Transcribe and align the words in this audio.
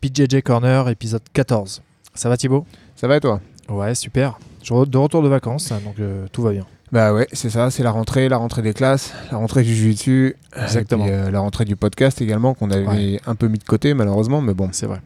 PJJ 0.00 0.42
Corner, 0.42 0.88
épisode 0.88 1.22
14. 1.32 1.82
Ça 2.14 2.28
va 2.28 2.36
Thibaut? 2.36 2.64
Ça 2.96 3.08
va 3.08 3.16
et 3.16 3.20
toi? 3.20 3.40
Ouais, 3.68 3.94
super. 3.94 4.38
Je 4.62 4.72
de 4.84 4.98
retour 4.98 5.22
de 5.22 5.28
vacances, 5.28 5.72
hein, 5.72 5.80
donc 5.84 5.94
euh, 5.98 6.26
tout 6.32 6.42
va 6.42 6.52
bien. 6.52 6.66
Bah 6.92 7.12
ouais, 7.12 7.26
c'est 7.32 7.50
ça, 7.50 7.70
c'est 7.70 7.82
la 7.82 7.90
rentrée, 7.90 8.28
la 8.28 8.38
rentrée 8.38 8.62
des 8.62 8.72
classes, 8.72 9.12
la 9.30 9.36
rentrée 9.38 9.62
du 9.62 9.74
jiu-jitsu, 9.74 10.36
Exactement. 10.56 11.04
et 11.04 11.08
puis, 11.08 11.16
euh, 11.16 11.30
la 11.30 11.40
rentrée 11.40 11.64
du 11.66 11.76
podcast 11.76 12.22
également 12.22 12.54
qu'on 12.54 12.70
avait 12.70 12.86
Ouais. 12.86 13.20
un 13.26 13.34
peu 13.34 13.48
mis 13.48 13.58
de 13.58 13.64
côté 13.64 13.92
malheureusement, 13.92 14.40
mais 14.40 14.54
bon, 14.54 14.68
C'est 14.72 14.86
vrai. 14.86 15.00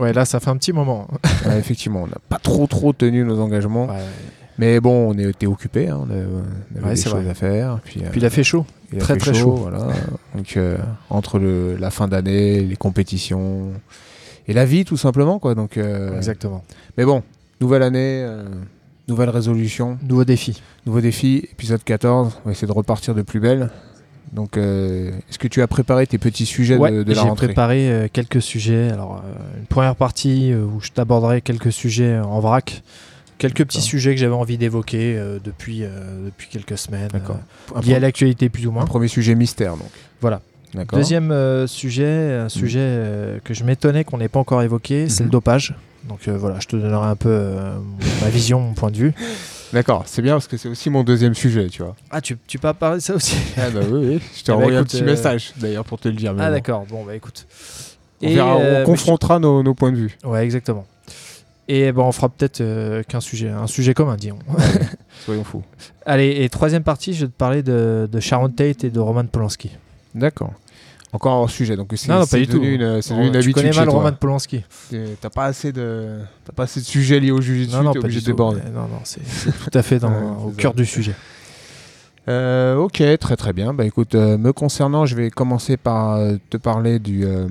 Ouais, 0.00 0.12
là, 0.12 0.24
ça 0.24 0.40
fait 0.40 0.50
un 0.50 0.56
petit 0.56 0.72
moment. 0.72 1.06
ouais, 1.46 1.58
effectivement, 1.58 2.02
on 2.02 2.06
n'a 2.08 2.16
pas 2.28 2.38
trop 2.38 2.66
trop 2.66 2.92
tenu 2.92 3.22
nos 3.24 3.38
engagements, 3.40 3.86
Ouais. 3.86 4.02
mais 4.58 4.80
bon, 4.80 5.10
on 5.14 5.18
était 5.18 5.46
occupés, 5.46 5.88
hein, 5.88 6.00
on 6.04 6.10
avait, 6.10 6.24
on 6.26 6.76
avait 6.78 6.88
Ouais, 6.88 6.94
des 6.94 7.02
choses 7.02 7.12
vrai. 7.12 7.30
à 7.30 7.34
faire, 7.34 7.78
puis, 7.84 8.02
euh, 8.04 8.08
Puis 8.10 8.20
il 8.20 8.26
a 8.26 8.30
fait 8.30 8.42
chaud. 8.44 8.66
il 8.92 8.98
a 8.98 9.00
très, 9.00 9.14
fait 9.14 9.20
très 9.20 9.34
chaud. 9.34 9.52
voilà. 9.52 9.86
Donc 10.34 10.56
euh, 10.56 10.76
entre 11.10 11.38
le, 11.38 11.76
la 11.76 11.90
fin 11.92 12.08
d'année, 12.08 12.60
les 12.62 12.76
compétitions 12.76 13.70
et 14.48 14.52
la 14.52 14.64
vie 14.64 14.84
tout 14.84 14.96
simplement 14.96 15.38
quoi. 15.38 15.54
Donc, 15.54 15.76
euh, 15.76 16.16
Exactement. 16.16 16.64
mais 16.96 17.04
bon, 17.04 17.22
nouvelle 17.60 17.82
année, 17.82 18.22
euh, 18.24 18.44
nouvelle 19.06 19.30
résolution. 19.30 19.98
Nouveau 20.02 20.24
défi. 20.24 20.60
Nouveau 20.86 21.00
défi, 21.00 21.46
épisode 21.52 21.84
14, 21.84 22.40
on 22.44 22.48
va 22.48 22.52
essayer 22.52 22.66
de 22.66 22.72
repartir 22.72 23.14
de 23.14 23.22
plus 23.22 23.40
belle. 23.40 23.70
Donc, 24.32 24.56
euh, 24.56 25.10
est-ce 25.30 25.38
que 25.38 25.48
tu 25.48 25.62
as 25.62 25.66
préparé 25.66 26.06
tes 26.06 26.18
petits 26.18 26.46
sujets 26.46 26.76
Ouais, 26.76 26.90
de, 26.90 27.02
de 27.02 27.08
la 27.14 27.22
j'ai 27.22 27.28
rentrée 27.28 27.46
préparé 27.46 27.90
euh, 27.90 28.08
quelques 28.12 28.42
sujets. 28.42 28.90
Alors, 28.90 29.22
euh, 29.24 29.58
une 29.58 29.66
première 29.66 29.96
partie 29.96 30.54
où 30.54 30.80
je 30.80 30.90
t'aborderai 30.90 31.40
quelques 31.40 31.72
sujets 31.72 32.18
en 32.18 32.40
vrac. 32.40 32.82
Quelques 33.38 33.64
petits 33.64 33.80
sujets 33.80 34.14
que 34.14 34.20
j'avais 34.20 34.34
envie 34.34 34.58
d'évoquer 34.58 35.14
depuis, 35.44 35.84
depuis 36.24 36.48
quelques 36.48 36.76
semaines. 36.76 37.08
Liés 37.84 37.94
à 37.94 38.00
l'actualité 38.00 38.48
plus 38.48 38.66
ou 38.66 38.70
un 38.70 38.74
moins. 38.74 38.84
premier 38.84 39.06
sujet 39.06 39.36
mystère, 39.36 39.76
donc. 39.76 39.90
Voilà. 40.20 40.40
Deuxième 40.92 41.30
euh, 41.30 41.66
sujet, 41.66 42.34
un 42.44 42.48
sujet 42.48 42.78
euh, 42.82 43.38
que 43.42 43.54
je 43.54 43.64
m'étonnais 43.64 44.04
qu'on 44.04 44.18
n'ait 44.18 44.28
pas 44.28 44.38
encore 44.38 44.62
évoqué, 44.62 45.08
c'est 45.08 45.22
Mhm. 45.22 45.28
le 45.28 45.30
dopage. 45.32 45.74
Donc 46.08 46.28
euh, 46.28 46.36
voilà, 46.36 46.60
je 46.60 46.66
te 46.66 46.76
donnerai 46.76 47.06
un 47.08 47.16
peu 47.16 47.50
ma 48.22 48.28
vision, 48.28 48.60
mon 48.60 48.74
point 48.74 48.90
de 48.90 48.96
vue. 48.96 49.12
D'accord, 49.72 50.04
c'est 50.06 50.22
bien 50.22 50.32
parce 50.34 50.46
que 50.46 50.56
c'est 50.56 50.68
aussi 50.70 50.88
mon 50.88 51.04
deuxième 51.04 51.34
sujet, 51.34 51.68
tu 51.68 51.82
vois. 51.82 51.94
Ah, 52.10 52.20
tu, 52.22 52.38
tu 52.46 52.58
peux 52.58 52.72
parler 52.72 52.98
de 52.98 53.02
ça 53.02 53.14
aussi 53.14 53.36
Ah 53.58 53.68
bah 53.70 53.80
oui, 53.90 54.06
oui. 54.06 54.20
Je 54.36 54.42
t'ai 54.42 54.52
Eh 54.52 54.54
bah, 54.54 54.54
envoyé 54.56 54.76
un 54.78 54.84
petit 54.84 55.02
message 55.02 55.52
d'ailleurs 55.56 55.84
pour 55.84 55.98
te 56.00 56.08
le 56.08 56.14
dire. 56.14 56.32
mais 56.32 56.42
Ah 56.42 56.46
bon. 56.48 56.52
d'accord, 56.54 56.86
bon 56.88 57.04
bah 57.04 57.14
écoute. 57.14 57.46
On, 58.22 58.28
verra, 58.28 58.56
on 58.56 58.84
confrontera 58.84 59.38
nos, 59.38 59.62
nos 59.62 59.74
points 59.74 59.92
de 59.92 59.96
vue. 59.98 60.16
Ouais, 60.24 60.42
exactement. 60.44 60.86
Et 61.68 61.92
bon, 61.92 62.04
on 62.04 62.12
fera 62.12 62.30
peut-être 62.30 63.02
qu'un 63.08 63.20
sujet, 63.20 63.48
un 63.50 63.66
sujet 63.66 63.92
commun, 63.92 64.16
disons. 64.16 64.38
Soyons 65.26 65.44
fous. 65.44 65.62
Allez, 66.06 66.42
et 66.42 66.48
troisième 66.48 66.82
partie, 66.82 67.12
je 67.12 67.26
vais 67.26 67.30
te 67.30 67.36
parler 67.36 67.62
de, 67.62 68.08
de 68.10 68.20
Sharon 68.20 68.48
Tate 68.48 68.84
et 68.84 68.90
de 68.90 68.98
Roman 68.98 69.24
Polanski. 69.26 69.70
D'accord. 70.14 70.52
Encore 71.12 71.32
hors 71.36 71.50
sujet, 71.50 71.74
donc 71.76 71.90
c'est 71.96 72.08
Non, 72.08 72.18
non, 72.18 72.26
pas 72.26 72.36
du 72.36 72.46
tout. 72.46 72.62
une, 72.62 73.00
c'est 73.00 73.12
Oh, 73.12 73.16
devenu 73.16 73.26
une 73.28 73.32
tu 73.32 73.36
habitude 73.38 73.54
connais 73.54 73.72
chez 73.72 73.78
mal 73.78 73.88
toi. 73.88 73.98
Roman 73.98 74.12
Polanski. 74.12 74.62
T'as 75.22 75.30
pas 75.30 75.46
assez 75.46 75.72
de, 75.72 76.18
t'as 76.44 76.52
pas 76.52 76.64
assez 76.64 76.80
de 76.80 76.84
sujets 76.84 77.18
liés 77.18 77.30
au 77.30 77.40
jiu-jitsu, 77.40 77.74
Non, 77.74 77.82
non, 77.82 77.92
pas 77.94 78.00
obligé 78.00 78.20
du 78.20 78.26
de. 78.26 78.32
Mais 78.32 78.70
Non, 78.70 78.82
non, 78.82 79.00
c'est 79.04 79.26
c'est 79.26 79.52
tout 79.52 79.70
à 79.72 79.82
fait 79.82 79.98
dans, 79.98 80.10
Ouais, 80.10 80.44
au 80.46 80.50
cœur 80.50 80.74
du 80.74 80.84
sujet. 80.84 81.14
Euh, 82.28 82.76
ok, 82.76 83.02
très 83.18 83.36
très 83.36 83.52
bien. 83.54 83.72
Bah 83.72 83.86
écoute, 83.86 84.14
euh, 84.14 84.36
me 84.36 84.52
concernant, 84.52 85.06
je 85.06 85.16
vais 85.16 85.30
commencer 85.30 85.78
par 85.78 86.16
euh, 86.16 86.36
te 86.50 86.58
parler 86.58 86.98
du, 86.98 87.24
euh, 87.24 87.46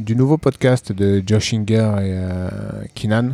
du 0.00 0.16
nouveau 0.16 0.38
podcast 0.38 0.90
de 0.92 1.22
Josh 1.26 1.52
Inger 1.52 1.74
et 2.00 2.14
euh, 2.14 2.48
Keenan. 2.94 3.32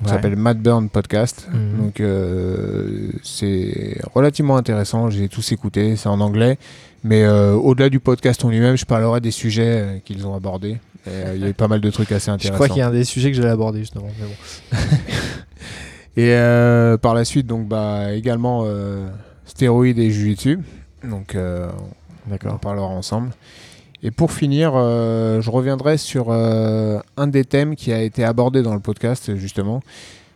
Ça 0.00 0.04
Ouais. 0.04 0.08
s'appelle 0.10 0.36
Matt 0.36 0.58
Burn 0.58 0.88
Podcast. 0.90 1.48
Mhm. 1.52 1.82
Donc 1.82 2.00
euh, 2.00 3.10
c'est 3.22 3.98
relativement 4.14 4.56
intéressant. 4.56 5.08
J'ai 5.08 5.28
tous 5.28 5.52
écouté. 5.52 5.96
C'est 5.96 6.08
en 6.08 6.20
anglais. 6.20 6.58
Mais 7.04 7.22
euh, 7.24 7.54
au-delà 7.54 7.88
du 7.88 7.98
podcast 8.00 8.44
en 8.44 8.50
lui-même, 8.50 8.76
je 8.76 8.84
parlerai 8.84 9.20
des 9.20 9.30
sujets 9.32 9.62
euh, 9.66 9.98
qu'ils 10.04 10.26
ont 10.26 10.34
abordés. 10.34 10.78
Euh, 11.08 11.32
Il 11.34 11.42
y 11.42 11.44
a 11.44 11.48
eu 11.48 11.54
pas 11.54 11.66
mal 11.68 11.80
de 11.80 11.90
trucs 11.90 12.12
assez 12.12 12.26
Je 12.26 12.32
intéressants. 12.34 12.54
crois 12.54 12.68
qu'il 12.68 12.78
y 12.78 12.82
a 12.82 12.86
un 12.88 12.92
des 12.92 13.04
sujets 13.04 13.30
que 13.30 13.36
j'allais 13.36 13.48
aborder 13.50 13.80
justement. 13.80 14.06
Mais 14.20 14.26
bon. 14.26 14.78
Et 16.16 16.34
euh, 16.34 16.98
par 16.98 17.14
la 17.14 17.24
suite, 17.24 17.46
donc 17.46 17.66
bah 17.68 18.12
également 18.12 18.64
euh, 18.66 19.08
stéroïdes 19.46 19.98
et 19.98 20.10
jujitsu. 20.10 20.58
Donc 21.02 21.34
euh, 21.34 21.68
on 22.30 22.48
en 22.50 22.58
parlera 22.58 22.86
ensemble. 22.86 23.30
Et 24.02 24.10
pour 24.10 24.30
finir, 24.30 24.72
euh, 24.74 25.40
je 25.40 25.50
reviendrai 25.50 25.96
sur 25.96 26.26
euh, 26.28 26.98
un 27.16 27.26
des 27.28 27.44
thèmes 27.44 27.76
qui 27.76 27.92
a 27.92 28.02
été 28.02 28.24
abordé 28.24 28.62
dans 28.62 28.74
le 28.74 28.80
podcast 28.80 29.36
justement, 29.36 29.80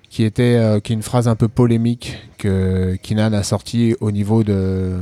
qui 0.09 0.25
était 0.25 0.57
euh, 0.57 0.81
qui 0.81 0.93
est 0.93 0.97
une 0.97 1.03
phrase 1.03 1.29
un 1.29 1.35
peu 1.37 1.49
polémique 1.49 2.17
que 2.39 2.97
Kinan 3.03 3.33
a 3.35 3.43
sorti 3.43 3.95
au 4.01 4.11
niveau 4.11 4.43
de, 4.45 4.95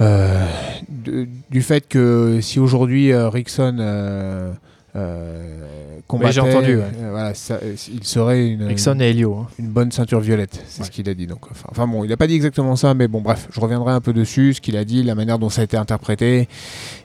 euh, 0.00 0.46
du 1.50 1.62
fait 1.62 1.86
que 1.88 2.40
si 2.40 2.58
aujourd'hui 2.58 3.14
Rickson 3.14 4.52
combattait, 6.08 6.32
j'ai 6.32 6.40
entendu, 6.40 6.76
ouais. 6.76 6.84
voilà, 7.10 7.34
ça- 7.34 7.60
il 7.92 8.04
serait 8.04 8.48
une, 8.48 8.64
Rickson 8.64 8.98
et 9.00 9.04
Helio. 9.10 9.34
hein. 9.36 9.46
une 9.58 9.68
bonne 9.68 9.90
ceinture 9.92 10.20
violette, 10.20 10.62
c'est 10.66 10.80
Ouais. 10.80 10.86
ce 10.86 10.90
qu'il 10.90 11.08
a 11.08 11.14
dit. 11.14 11.26
Donc, 11.26 11.50
enfin, 11.50 11.68
enfin 11.70 11.86
bon, 11.86 12.04
il 12.04 12.08
n'a 12.10 12.16
pas 12.16 12.26
dit 12.26 12.34
exactement 12.34 12.76
ça, 12.76 12.92
mais 12.94 13.08
bon, 13.08 13.20
bref, 13.22 13.48
je 13.50 13.60
reviendrai 13.60 13.92
un 13.92 14.00
peu 14.00 14.12
dessus, 14.12 14.54
ce 14.54 14.60
qu'il 14.60 14.76
a 14.76 14.84
dit, 14.84 15.02
la 15.02 15.14
manière 15.14 15.38
dont 15.38 15.48
ça 15.48 15.62
a 15.62 15.64
été 15.64 15.76
interprété, 15.76 16.48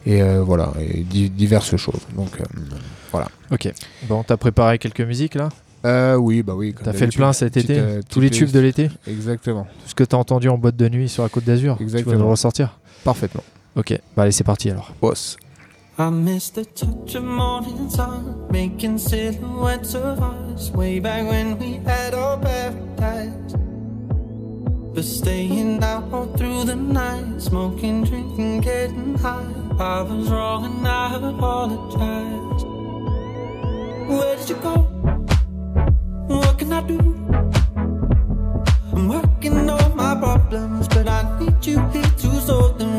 et 0.06 0.22
euh, 0.22 0.42
voilà, 0.44 0.74
et 0.82 1.04
di- 1.04 1.30
diverses 1.30 1.76
choses. 1.78 2.02
Donc, 2.16 2.30
euh, 2.42 2.44
Ok. 3.50 3.72
Bon, 4.10 4.24
t'as 4.24 4.36
préparé 4.38 4.78
quelques 4.78 5.02
musiques 5.02 5.36
là? 5.36 5.48
Euh, 5.86 6.16
oui, 6.16 6.44
bah 6.44 6.54
oui. 6.56 6.74
T'as 6.84 6.94
fait 6.94 7.06
le 7.06 7.12
plein 7.12 7.34
cet 7.34 7.54
Petite, 7.54 7.70
été 7.70 7.80
euh, 7.80 8.02
Tous 8.10 8.20
les 8.20 8.30
tubes 8.30 8.52
de 8.52 8.60
l'été 8.60 8.90
Exactement, 9.08 9.64
Tout 9.84 9.90
ce 9.90 9.96
que 9.96 10.04
t'as 10.04 10.18
entendu 10.18 10.50
en 10.50 10.58
boîte 10.58 10.76
de 10.76 10.90
nuit 10.90 11.10
sur 11.10 11.24
la 11.24 11.30
côte 11.30 11.44
d'Azur 11.46 11.78
Tu 11.78 11.84
vas 11.84 11.90
Exactement. 12.00 12.24
nous 12.24 12.30
ressortir 12.30 12.80
parfaitement. 13.04 13.44
Ok, 13.76 13.98
bah 14.16 14.24
allez, 14.24 14.32
c'est 14.32 14.44
parti 14.44 14.70
alors. 14.72 14.92
Boss. 15.02 15.38
I 16.00 16.10
miss 16.12 16.52
the 16.52 16.64
touch 16.76 17.16
of 17.16 17.24
morning 17.24 17.90
sun, 17.90 18.48
making 18.52 18.98
silhouettes 19.00 19.96
of 19.96 20.20
us 20.56 20.72
way 20.72 21.00
back 21.00 21.28
when 21.28 21.58
we 21.58 21.80
had 21.86 22.14
our 22.14 22.38
paradise. 22.40 23.32
But 24.94 25.04
staying 25.04 25.84
out 25.84 26.12
all 26.12 26.28
through 26.38 26.66
the 26.66 26.76
night, 26.76 27.40
smoking, 27.40 28.04
drinking, 28.04 28.62
getting 28.62 29.16
high. 29.18 29.46
I 29.80 30.02
was 30.02 30.28
wrong 30.30 30.66
and 30.66 30.88
I 30.88 31.16
apologize. 31.16 32.64
Where 34.08 34.36
did 34.38 34.50
you 34.50 34.56
go? 34.56 34.88
What 36.28 36.60
can 36.60 36.74
I 36.74 36.82
do? 36.82 36.98
I'm 38.94 39.08
working 39.08 39.70
on 39.70 39.96
my 39.96 40.14
problems, 40.16 40.88
but 40.90 41.08
I 41.08 41.40
need 41.40 41.66
you 41.66 41.80
here 41.90 42.04
to 42.04 42.42
solve 42.42 42.78
them. 42.78 42.97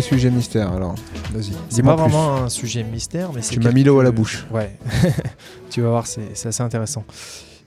Premier 0.00 0.02
sujet 0.02 0.30
mystère, 0.30 0.72
alors, 0.72 0.94
vas-y. 1.32 1.52
C'est 1.68 1.82
pas 1.82 1.94
plus. 1.94 2.00
vraiment 2.02 2.34
un 2.36 2.48
sujet 2.48 2.82
mystère, 2.82 3.32
mais 3.32 3.42
c'est. 3.42 3.54
Tu 3.54 3.60
m'as 3.60 3.70
mis 3.70 3.84
l'eau 3.84 4.00
à 4.00 4.04
la 4.04 4.10
bouche. 4.10 4.44
Ouais. 4.50 4.76
tu 5.70 5.82
vas 5.82 5.90
voir, 5.90 6.06
c'est 6.08 6.32
assez 6.46 6.62
intéressant. 6.62 7.04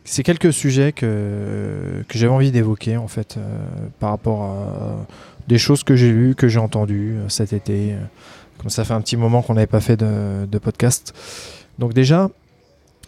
C'est 0.04 0.24
quelques 0.24 0.52
sujets 0.54 0.92
que, 0.92 2.04
que 2.08 2.18
j'avais 2.18 2.32
envie 2.34 2.52
d'évoquer, 2.52 2.98
en 2.98 3.08
fait, 3.08 3.36
euh, 3.38 3.42
par 4.00 4.10
rapport 4.10 4.44
à 4.44 5.06
des 5.48 5.58
choses 5.58 5.84
que 5.84 5.96
j'ai 5.96 6.12
lues, 6.12 6.36
que 6.36 6.48
j'ai 6.50 6.60
entendues 6.60 7.16
euh, 7.18 7.30
cet 7.30 7.54
été. 7.54 7.94
euh, 7.94 7.98
Comme 8.58 8.70
ça 8.70 8.84
fait 8.84 8.94
un 8.94 9.02
petit 9.02 9.18
moment 9.18 9.42
qu'on 9.42 9.54
n'avait 9.54 9.68
pas 9.68 9.82
fait 9.82 9.98
de, 9.98 10.46
de 10.46 10.58
podcast. 10.60 11.14
Donc, 11.80 11.94
déjà, 11.94 12.30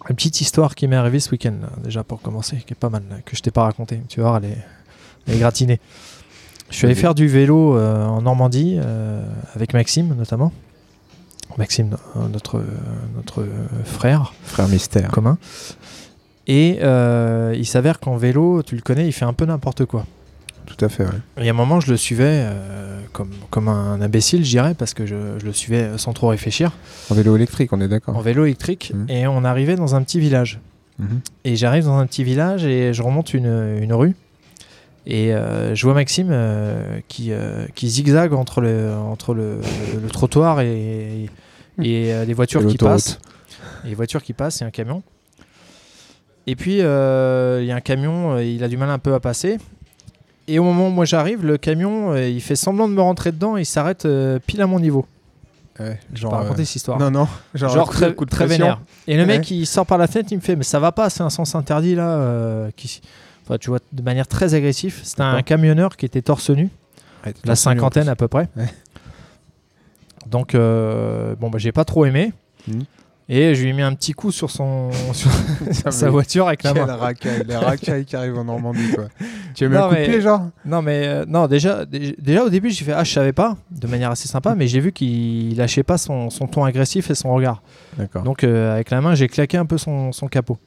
Une 0.10 0.16
petite 0.16 0.40
histoire 0.40 0.76
qui 0.76 0.88
m'est 0.88 0.96
arrivée 0.96 1.20
ce 1.20 1.30
week-end, 1.32 1.56
déjà 1.84 2.04
pour 2.06 2.22
commencer, 2.22 2.56
qui 2.66 2.72
est 2.74 2.80
pas 2.80 2.90
mal, 2.90 3.04
que 3.26 3.36
je 3.36 3.42
t'ai 3.42 3.52
pas 3.52 3.64
raconté. 3.64 4.02
Tu 4.08 4.22
vas 4.22 4.30
voir, 4.30 4.38
elle 4.44 4.52
est, 4.52 4.58
elle 5.28 5.36
est 5.36 5.40
gratinée. 5.40 5.80
Je 6.70 6.76
suis 6.76 6.86
allé 6.86 6.96
faire 6.96 7.16
du 7.16 7.28
vélo 7.28 7.76
euh, 7.78 8.06
en 8.06 8.22
Normandie 8.22 8.78
euh, 8.80 9.22
avec 9.56 9.74
Maxime 9.74 10.16
notamment. 10.16 10.52
Maxime, 11.58 11.90
no- 11.90 12.28
notre, 12.30 12.62
notre 13.16 13.46
frère 13.84 14.34
Frère 14.44 14.68
Mystère. 14.68 15.10
commun. 15.10 15.38
Et 16.48 16.80
euh, 16.82 17.54
il 17.58 17.66
s'avère 17.66 18.00
qu'en 18.00 18.18
vélo, 18.18 18.64
tu 18.64 18.76
le 18.76 18.82
connais, 18.82 19.08
il 19.08 19.12
fait 19.12 19.26
un 19.26 19.34
peu 19.34 19.46
n'importe 19.46 19.86
quoi. 19.86 20.06
Tout 20.66 20.84
à 20.86 20.90
fait, 20.90 21.04
ouais. 21.04 21.10
Il 21.40 21.46
y 21.46 21.50
a 21.50 21.52
un 21.52 21.56
moment, 21.56 21.80
je 21.80 21.90
le 21.92 21.98
suivais 21.98 22.44
euh, 22.46 23.00
comme, 23.14 23.32
comme 23.50 23.68
un 23.68 24.00
imbécile, 24.02 24.46
je 24.46 24.50
dirais, 24.52 24.76
parce 24.76 24.94
que 24.94 25.06
je, 25.08 25.16
je 25.40 25.46
le 25.46 25.54
suivais 25.54 25.90
sans 25.98 26.14
trop 26.14 26.28
réfléchir, 26.28 26.72
En 27.10 27.16
vélo 27.16 27.36
électrique, 27.36 27.74
on 27.74 27.82
est 27.82 27.86
en 27.86 27.90
d'accord. 27.90 28.22
vélo 28.22 28.46
électrique. 28.46 28.92
Mhm. 28.94 29.06
Et 29.10 29.28
on 29.28 29.44
arrivait 29.44 29.76
dans 29.76 29.96
un 29.96 30.04
petit 30.04 30.20
village. 30.20 30.60
Mhm. 31.00 31.22
Et 31.46 31.56
j'arrive 31.56 31.86
dans 31.86 31.98
un 31.98 32.06
petit 32.06 32.24
village 32.24 32.64
et 32.66 32.94
je 32.94 33.02
remonte 33.02 33.34
une, 33.34 33.78
une 33.82 33.94
rue. 33.94 34.16
Et 35.06 35.34
euh, 35.34 35.74
je 35.76 35.84
vois 35.86 35.94
Maxime 35.96 36.30
euh, 36.32 37.00
qui, 37.08 37.32
euh, 37.32 37.66
qui 37.76 37.90
zigzague 37.90 38.34
entre 38.34 38.62
le, 38.62 38.94
entre 38.94 39.34
le, 39.34 39.60
le 40.02 40.10
trottoir 40.10 40.62
et, 40.62 41.26
et 41.82 42.14
euh, 42.14 42.26
les 42.26 42.34
voitures 42.34 42.62
Et 42.62 42.68
qui 42.68 42.78
passent. 42.78 43.20
Et 43.86 43.90
les 43.90 43.96
voitures 43.96 44.22
qui 44.22 44.34
passent 44.34 44.62
et 44.62 44.66
un 44.66 44.70
camion. 44.72 45.02
Et 46.48 46.56
puis, 46.56 46.82
euh, 46.82 47.60
il 47.62 47.68
y 47.68 47.72
a 47.72 47.76
un 47.76 47.82
camion, 47.82 48.38
il 48.40 48.64
a 48.64 48.68
du 48.68 48.78
mal 48.78 48.90
un 48.90 49.00
peu 49.00 49.14
à 49.14 49.20
passer. 49.20 49.58
Et 50.48 50.58
au 50.60 50.64
moment 50.64 50.88
où 50.88 50.92
moi 50.92 51.06
j'arrive, 51.06 51.46
le 51.46 51.58
camion, 51.58 52.16
il 52.18 52.42
fait 52.42 52.56
semblant 52.56 52.88
de 52.88 52.94
me 52.94 53.02
rentrer 53.02 53.32
dedans 53.32 53.56
et 53.58 53.62
il 53.62 53.66
s'arrête 53.66 54.06
euh, 54.06 54.40
pile 54.46 54.62
à 54.62 54.68
mon 54.68 54.80
niveau. 54.80 55.06
Ouais, 55.80 56.00
Je 56.14 56.22
genre, 56.22 56.32
vais 56.32 56.38
raconter 56.40 56.62
euh, 56.64 56.66
cette 56.66 56.76
histoire. 56.78 57.00
Non, 57.00 57.10
non. 57.12 57.28
Genre, 57.54 57.90
très, 57.90 58.14
coup 58.14 58.26
de 58.26 58.30
très 58.32 58.46
pression. 58.46 58.66
vénère. 58.66 58.82
Et 59.08 59.14
le 59.16 59.22
Ouais. 59.22 59.38
mec, 59.38 59.50
il 59.52 59.66
sort 59.66 59.86
par 59.86 59.98
la 60.00 60.08
fenêtre, 60.08 60.30
il 60.32 60.38
me 60.38 60.42
fait 60.42 60.56
Mais 60.56 60.64
ça 60.64 60.80
va 60.80 60.92
pas, 60.92 61.10
c'est 61.10 61.22
un 61.22 61.30
sens 61.30 61.56
interdit 61.56 61.96
là. 61.96 62.10
euh, 62.10 62.70
qui... 62.76 63.02
enfin, 63.50 63.58
tu 63.58 63.70
vois, 63.72 63.80
de 63.92 64.02
manière 64.04 64.28
très 64.28 64.54
agressive. 64.54 65.00
C'était 65.04 65.22
un 65.24 65.42
camionneur 65.42 65.98
qui 65.98 66.06
était 66.06 66.22
torse 66.22 66.50
nu, 66.52 66.70
Ouais, 67.26 67.34
la 67.44 67.56
cinquantaine 67.56 68.08
à 68.08 68.16
peu 68.16 68.28
près. 68.30 68.48
Ouais. 68.56 68.68
Donc, 70.28 70.54
euh, 70.56 71.36
bon, 71.36 71.50
bah, 71.50 71.58
j'ai 71.58 71.72
pas 71.72 71.86
trop 71.86 72.06
aimé. 72.06 72.32
Mhm. 72.68 72.84
Et 73.32 73.54
je 73.54 73.62
lui 73.62 73.70
ai 73.70 73.74
mis 73.74 73.84
un 73.84 73.94
petit 73.94 74.14
coup 74.14 74.32
sur, 74.32 74.50
son, 74.50 74.90
sur 75.14 75.30
sa 75.94 76.10
voiture 76.10 76.48
avec 76.48 76.64
la 76.64 76.74
main. 76.74 76.86
racaille, 76.96 77.44
les 77.48 77.56
racailles 77.56 78.06
qui 78.06 78.16
arrivent 78.16 78.38
en 78.38 78.44
Normandie, 78.46 78.92
quoi. 78.94 79.06
Tu 79.56 79.66
as 79.66 79.70
mis 79.70 79.76
Non, 79.76 79.84
un 79.86 79.90
coup 79.90 79.96
de 79.96 80.00
mais- 80.00 80.08
pied, 80.08 80.22
genre? 80.22 80.42
Non, 80.66 80.82
mais 80.82 81.08
euh, 81.08 81.26
non, 81.28 81.48
déjà, 81.48 81.86
dé- 81.86 82.16
déjà 82.20 82.44
au 82.44 82.50
début, 82.50 82.70
j'ai 82.70 82.86
fait 82.86 82.94
Ah, 82.94 83.04
je 83.04 83.12
savais 83.12 83.34
pas, 83.34 83.58
de 83.72 83.88
manière 83.88 84.10
assez 84.12 84.28
sympa, 84.28 84.56
mais 84.56 84.68
j'ai 84.68 84.80
vu 84.80 84.92
qu'il 84.92 85.56
lâchait 85.58 85.84
pas 85.84 85.98
son, 85.98 86.30
son 86.30 86.48
ton 86.48 86.64
agressif 86.64 87.10
et 87.12 87.16
son 87.16 87.34
regard. 87.34 87.62
D'accord. 87.98 88.24
Donc, 88.24 88.44
euh, 88.44 88.74
avec 88.74 88.90
la 88.92 89.02
main, 89.02 89.14
j'ai 89.16 89.28
claqué 89.28 89.58
un 89.58 89.66
peu 89.66 89.78
son, 89.78 90.12
son 90.12 90.28
capot. 90.28 90.58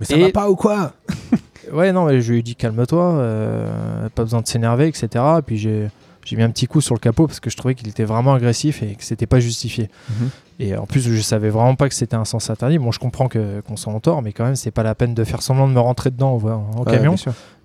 Mais 0.00 0.06
ça 0.06 0.16
Et- 0.16 0.22
va 0.22 0.30
pas 0.30 0.50
ou 0.50 0.56
quoi? 0.56 0.92
Ouais, 1.72 1.92
non, 1.92 2.06
mais 2.06 2.20
je 2.20 2.32
lui 2.32 2.38
ai 2.40 2.42
dit 2.42 2.56
calme-toi, 2.56 3.02
euh, 3.16 4.08
pas 4.14 4.22
besoin 4.24 4.40
de 4.40 4.46
s'énerver, 4.46 4.88
etc. 4.88 5.08
Et 5.38 5.42
puis 5.42 5.56
j'ai 5.58 5.88
j'ai 6.24 6.36
mis 6.36 6.42
un 6.42 6.48
petit 6.50 6.66
coup 6.66 6.80
sur 6.80 6.94
le 6.94 7.00
capot 7.00 7.26
parce 7.26 7.38
que 7.38 7.50
je 7.50 7.56
trouvais 7.58 7.74
qu'il 7.74 7.86
était 7.86 8.04
vraiment 8.04 8.32
agressif 8.32 8.82
et 8.82 8.94
que 8.94 9.04
c'était 9.04 9.26
pas 9.26 9.40
justifié. 9.40 9.90
Mhm. 10.08 10.30
Et 10.60 10.74
en 10.74 10.86
plus, 10.86 11.02
je 11.02 11.20
savais 11.20 11.50
vraiment 11.50 11.74
pas 11.74 11.86
que 11.86 11.94
c'était 11.94 12.16
un 12.16 12.24
sens 12.24 12.48
interdit. 12.48 12.78
Bon, 12.78 12.92
je 12.92 12.98
comprends 12.98 13.28
que- 13.28 13.60
qu'on 13.60 13.76
soit 13.76 13.92
en 13.92 14.00
tort, 14.00 14.22
mais 14.22 14.32
quand 14.32 14.44
même, 14.44 14.56
c'est 14.56 14.70
pas 14.70 14.82
la 14.84 14.94
peine 14.94 15.12
de 15.12 15.22
faire 15.22 15.42
semblant 15.42 15.68
de 15.68 15.74
me 15.74 15.80
rentrer 15.80 16.10
dedans 16.10 16.40
en, 16.76 16.84
camion, 16.84 17.14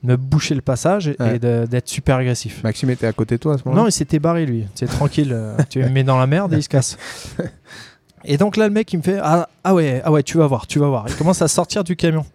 me 0.03 0.17
boucher 0.17 0.55
le 0.55 0.61
passage 0.61 1.07
et 1.33 1.39
de- 1.39 1.65
d'être 1.67 1.87
super 1.87 2.17
agressif. 2.17 2.61
Maxime 2.63 2.89
était 2.89 3.07
à 3.07 3.13
côté 3.13 3.35
de 3.35 3.39
toi 3.39 3.53
à 3.53 3.57
ce 3.59 3.63
moment-là? 3.63 3.83
Non, 3.83 3.87
il 3.87 3.93
s'était 3.93 4.19
barré 4.19 4.45
lui. 4.45 4.65
C'est 4.75 4.87
tranquille. 4.87 5.31
euh, 5.31 5.55
tu 5.69 5.79
me 5.79 5.87
mets 5.89 6.03
dans 6.03 6.17
la 6.17 6.27
merde 6.27 6.53
et 6.53 6.57
il 6.57 6.63
se 6.63 6.67
casse. 6.69 6.97
Et 8.25 8.35
donc 8.37 8.57
là, 8.57 8.67
le 8.67 8.73
mec, 8.73 8.91
il 8.91 8.97
me 8.97 9.01
fait 9.03 9.19
ah, 9.23 9.47
ah 9.63 9.73
ouais, 9.73 10.01
ah 10.03 10.11
ouais, 10.11 10.23
tu 10.23 10.37
vas 10.37 10.47
voir, 10.47 10.67
tu 10.67 10.79
vas 10.79 10.87
voir. 10.87 11.05
Il 11.07 11.15
commence 11.15 11.41
à 11.41 11.47
sortir 11.47 11.85
du 11.85 11.95
camion 11.95 12.25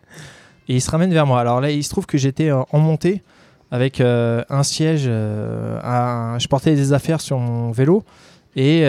et 0.68 0.74
il 0.76 0.80
se 0.80 0.90
ramène 0.90 1.12
vers 1.12 1.26
moi. 1.26 1.40
Alors 1.40 1.60
là, 1.60 1.70
il 1.70 1.82
se 1.84 1.90
trouve 1.90 2.06
que 2.06 2.18
j'étais 2.18 2.48
euh, 2.50 2.62
en 2.72 2.78
montée 2.78 3.22
avec 3.70 4.00
euh, 4.00 4.42
un 4.50 4.62
siège. 4.62 5.04
euh, 5.06 6.38
je 6.38 6.46
portais 6.48 6.74
des 6.74 6.92
affaires 6.92 7.20
sur 7.20 7.38
mon 7.38 7.70
vélo 7.72 8.04
et 8.56 8.82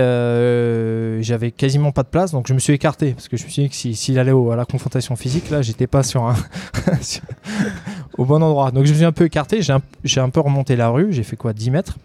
j'avais 1.21 1.49
quasiment 1.51 1.91
pas 1.91 2.03
de 2.03 2.07
place, 2.09 2.31
donc 2.31 2.47
je 2.47 2.53
me 2.53 2.59
suis 2.59 2.73
écarté 2.73 3.13
parce 3.13 3.27
que 3.27 3.35
je 3.37 3.45
me 3.45 3.49
suis 3.49 3.63
dit 3.63 3.69
que 3.69 3.75
si- 3.75 3.95
s'il 3.95 4.19
allait 4.19 4.31
au- 4.31 4.51
à 4.51 4.55
la 4.55 4.65
confrontation 4.65 5.15
physique, 5.15 5.49
là, 5.49 5.61
j'étais 5.63 5.87
pas 5.87 6.03
sur 6.03 6.23
un 6.25 6.35
au 8.17 8.25
bon 8.25 8.41
endroit. 8.43 8.71
Donc 8.71 8.85
je 8.85 8.91
me 8.91 8.95
suis 8.97 9.05
un 9.05 9.11
peu 9.11 9.25
écarté. 9.25 9.61
J'ai 9.61 10.19
un 10.21 10.29
peu 10.29 10.39
remonté 10.39 10.75
la 10.75 10.89
rue. 10.89 11.11
J'ai 11.11 11.23
fait 11.23 11.35
quoi, 11.35 11.53
10 11.53 11.71
mètres. 11.71 11.97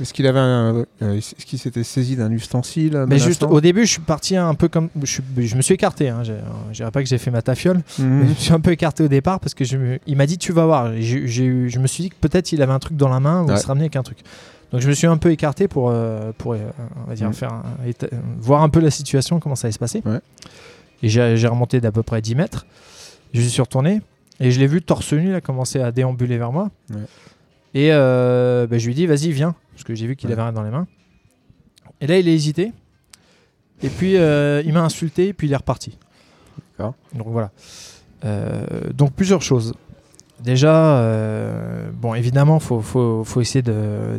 Est-ce 0.00 0.12
qu'il 0.12 0.26
avait 0.26 0.40
un... 0.40 0.84
euh, 1.02 1.16
Est-ce 1.16 1.44
qu'il 1.46 1.58
s'était 1.58 1.84
saisi 1.84 2.16
d'un 2.16 2.30
ustensile 2.32 3.04
Mais 3.08 3.18
juste 3.18 3.42
au 3.44 3.60
début, 3.60 3.86
je 3.86 3.92
suis 3.92 4.00
parti 4.00 4.36
un 4.36 4.54
peu 4.54 4.68
comme. 4.68 4.88
Je, 5.02 5.56
me 5.56 5.62
suis 5.62 5.74
écarté. 5.74 6.08
Hein, 6.08 6.22
euh, 6.28 6.40
je 6.72 6.76
dirais 6.78 6.90
pas 6.90 7.02
que 7.02 7.08
j'ai 7.08 7.18
fait 7.18 7.30
ma 7.30 7.42
tafiole. 7.42 7.80
mais 7.98 8.04
Mhm. 8.04 8.22
je 8.24 8.28
me 8.30 8.34
suis 8.34 8.52
un 8.52 8.60
peu 8.60 8.72
écarté 8.72 9.04
au 9.04 9.08
départ 9.08 9.38
parce 9.40 9.54
que 9.54 9.64
je 9.64 9.76
me- 9.76 9.98
il 10.06 10.16
m'a 10.16 10.26
dit 10.26 10.36
tu 10.38 10.52
vas 10.52 10.64
voir. 10.66 10.92
J'ai- 10.98 11.26
j'ai 11.28 11.68
je 11.68 11.78
me 11.78 11.86
suis 11.86 12.02
dit 12.04 12.10
que 12.10 12.16
peut-être 12.20 12.50
il 12.52 12.60
avait 12.62 12.72
un 12.72 12.78
truc 12.80 12.96
dans 12.96 13.08
la 13.08 13.20
main 13.20 13.42
ou 13.44 13.50
il 13.52 13.58
se 13.58 13.66
ramenait 13.66 13.84
avec 13.84 13.96
un 13.96 14.02
truc. 14.02 14.18
Donc 14.72 14.80
je 14.80 14.88
me 14.88 14.94
suis 14.94 15.06
un 15.06 15.16
peu 15.16 15.30
écarté 15.30 15.68
pour, 15.68 15.90
euh, 15.90 16.32
pour 16.36 16.54
euh, 16.54 16.58
on 17.04 17.08
va 17.08 17.14
dire, 17.14 17.32
faire 17.32 17.52
un- 17.52 17.62
éta- 17.88 18.08
voir 18.40 18.62
un 18.62 18.68
peu 18.68 18.80
la 18.80 18.90
situation, 18.90 19.38
comment 19.38 19.54
ça 19.54 19.66
allait 19.68 19.72
se 19.72 19.78
passer. 19.78 20.02
Ouais. 20.04 20.18
Et 21.04 21.08
j'ai 21.08 21.36
j'ai 21.36 21.46
remonté 21.46 21.80
d'à 21.80 21.92
peu 21.92 22.02
près 22.02 22.20
10 22.20 22.34
mètres. 22.34 22.66
Je 23.32 23.40
suis 23.42 23.62
retourné 23.62 24.00
et 24.40 24.50
je 24.50 24.58
l'ai 24.58 24.66
vu 24.66 24.82
torse 24.82 25.12
nu, 25.12 25.28
il 25.28 25.34
a 25.34 25.40
commencé 25.40 25.80
à 25.80 25.92
déambuler 25.92 26.38
vers 26.38 26.50
moi. 26.50 26.70
Ouais. 26.90 26.96
Et 27.74 27.88
euh, 27.92 28.66
bah, 28.68 28.78
je 28.78 28.86
lui 28.86 28.92
ai 28.92 28.94
dit 28.94 29.06
vas-y, 29.06 29.30
viens. 29.32 29.54
Parce 29.74 29.84
que 29.84 29.94
j'ai 29.94 30.06
vu 30.06 30.16
qu'il 30.16 30.28
Ouais. 30.28 30.32
avait 30.34 30.42
rien 30.42 30.52
dans 30.52 30.62
les 30.62 30.70
mains. 30.70 30.86
Et 32.00 32.06
là, 32.06 32.18
il 32.18 32.28
a 32.28 32.32
hésité. 32.32 32.72
Et 33.82 33.88
puis, 33.88 34.16
euh, 34.16 34.62
il 34.64 34.72
m'a 34.72 34.82
insulté, 34.82 35.32
puis 35.32 35.46
il 35.48 35.52
est 35.52 35.56
reparti. 35.56 35.98
D'accord. 36.78 36.94
Donc 37.14 37.28
voilà. 37.28 37.50
Euh, 38.24 38.64
donc 38.94 39.12
plusieurs 39.12 39.42
choses. 39.42 39.74
Déjà, 40.42 40.98
euh, 40.98 41.88
bon, 41.92 42.14
évidemment, 42.14 42.58
faut, 42.58 42.80
faut, 42.80 43.22
faut 43.24 43.40
essayer 43.40 43.62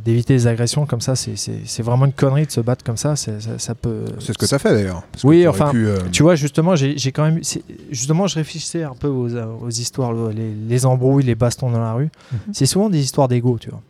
d'éviter 0.04 0.34
les 0.34 0.48
agressions 0.48 0.86
comme 0.86 1.02
ça. 1.02 1.16
C'est- 1.16 1.82
vraiment 1.82 2.06
une 2.06 2.14
connerie 2.14 2.46
de 2.46 2.52
se 2.52 2.62
battre 2.62 2.84
comme 2.84 2.98
ça. 2.98 3.16
c'est- 3.16 3.40
Ça, 3.42 3.60
ça 3.60 3.76
peut. 3.76 4.06
C'est 4.20 4.34
ce 4.34 4.38
que 4.38 4.46
t'as 4.46 4.58
fait 4.58 4.72
d'ailleurs. 4.74 5.04
Oui, 5.24 5.46
enfin, 5.48 5.72
pu, 5.72 5.86
euh, 5.88 5.98
Tu 6.12 6.24
vois, 6.24 6.36
justement, 6.36 6.76
j'ai 6.76 6.96
quand 7.12 7.24
même. 7.24 7.42
Justement, 7.92 8.28
je 8.28 8.36
réfléchissais 8.36 8.84
un 8.84 8.94
peu 8.96 9.08
aux, 9.08 9.30
aux 9.36 9.70
histoires, 9.70 10.14
les, 10.32 10.54
les 10.68 10.86
embrouilles, 10.86 11.24
les 11.24 11.36
bastons 11.36 11.70
dans 11.70 11.82
la 11.82 11.94
rue. 11.94 12.10
Mhm. 12.32 12.40
C'est 12.54 12.66
souvent 12.66 12.90
des 12.90 13.00
histoires 13.02 13.28
d'ego, 13.28 13.58
tu 13.60 13.70
vois. 13.70 13.82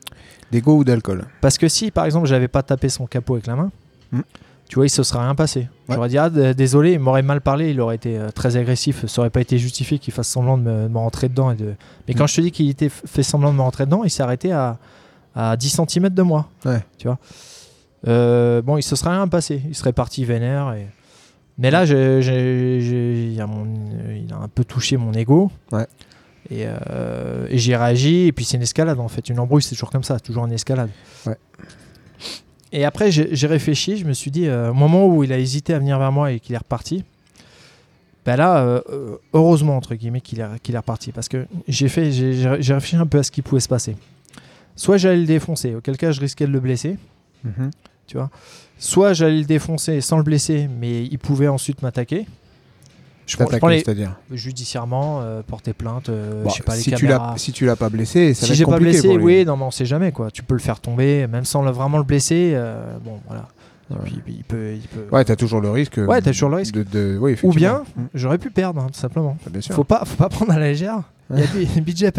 D'ego 0.55 0.77
ou 0.77 0.83
d'alcool 0.83 1.25
Parce 1.41 1.57
que 1.57 1.67
si, 1.67 1.91
par 1.91 2.05
exemple, 2.05 2.27
j'avais 2.27 2.47
pas 2.47 2.63
tapé 2.63 2.89
son 2.89 3.05
capot 3.05 3.33
avec 3.35 3.47
la 3.47 3.55
main, 3.55 3.71
Hmm. 4.11 4.21
tu 4.69 4.75
vois, 4.75 4.85
il 4.85 4.89
se 4.89 5.03
serait 5.03 5.19
rien 5.19 5.35
passé. 5.35 5.67
Ouais. 5.89 5.95
J'aurais 5.95 6.09
dit, 6.09 6.17
ah, 6.17 6.29
désolé, 6.29 6.93
il 6.93 6.99
m'aurait 6.99 7.21
mal 7.23 7.41
parlé, 7.41 7.71
il 7.71 7.81
aurait 7.81 7.95
été 7.95 8.17
euh, 8.17 8.29
très 8.29 8.55
agressif, 8.57 9.05
ça 9.07 9.21
aurait 9.21 9.29
pas 9.29 9.41
été 9.41 9.57
justifié 9.57 9.99
qu'il 9.99 10.13
fasse 10.13 10.27
semblant 10.27 10.57
de 10.57 10.63
me, 10.63 10.83
de 10.83 10.87
me 10.87 10.97
rentrer 10.97 11.27
dedans. 11.29 11.51
Et 11.51 11.55
de... 11.55 11.73
Mais 12.07 12.13
Hmm. 12.13 12.17
quand 12.19 12.27
je 12.27 12.35
te 12.35 12.41
dis 12.41 12.51
qu'il 12.51 12.69
était 12.69 12.89
fait 12.89 13.23
semblant 13.23 13.51
de 13.51 13.57
me 13.57 13.61
rentrer 13.61 13.85
dedans, 13.85 14.03
il 14.03 14.09
s'est 14.09 14.23
arrêté 14.23 14.51
à, 14.51 14.77
à 15.35 15.57
10 15.57 15.81
cm 15.87 16.09
de 16.09 16.21
moi. 16.21 16.47
Ouais. 16.65 16.83
Tu 16.97 17.07
vois 17.07 17.17
Euh, 18.07 18.61
Bon, 18.61 18.77
il 18.77 18.83
se 18.83 18.95
serait 18.95 19.09
rien 19.11 19.27
passé, 19.27 19.61
il 19.67 19.75
serait 19.75 19.93
parti 19.93 20.23
vénère. 20.25 20.73
Et... 20.73 20.87
Mais 21.57 21.71
là, 21.71 21.85
j'ai- 21.85 22.21
j'ai- 22.21 22.79
j'ai- 22.81 23.27
il, 23.33 23.41
a 23.41 23.47
mon- 23.47 23.65
il 24.15 24.31
a 24.33 24.37
un 24.37 24.47
peu 24.47 24.63
touché 24.63 24.97
mon 24.97 25.13
ego. 25.13 25.51
Ouais. 25.71 25.87
Et, 26.49 26.65
euh, 26.67 27.47
et 27.49 27.57
j'ai 27.57 27.75
réagi, 27.75 28.27
et 28.27 28.31
puis 28.31 28.45
c'est 28.45 28.57
une 28.57 28.63
escalade 28.63 28.99
en 28.99 29.07
fait. 29.07 29.29
Une 29.29 29.39
embrouille, 29.39 29.63
c'est 29.63 29.75
toujours 29.75 29.91
comme 29.91 30.03
ça, 30.03 30.19
toujours 30.19 30.45
une 30.45 30.53
escalade. 30.53 30.89
Ouais. 31.25 31.37
Et 32.71 32.83
après, 32.83 33.09
j'ai 33.11 33.47
réfléchi, 33.47 33.97
je 33.97 34.05
me 34.05 34.13
suis 34.13 34.31
dit, 34.31 34.47
euh, 34.47 34.71
au 34.71 34.73
moment 34.73 35.07
où 35.07 35.23
il 35.23 35.31
a 35.31 35.39
hésité 35.39 35.73
à 35.73 35.79
venir 35.79 35.97
vers 35.97 36.11
moi 36.11 36.31
et 36.31 36.39
qu'il 36.39 36.55
est 36.55 36.57
reparti, 36.57 37.05
ben 38.25 38.35
là, 38.35 38.57
euh, 38.57 39.17
heureusement, 39.33 39.77
entre 39.77 39.95
guillemets, 39.95 40.19
qu'il 40.19 40.39
est, 40.39 40.77
reparti. 40.77 41.11
Parce 41.11 41.29
que 41.29 41.45
j'ai 41.67 41.87
fait, 41.87 42.11
j'ai 42.11 42.73
réfléchi 42.73 42.95
un 42.97 43.05
peu 43.05 43.19
à 43.19 43.23
ce 43.23 43.31
qui 43.31 43.41
pouvait 43.41 43.61
se 43.61 43.69
passer. 43.69 43.95
Soit 44.75 44.97
j'allais 44.97 45.19
le 45.21 45.25
défoncer, 45.25 45.75
auquel 45.75 45.95
cas 45.95 46.11
je 46.11 46.19
risquais 46.19 46.47
de 46.47 46.51
le 46.51 46.59
blesser. 46.59 46.97
Mhm. 47.43 47.71
Soit 48.77 49.13
j'allais 49.13 49.39
le 49.39 49.45
défoncer 49.45 50.01
sans 50.01 50.17
le 50.17 50.23
blesser, 50.23 50.67
mais 50.67 51.05
il 51.05 51.17
pouvait 51.17 51.47
ensuite 51.47 51.81
m'attaquer. 51.81 52.25
Je 53.27 53.35
prends, 53.35 53.45
je 53.45 53.49
T'attaquer, 53.49 53.59
prends 53.59 53.67
les- 53.69 53.79
c'est-à-dire 53.79 54.15
judiciairement, 54.31 55.21
euh, 55.21 55.41
porter 55.41 55.73
plainte, 55.73 56.09
euh, 56.09 56.43
Bon, 56.43 56.49
je 56.49 56.55
sais 56.57 56.63
pas, 56.63 56.75
les 56.75 56.81
si, 56.81 56.91
tu 56.91 57.07
l'as, 57.07 57.33
si 57.37 57.51
tu 57.51 57.65
l'as 57.65 57.75
pas 57.75 57.89
blessé, 57.89 58.33
ça 58.33 58.41
va 58.41 58.45
si 58.45 58.51
être 58.51 58.57
j'ai 58.59 58.65
pas 58.65 58.71
compliqué 58.73 58.91
blessé, 58.91 59.07
pour 59.07 59.17
lui. 59.17 59.23
oui, 59.39 59.45
non, 59.45 59.57
mais 59.57 59.63
on 59.63 59.71
sait 59.71 59.85
jamais 59.85 60.11
quoi. 60.11 60.29
Tu 60.31 60.43
peux 60.43 60.53
le 60.53 60.59
faire 60.59 60.79
tomber, 60.79 61.25
même 61.27 61.43
sans 61.45 61.63
le- 61.63 61.71
vraiment 61.71 61.97
le 61.97 62.03
blesser. 62.03 62.51
euh, 62.55 62.97
bon, 63.03 63.19
voilà. 63.27 63.47
Ouais. 63.91 63.97
puis, 64.05 64.21
il 64.27 64.43
peut, 64.43 64.73
il 64.73 64.87
peut. 64.87 65.05
Ouais, 65.11 65.23
t'as 65.23 65.35
toujours 65.35 65.61
le 65.61 65.69
risque. 65.69 65.97
Ouais, 65.97 66.19
t'as 66.21 66.31
toujours 66.31 66.49
le 66.49 66.55
risque. 66.57 66.73
De, 66.73 66.83
de- 66.83 67.17
oui, 67.19 67.35
Ou 67.43 67.53
bien, 67.53 67.83
j'aurais 68.15 68.39
pu 68.39 68.49
perdre, 68.49 68.81
hein, 68.81 68.87
tout 68.91 68.99
simplement. 68.99 69.37
Bien 69.49 69.61
sûr. 69.61 69.75
Faut 69.75 69.83
pas, 69.83 70.03
faut 70.05 70.15
pas 70.15 70.29
prendre 70.29 70.51
à 70.51 70.57
la 70.59 70.67
légère. 70.69 71.01
Il 71.33 71.39
y 71.39 71.41
a. 71.41 72.11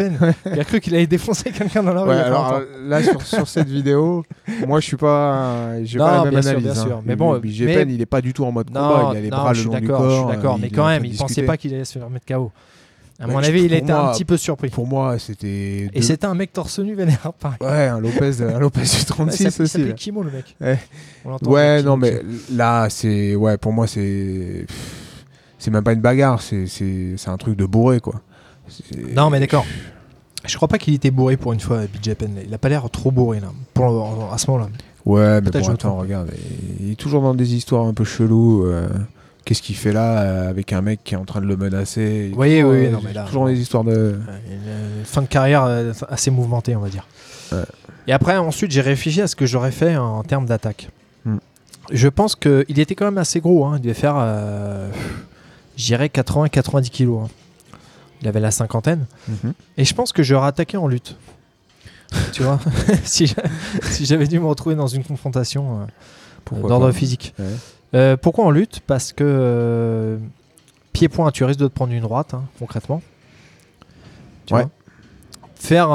Il 0.53 0.59
a 0.59 0.63
cru 0.65 0.79
qu'il 0.81 0.93
allait 0.95 1.07
défoncer 1.07 1.51
quelqu'un 1.51 1.81
dans 1.83 1.93
la 1.93 2.01
rue. 2.01 2.09
Ouais, 2.09 2.15
il 2.17 2.21
alors 2.21 2.53
euh, 2.55 2.65
là 2.89 3.01
sur, 3.01 3.21
sur 3.21 3.47
cette 3.47 3.69
vidéo, 3.69 4.25
moi 4.67 4.79
je 4.81 4.85
suis 4.85 4.97
pas, 4.97 5.81
j'ai 5.83 5.97
pas 5.97 6.17
la 6.17 6.21
même 6.23 6.29
bien 6.31 6.41
sûr, 6.41 6.49
analyse. 6.51 6.71
bien 6.73 6.81
hein. 6.81 6.85
sûr. 6.85 7.01
Mais 7.05 7.15
bon, 7.15 7.39
mais- 7.41 7.73
Penn, 7.73 7.89
il 7.89 8.01
est 8.01 8.05
pas 8.05 8.19
du 8.21 8.33
tout 8.33 8.43
en 8.43 8.51
mode 8.51 8.69
non, 8.69 8.81
combat, 8.81 9.09
il 9.13 9.17
a 9.17 9.21
les 9.21 9.29
non, 9.29 9.37
bras 9.37 9.53
le 9.53 9.63
long 9.63 9.73
du 9.75 9.81
d'accord, 9.81 9.97
corps. 9.99 10.09
je 10.09 10.15
suis 10.27 10.35
d'accord, 10.35 10.55
euh, 10.55 10.57
mais 10.61 10.67
il 10.67 10.73
quand 10.75 10.87
même, 10.87 11.05
il 11.05 11.15
pensait 11.15 11.43
pas 11.43 11.55
qu'il 11.57 11.73
allait 11.73 11.85
se 11.85 11.97
faire 11.99 12.09
mettre 12.09 12.25
KO. 12.25 12.51
À 13.19 13.25
Ouais, 13.25 13.33
mon 13.33 13.39
avis, 13.39 13.63
il 13.63 13.73
était 13.73 13.91
un 13.91 14.11
petit 14.11 14.25
peu 14.25 14.37
surpris. 14.37 14.69
Pour 14.69 14.85
moi, 14.85 15.17
c'était. 15.17 15.47
Et 15.47 15.89
deux- 15.95 16.01
c'était 16.01 16.25
un 16.27 16.35
mec 16.35 16.53
torse 16.53 16.77
nu 16.79 16.93
vénère, 16.93 17.31
pareil. 17.39 17.57
Ouais, 17.61 17.87
un 17.87 17.99
Lopez, 17.99 18.43
un 18.43 18.59
Lopez 18.59 18.81
du 18.81 18.87
Ouais, 18.89 19.03
36 19.07 19.43
il 19.43 19.51
s'appelle- 19.51 19.57
il 19.57 19.63
aussi. 19.63 19.87
là. 19.87 19.93
Kimo 19.93 20.21
le 20.23 20.31
mec. 20.31 20.55
Ouais. 20.61 20.77
Ouais, 21.25 21.77
Kimo, 21.79 21.89
non, 21.89 21.97
mais 21.97 22.21
là, 22.53 22.87
c'est. 22.89 23.35
Ouais, 23.35 23.57
pour 23.57 23.71
moi, 23.73 23.87
c'est. 23.87 24.67
c'est 25.57 25.71
même 25.71 25.83
pas 25.83 25.93
une 25.93 26.01
bagarre, 26.01 26.41
c'est 26.43 26.67
un 27.25 27.37
truc 27.37 27.55
de 27.57 27.65
bourré, 27.65 27.99
quoi. 28.01 28.21
Non, 29.15 29.29
mais 29.29 29.39
d'accord. 29.39 29.65
Je 30.45 30.55
crois 30.55 30.67
pas 30.67 30.77
qu'il 30.77 30.93
était 30.93 31.11
bourré 31.11 31.35
pour 31.35 31.51
une 31.53 31.59
fois, 31.59 31.81
BJ 31.81 32.13
Penn. 32.13 32.31
Il 32.45 32.53
a 32.53 32.57
pas 32.57 32.69
l'air 32.69 32.89
trop 32.89 33.11
bourré 33.11 33.39
là, 33.39 33.47
pour, 33.73 34.31
à 34.33 34.37
ce 34.37 34.49
moment-là. 34.51 34.69
Ouais, 35.05 35.41
mais 35.41 35.49
bon, 35.51 35.69
attends, 35.69 35.97
regarde, 35.97 36.29
il 36.81 36.91
est 36.91 36.95
toujours 36.95 37.21
dans 37.21 37.33
des 37.33 37.55
histoires 37.55 37.85
un 37.85 37.93
peu 37.93 38.03
cheloues. 38.03 38.65
euh, 38.65 38.87
Qu'est-ce 39.45 39.61
qu'il 39.61 39.75
fait 39.77 39.93
là 39.93 40.19
euh, 40.21 40.49
avec 40.49 40.73
un 40.73 40.81
mec 40.81 40.99
qui 41.05 41.13
est 41.13 41.17
en 41.17 41.23
train 41.23 41.39
de 41.39 41.45
le 41.45 41.55
menacer 41.55 42.31
Oui, 42.35 42.57
toujours, 42.57 42.71
oui, 42.71 42.85
euh, 42.87 42.91
non, 42.91 42.99
mais 43.03 43.13
là- 43.13 43.23
toujours 43.23 43.47
des 43.47 43.57
histoires 43.59 43.85
de. 43.85 43.91
Euh, 43.91 44.99
Une 44.99 45.05
fin 45.05 45.21
de 45.21 45.27
carrière 45.27 45.63
euh, 45.63 45.93
assez 46.09 46.29
mouvementée, 46.31 46.75
on 46.75 46.81
va 46.81 46.89
dire. 46.89 47.07
Ouais. 47.53 47.59
Et 48.07 48.11
après, 48.13 48.35
ensuite, 48.37 48.71
j'ai 48.71 48.81
réfléchi 48.81 49.21
à 49.21 49.27
ce 49.27 49.35
que 49.37 49.45
j'aurais 49.45 49.71
fait 49.71 49.95
en, 49.95 50.23
termes 50.23 50.45
d'attaque. 50.45 50.89
Hmm. 51.25 51.37
Je 51.91 52.09
pense 52.09 52.35
qu'il 52.35 52.77
était 52.79 52.95
quand 52.95 53.05
même 53.05 53.17
assez 53.17 53.39
gros. 53.39 53.65
hein. 53.65 53.75
Il 53.77 53.81
devait 53.83 53.93
faire, 53.93 54.15
euh, 54.17 54.89
je 55.77 55.85
dirais, 55.85 56.07
80-90 56.13 56.89
kilos. 56.89 57.21
hein. 57.25 57.29
Il 58.21 58.27
avait 58.27 58.39
la 58.39 58.51
cinquantaine. 58.51 59.05
Mhm. 59.27 59.53
Et 59.77 59.85
je 59.85 59.93
pense 59.93 60.11
que 60.11 60.23
j'aurais 60.23 60.47
attaqué 60.47 60.77
en 60.77 60.87
lutte. 60.87 61.15
tu 62.33 62.43
vois 62.43 62.59
Si 63.03 63.27
j'a- 63.27 63.43
si 63.83 64.05
j'avais 64.05 64.27
dû 64.27 64.39
me 64.39 64.45
retrouver 64.45 64.75
dans 64.75 64.87
une 64.87 65.03
confrontation 65.03 65.81
euh, 66.53 66.67
d'ordre 66.67 66.91
physique. 66.91 67.33
Ouais. 67.37 67.45
Euh, 67.95 68.17
pourquoi 68.17 68.45
en 68.45 68.51
lutte? 68.51 68.79
Parce 68.87 69.13
que 69.13 69.23
euh, 69.25 70.17
pied-point, 70.93 71.31
tu 71.31 71.43
risques 71.43 71.59
de 71.59 71.67
te 71.67 71.73
prendre 71.73 71.93
une 71.93 72.01
droite, 72.01 72.33
hein, 72.33 72.43
concrètement. 72.59 73.01
Tu 74.45 74.53
Ouais. 74.53 74.61
vois? 74.63 74.71
Faire 75.55 75.87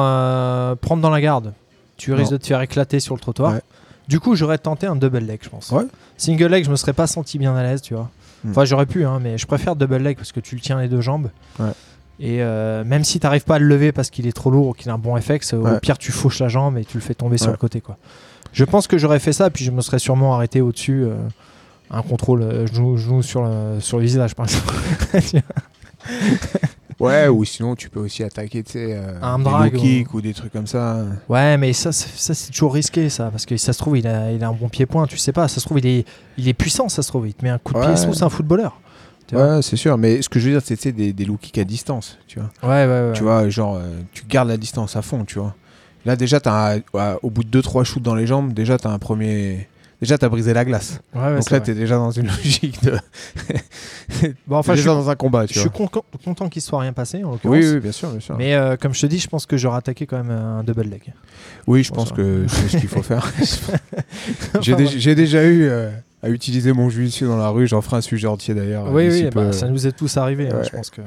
prendre 0.79 1.00
dans 1.02 1.11
la 1.11 1.21
garde, 1.21 1.52
tu 1.97 2.12
risques 2.12 2.31
Non. 2.33 2.37
de 2.37 2.43
te 2.43 2.47
faire 2.47 2.61
éclater 2.61 3.00
sur 3.00 3.14
le 3.14 3.21
trottoir. 3.21 3.52
Ouais. 3.55 3.61
Du 4.09 4.19
coup, 4.21 4.35
j'aurais 4.35 4.59
tenté 4.59 4.87
un 4.87 4.97
double 4.97 5.19
leg, 5.19 5.38
je 5.43 5.49
pense. 5.49 5.71
Ouais. 5.71 5.85
Single 6.17 6.47
leg, 6.47 6.64
je 6.64 6.71
me 6.71 6.76
serais 6.76 6.93
pas 6.93 7.07
senti 7.07 7.38
bien 7.38 7.55
à 7.55 7.62
l'aise, 7.62 7.81
tu 7.81 7.95
vois. 7.95 8.11
Hmm. 8.45 8.50
Enfin, 8.50 8.64
j'aurais 8.64 8.87
pu, 8.87 9.05
hein, 9.05 9.21
mais 9.23 9.38
je 9.38 9.47
préfère 9.47 9.76
double 9.76 9.99
leg 9.99 10.17
parce 10.17 10.33
que 10.33 10.41
tu 10.41 10.57
le 10.57 10.61
tiens 10.61 10.81
les 10.81 10.88
deux 10.88 11.00
jambes. 11.00 11.31
Ouais. 11.61 11.71
Et 12.25 12.41
euh, 12.41 12.85
même 12.85 13.02
si 13.02 13.19
tu 13.19 13.26
n'arrives 13.26 13.43
pas 13.45 13.57
à 13.57 13.59
le 13.59 13.67
lever 13.67 13.91
parce 13.91 14.09
qu'il 14.09 14.29
est 14.29 14.33
trop 14.33 14.50
lourd 14.50 14.69
ou 14.69 14.73
qu'il 14.75 14.88
a 14.91 14.95
un 14.95 14.99
bon 14.99 15.21
FX, 15.21 15.55
au 15.55 15.62
Ouais. 15.67 15.81
pire, 15.81 15.99
tu 15.99 16.12
fauches 16.12 16.38
la 16.38 16.47
jambe 16.49 16.79
et 16.79 16.85
tu 16.85 16.97
le 16.97 17.02
fais 17.02 17.14
tomber 17.14 17.37
sur 17.37 17.50
le 17.50 17.57
côté. 17.57 17.81
Quoi. 17.81 17.97
Je 18.52 18.64
pense 18.64 18.87
que 18.87 18.97
j'aurais 18.97 19.19
fait 19.19 19.33
ça, 19.33 19.50
puis 19.50 19.64
je 19.64 19.73
me 19.73 19.81
serais 19.81 19.99
sûrement 19.99 20.35
arrêté 20.35 20.61
au-dessus. 20.61 21.02
euh, 21.05 21.17
un 21.95 22.00
contrôle 22.00 22.41
euh, 22.43 22.67
genou, 22.69 22.97
genou 22.97 23.23
sur, 23.23 23.43
le, 23.43 23.81
sur 23.81 23.99
le 23.99 24.05
visage, 24.05 24.35
par 24.35 24.47
exemple. 24.47 24.73
Ouais, 27.00 27.26
ou 27.26 27.45
sinon 27.45 27.75
tu 27.75 27.91
peux 27.91 27.99
aussi 28.00 28.23
attaquer, 28.23 28.62
euh, 28.76 29.19
Un 29.23 29.38
des 29.38 29.45
drag 29.45 29.73
low 29.75 29.81
kicks 29.81 30.14
ou... 30.14 30.21
des 30.21 30.35
trucs 30.35 30.52
comme 30.52 30.67
ça. 30.69 31.05
ouais, 31.29 31.57
mais 31.59 31.73
ça, 31.73 31.91
c'est- 31.91 32.17
ça 32.17 32.33
c'est 32.35 32.52
toujours 32.52 32.73
risqué, 32.75 33.09
ça, 33.09 33.29
parce 33.31 33.45
que 33.45 33.57
ça 33.57 33.73
se 33.73 33.79
trouve, 33.79 33.99
il 33.99 34.07
a, 34.07 34.31
il 34.31 34.45
a 34.45 34.49
un 34.49 34.52
bon 34.52 34.69
pied-point, 34.69 35.07
tu 35.09 35.17
sais 35.17 35.33
pas. 35.33 35.49
Ça 35.49 35.59
se 35.61 35.64
trouve, 35.67 35.81
il 35.81 35.87
est, 35.87 36.05
il 36.38 36.47
est 36.49 36.55
puissant, 36.55 36.88
ça 36.88 37.02
se 37.02 37.09
trouve. 37.09 37.26
Il 37.26 37.35
te 37.35 37.45
met 37.45 37.50
un 37.50 37.59
coup 37.59 37.73
de 37.75 37.81
pied, 37.81 37.88
Ouais. 37.88 37.97
c'est 37.97 38.23
un 38.23 38.29
footballeur. 38.29 38.79
Tu 39.32 39.38
vois. 39.38 39.56
Ouais, 39.56 39.62
c'est 39.62 39.76
sûr, 39.76 39.96
mais 39.96 40.20
ce 40.20 40.28
que 40.28 40.38
je 40.38 40.44
veux 40.50 40.52
dire, 40.52 40.60
c'est 40.62 40.92
des, 40.92 41.14
des 41.14 41.24
low 41.24 41.38
kicks 41.40 41.56
à 41.56 41.64
distance, 41.64 42.18
tu 42.26 42.38
vois. 42.38 42.50
Ouais, 42.62 42.86
ouais, 42.86 43.08
ouais. 43.08 43.12
Tu 43.14 43.22
vois, 43.22 43.48
genre, 43.48 43.76
euh, 43.76 44.00
tu 44.12 44.24
gardes 44.28 44.48
la 44.48 44.58
distance 44.58 44.94
à 44.94 45.00
fond, 45.00 45.24
tu 45.24 45.38
vois. 45.38 45.54
Là, 46.04 46.16
déjà, 46.16 46.38
as 46.44 46.74
un- 46.94 47.16
au 47.22 47.30
bout 47.30 47.42
de 47.42 47.48
2-3 47.48 47.84
shoots 47.84 48.02
dans 48.02 48.14
les 48.14 48.26
jambes, 48.26 48.52
déjà, 48.52 48.76
tu 48.76 48.86
as 48.86 48.90
un 48.90 48.98
premier. 48.98 49.68
Déjà, 50.02 50.18
tu 50.18 50.24
as 50.24 50.28
brisé 50.28 50.52
la 50.52 50.64
glace. 50.64 51.00
Ouais, 51.14 51.36
Donc 51.36 51.48
là, 51.50 51.60
tu 51.60 51.70
es 51.70 51.74
déjà 51.74 51.94
dans 51.94 52.10
une 52.10 52.26
logique 52.36 52.82
de. 52.82 52.98
Bon, 54.46 54.56
enfin, 54.58 54.74
je 54.74 54.80
suis, 54.80 54.86
dans 54.86 55.08
un 55.08 55.14
combat, 55.14 55.46
tu 55.46 55.54
je 55.54 55.60
suis 55.60 55.70
content, 55.70 56.48
qu'il 56.48 56.60
soit 56.60 56.80
rien 56.80 56.92
passé, 56.92 57.24
en 57.24 57.30
l'occurrence. 57.32 57.56
Oui, 57.56 57.66
oui, 57.74 57.80
bien 57.80 57.92
sûr, 57.92 58.10
bien 58.10 58.20
sûr. 58.20 58.36
Mais 58.36 58.54
euh, 58.54 58.76
comme 58.76 58.92
je 58.94 59.00
te 59.00 59.06
dis, 59.06 59.18
je 59.18 59.28
pense 59.28 59.46
que 59.46 59.56
j'aurais 59.56 59.78
attaqué 59.78 60.06
quand 60.06 60.16
même 60.22 60.30
un 60.30 60.62
double 60.64 60.82
leg. 60.82 61.14
oui, 61.66 61.82
je 61.84 61.90
Bon, 61.90 61.96
pense 61.96 62.10
ça 62.10 62.14
que 62.16 62.44
c'est 62.48 62.68
ce 62.68 62.76
qu'il 62.78 62.88
faut 62.88 63.02
faire. 63.02 63.32
J'ai 64.60 64.74
Enfin, 64.74 64.82
déjà- 64.82 64.98
j'ai 64.98 65.14
déjà 65.14 65.44
eu 65.44 65.62
euh, 65.68 65.90
à 66.23 66.29
utiliser 66.31 66.73
mon 66.73 66.88
judicieux 66.88 67.26
dans 67.26 67.37
la 67.37 67.49
rue, 67.49 67.67
j'en 67.67 67.81
ferai 67.83 67.97
un 67.97 68.00
sujet 68.00 68.29
entier 68.29 68.55
d'ailleurs. 68.55 68.93
Oui, 68.93 69.09
oui, 69.11 69.29
bah, 69.35 69.52
ça 69.52 69.69
nous 69.69 69.87
est 69.87 69.93
tous 69.93 70.17
arrivé. 70.17 70.49
hein, 70.50 70.61
je 70.64 70.71
pense 70.71 70.91
que. 70.91 71.00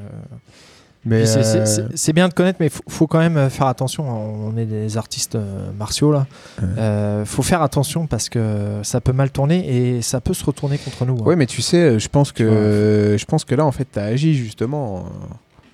Mais 1.08 1.28
c'est- 1.28 1.56
euh, 1.80 1.88
c'est 1.94 2.14
bien 2.14 2.28
de 2.28 2.34
connaître, 2.34 2.58
mais 2.60 2.66
il 2.66 2.72
faut, 2.72 2.82
faut 2.90 3.06
quand 3.06 3.20
même 3.20 3.48
faire 3.52 3.68
attention. 3.68 4.10
On 4.10 4.58
est 4.58 4.66
des 4.66 4.98
artistes 4.98 5.36
euh, 5.36 5.72
martiaux 5.78 6.12
là. 6.12 6.26
Ouais. 6.60 6.68
Euh, 6.80 7.26
faut 7.26 7.44
faire 7.44 7.62
attention 7.62 8.08
parce 8.08 8.28
que 8.28 8.80
ça 8.82 9.02
peut 9.02 9.14
mal 9.14 9.30
tourner 9.30 9.70
et 9.98 10.02
ça 10.02 10.20
peut 10.20 10.34
se 10.34 10.44
retourner 10.44 10.80
contre 10.80 11.06
nous. 11.06 11.14
hein. 11.18 11.24
Oui, 11.28 11.36
mais 11.36 11.46
tu 11.46 11.62
sais, 11.62 12.00
je 12.00 12.08
pense 12.10 12.32
que 12.32 13.16
je 13.20 13.26
pense 13.26 13.46
que 13.46 13.54
là, 13.54 13.64
en 13.66 13.72
fait, 13.72 13.88
tu 13.94 14.00
as 14.00 14.06
agi 14.06 14.34
justement 14.34 15.06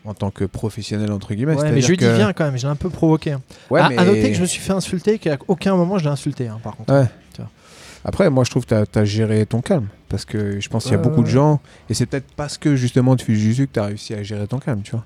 en, 0.04 0.14
tant 0.14 0.32
que 0.32 0.44
professionnel 0.44 1.14
entre 1.14 1.34
guillemets. 1.34 1.56
Ouais, 1.56 1.72
mais 1.72 1.80
je 1.80 1.88
lui 1.88 1.96
dis 1.98 2.04
viens 2.14 2.34
quand 2.34 2.44
même. 2.44 2.58
Je 2.58 2.64
l'ai 2.64 2.72
un 2.72 2.76
peu 2.76 2.90
provoqué. 2.90 3.32
hein. 3.32 3.42
Ouais, 3.70 3.80
à, 3.80 3.88
mais- 3.88 3.98
à 4.00 4.04
noter 4.04 4.32
que 4.32 4.36
je 4.36 4.42
me 4.42 4.46
suis 4.48 4.60
fait 4.62 4.74
insulter, 4.74 5.18
qu'à 5.18 5.38
aucun 5.48 5.78
moment 5.78 5.98
je 5.98 6.04
l'ai 6.04 6.10
insulté. 6.10 6.50
hein, 6.50 6.60
par 6.62 6.76
contre. 6.76 6.94
Ouais. 6.94 7.06
Après, 8.03 8.29
moi, 8.29 8.43
je 8.43 8.50
trouve 8.51 8.65
que 8.65 8.84
tu 8.86 9.00
as, 9.00 9.05
géré 9.05 9.46
ton 9.46 9.62
calme. 9.62 9.88
Parce 10.10 10.25
que 10.25 10.60
je 10.60 10.67
pense 10.70 10.84
qu'il 10.84 10.91
y 10.91 10.96
a 10.96 10.98
Ouais, 10.98 11.03
beaucoup 11.05 11.22
ouais, 11.22 11.25
de 11.27 11.29
gens, 11.29 11.62
et 11.89 11.93
c'est 11.93 12.05
peut-être 12.05 12.25
parce 12.36 12.58
que 12.58 12.75
justement 12.75 13.15
tu 13.15 13.24
fais 13.25 13.36
Jésus 13.36 13.67
que 13.67 13.74
tu 13.74 13.79
as 13.79 13.86
réussi 13.86 14.13
à 14.13 14.22
gérer 14.24 14.46
ton 14.46 14.60
calme, 14.60 14.81
tu 14.81 14.91
vois. 14.91 15.05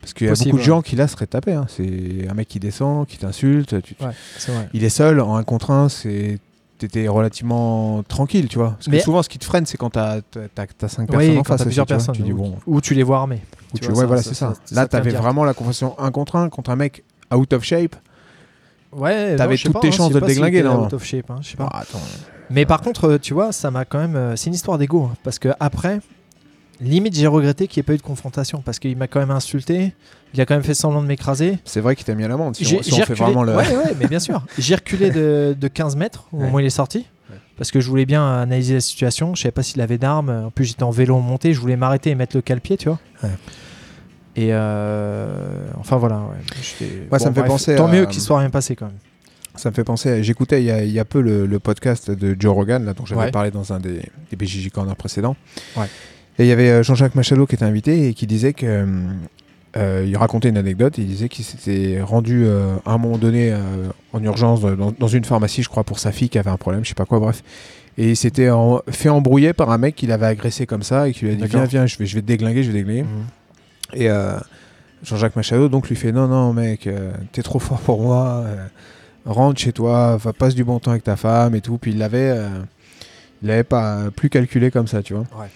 Parce 0.00 0.14
qu'il 0.14 0.26
y 0.26 0.28
a 0.28 0.32
Possible, 0.32 0.50
beaucoup 0.52 0.60
de 0.60 0.64
gens 0.64 0.80
qui 0.80 0.96
là 0.96 1.08
seraient 1.08 1.26
tapés. 1.26 1.52
hein. 1.52 1.66
C'est 1.68 2.26
un 2.30 2.32
mec 2.32 2.48
qui 2.48 2.58
descend, 2.58 3.06
qui 3.06 3.18
t'insulte. 3.18 3.82
tu- 3.82 3.94
vrai. 4.00 4.14
Il 4.72 4.82
est 4.82 4.88
seul, 4.88 5.20
en 5.20 5.36
un 5.36 5.42
contre 5.44 5.70
un, 5.72 5.88
c'est. 5.90 6.38
T'étais 6.78 7.08
relativement 7.08 8.02
tranquille, 8.02 8.48
tu 8.48 8.58
vois. 8.58 8.72
Parce 8.72 8.88
Mais- 8.88 8.98
que 8.98 9.04
souvent, 9.04 9.22
ce 9.22 9.28
qui 9.30 9.38
te 9.38 9.44
freine, 9.46 9.64
c'est 9.66 9.78
quand 9.78 9.90
t'as 9.90 10.16
as, 10.16 10.88
cinq 10.88 11.08
personnes 11.10 11.30
Oui, 11.32 11.38
en 11.38 11.44
face. 11.44 11.62
plusieurs 11.62 11.86
tu 11.86 11.92
vois. 11.94 11.96
personnes. 11.98 12.14
Tu 12.16 12.22
dis, 12.22 12.32
ou, 12.32 12.36
bon, 12.36 12.56
ou 12.66 12.80
tu 12.82 12.92
les 12.94 13.02
vois 13.02 13.18
armés. 13.18 13.40
ou 13.74 13.78
tu 13.78 13.86
vois, 13.86 13.94
ouais, 13.94 14.00
ça- 14.00 14.06
voilà, 14.06 14.22
ça- 14.22 14.28
c'est 14.30 14.34
ça. 14.34 14.54
ça- 14.64 14.74
Là, 14.74 14.86
t'avais 14.86 15.10
vraiment 15.10 15.44
la 15.44 15.52
conversation 15.54 15.98
un 15.98 16.10
contre 16.10 16.36
un 16.36 16.48
contre 16.50 16.70
un 16.70 16.76
mec 16.76 17.02
out 17.34 17.52
of 17.54 17.62
shape. 17.62 17.96
Ouais, 18.92 19.36
T'avais 19.36 19.56
toutes 19.56 19.72
pas, 19.74 19.80
tes 19.80 19.88
hein, 19.88 19.92
chances 19.92 20.12
de 20.12 20.18
le 20.20 20.26
déglinguer, 20.26 20.62
shape, 21.02 21.30
hein, 21.30 21.40
pas. 21.56 21.68
Ah, 21.72 21.80
attends. 21.80 22.00
Mais 22.50 22.64
par 22.64 22.80
contre, 22.80 23.04
euh, 23.10 23.18
tu 23.18 23.34
vois, 23.34 23.52
ça 23.52 23.70
m'a 23.70 23.84
quand 23.84 23.98
même. 23.98 24.16
euh, 24.16 24.36
C'est 24.36 24.46
une 24.46 24.54
histoire 24.54 24.78
d'ego. 24.78 25.10
hein, 25.12 25.16
Parce 25.24 25.38
que 25.38 25.48
après, 25.60 26.00
limite, 26.80 27.14
j'ai 27.16 27.26
regretté 27.26 27.66
qu'il 27.66 27.80
n'y 27.80 27.84
ait 27.84 27.86
pas 27.88 27.94
eu 27.94 27.98
de 27.98 28.02
confrontation. 28.02 28.62
Parce 28.64 28.78
qu'il 28.78 28.96
m'a 28.96 29.06
quand 29.08 29.20
même 29.20 29.30
insulté. 29.32 29.92
Il 30.34 30.40
a 30.40 30.46
quand 30.46 30.54
même 30.54 30.62
fait 30.64 30.74
semblant 30.74 31.02
de 31.02 31.06
m'écraser. 31.08 31.58
C'est 31.64 31.80
vrai 31.80 31.96
qu'il 31.96 32.04
t'a 32.04 32.14
mis 32.14 32.24
à 32.24 32.28
l'amende. 32.28 32.56
Si, 32.56 32.64
J'ai 32.64 32.78
on, 32.78 32.82
si 32.82 32.90
fait 32.92 33.02
reculé. 33.02 33.18
vraiment 33.20 33.42
le. 33.42 33.54
Ouais, 33.56 33.76
ouais, 33.76 33.94
mais 33.98 34.06
bien 34.06 34.20
sûr. 34.20 34.42
J'ai 34.58 34.74
reculé 34.76 35.10
de, 35.10 35.56
de 35.58 35.68
15 35.68 35.96
mètres 35.96 36.28
au 36.32 36.36
moment 36.38 36.54
où 36.54 36.60
il 36.60 36.66
est 36.66 36.70
sorti. 36.70 37.06
Parce 37.58 37.70
que 37.70 37.80
je 37.80 37.88
voulais 37.88 38.04
bien 38.04 38.22
analyser 38.42 38.74
la 38.74 38.80
situation. 38.80 39.34
Je 39.34 39.40
savais 39.42 39.50
pas 39.52 39.62
s'il 39.62 39.80
avait 39.80 39.96
d'armes. 39.98 40.28
En 40.46 40.50
plus, 40.50 40.66
j'étais 40.66 40.82
en 40.82 40.90
vélo 40.90 41.18
monté. 41.20 41.54
Je 41.54 41.60
voulais 41.60 41.76
m'arrêter 41.76 42.10
et 42.10 42.14
mettre 42.14 42.36
le 42.36 42.42
cale-pied, 42.42 42.76
tu 42.76 42.88
vois. 42.90 42.98
Et 44.36 44.48
euh, 44.52 45.66
enfin 45.78 45.96
voilà. 45.96 46.16
Ouais, 47.10 47.18
ça 47.18 47.30
me 47.30 47.34
fait 47.34 47.40
bref, 47.40 47.46
penser 47.50 47.74
Tant 47.76 47.86
à- 47.88 47.92
mieux 47.92 48.06
qu'il 48.06 48.20
soit 48.20 48.38
rien 48.38 48.50
passé 48.50 48.76
quand 48.76 48.86
même. 48.86 48.94
Ça 49.54 49.70
me 49.70 49.74
fait 49.74 49.84
penser. 49.84 50.22
J'écoutais 50.22 50.60
il 50.62 50.66
y, 50.66 50.70
a, 50.70 50.84
il 50.84 50.90
y 50.90 50.98
a 50.98 51.06
peu 51.06 51.20
le, 51.22 51.46
le 51.46 51.58
podcast 51.58 52.10
de 52.10 52.36
Joe 52.38 52.52
Rogan, 52.54 52.84
là, 52.84 52.92
dont 52.92 53.06
j'avais 53.06 53.22
Ouais. 53.22 53.30
parlé 53.30 53.50
dans 53.50 53.72
un 53.72 53.80
des, 53.80 54.02
des 54.30 54.36
BJJ 54.36 54.68
Corner 54.70 54.94
précédents. 54.94 55.36
Ouais. 55.76 55.86
Et 56.38 56.44
il 56.44 56.48
y 56.48 56.52
avait 56.52 56.68
euh, 56.68 56.82
Jean-Jacques 56.82 57.14
Machado 57.14 57.46
qui 57.46 57.54
était 57.54 57.64
invité 57.64 58.08
et 58.08 58.14
qui 58.14 58.26
disait 58.26 58.52
que. 58.52 58.66
euh, 59.78 60.04
il 60.06 60.14
racontait 60.18 60.50
une 60.50 60.58
anecdote. 60.58 60.98
Il 60.98 61.06
disait 61.06 61.30
qu'il 61.30 61.44
s'était 61.46 62.02
rendu 62.02 62.44
euh, 62.44 62.76
à 62.84 62.92
un 62.92 62.98
moment 62.98 63.16
donné 63.16 63.52
euh, 63.52 63.58
en 64.12 64.22
urgence 64.22 64.60
dans, 64.60 64.92
dans 64.98 65.08
une 65.08 65.24
pharmacie, 65.24 65.62
je 65.62 65.70
crois, 65.70 65.84
pour 65.84 65.98
sa 65.98 66.12
fille 66.12 66.28
qui 66.28 66.38
avait 66.38 66.50
un 66.50 66.56
problème, 66.58 66.84
je 66.84 66.90
sais 66.90 66.94
pas 66.94 67.06
quoi, 67.06 67.18
bref. 67.20 67.42
Et 67.96 68.10
il 68.10 68.16
s'était 68.16 68.50
en- 68.50 68.82
fait 68.90 69.08
embrouiller 69.08 69.54
par 69.54 69.70
un 69.70 69.78
mec 69.78 69.94
qui 69.96 70.06
l'avait 70.06 70.26
agressé 70.26 70.66
comme 70.66 70.82
ça 70.82 71.08
et 71.08 71.12
qui 71.12 71.24
lui 71.24 71.32
a 71.32 71.34
dit. 71.36 71.44
Viens, 71.46 71.64
viens, 71.64 71.86
je 71.86 71.96
vais, 71.96 72.04
je 72.04 72.14
vais 72.14 72.20
te 72.20 72.26
déglinguer, 72.26 72.62
je 72.62 72.70
vais 72.70 72.80
te 72.82 72.84
déglinguer. 72.86 73.04
Mhm. 73.04 73.24
Et 73.94 74.10
euh, 74.10 74.38
Jean-Jacques 75.02 75.36
Machado 75.36 75.68
donc 75.68 75.88
lui 75.88 75.96
fait 75.96 76.12
non 76.12 76.26
non 76.26 76.52
mec 76.52 76.86
euh, 76.86 77.12
t'es 77.32 77.42
trop 77.42 77.58
fort 77.58 77.78
pour 77.80 78.00
moi 78.02 78.44
euh, 78.46 78.56
rentre 79.26 79.60
chez 79.60 79.72
toi 79.72 80.16
va 80.16 80.32
passe 80.32 80.54
du 80.54 80.64
bon 80.64 80.78
temps 80.78 80.90
avec 80.92 81.04
ta 81.04 81.16
femme 81.16 81.54
et 81.54 81.60
tout 81.60 81.78
puis 81.78 81.92
il 81.92 81.98
l'avait 81.98 82.34
il 83.42 83.48
l'avait 83.48 83.62
pas 83.64 84.10
plus 84.16 84.30
calculé 84.30 84.70
comme 84.70 84.86
ça 84.88 85.02
tu 85.02 85.12
vois 85.14 85.24
Ouais. 85.38 85.46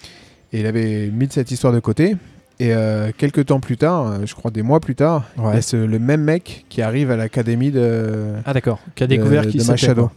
et 0.53 0.59
il 0.61 0.65
avait 0.65 1.09
mis 1.11 1.27
cette 1.29 1.51
histoire 1.51 1.73
de 1.73 1.79
côté 1.79 2.15
et 2.59 2.73
euh, 2.73 3.11
quelques 3.17 3.47
temps 3.47 3.59
plus 3.59 3.77
tard 3.77 4.25
je 4.25 4.33
crois 4.35 4.51
des 4.51 4.61
mois 4.61 4.79
plus 4.79 4.95
tard 4.95 5.25
il 5.37 5.43
y 5.43 5.45
Ouais. 5.47 5.55
a 5.57 5.61
ce- 5.61 5.75
le 5.75 5.99
même 5.99 6.21
mec 6.21 6.65
qui 6.69 6.81
arrive 6.81 7.09
à 7.11 7.17
l'académie 7.17 7.71
de 7.71 8.33
Ah 8.45 8.53
d'accord. 8.53 8.79
Qui 8.95 9.03
a 9.03 9.07
découvert 9.07 9.47
qui 9.47 9.57
Machado. 9.67 10.11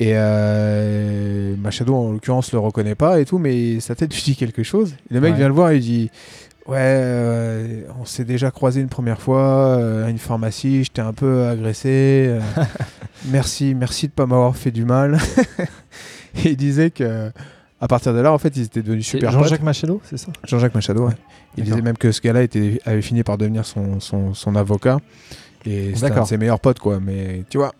Et 0.00 0.12
euh, 0.14 1.54
Machado, 1.56 1.94
en 1.94 2.10
l'occurrence, 2.12 2.50
le 2.52 2.58
reconnaît 2.58 2.96
pas 2.96 3.20
et 3.20 3.24
tout, 3.24 3.38
mais 3.38 3.78
sa 3.78 3.94
tête 3.94 4.12
lui 4.12 4.22
dit 4.22 4.34
quelque 4.34 4.64
chose. 4.64 4.94
Et 5.10 5.14
le 5.14 5.20
mec 5.20 5.32
Ouais. 5.32 5.38
vient 5.38 5.46
le 5.48 5.54
voir 5.54 5.70
et 5.70 5.76
il 5.76 5.82
dit 5.82 6.10
Ouais, 6.66 6.78
euh, 6.78 7.82
on 8.00 8.06
s'est 8.06 8.24
déjà 8.24 8.50
croisé 8.50 8.80
une 8.80 8.88
première 8.88 9.20
fois 9.20 9.76
euh, 9.78 10.06
à 10.06 10.10
une 10.10 10.18
pharmacie, 10.18 10.84
j'étais 10.84 11.02
un 11.02 11.12
peu 11.12 11.46
agressé. 11.46 12.26
euh, 12.28 12.40
merci, 13.26 13.74
merci 13.74 14.08
de 14.08 14.12
pas 14.12 14.24
m'avoir 14.24 14.56
fait 14.56 14.70
du 14.70 14.86
mal. 14.86 15.18
et 16.36 16.50
il 16.50 16.56
disait 16.56 16.90
que. 16.90 17.30
À 17.80 17.88
partir 17.88 18.14
de 18.14 18.20
là, 18.20 18.32
en 18.32 18.38
fait, 18.38 18.56
ils 18.56 18.62
étaient 18.62 18.80
devenus 18.80 19.04
C'est 19.04 19.18
super. 19.18 19.30
Jean-Jacques 19.30 19.62
Machado, 19.62 20.00
c'est 20.04 20.16
ça? 20.16 20.28
Jean-Jacques 20.44 20.74
Machado, 20.74 21.06
ouais. 21.06 21.12
Il 21.58 21.64
disait 21.64 21.82
même 21.82 21.98
que 21.98 22.12
ce 22.12 22.22
gars-là 22.22 22.46
avait 22.86 23.02
fini 23.02 23.22
par 23.24 23.36
devenir 23.36 23.66
son, 23.66 24.00
son, 24.00 24.32
son 24.32 24.56
avocat. 24.56 24.98
Et 25.66 25.94
c'était 25.94 26.12
un 26.12 26.22
de 26.22 26.26
ses 26.26 26.38
meilleurs 26.38 26.60
potes, 26.60 26.78
quoi. 26.78 26.98
Mais 26.98 27.44
tu 27.50 27.58
vois, 27.58 27.74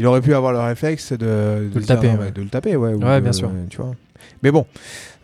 il 0.00 0.06
aurait 0.06 0.20
pu 0.20 0.34
avoir 0.34 0.52
le 0.52 0.58
réflexe 0.58 1.12
de, 1.12 1.18
de, 1.18 1.70
le 1.74 1.80
dire, 1.80 1.86
taper, 1.86 2.12
non, 2.12 2.18
ouais. 2.18 2.30
de 2.32 2.42
le 2.42 2.48
taper, 2.48 2.74
ouais. 2.74 2.94
ou 2.94 3.04
Ouais, 3.04 3.20
bien 3.20 3.32
sûr. 3.32 3.52
Tu 3.68 3.76
vois. 3.76 3.92
Mais 4.42 4.50
bon, 4.50 4.66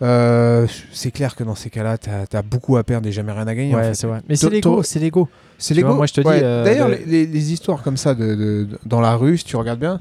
euh, 0.02 0.66
c'est 0.92 1.10
clair 1.10 1.34
que 1.36 1.44
dans 1.44 1.54
ces 1.54 1.70
cas-là, 1.70 1.98
t'as 1.98 2.24
as 2.38 2.42
beaucoup 2.42 2.76
à 2.76 2.84
perdre 2.84 3.06
et 3.08 3.12
jamais 3.12 3.32
rien 3.32 3.46
à 3.46 3.54
gagner. 3.54 3.74
en 3.74 3.78
Ouais, 3.78 3.84
fait. 3.88 3.94
c'est 3.94 4.06
vrai. 4.06 4.20
Mais 4.28 4.36
c'est 4.36 4.50
l'ego, 4.50 4.82
c'est 4.82 4.98
l'ego. 4.98 5.28
C'est 5.58 5.82
moi, 5.82 6.04
je 6.06 6.12
te 6.12 6.20
dis, 6.20 6.26
euh, 6.28 6.64
D'ailleurs, 6.64 6.88
le- 6.88 6.98
les, 7.06 7.52
histoires 7.52 7.82
comme 7.82 7.96
ça 7.96 8.14
de, 8.14 8.68
dans 8.84 9.00
la 9.00 9.16
rue, 9.16 9.38
si 9.38 9.44
tu 9.44 9.56
regardes 9.56 9.80
bien, 9.80 10.00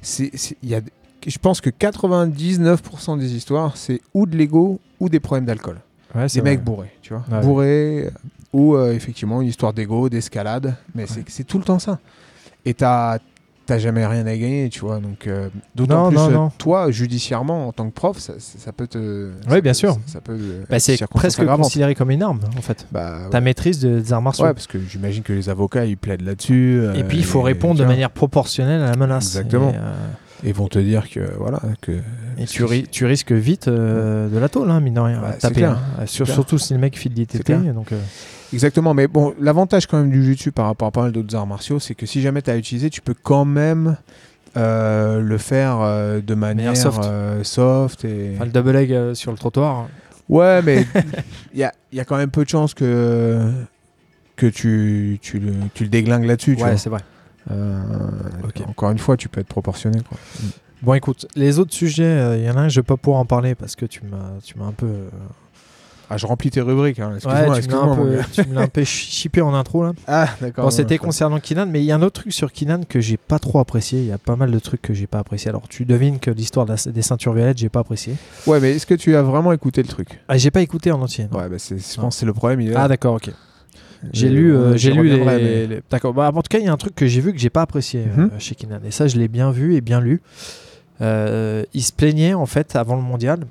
c'est, 0.00 0.30
il 0.62 0.68
y 0.70 0.74
a, 0.74 0.80
je 1.26 1.38
pense 1.38 1.60
que 1.60 1.68
99% 1.70 3.18
des 3.18 3.34
histoires, 3.34 3.76
c'est 3.76 4.00
ou 4.14 4.26
de 4.26 4.36
l'ego 4.36 4.80
ou 5.00 5.08
des 5.08 5.20
problèmes 5.20 5.44
d'alcool. 5.44 5.78
Ouais, 6.14 6.26
des 6.26 6.42
mecs 6.42 6.62
bourrés, 6.62 6.92
tu 7.02 7.12
vois. 7.12 7.24
Ouais. 7.30 7.40
Bourrés, 7.44 8.10
ou 8.52 8.76
euh, 8.76 8.92
effectivement 8.92 9.42
une 9.42 9.48
histoire 9.48 9.72
d'ego, 9.72 10.08
d'escalade, 10.08 10.74
mais 10.94 11.06
c'est- 11.06 11.24
c'est 11.28 11.44
tout 11.44 11.58
le 11.58 11.64
temps 11.64 11.78
ça. 11.80 11.98
Et 12.64 12.72
t'as 12.72 13.18
t'as 13.66 13.78
jamais 13.78 14.06
rien 14.06 14.26
à 14.26 14.36
gagner, 14.36 14.68
tu 14.70 14.80
vois. 14.80 14.98
Donc, 15.00 15.26
euh, 15.26 15.48
d'autant 15.74 16.08
plus, 16.08 16.16
non, 16.16 16.28
euh, 16.28 16.32
non. 16.32 16.50
toi, 16.58 16.90
judiciairement, 16.90 17.68
en 17.68 17.72
tant 17.72 17.88
que 17.88 17.94
prof, 17.94 18.18
ça, 18.18 18.34
ça- 18.38 18.58
ça 18.58 18.72
peut 18.72 18.86
te. 18.86 19.30
Oui, 19.50 19.60
bien 19.60 19.72
peut- 19.72 19.74
sûr. 19.74 19.96
Ça, 20.06 20.20
peut. 20.20 20.36
euh, 20.38 20.64
Bah, 20.68 20.78
c'est 20.78 20.98
presque 21.08 21.40
aggravante. 21.40 21.64
considéré 21.64 21.94
comme 21.94 22.10
une 22.10 22.22
arme, 22.22 22.40
en 22.56 22.60
fait. 22.62 22.86
Bah, 22.92 23.28
Ta 23.30 23.40
maîtrise 23.40 23.78
de- 23.80 24.00
des 24.00 24.12
arts 24.12 24.22
martiaux. 24.22 24.44
Ouais, 24.46 24.52
parce 24.54 24.66
que 24.66 24.78
j'imagine 24.78 25.22
que 25.22 25.32
les 25.32 25.48
avocats 25.48 25.84
ils 25.86 25.96
plaident 25.96 26.22
là-dessus. 26.26 26.78
euh, 26.80 26.94
et 26.94 27.04
puis, 27.04 27.18
il 27.18 27.24
faut 27.24 27.40
et- 27.40 27.52
répondre 27.52 27.78
de 27.80 27.84
manière 27.84 28.10
proportionnelle 28.10 28.82
à 28.82 28.90
la 28.90 28.96
menace. 28.96 29.26
Exactement. 29.26 29.70
Et, 29.70 29.76
euh, 29.76 29.92
Ils 30.42 30.52
vont 30.52 30.68
te 30.68 30.78
dire 30.78 31.08
que 31.08 31.20
voilà 31.38 31.60
que. 31.80 31.92
Et 32.38 32.44
tu, 32.46 32.64
ri- 32.64 32.86
tu 32.90 33.06
risques 33.06 33.32
vite 33.32 33.68
euh, 33.68 34.28
de 34.28 34.36
la 34.38 34.48
tôle, 34.48 34.70
hein, 34.70 34.80
mine 34.80 34.94
de 34.94 35.00
rien. 35.00 35.20
Bah, 35.20 35.32
taper, 35.34 35.54
clair. 35.54 35.78
hein. 36.00 36.06
Sur- 36.06 36.26
clair. 36.26 36.34
surtout 36.34 36.58
si 36.58 36.74
le 36.74 36.80
mec 36.80 36.98
file 36.98 37.14
clair. 37.42 37.60
Donc, 37.72 37.92
euh, 37.92 38.00
Exactement, 38.52 38.92
mais 38.94 39.06
bon, 39.08 39.34
l'avantage 39.40 39.86
quand 39.86 39.98
même 39.98 40.10
du 40.10 40.22
jiu-jitsu 40.22 40.52
par 40.52 40.66
rapport 40.66 40.88
à 40.88 40.90
pas 40.90 41.02
mal 41.02 41.12
d'autres 41.12 41.34
arts 41.34 41.46
martiaux, 41.46 41.78
c'est 41.80 41.94
que 41.94 42.06
si 42.06 42.20
jamais 42.20 42.42
tu 42.42 42.50
as 42.50 42.56
utilisé, 42.56 42.90
tu 42.90 43.00
peux 43.00 43.14
quand 43.20 43.44
même 43.44 43.96
euh, 44.56 45.20
le 45.20 45.38
faire 45.38 45.78
euh, 45.80 46.20
de 46.20 46.34
manière 46.34 46.76
soft. 46.76 47.00
euh, 47.04 47.42
soft 47.42 48.04
et... 48.04 48.32
enfin, 48.36 48.44
le 48.44 48.50
double 48.52 48.70
leg 48.72 49.14
sur 49.14 49.32
le 49.32 49.38
trottoir. 49.38 49.88
Ouais, 50.28 50.62
mais 50.62 50.86
il 51.54 51.58
y 51.60 51.64
a, 51.64 51.72
il 51.90 51.98
y 51.98 52.00
a 52.00 52.04
quand 52.04 52.16
même 52.16 52.30
peu 52.30 52.44
de 52.44 52.48
chances 52.48 52.74
que, 52.74 53.50
que 54.36 54.46
tu, 54.46 55.18
tu, 55.20 55.38
le, 55.38 55.52
tu 55.74 55.82
le 55.84 55.88
déglingues 55.90 56.24
là-dessus. 56.26 56.56
Ouais, 56.60 56.76
c'est 56.76 56.90
vrai. 56.90 57.00
Euh. 57.50 57.86
Encore 58.68 58.90
une 58.90 58.98
fois, 58.98 59.16
tu 59.16 59.28
peux 59.28 59.40
être 59.40 59.48
proportionné. 59.48 60.00
Quoi. 60.08 60.18
Bon, 60.82 60.94
écoute, 60.94 61.26
les 61.34 61.58
autres 61.58 61.72
sujets, 61.74 62.38
il 62.38 62.44
y 62.44 62.50
en 62.50 62.56
a 62.56 62.60
un, 62.62 62.68
je 62.68 62.80
vais 62.80 62.84
pas 62.84 62.96
pouvoir 62.96 63.20
en 63.20 63.24
parler 63.26 63.54
parce 63.54 63.76
que 63.76 63.86
tu 63.86 64.02
m'as, 64.04 64.66
un 64.66 64.72
peu. 64.72 64.86
euh, 64.86 65.08
Ah, 66.10 66.18
je 66.18 66.26
remplis 66.26 66.50
tes 66.50 66.60
rubriques. 66.60 66.98
Hein. 67.00 67.12
Ouais, 67.24 67.46
Excuse-moi, 67.56 67.96
peu, 67.96 68.16
gars. 68.16 68.22
tu 68.30 68.46
me 68.48 68.54
l'as 68.54 68.60
un 68.62 68.68
peu 68.68 68.84
chi- 68.84 69.10
chippé 69.10 69.40
en 69.40 69.54
intro 69.54 69.82
là. 69.84 69.92
Ah, 70.06 70.28
d'accord. 70.42 70.64
Bon, 70.64 70.70
c'était 70.70 70.94
ouais, 70.94 70.98
concernant 70.98 71.40
Kinan, 71.40 71.66
mais 71.66 71.80
il 71.80 71.86
y 71.86 71.92
a 71.92 71.96
un 71.96 72.02
autre 72.02 72.20
truc 72.20 72.32
sur 72.34 72.52
Kinan 72.52 72.80
que 72.86 73.00
j'ai 73.00 73.16
pas 73.16 73.38
trop 73.38 73.58
apprécié. 73.60 74.00
Il 74.00 74.06
y 74.06 74.12
a 74.12 74.18
pas 74.18 74.36
mal 74.36 74.50
de 74.50 74.58
trucs 74.58 74.82
que 74.82 74.92
j'ai 74.92 75.06
pas 75.06 75.18
apprécié. 75.20 75.48
Alors, 75.48 75.66
tu 75.68 75.86
devines 75.86 76.18
que 76.18 76.30
l'histoire 76.30 76.66
de 76.66 76.74
des 76.90 77.02
ceintures 77.02 77.32
violettes, 77.32 77.56
j'ai 77.58 77.70
pas 77.70 77.80
apprécié. 77.80 78.16
Ouais, 78.46 78.60
mais 78.60 78.72
est-ce 78.76 78.84
que 78.86 78.94
tu 78.94 79.16
as 79.16 79.22
vraiment 79.22 79.52
écouté 79.52 79.82
le 79.82 79.88
truc? 79.88 80.20
Ah, 80.28 80.36
j'ai 80.36 80.50
pas 80.50 80.60
écouté 80.60 80.92
en 80.92 81.00
entier. 81.00 81.26
non. 81.32 81.38
Ouais, 81.38 81.48
bah 81.48 81.56
c'est, 81.58 81.78
je 81.78 82.00
pense 82.00 82.14
que 82.16 82.20
c'est 82.20 82.26
le 82.26 82.34
problème. 82.34 82.60
Il 82.60 82.70
est 82.70 82.74
là. 82.74 82.82
Ah, 82.84 82.88
d'accord, 82.88 83.14
ok. 83.14 83.30
J'ai 84.12 84.28
lu, 84.28 84.54
euh, 84.54 84.76
j'ai 84.76 84.92
lu 84.92 85.08
les. 85.08 85.24
mais- 85.24 85.66
les- 85.66 85.80
D'accord. 85.90 86.12
Bah, 86.14 86.30
en 86.34 86.42
tout 86.42 86.48
cas, 86.48 86.58
il 86.58 86.64
y 86.64 86.68
a 86.68 86.72
un 86.72 86.76
truc 86.76 86.94
que 86.94 87.06
j'ai 87.06 87.20
vu 87.20 87.32
que 87.32 87.38
j'ai 87.38 87.50
pas 87.50 87.62
apprécié 87.62 88.00
euh, 88.06 88.22
Mhm. 88.24 88.30
chez 88.38 88.54
Kinan. 88.54 88.80
Et 88.86 88.90
ça, 88.90 89.06
je 89.08 89.16
l'ai 89.16 89.28
bien 89.28 89.50
vu 89.50 89.74
et 89.74 89.80
bien 89.80 90.00
lu. 90.00 90.20
Euh, 91.00 91.64
il 91.74 91.82
se 91.82 91.92
plaignait 91.92 92.34
en 92.34 92.46
fait 92.46 92.76
avant 92.76 92.96
le 92.96 93.02
mondial. 93.02 93.46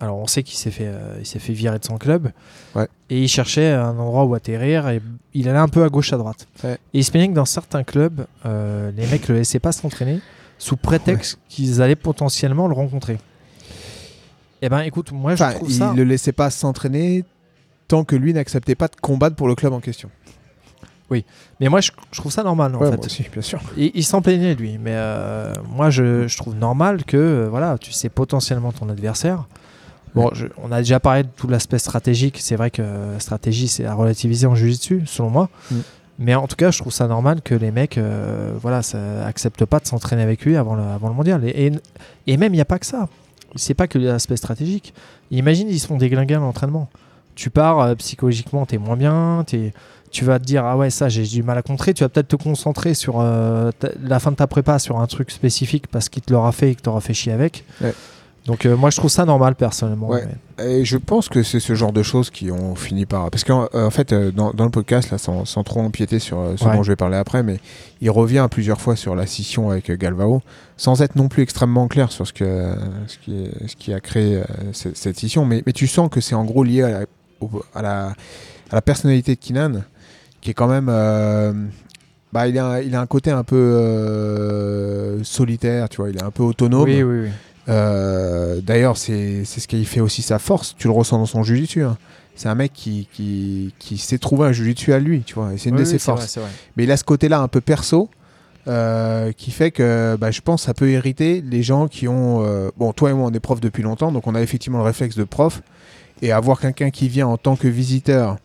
Alors, 0.00 0.18
on 0.18 0.26
sait 0.26 0.42
qu'il 0.44 0.56
s'est 0.56 0.70
fait, 0.70 0.86
euh, 0.86 1.16
il 1.20 1.26
s'est 1.26 1.38
fait 1.40 1.52
virer 1.52 1.78
de 1.78 1.84
son 1.84 1.96
club. 1.98 2.30
Ouais. 2.76 2.86
Et 3.10 3.20
il 3.22 3.28
cherchait 3.28 3.70
un 3.72 3.96
endroit 3.98 4.24
où 4.24 4.34
atterrir. 4.34 4.88
Et 4.88 5.00
il 5.34 5.48
allait 5.48 5.58
un 5.58 5.68
peu 5.68 5.82
à 5.84 5.88
gauche, 5.88 6.12
à 6.12 6.16
droite. 6.16 6.46
Ouais. 6.64 6.74
Et 6.94 6.98
il 7.00 7.04
se 7.04 7.10
plaignait 7.10 7.28
que 7.28 7.34
dans 7.34 7.44
certains 7.44 7.82
clubs, 7.84 8.24
les 8.44 9.06
mecs 9.10 9.26
le 9.28 9.34
laissaient 9.36 9.58
pas 9.58 9.72
s'entraîner 9.72 10.20
sous 10.58 10.76
prétexte 10.76 11.38
qu'ils 11.48 11.82
allaient 11.82 11.94
potentiellement 11.96 12.66
le 12.68 12.74
rencontrer. 12.74 13.18
Eh 14.60 14.68
ben, 14.68 14.80
écoute, 14.80 15.12
moi, 15.12 15.36
je 15.36 15.44
trouve 15.54 15.70
il 15.70 15.74
ça. 15.76 15.92
le 15.96 16.02
laissait 16.04 16.32
pas 16.32 16.50
s'entraîner 16.50 17.24
tant 17.88 18.04
que 18.04 18.14
lui 18.16 18.32
n'acceptait 18.34 18.74
pas 18.74 18.88
de 18.88 18.96
combattre 19.00 19.34
pour 19.36 19.48
le 19.48 19.54
club 19.54 19.72
en 19.72 19.80
question. 19.80 20.10
Mais 21.58 21.68
moi, 21.68 21.80
je, 21.80 21.90
je 22.12 22.20
trouve 22.20 22.30
ça 22.30 22.42
normal 22.42 22.74
en 22.74 22.78
Ouais, 22.80 22.90
fait. 22.90 22.96
moi 22.96 23.06
aussi, 23.06 23.24
bien 23.32 23.40
sûr. 23.42 23.60
Il, 23.78 23.90
il 23.94 24.04
s'en 24.04 24.20
plaignait 24.20 24.54
lui, 24.54 24.76
mais 24.78 24.92
euh, 24.94 25.54
moi 25.74 25.88
je, 25.88 26.28
je 26.28 26.36
trouve 26.36 26.54
normal 26.54 27.04
que 27.04 27.16
euh, 27.16 27.48
voilà, 27.48 27.78
tu 27.78 27.92
sais 27.92 28.10
potentiellement 28.10 28.72
ton 28.72 28.88
adversaire. 28.90 29.46
Bon, 30.14 30.28
je- 30.34 30.46
on 30.62 30.70
a 30.70 30.78
déjà 30.78 31.00
parlé 31.00 31.22
de 31.22 31.28
tout 31.34 31.48
l'aspect 31.48 31.78
stratégique. 31.78 32.38
C'est 32.42 32.56
vrai 32.56 32.70
que 32.70 32.82
euh, 32.82 33.18
stratégie 33.20 33.68
c'est 33.68 33.86
à 33.86 33.94
relativiser 33.94 34.46
en 34.46 34.54
jiu-jitsu, 34.54 35.04
selon 35.06 35.30
moi. 35.30 35.48
Mm. 35.70 35.76
Mais 36.20 36.34
en 36.34 36.46
tout 36.46 36.56
cas, 36.56 36.70
je 36.72 36.78
trouve 36.78 36.92
ça 36.92 37.06
normal 37.06 37.40
que 37.42 37.54
les 37.54 37.70
mecs, 37.70 37.96
euh, 37.96 38.52
voilà, 38.60 38.82
ça 38.82 39.24
acceptent 39.24 39.64
pas 39.64 39.78
de 39.78 39.86
s'entraîner 39.86 40.22
avec 40.22 40.44
lui 40.44 40.56
avant 40.56 40.74
le, 40.74 40.82
avant 40.82 41.08
le 41.08 41.14
mondial. 41.14 41.42
Et, 41.44 41.66
et, 41.68 41.72
et 42.26 42.36
même, 42.36 42.52
il 42.52 42.56
n'y 42.56 42.60
a 42.60 42.64
pas 42.66 42.78
que 42.78 42.86
ça. 42.86 43.08
C'est 43.54 43.72
pas 43.74 43.86
que 43.86 43.98
l'aspect 43.98 44.36
stratégique. 44.36 44.92
Imagine, 45.30 45.68
ils 45.70 45.78
se 45.78 45.86
font 45.86 45.96
déglinguer 45.96 46.34
à 46.34 46.38
l'entraînement. 46.38 46.90
Tu 47.38 47.50
pars 47.50 47.78
euh, 47.80 47.94
psychologiquement, 47.94 48.66
t'es 48.66 48.78
moins 48.78 48.96
bien, 48.96 49.44
t'es 49.46 49.72
tu 50.10 50.24
vas 50.24 50.38
te 50.40 50.44
dire 50.44 50.64
ah 50.64 50.76
ouais 50.76 50.88
ça 50.90 51.08
j'ai 51.10 51.22
du 51.22 51.42
mal 51.42 51.58
à 51.58 51.62
contrer 51.62 51.92
tu 51.92 52.02
vas 52.02 52.08
peut-être 52.08 52.28
te 52.28 52.36
concentrer 52.36 52.94
sur 52.94 53.20
euh, 53.20 53.70
ta- 53.78 53.90
la 54.02 54.18
fin 54.18 54.30
de 54.30 54.36
ta 54.36 54.46
prépa 54.46 54.78
sur 54.78 54.98
un 54.98 55.06
truc 55.06 55.30
spécifique 55.30 55.86
parce 55.86 56.08
qu'il 56.08 56.22
te 56.22 56.32
l'aura 56.32 56.50
fait 56.50 56.70
et 56.70 56.74
que 56.74 56.80
t'auras 56.80 57.00
fait 57.02 57.12
chier 57.12 57.30
avec 57.30 57.62
Ouais. 57.82 57.92
donc 58.46 58.64
euh, 58.64 58.74
moi 58.74 58.88
je 58.88 58.96
trouve 58.96 59.10
ça 59.10 59.26
normal 59.26 59.54
personnellement 59.54 60.08
Ouais. 60.08 60.24
mais- 60.58 60.80
Et 60.80 60.84
je 60.86 60.96
pense 60.96 61.28
que 61.28 61.42
c'est 61.42 61.60
ce 61.60 61.74
genre 61.74 61.92
de 61.92 62.02
choses 62.02 62.30
qui 62.30 62.50
ont 62.50 62.74
fini 62.74 63.04
par. 63.06 63.30
Parce 63.30 63.44
qu'en 63.44 63.68
en 63.72 63.90
fait, 63.90 64.12
dans, 64.12 64.50
dans 64.52 64.64
le 64.64 64.70
podcast, 64.72 65.10
là, 65.12 65.18
sans, 65.18 65.44
sans 65.44 65.62
trop 65.62 65.80
empiéter 65.82 66.18
sur 66.18 66.38
ce 66.56 66.64
Ouais. 66.64 66.74
dont 66.74 66.82
je 66.82 66.90
vais 66.90 66.96
parler 66.96 67.16
après, 67.16 67.44
mais 67.44 67.60
il 68.00 68.10
revient 68.10 68.48
plusieurs 68.50 68.80
fois 68.80 68.96
sur 68.96 69.14
la 69.14 69.24
scission 69.26 69.70
avec 69.70 69.88
Galvao, 69.92 70.40
sans 70.76 71.00
être 71.02 71.14
non 71.14 71.28
plus 71.28 71.44
extrêmement 71.44 71.86
clair 71.86 72.10
sur 72.10 72.26
ce, 72.26 72.32
que, 72.32 72.74
ce, 73.06 73.18
qui, 73.18 73.46
ce 73.68 73.76
qui 73.76 73.92
a 73.94 74.00
créé 74.00 74.42
cette, 74.72 74.96
cette 74.96 75.16
scission. 75.16 75.44
Mais, 75.44 75.62
mais 75.64 75.72
tu 75.72 75.86
sens 75.86 76.08
que 76.10 76.20
c'est 76.20 76.34
en 76.34 76.44
gros 76.44 76.64
lié 76.64 76.82
à 76.82 76.88
la, 77.00 77.06
au- 77.40 77.62
à 77.74 77.82
la, 77.82 78.06
à 78.70 78.74
la 78.74 78.82
personnalité 78.82 79.34
de 79.34 79.40
Kinan, 79.40 79.82
qui 80.40 80.50
est 80.50 80.54
quand 80.54 80.68
même. 80.68 80.88
euh, 80.90 81.52
bah, 82.32 82.46
il, 82.46 82.58
a, 82.58 82.66
un- 82.66 82.80
il 82.80 82.94
a 82.94 83.00
un 83.00 83.06
côté 83.06 83.30
un 83.30 83.42
peu 83.44 83.56
euh, 83.56 85.22
solitaire, 85.24 85.88
tu 85.88 85.98
vois, 85.98 86.10
il 86.10 86.16
est 86.16 86.22
un 86.22 86.30
peu 86.30 86.42
autonome. 86.42 86.84
oui 86.84 87.02
oui 87.02 87.20
oui 87.24 87.28
Euh, 87.68 88.60
D'ailleurs, 88.62 88.96
c'est 88.96 89.44
ce 89.44 89.66
qui 89.68 89.84
fait 89.84 90.00
aussi 90.00 90.22
sa 90.22 90.38
force. 90.38 90.74
Tu 90.78 90.86
le 90.88 90.92
ressens 90.92 91.18
dans 91.18 91.26
son 91.26 91.42
jujitsu. 91.42 91.82
hein. 91.84 91.96
C'est 92.34 92.48
un 92.48 92.54
mec 92.54 92.72
qui, 92.72 93.08
qui, 93.12 93.74
qui 93.78 93.98
s'est 93.98 94.18
trouvé 94.18 94.46
un 94.48 94.52
jujitsu 94.52 94.92
à 94.92 95.00
lui, 95.00 95.22
tu 95.22 95.34
vois. 95.34 95.52
Et 95.52 95.58
c'est 95.58 95.70
une 95.70 95.74
Oui, 95.76 95.80
de 95.82 95.84
ses 95.86 95.98
forces. 95.98 96.38
vrai. 96.38 96.48
Mais 96.76 96.84
il 96.84 96.90
a 96.92 96.96
ce 96.96 97.04
côté-là 97.04 97.40
un 97.40 97.48
peu 97.48 97.60
perso. 97.60 98.08
euh, 98.68 99.32
qui 99.32 99.50
fait 99.50 99.70
que 99.70 100.16
bah, 100.20 100.30
je 100.30 100.40
pense 100.42 100.60
que 100.62 100.66
ça 100.66 100.74
peut 100.74 100.90
hériter 100.90 101.40
les 101.40 101.62
gens 101.62 101.88
qui 101.88 102.06
ont 102.06 102.44
euh, 102.44 102.68
bon 102.76 102.92
toi 102.92 103.08
et 103.10 103.14
moi 103.14 103.26
on 103.30 103.32
est 103.32 103.40
profs 103.40 103.60
depuis 103.62 103.82
longtemps 103.82 104.12
donc 104.12 104.26
on 104.26 104.34
a 104.34 104.42
effectivement 104.42 104.76
le 104.78 104.84
réflexe 104.84 105.16
de 105.16 105.24
prof 105.24 105.62
et 106.22 106.32
avoir 106.32 106.60
quelqu'un 106.60 106.90
qui 106.90 107.08
vient 107.08 107.26
en 107.26 107.36
tant 107.36 107.56
que 107.56 107.68
visiteur 107.68 108.36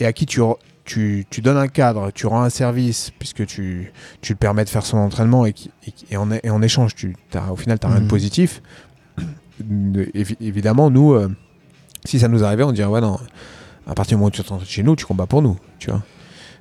et 0.00 0.06
à 0.06 0.12
qui 0.12 0.26
tu, 0.26 0.40
tu, 0.84 1.26
tu 1.30 1.40
donnes 1.40 1.56
un 1.56 1.68
cadre, 1.68 2.10
tu 2.12 2.26
rends 2.26 2.42
un 2.42 2.50
service, 2.50 3.10
puisque 3.18 3.46
tu, 3.46 3.92
tu 4.20 4.32
le 4.32 4.36
permets 4.38 4.64
de 4.64 4.68
faire 4.70 4.84
son 4.84 4.98
entraînement 4.98 5.46
et, 5.46 5.52
qui- 5.52 5.70
en, 6.16 6.30
et 6.32 6.50
en 6.50 6.62
échange, 6.62 6.94
tu, 6.94 7.16
as, 7.34 7.52
au 7.52 7.56
final, 7.56 7.78
tu 7.78 7.86
n'as 7.86 7.92
rien 7.92 8.00
de 8.00 8.04
Mhm. 8.06 8.10
positif. 8.10 8.62
De- 9.60 10.04
évi- 10.14 10.36
évidemment, 10.40 10.90
nous, 10.90 11.12
euh, 11.12 11.28
si 12.04 12.18
ça 12.18 12.26
nous 12.28 12.42
arrivait, 12.42 12.64
on 12.64 12.72
dirait, 12.72 12.88
ouais, 12.88 13.00
non, 13.00 13.18
à 13.86 13.94
partir 13.94 14.16
du 14.16 14.20
moment 14.20 14.28
où 14.28 14.30
tu 14.30 14.42
t'entraînes 14.42 14.66
chez 14.66 14.82
nous, 14.82 14.96
tu 14.96 15.04
combats 15.06 15.26
pour 15.26 15.42
nous, 15.42 15.56
tu 15.78 15.90
vois. 15.90 16.02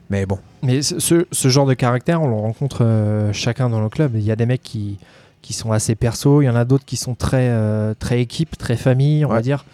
Mais 0.10 0.26
bon, 0.28 0.38
Mais 0.62 0.82
ce, 0.84 1.26
ce- 1.32 1.48
genre 1.50 1.66
de 1.66 1.74
caractère, 1.74 2.22
on 2.22 2.28
le 2.28 2.36
rencontre 2.36 2.80
euh, 2.86 3.34
chacun 3.34 3.70
dans 3.70 3.82
le 3.82 3.90
club. 3.90 4.12
Il 4.16 4.22
y 4.22 4.32
a 4.32 4.36
des 4.36 4.46
mecs 4.46 4.62
qui, 4.62 5.00
qui 5.42 5.54
sont 5.54 5.72
assez 5.72 5.96
perso, 5.96 6.42
il 6.42 6.46
y 6.46 6.50
en 6.50 6.56
a 6.56 6.66
d'autres 6.66 6.86
qui 6.86 6.98
sont 6.98 7.16
très, 7.16 7.48
euh, 7.50 7.94
très 7.98 8.22
équipe, 8.22 8.58
très 8.58 8.76
famille, 8.78 9.26
on 9.26 9.30
va 9.30 9.42
dire. 9.42 9.66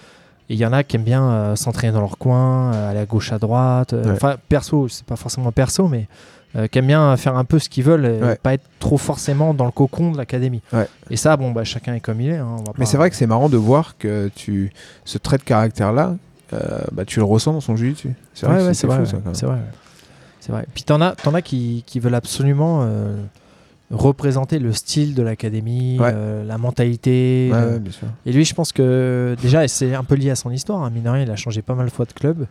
Et 0.49 0.55
il 0.55 0.59
y 0.59 0.65
en 0.65 0.73
a 0.73 0.83
qui 0.83 0.95
aiment 0.95 1.03
bien 1.03 1.23
euh, 1.23 1.55
s'entraîner 1.55 1.93
dans 1.93 1.99
leur 2.01 2.17
coin, 2.17 2.73
euh, 2.73 2.89
aller 2.89 2.99
à 2.99 3.05
gauche, 3.05 3.31
à 3.31 3.37
droite. 3.39 3.93
euh, 3.93 4.03
Ouais. 4.03 4.11
Enfin, 4.13 4.35
perso, 4.49 4.87
c'est 4.87 5.05
pas 5.05 5.15
forcément 5.15 5.51
perso, 5.51 5.87
mais 5.87 6.07
euh, 6.55 6.65
qui 6.67 6.79
aiment 6.79 6.87
bien 6.87 7.15
faire 7.17 7.37
un 7.37 7.43
peu 7.45 7.59
ce 7.59 7.69
qu'ils 7.69 7.83
veulent 7.83 8.05
et 8.05 8.19
Ouais. 8.23 8.35
pas 8.41 8.55
être 8.55 8.65
trop 8.79 8.97
forcément 8.97 9.53
dans 9.53 9.65
le 9.65 9.71
cocon 9.71 10.11
de 10.11 10.17
l'académie. 10.17 10.61
Ouais. 10.73 10.87
Et 11.11 11.17
ça, 11.17 11.37
bon, 11.37 11.51
bah, 11.51 11.63
chacun 11.63 11.93
est 11.93 11.99
comme 11.99 12.19
il 12.21 12.31
est. 12.31 12.37
hein, 12.37 12.47
on 12.49 12.55
va 12.63 12.71
Mais 12.77 12.85
pas- 12.85 12.85
c'est 12.85 12.97
vrai 12.97 13.09
que 13.11 13.15
c'est 13.15 13.27
marrant 13.27 13.47
de 13.49 13.57
voir 13.57 13.95
que 13.99 14.31
tu, 14.35 14.71
ce 15.05 15.19
trait 15.19 15.37
de 15.37 15.43
caractère-là, 15.43 16.15
bah, 16.91 17.05
tu 17.05 17.19
le 17.19 17.25
ressens 17.25 17.53
dans 17.53 17.61
son 17.61 17.75
jiu-jitsu. 17.75 18.15
C'est 18.33 18.47
vrai 18.47 18.73
c'est 18.73 18.87
vrai. 18.87 18.97
même. 18.97 19.05
C'est 19.35 20.51
vrai. 20.51 20.65
Puis 20.73 20.81
t'en 20.83 20.99
as, 21.01 21.11
t'en 21.11 21.35
as 21.35 21.43
qui, 21.43 21.83
qui 21.85 21.99
veulent 21.99 22.15
absolument 22.15 22.83
représenter 23.91 24.59
le 24.59 24.71
style 24.71 25.15
de 25.15 25.23
l'académie, 25.23 25.97
Ouais. 25.99 26.11
euh, 26.13 26.43
la 26.45 26.57
mentalité. 26.57 27.49
Ouais, 27.51 27.57
euh, 27.57 27.73
ouais, 27.73 27.79
bien 27.79 27.91
sûr. 27.91 28.07
Et 28.25 28.31
lui, 28.31 28.45
je 28.45 28.53
pense 28.53 28.71
que 28.71 29.35
déjà, 29.41 29.67
c'est 29.67 29.95
un 29.95 30.03
peu 30.03 30.15
lié 30.15 30.29
à 30.29 30.35
son 30.35 30.51
histoire. 30.51 30.83
Hein, 30.83 30.89
mine 30.91 31.03
de 31.03 31.09
rien, 31.09 31.23
il 31.23 31.31
a 31.31 31.35
changé 31.35 31.61
pas 31.61 31.75
mal 31.75 31.87
de 31.87 31.91
fois 31.91 32.05
de 32.05 32.13
club. 32.13 32.45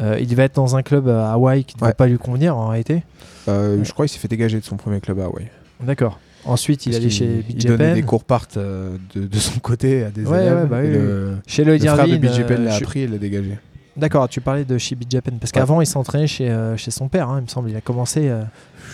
Euh, 0.00 0.16
il 0.20 0.26
devait 0.28 0.44
être 0.44 0.54
dans 0.56 0.76
un 0.76 0.82
club 0.82 1.08
à 1.08 1.32
Hawaï 1.32 1.64
qui 1.64 1.76
ne 1.80 1.86
Ouais. 1.86 1.92
pas 1.94 2.06
lui 2.06 2.18
convenir 2.18 2.56
en 2.56 2.68
réalité. 2.68 3.02
Euh, 3.48 3.82
Je 3.82 3.92
crois 3.92 4.06
qu'il 4.06 4.12
s'est 4.14 4.20
fait 4.20 4.28
dégager 4.28 4.58
de 4.60 4.64
son 4.64 4.76
premier 4.76 5.00
club 5.00 5.18
à 5.20 5.24
Hawaï. 5.24 5.48
D'accord. 5.82 6.18
Ensuite, 6.44 6.86
il 6.86 6.94
allait 6.96 7.10
chez 7.10 7.44
Il 7.48 7.54
Big 7.56 7.66
donnait 7.66 7.94
des 7.94 8.02
cours 8.02 8.24
part 8.24 8.46
de, 8.56 8.98
de 9.14 9.38
son 9.38 9.60
côté 9.60 10.04
à 10.04 10.10
des 10.10 10.22
élèves. 10.28 10.66
bah 10.68 10.78
oui, 10.82 10.88
le, 10.90 11.36
Chez 11.46 11.62
le 11.64 11.70
Lloyd 11.70 11.82
frère 11.88 12.04
de 12.06 12.12
Irvine, 12.12 12.30
euh, 12.50 12.56
l'a 12.64 12.74
appris 12.74 13.00
et 13.00 13.06
l'a 13.06 13.18
dégagé. 13.18 13.58
D'accord, 13.94 14.26
tu 14.28 14.40
parlais 14.40 14.64
de 14.64 14.76
Big 14.76 15.10
Japan. 15.10 15.32
Parce 15.38 15.50
Ouais. 15.50 15.60
qu'avant, 15.60 15.80
il 15.82 15.86
s'entraînait 15.86 16.26
chez, 16.26 16.48
euh, 16.50 16.78
chez 16.78 16.90
son 16.90 17.08
père, 17.08 17.28
hein, 17.28 17.38
il 17.40 17.42
me 17.42 17.48
semble. 17.48 17.68
Il 17.70 17.76
a 17.76 17.82
commencé. 17.82 18.28
euh, 18.28 18.42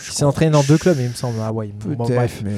il 0.09 0.13
s'est 0.13 0.25
entraîné 0.25 0.51
dans 0.51 0.63
deux 0.65 0.77
clubs, 0.79 0.97
il 0.99 1.09
me 1.09 1.15
semble, 1.15 1.39
à 1.41 1.47
Hawaï. 1.49 1.73
Bon, 1.73 2.05
Peut-être, 2.05 2.17
bref. 2.17 2.43
mais... 2.45 2.53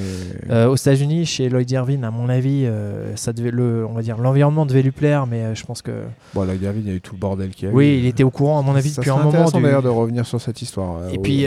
Euh, 0.49 0.67
aux 0.67 0.75
États-Unis, 0.75 1.25
chez 1.27 1.49
Lloyd 1.49 1.69
Irvine, 1.69 2.03
à 2.03 2.09
mon 2.11 2.29
avis, 2.29 2.65
euh, 2.65 3.15
ça 3.15 3.31
devait 3.33 3.51
le, 3.51 3.85
on 3.85 3.93
va 3.93 4.01
dire, 4.01 4.17
l'environnement 4.17 4.65
devait 4.65 4.81
lui 4.81 4.91
plaire, 4.91 5.27
mais 5.27 5.53
je 5.53 5.63
pense 5.65 5.81
que 5.83 5.91
Bon, 6.33 6.43
là, 6.43 6.53
David, 6.55 6.85
il 6.85 6.89
y 6.89 6.93
a 6.93 6.95
eu 6.95 7.01
tout 7.01 7.13
le 7.13 7.19
bordel 7.19 7.49
qu'il 7.51 7.65
y 7.67 7.67
a 7.69 7.71
eu. 7.71 7.75
oui, 7.75 7.99
il 7.99 8.05
était 8.07 8.23
au 8.23 8.31
courant 8.31 8.57
à 8.59 8.61
mon 8.63 8.75
avis 8.75 8.89
Ça 8.89 9.01
depuis 9.01 9.11
un 9.11 9.17
moment. 9.17 9.29
intéressant 9.29 9.57
du- 9.57 9.63
d'ailleurs 9.63 9.83
de 9.83 9.89
revenir 9.89 10.25
sur 10.25 10.41
cette 10.41 10.61
histoire. 10.63 11.09
Et 11.11 11.19
puis, 11.19 11.45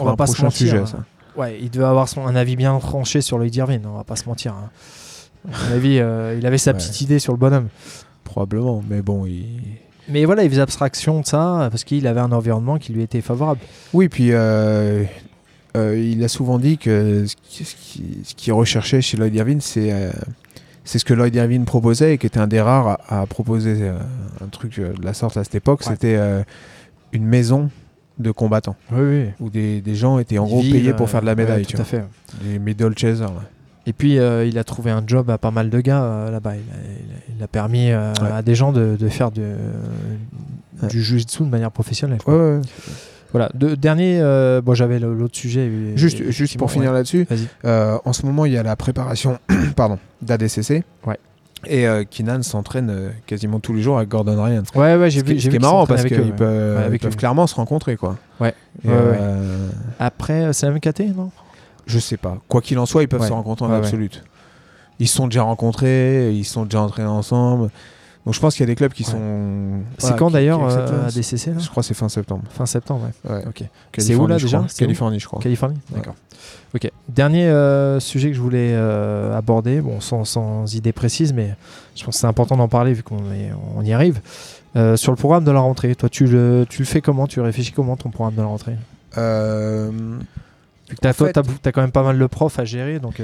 on 0.00 0.04
va 0.04 0.16
pas 0.16 0.26
se 0.26 0.42
mentir. 0.42 0.56
sujet, 0.66 0.78
hein. 0.78 0.86
ça. 0.86 0.98
Ouais, 1.36 1.56
il 1.62 1.70
devait 1.70 1.84
avoir 1.84 2.08
son, 2.08 2.26
un 2.26 2.34
avis 2.36 2.56
bien 2.56 2.76
tranché 2.78 3.20
sur 3.20 3.38
Lloyd 3.38 3.54
Irvine, 3.54 3.82
on 3.86 3.96
va 3.96 4.04
pas 4.04 4.16
se 4.16 4.26
mentir. 4.28 4.54
hein. 4.54 4.70
À 5.52 5.68
mon 5.70 5.76
avis, 5.76 5.94
il 6.38 6.46
avait 6.46 6.58
sa 6.58 6.72
Ouais. 6.72 6.76
petite 6.78 7.00
idée 7.00 7.18
sur 7.20 7.32
le 7.32 7.38
bonhomme. 7.38 7.68
Probablement, 8.24 8.82
mais 8.88 9.02
bon, 9.02 9.24
il... 9.26 9.46
Mais 10.12 10.26
voilà, 10.26 10.44
il 10.44 10.50
faisait 10.50 10.60
abstraction 10.60 11.20
de 11.20 11.26
ça 11.26 11.68
parce 11.70 11.84
qu'il 11.84 12.06
avait 12.06 12.20
un 12.20 12.32
environnement 12.32 12.78
qui 12.78 12.92
lui 12.92 13.02
était 13.02 13.22
favorable. 13.22 13.60
Oui, 13.94 14.08
puis 14.08 14.28
euh, 14.32 15.04
euh, 15.76 15.98
il 15.98 16.22
a 16.22 16.28
souvent 16.28 16.58
dit 16.58 16.76
que 16.76 17.24
ce 17.26 17.36
qu'il 17.46 18.22
qui, 18.22 18.50
recherchait 18.50 19.00
chez 19.00 19.16
Lloyd 19.16 19.34
Irvine, 19.34 19.60
c'est 19.60 19.90
euh, 19.90 20.10
c'est 20.84 20.98
ce 20.98 21.04
que 21.04 21.14
Lloyd 21.14 21.34
Irvine 21.34 21.64
proposait 21.64 22.14
et 22.14 22.18
qui 22.18 22.26
était 22.26 22.40
un 22.40 22.46
des 22.46 22.60
rares 22.60 22.98
à, 23.08 23.24
proposer 23.26 23.90
un 24.42 24.48
truc 24.48 24.78
de 24.80 25.02
la 25.02 25.14
sorte 25.14 25.36
à 25.36 25.44
cette 25.44 25.54
époque. 25.54 25.82
C'était 25.84 26.18
une 27.12 27.24
maison 27.24 27.70
de 28.18 28.30
combattants. 28.32 28.76
Oui, 28.90 29.00
oui. 29.00 29.24
Où 29.40 29.48
des, 29.48 29.80
des 29.80 29.94
gens 29.94 30.18
étaient 30.18 30.38
en 30.38 30.44
gros 30.44 30.60
payés 30.60 30.92
pour 30.92 31.08
faire 31.08 31.20
de 31.20 31.26
la 31.26 31.36
médaille. 31.36 31.64
tout 31.64 31.80
à 31.80 31.84
fait. 31.84 32.04
Des 32.42 32.58
middle 32.58 32.98
chasers. 32.98 33.30
Et 33.86 33.92
puis 33.92 34.14
il 34.14 34.58
a 34.58 34.64
trouvé 34.64 34.90
un 34.90 35.02
job 35.06 35.30
à 35.30 35.38
pas 35.38 35.50
mal 35.50 35.70
de 35.70 35.80
gars 35.80 36.28
là-bas. 36.30 36.52
Il, 37.36 37.42
a 37.42 37.48
permis 37.48 37.90
à 37.90 38.42
des 38.42 38.54
gens 38.54 38.72
de, 38.72 38.96
de 38.98 39.08
faire 39.08 39.30
de, 39.30 39.54
du 40.88 41.02
jiu-jitsu 41.02 41.44
de 41.44 41.48
manière 41.48 41.70
professionnelle. 41.70 42.18
Ouais, 42.26 42.60
voilà. 43.32 43.50
De, 43.54 43.74
dernier, 43.74 44.20
euh, 44.20 44.60
bon, 44.60 44.74
j'avais 44.74 44.98
l'autre 44.98 45.36
sujet. 45.36 45.70
Juste, 45.96 46.30
juste 46.30 46.56
pour 46.58 46.70
finir 46.70 46.92
là-dessus, 46.92 47.26
euh, 47.64 47.98
en 48.04 48.12
ce 48.12 48.24
moment, 48.26 48.44
il 48.44 48.52
y 48.52 48.58
a 48.58 48.62
la 48.62 48.76
préparation 48.76 49.38
pardon, 49.76 49.98
d'ADCC. 50.20 50.84
Ouais. 51.06 51.18
Et 51.64 51.86
euh, 51.86 52.02
Kinan 52.02 52.42
s'entraîne 52.42 53.12
quasiment 53.26 53.60
tous 53.60 53.72
les 53.72 53.82
jours 53.82 53.96
avec 53.96 54.08
Gordon 54.08 54.42
Ryan. 54.42 54.64
Ouais, 54.74 54.96
ouais, 54.96 55.10
j'ai 55.10 55.22
vu. 55.22 55.38
Ce 55.40 55.48
qui 55.48 55.56
est 55.56 55.60
marrant 55.60 55.86
parce 55.86 56.04
qu'ils 56.04 56.32
peuvent, 56.32 57.16
clairement 57.16 57.46
se 57.46 57.54
rencontrer, 57.54 57.96
quoi. 57.96 58.16
Ouais. 58.40 58.54
Après, 59.98 60.52
c'est 60.52 60.66
la 60.66 60.72
MKT, 60.72 61.16
non? 61.16 61.30
Je 61.92 61.98
sais 61.98 62.16
pas. 62.16 62.38
Quoi 62.48 62.60
qu'il 62.60 62.78
en 62.78 62.86
soit, 62.86 63.02
ils 63.02 63.08
peuvent 63.08 63.26
se 63.26 63.32
rencontrer 63.32 63.66
en 63.66 63.72
absolute. 63.72 64.24
Ils 64.98 65.08
se 65.08 65.16
sont 65.16 65.26
déjà 65.26 65.42
rencontrés, 65.42 66.32
ils 66.32 66.44
sont 66.44 66.64
déjà 66.64 66.82
entraînés 66.82 67.08
ensemble. 67.08 67.70
Donc 68.24 68.34
je 68.34 68.40
pense 68.40 68.54
qu'il 68.54 68.60
y 68.60 68.64
a 68.64 68.66
des 68.66 68.76
clubs 68.76 68.92
qui 68.92 69.04
sont. 69.04 69.80
C'est 69.98 70.16
quand 70.16 70.30
d'ailleurs 70.30 70.64
à 70.64 71.10
DCC 71.10 71.52
Je 71.58 71.68
crois 71.68 71.82
que 71.82 71.86
c'est 71.88 71.94
fin 71.94 72.08
septembre. 72.08 72.42
Fin 72.50 72.66
septembre, 72.66 73.08
ouais. 73.28 73.44
Ok. 73.46 73.64
C'est 73.98 74.14
où 74.14 74.26
là 74.26 74.36
déjà 74.36 74.64
Californie, 74.76 75.18
je 75.20 75.26
crois. 75.26 75.40
Californie, 75.40 75.78
d'accord. 75.90 76.14
Ok. 76.74 76.90
Dernier 77.08 77.48
euh, 77.48 78.00
sujet 78.00 78.30
que 78.30 78.36
je 78.36 78.40
voulais 78.40 78.72
euh, 78.72 79.36
aborder, 79.36 79.80
bon, 79.80 80.00
sans, 80.00 80.24
sans, 80.24 80.74
idée 80.74 80.92
précise, 80.92 81.32
mais 81.32 81.54
je 81.94 82.04
pense 82.04 82.14
que 82.14 82.20
c'est 82.20 82.26
important 82.26 82.56
d'en 82.56 82.68
parler 82.68 82.94
vu 82.94 83.02
qu'on 83.02 83.22
on 83.76 83.82
y 83.82 83.92
arrive. 83.92 84.20
Euh, 84.74 84.96
sur 84.96 85.12
le 85.12 85.16
programme 85.16 85.44
de 85.44 85.50
la 85.50 85.60
rentrée, 85.60 85.94
toi, 85.94 86.08
tu 86.08 86.26
le, 86.26 86.64
tu 86.68 86.80
le 86.80 86.86
fais 86.86 87.02
comment? 87.02 87.26
Tu 87.26 87.40
réfléchis 87.40 87.72
comment 87.72 87.96
ton 87.96 88.10
programme 88.10 88.34
de 88.34 88.40
la 88.40 88.46
rentrée? 88.46 88.76
Euh, 91.04 91.12
Toi, 91.12 91.32
tu 91.32 91.68
as, 91.68 91.72
quand 91.72 91.80
même 91.80 91.92
pas 91.92 92.02
mal 92.02 92.18
de 92.18 92.26
profs 92.26 92.58
à 92.58 92.64
gérer, 92.64 92.98
donc. 92.98 93.20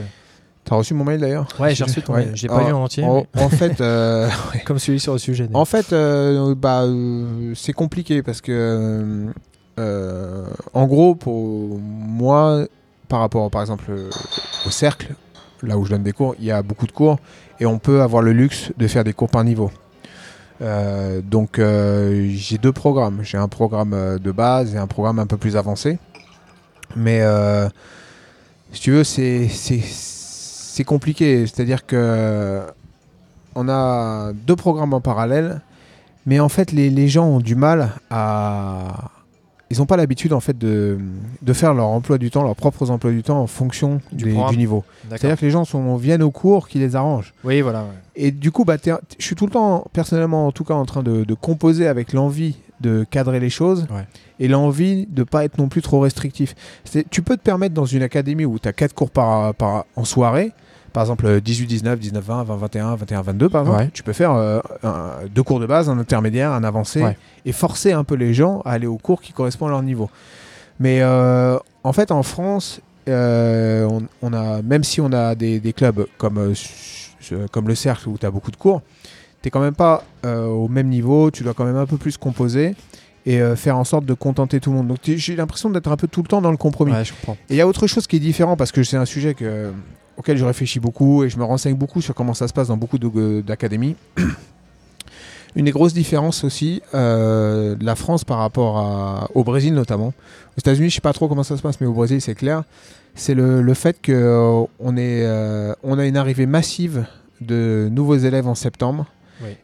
T'as 0.68 0.76
reçu 0.76 0.92
mon 0.92 1.04
mail 1.04 1.18
d'ailleurs 1.18 1.48
Ouais, 1.58 1.74
j'ai 1.74 1.84
reçu 1.84 2.02
ton 2.02 2.12
mail. 2.12 2.32
J'ai 2.34 2.48
pas 2.48 2.62
lu 2.62 2.72
en 2.72 2.84
entier. 2.84 3.02
En, 3.02 3.48
fait, 3.48 3.80
euh, 3.80 4.28
comme 4.66 4.78
celui 4.78 5.00
sur 5.00 5.14
le 5.14 5.18
sujet. 5.18 5.48
En 5.54 5.64
fait, 5.64 5.94
euh, 5.94 6.54
bah, 6.54 6.82
euh, 6.82 7.52
c'est 7.54 7.72
compliqué 7.72 8.22
parce 8.22 8.42
que, 8.42 9.32
en 9.78 10.86
gros, 10.86 11.14
pour 11.14 11.78
moi, 11.78 12.66
par 13.08 13.20
rapport, 13.20 13.50
par 13.50 13.62
exemple, 13.62 13.90
au 14.66 14.70
cercle, 14.70 15.14
là 15.62 15.78
où 15.78 15.86
je 15.86 15.90
donne 15.90 16.02
des 16.02 16.12
cours, 16.12 16.34
il 16.38 16.44
y 16.44 16.50
a 16.50 16.62
beaucoup 16.62 16.86
de 16.86 16.92
cours 16.92 17.18
et 17.60 17.64
on 17.64 17.78
peut 17.78 18.02
avoir 18.02 18.22
le 18.22 18.32
luxe 18.32 18.70
de 18.76 18.86
faire 18.88 19.04
des 19.04 19.14
cours 19.14 19.30
par 19.30 19.44
niveau. 19.44 19.70
donc, 20.60 21.58
j'ai 21.58 22.58
deux 22.58 22.72
programmes. 22.72 23.20
J'ai 23.22 23.38
un 23.38 23.48
programme 23.48 24.18
de 24.22 24.32
base 24.32 24.74
et 24.74 24.78
un 24.78 24.86
programme 24.86 25.18
un 25.18 25.26
peu 25.26 25.38
plus 25.38 25.56
avancé. 25.56 25.98
Mais 26.96 27.22
si 28.72 28.80
tu 28.80 28.92
veux, 28.92 29.04
c'est 29.04 29.48
c'est 29.48 30.84
compliqué. 30.84 31.46
C'est-à-dire 31.46 31.86
que 31.86 32.62
on 33.54 33.68
a 33.68 34.32
deux 34.32 34.54
programmes 34.54 34.94
en 34.94 35.00
parallèle, 35.00 35.60
mais 36.26 36.38
en 36.40 36.48
fait, 36.48 36.72
les, 36.72 37.08
gens 37.08 37.26
ont 37.26 37.40
du 37.40 37.54
mal 37.54 37.90
à. 38.10 39.10
Ils 39.70 39.78
n'ont 39.78 39.86
pas 39.86 39.96
l'habitude 39.98 40.32
en 40.32 40.40
fait 40.40 40.56
de, 40.56 40.98
faire 41.52 41.74
leur 41.74 41.88
emploi 41.88 42.16
du 42.18 42.30
temps, 42.30 42.42
leurs 42.42 42.56
propres 42.56 42.90
emplois 42.90 43.10
du 43.10 43.22
temps 43.22 43.40
en 43.40 43.46
fonction 43.46 44.00
du, 44.12 44.34
niveau. 44.56 44.84
C'est-à-dire 45.10 45.38
que 45.38 45.44
les 45.44 45.50
gens 45.50 45.64
sont, 45.64 45.96
viennent 45.96 46.22
au 46.22 46.30
cours 46.30 46.68
qui 46.68 46.78
les 46.78 46.96
arrangent. 46.96 47.34
Oui, 47.44 47.60
voilà. 47.60 47.86
Et 48.16 48.30
du 48.30 48.50
coup, 48.50 48.64
bah, 48.64 48.76
je 48.84 49.24
suis 49.24 49.36
tout 49.36 49.44
le 49.44 49.52
temps, 49.52 49.84
personnellement 49.92 50.46
en 50.46 50.52
tout 50.52 50.64
cas, 50.64 50.74
en 50.74 50.86
train 50.86 51.02
de, 51.02 51.34
composer 51.34 51.86
avec 51.86 52.12
l'envie 52.12 52.56
de 52.80 53.04
cadrer 53.10 53.40
les 53.40 53.50
choses 53.50 53.86
et 54.38 54.48
l'envie 54.48 55.06
de 55.06 55.24
pas 55.24 55.44
être 55.44 55.58
non 55.58 55.68
plus 55.68 55.82
trop 55.82 56.00
restrictif. 56.00 56.54
Tu 57.10 57.22
peux 57.22 57.36
te 57.36 57.42
permettre 57.42 57.74
dans 57.74 57.84
une 57.84 58.02
académie 58.02 58.44
où 58.44 58.58
tu 58.58 58.68
as 58.68 58.72
quatre 58.72 58.94
cours 58.94 59.10
par, 59.10 59.54
par, 59.54 59.84
en 59.96 60.04
soirée, 60.04 60.52
par 60.98 61.04
exemple 61.04 61.40
18, 61.40 61.66
19, 61.68 62.00
19, 62.00 62.24
20, 62.24 62.42
20, 62.42 62.56
21, 62.56 62.96
21, 62.96 63.22
22 63.22 63.48
par 63.48 63.62
exemple, 63.62 63.90
tu 63.94 64.02
peux 64.02 64.12
faire 64.12 64.32
euh, 64.32 64.58
deux 65.32 65.44
cours 65.44 65.60
de 65.60 65.66
base, 65.66 65.88
un 65.88 65.96
intermédiaire, 65.96 66.50
un 66.50 66.64
avancé, 66.64 67.04
et 67.44 67.52
forcer 67.52 67.92
un 67.92 68.02
peu 68.02 68.16
les 68.16 68.34
gens 68.34 68.62
à 68.64 68.72
aller 68.72 68.88
au 68.88 68.96
cours 68.96 69.22
qui 69.22 69.32
correspond 69.32 69.68
à 69.68 69.70
leur 69.70 69.82
niveau. 69.84 70.10
Mais 70.80 70.98
euh, 71.02 71.56
en 71.84 71.92
fait, 71.92 72.10
en 72.10 72.24
France, 72.24 72.80
euh, 73.08 73.88
on, 74.22 74.32
a, 74.32 74.60
même 74.62 74.82
si 74.82 75.00
on 75.00 75.12
a 75.12 75.36
des, 75.36 75.60
des 75.60 75.72
clubs 75.72 76.04
comme, 76.18 76.52
comme 77.52 77.68
le 77.68 77.74
Cercle 77.76 78.08
où 78.08 78.18
tu 78.18 78.26
as 78.26 78.32
beaucoup 78.32 78.50
de 78.50 78.56
cours, 78.56 78.82
tu 79.40 79.46
n'es 79.46 79.50
quand 79.52 79.60
même 79.60 79.76
pas 79.76 80.02
au 80.24 80.66
même 80.66 80.88
niveau, 80.88 81.30
tu 81.30 81.44
dois 81.44 81.54
quand 81.54 81.64
même 81.64 81.76
un 81.76 81.86
peu 81.86 81.96
plus 81.96 82.16
composer 82.16 82.74
et 83.24 83.38
faire 83.54 83.76
en 83.76 83.84
sorte 83.84 84.04
de 84.04 84.14
contenter 84.14 84.58
tout 84.58 84.70
le 84.70 84.78
monde. 84.78 84.88
Donc 84.88 84.98
j'ai 85.04 85.36
l'impression 85.36 85.70
d'être 85.70 85.92
un 85.92 85.96
peu 85.96 86.08
tout 86.08 86.22
le 86.22 86.28
temps 86.28 86.42
dans 86.42 86.50
le 86.50 86.56
compromis. 86.56 86.92
et 86.92 87.04
il 87.50 87.56
y 87.56 87.60
a 87.60 87.68
autre 87.68 87.86
chose 87.86 88.08
qui 88.08 88.16
est 88.16 88.18
différent 88.18 88.56
parce 88.56 88.72
que 88.72 88.82
c'est 88.82 88.96
un 88.96 89.04
sujet 89.06 89.34
que 89.34 89.72
auquel 90.18 90.36
je 90.36 90.44
réfléchis 90.44 90.80
beaucoup 90.80 91.24
et 91.24 91.30
je 91.30 91.38
me 91.38 91.44
renseigne 91.44 91.76
beaucoup 91.76 92.02
sur 92.02 92.14
comment 92.14 92.34
ça 92.34 92.48
se 92.48 92.52
passe 92.52 92.68
dans 92.68 92.76
beaucoup 92.76 92.98
euh, 93.02 93.40
d'académies. 93.40 93.96
Une 95.56 95.64
des 95.64 95.70
grosses 95.70 95.94
différences 95.94 96.44
aussi 96.44 96.82
euh, 96.94 97.74
de 97.74 97.84
la 97.84 97.94
France 97.94 98.24
par 98.24 98.38
rapport 98.38 99.28
au 99.34 99.44
Brésil 99.44 99.74
notamment. 99.74 100.08
Aux 100.56 100.60
États-Unis, 100.60 100.90
je 100.90 100.96
sais 100.96 101.00
pas 101.00 101.12
trop 101.12 101.28
comment 101.28 101.42
ça 101.42 101.56
se 101.56 101.62
passe, 101.62 101.80
mais 101.80 101.86
au 101.86 101.92
Brésil, 101.92 102.20
c'est 102.20 102.34
clair. 102.34 102.64
C'est 103.14 103.34
le, 103.34 103.74
fait 103.74 103.96
qu'on 104.04 104.12
euh, 104.12 104.66
euh, 104.80 105.74
on 105.82 105.98
a 105.98 106.06
une 106.06 106.16
arrivée 106.16 106.46
massive 106.46 107.06
de 107.40 107.88
nouveaux 107.90 108.16
élèves 108.16 108.46
en 108.46 108.54
septembre. 108.54 109.06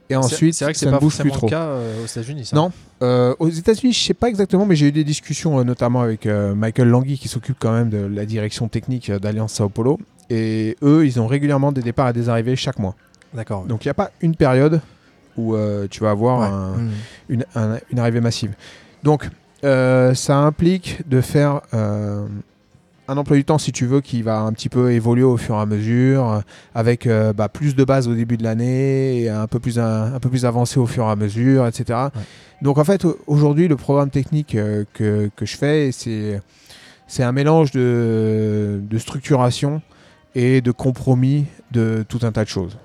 Et 0.09 0.15
ensuite, 0.15 0.55
c'est 0.55 0.65
vrai 0.65 0.73
que 0.73 0.79
ça 0.79 0.91
ne 0.91 0.99
bouge 0.99 1.19
plus 1.19 1.33
trop. 1.33 1.47
le 1.47 1.51
cas 1.51 1.69
aux 2.03 2.07
États-Unis. 2.07 2.51
Non, 2.53 2.71
aux 3.01 3.49
États-Unis, 3.49 3.93
je 3.93 4.05
sais 4.05 4.15
pas 4.15 4.29
exactement, 4.29 4.67
mais 4.67 4.77
j'ai 4.77 4.87
eu 4.87 4.93
des 4.93 5.05
discussions 5.05 5.63
notamment 5.65 6.01
avec 6.01 6.27
Michael 6.27 6.89
Langui 6.89 7.19
qui 7.19 7.29
s'occupe 7.29 7.57
quand 7.59 7.73
même 7.73 7.91
de 7.91 7.99
la 7.99 8.25
direction 8.25 8.69
technique 8.69 9.11
d'Alliance 9.11 9.53
Sao 9.53 9.69
Paulo. 9.69 9.99
Et 10.31 10.77
eux, 10.83 11.07
ils 11.07 11.21
ont 11.21 11.27
régulièrement 11.27 11.73
des 11.73 11.83
départs 11.83 12.09
et 12.09 12.13
des 12.13 12.29
arrivées 12.29 12.57
chaque 12.57 12.79
mois. 12.79 12.95
D'accord. 13.35 13.65
Donc 13.65 13.85
il 13.85 13.89
n'y 13.89 13.91
a 13.91 13.95
pas 13.95 14.11
une 14.21 14.37
période 14.37 14.81
où 15.37 15.55
euh, 15.55 15.87
tu 15.91 16.01
vas 16.01 16.11
avoir 16.11 16.77
mmh. 16.79 16.91
une, 17.29 17.99
arrivée 17.99 18.21
massive. 18.21 18.55
Donc 19.03 19.29
euh, 19.65 20.15
ça 20.15 20.39
implique 20.39 21.09
de 21.09 21.21
faire 21.21 21.63
euh, 21.75 22.27
un 23.09 23.17
emploi 23.17 23.37
du 23.37 23.45
temps, 23.45 23.59
si 23.59 23.73
tu 23.73 23.87
veux, 23.87 24.01
qui 24.01 24.23
va 24.23 24.41
un 24.41 24.53
petit 24.53 24.69
peu 24.69 24.93
évoluer 24.93 25.25
au 25.25 25.37
fur 25.37 25.57
et 25.57 25.61
à 25.61 25.67
mesure, 25.67 26.43
avec 26.75 27.09
bah, 27.37 27.49
plus 27.49 27.75
de 27.75 27.85
bases 27.85 28.09
au 28.09 28.15
début 28.15 28.37
de 28.37 28.45
l'année 28.45 29.29
un 29.29 29.47
peu, 29.47 29.59
plus 29.59 29.79
un, 29.79 30.19
peu 30.21 30.31
plus 30.31 30.47
avancé 30.47 30.79
au 30.79 30.87
fur 30.87 31.05
et 31.05 31.11
à 31.11 31.17
mesure, 31.17 31.67
etc. 31.67 31.99
Donc 32.63 32.79
en 32.79 32.85
fait, 32.85 33.05
aujourd'hui, 33.27 33.69
le 33.69 33.77
programme 33.77 34.09
technique 34.09 34.57
que, 34.57 34.87
que, 34.95 35.45
je 35.45 35.57
fais, 35.57 35.91
c'est 35.93 37.23
un 37.23 37.33
mélange 37.33 37.73
de, 37.73 38.81
de 38.81 38.99
structuration 38.99 39.83
et 40.35 40.61
de 40.61 40.73
compromis 40.73 41.47
de 41.71 42.05
tout 42.09 42.21
un 42.23 42.33
tas 42.33 42.45
de 42.45 42.49
choses. 42.49 42.77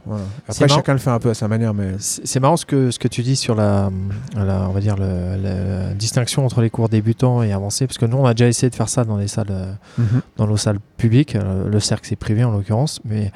Après, 0.47 0.67
chacun 0.67 0.93
le 0.93 0.99
fait 0.99 1.09
un 1.09 1.19
peu 1.19 1.29
à 1.29 1.33
sa 1.33 1.47
manière, 1.47 1.73
mais 1.73 1.93
c'est 1.99 2.39
marrant 2.39 2.57
ce 2.57 2.65
que 2.65 2.91
ce 2.91 2.99
que 2.99 3.07
tu 3.07 3.21
dis 3.21 3.35
sur 3.35 3.55
la, 3.55 3.91
on 4.35 4.71
va 4.71 4.79
dire 4.79 4.97
la 4.97 5.93
distinction 5.93 6.45
entre 6.45 6.61
les 6.61 6.69
cours 6.69 6.89
débutants 6.89 7.43
et 7.43 7.51
avancés, 7.51 7.87
parce 7.87 7.97
que 7.97 8.05
nous 8.05 8.17
on 8.17 8.25
a 8.25 8.33
déjà 8.33 8.47
essayé 8.47 8.69
de 8.69 8.75
faire 8.75 8.89
ça 8.89 9.03
dans 9.03 9.17
les 9.17 9.27
salles, 9.27 9.77
mhm. 9.97 10.21
dans 10.37 10.47
nos 10.47 10.57
salles 10.57 10.79
publiques. 10.97 11.35
Euh, 11.35 11.69
le 11.69 11.79
cercle 11.79 12.07
c'est 12.07 12.15
privé 12.15 12.43
en 12.43 12.51
l'occurrence, 12.51 12.99
mais 13.05 13.31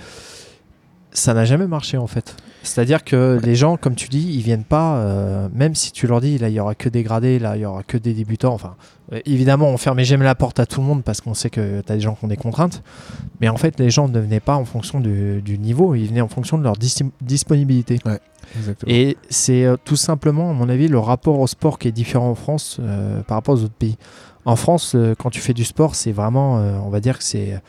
ça 1.11 1.33
n'a 1.33 1.45
jamais 1.45 1.67
marché 1.67 1.97
en 1.97 2.07
fait. 2.07 2.35
C'est-à-dire 2.63 3.03
que 3.03 3.39
les 3.43 3.55
gens, 3.55 3.75
comme 3.75 3.93
tu 3.93 4.07
dis, 4.07 4.25
ils 4.35 4.41
viennent 4.41 4.63
pas, 4.63 4.95
euh, 4.95 5.49
même 5.53 5.75
si 5.75 5.91
tu 5.91 6.07
leur 6.07 6.21
dis, 6.21 6.37
là, 6.37 6.47
il 6.47 6.55
y 6.55 6.59
aura 6.61 6.75
que 6.75 6.87
des 6.87 7.03
gradés, 7.03 7.37
là, 7.37 7.57
il 7.57 7.61
y 7.61 7.65
aura 7.65 7.83
que 7.83 7.97
des 7.97 8.13
débutants. 8.13 8.53
Enfin, 8.53 8.75
euh, 9.11 9.19
évidemment, 9.25 9.67
on 9.67 9.75
fermait 9.75 10.05
jamais 10.05 10.23
la 10.23 10.33
porte 10.33 10.61
à 10.61 10.65
tout 10.65 10.79
le 10.79 10.87
monde 10.87 11.03
parce 11.03 11.19
qu'on 11.19 11.33
sait 11.33 11.49
que 11.49 11.81
tu 11.81 11.91
as 11.91 11.95
des 11.95 12.01
gens 12.01 12.15
qui 12.15 12.23
ont 12.23 12.29
des 12.29 12.37
contraintes. 12.37 12.81
Mais 13.41 13.49
en 13.49 13.57
fait, 13.57 13.79
les 13.81 13.89
gens 13.89 14.07
ne 14.07 14.17
venaient 14.17 14.39
pas 14.39 14.55
en 14.55 14.63
fonction 14.63 15.01
du, 15.01 15.59
niveau, 15.59 15.93
ils 15.93 16.07
venaient 16.07 16.21
en 16.21 16.29
fonction 16.29 16.57
de 16.57 16.63
leur 16.63 16.77
disponibilité. 17.21 17.99
Et 18.87 19.17
c'est 19.29 19.65
euh, 19.65 19.75
tout 19.83 19.97
simplement, 19.97 20.49
à 20.51 20.53
mon 20.53 20.69
avis, 20.69 20.87
le 20.87 20.99
rapport 20.99 21.39
au 21.39 21.47
sport 21.47 21.77
qui 21.77 21.89
est 21.89 21.93
différent 21.93 22.29
en 22.29 22.35
France 22.35 22.79
par 23.27 23.35
rapport 23.35 23.55
aux 23.55 23.63
autres 23.63 23.73
pays. 23.73 23.97
En 24.45 24.55
France, 24.55 24.95
quand 25.19 25.29
tu 25.29 25.41
fais 25.41 25.53
du 25.53 25.65
sport, 25.65 25.95
c'est 25.95 26.11
vraiment, 26.11 26.55
on 26.85 26.89
va 26.89 26.99
dire 27.01 27.17
que 27.17 27.23
c'est 27.23 27.61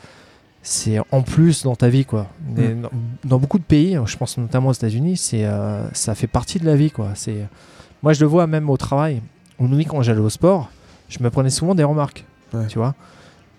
c'est 0.67 0.97
en 1.11 1.21
plus 1.21 1.61
dans 1.63 1.75
ta 1.75 1.89
vie 1.89 2.05
quoi. 2.05 2.27
Mm. 2.49 2.87
Dans, 3.23 3.37
beaucoup 3.39 3.59
de 3.59 3.63
pays, 3.63 3.97
je 4.05 4.17
pense 4.17 4.37
notamment 4.39 4.69
aux 4.69 4.73
États-Unis, 4.73 5.15
c'est 5.15 5.45
euh, 5.45 5.87
ça 5.93 6.15
fait 6.15 6.25
partie 6.27 6.57
de 6.59 6.65
la 6.65 6.75
vie 6.75 6.89
quoi. 6.89 7.09
C'est 7.13 7.47
moi 8.01 8.13
je 8.13 8.21
le 8.21 8.25
vois 8.25 8.47
même 8.47 8.69
au 8.69 8.75
travail. 8.75 9.21
On 9.59 9.67
nous 9.67 9.77
dit 9.77 9.85
quand 9.85 10.01
j'allais 10.01 10.19
au 10.19 10.29
sport, 10.29 10.71
je 11.07 11.19
me 11.21 11.29
prenais 11.29 11.51
souvent 11.51 11.75
des 11.75 11.83
remarques, 11.83 12.25
tu 12.67 12.79
vois. 12.79 12.95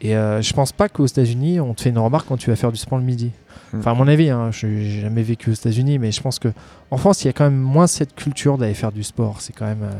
Et 0.00 0.16
euh, 0.16 0.42
je 0.42 0.52
pense 0.52 0.72
pas 0.72 0.88
qu'aux 0.88 1.06
États-Unis, 1.06 1.60
on 1.60 1.74
te 1.74 1.82
fait 1.82 1.90
une 1.90 1.98
remarque 1.98 2.26
quand 2.26 2.36
tu 2.36 2.50
vas 2.50 2.56
faire 2.56 2.72
du 2.72 2.76
sport 2.76 2.98
le 2.98 3.04
midi. 3.04 3.30
Mm. 3.72 3.78
Enfin, 3.78 3.92
à 3.92 3.94
mon 3.94 4.08
avis, 4.08 4.28
hein, 4.28 4.50
je 4.50 4.66
n'ai 4.66 5.00
jamais 5.00 5.22
vécu 5.22 5.50
aux 5.50 5.54
États-Unis, 5.54 5.98
mais 6.00 6.10
je 6.10 6.20
pense 6.20 6.40
que 6.40 6.48
en 6.90 6.96
France, 6.96 7.22
il 7.22 7.28
y 7.28 7.30
a 7.30 7.32
quand 7.32 7.44
même 7.44 7.56
moins 7.56 7.86
cette 7.86 8.16
culture 8.16 8.58
d'aller 8.58 8.74
faire 8.74 8.92
du 8.92 9.04
sport. 9.04 9.40
C'est 9.40 9.52
quand 9.52 9.66
même. 9.66 9.84
euh, 9.84 9.92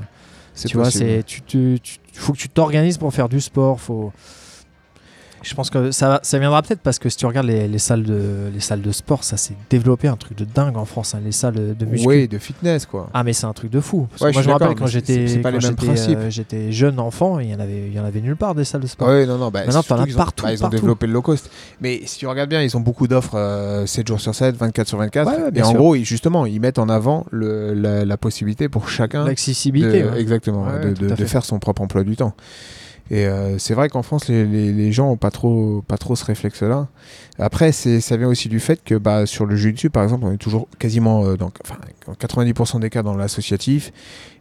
tu 0.66 0.76
vois, 0.76 0.90
c'est 0.90 1.22
tu, 1.24 1.40
tu, 1.42 1.78
tu- 1.80 1.98
faut 2.14 2.32
que 2.32 2.38
tu 2.38 2.48
t'organises 2.48 2.98
pour 2.98 3.14
faire 3.14 3.28
du 3.28 3.40
sport. 3.40 3.80
Faut. 3.80 4.12
Je 5.42 5.54
pense 5.54 5.70
que 5.70 5.90
ça, 5.92 6.20
viendra 6.32 6.62
peut-être 6.62 6.80
parce 6.80 6.98
que 6.98 7.08
si 7.08 7.16
tu 7.16 7.26
regardes 7.26 7.46
les, 7.46 7.68
les 7.68 7.78
salles 7.78 8.02
de 8.02 8.50
les 8.52 8.60
salles 8.60 8.80
de 8.82 8.90
sport, 8.90 9.22
ça 9.22 9.36
s'est 9.36 9.54
développé 9.70 10.08
un 10.08 10.16
truc 10.16 10.36
de 10.36 10.44
dingue 10.44 10.76
en 10.76 10.84
France. 10.84 11.14
hein, 11.14 11.20
les 11.24 11.30
salles 11.32 11.76
de 11.76 11.84
muscu. 11.86 12.06
Oui, 12.08 12.28
de 12.28 12.38
fitness, 12.38 12.86
quoi. 12.86 13.08
Ah 13.14 13.22
mais 13.22 13.32
c'est 13.32 13.46
un 13.46 13.52
truc 13.52 13.70
de 13.70 13.80
fou. 13.80 14.06
Parce 14.10 14.22
Ouais, 14.22 14.32
moi 14.32 14.42
je 14.42 14.48
me 14.48 14.52
rappelle 14.54 14.74
quand 14.74 14.86
j'étais 14.86 15.26
j'étais, 15.26 16.16
euh, 16.16 16.30
j'étais 16.30 16.72
jeune 16.72 16.98
enfant, 16.98 17.38
il 17.38 17.50
y 17.50 17.54
en 17.54 17.60
avait 17.60 17.86
il 17.86 17.92
y 17.94 18.00
en 18.00 18.04
avait 18.04 18.20
nulle 18.20 18.36
part 18.36 18.54
des 18.54 18.64
salles 18.64 18.80
de 18.80 18.86
sport. 18.86 19.08
Oui, 19.08 19.26
non, 19.26 19.38
non. 19.38 19.50
Bah, 19.50 19.60
Maintenant, 19.64 19.82
t'en 19.82 19.98
as 19.98 20.02
ont- 20.02 20.16
partout, 20.16 20.44
bah, 20.44 20.52
ils 20.52 20.58
ont 20.58 20.60
partout. 20.62 20.76
développé 20.76 21.06
le 21.06 21.12
low 21.12 21.22
cost. 21.22 21.50
Mais 21.80 22.00
si 22.06 22.18
tu 22.18 22.26
regardes 22.26 22.50
bien, 22.50 22.62
ils 22.62 22.76
ont 22.76 22.80
beaucoup 22.80 23.06
d'offres 23.06 23.36
euh, 23.36 23.86
7 23.86 24.06
jours 24.08 24.20
sur 24.20 24.34
7, 24.34 24.56
24 24.56 24.88
sur 24.88 24.98
24. 24.98 25.28
Ouais, 25.30 25.42
ouais, 25.44 25.50
et 25.54 25.62
en 25.62 25.70
sûr. 25.70 25.78
gros, 25.78 25.96
justement, 25.96 26.46
ils 26.46 26.60
mettent 26.60 26.78
en 26.78 26.88
avant 26.88 27.26
le- 27.30 27.74
la, 27.74 28.04
la 28.04 28.16
possibilité 28.16 28.68
pour 28.68 28.88
chacun 28.88 29.24
L'accessibilité. 29.24 30.02
ouais. 30.04 30.20
exactement, 30.20 30.64
Ouais, 30.66 30.92
de, 30.92 31.24
faire 31.24 31.44
son 31.44 31.58
propre 31.58 31.82
emploi 31.82 32.02
du 32.04 32.16
temps. 32.16 32.32
Et 33.10 33.26
euh, 33.26 33.56
c'est 33.58 33.74
vrai 33.74 33.88
qu'en 33.88 34.02
France, 34.02 34.26
les, 34.28 34.44
les- 34.44 34.72
les 34.72 34.90
gens 34.92 35.08
ont 35.10 35.16
pas 35.16 35.30
trop, 35.30 35.82
pas 35.86 35.96
trop 35.96 36.16
ce 36.16 36.24
réflexe-là. 36.24 36.88
Après, 37.38 37.70
ça 37.70 38.16
vient 38.16 38.26
aussi 38.28 38.48
du 38.48 38.58
fait 38.58 38.82
que 38.82 38.96
bah, 38.96 39.26
sur 39.26 39.46
le 39.46 39.54
jiu-jitsu, 39.54 39.90
par 39.90 40.02
exemple, 40.02 40.24
on 40.26 40.32
est 40.32 40.38
toujours 40.38 40.66
quasiment 40.78 41.24
euh, 41.24 41.36
dans, 41.36 41.52
enfin, 41.64 41.76
en 42.08 42.12
90% 42.14 42.80
des 42.80 42.90
cas 42.90 43.02
dans 43.04 43.14
l'associatif 43.14 43.92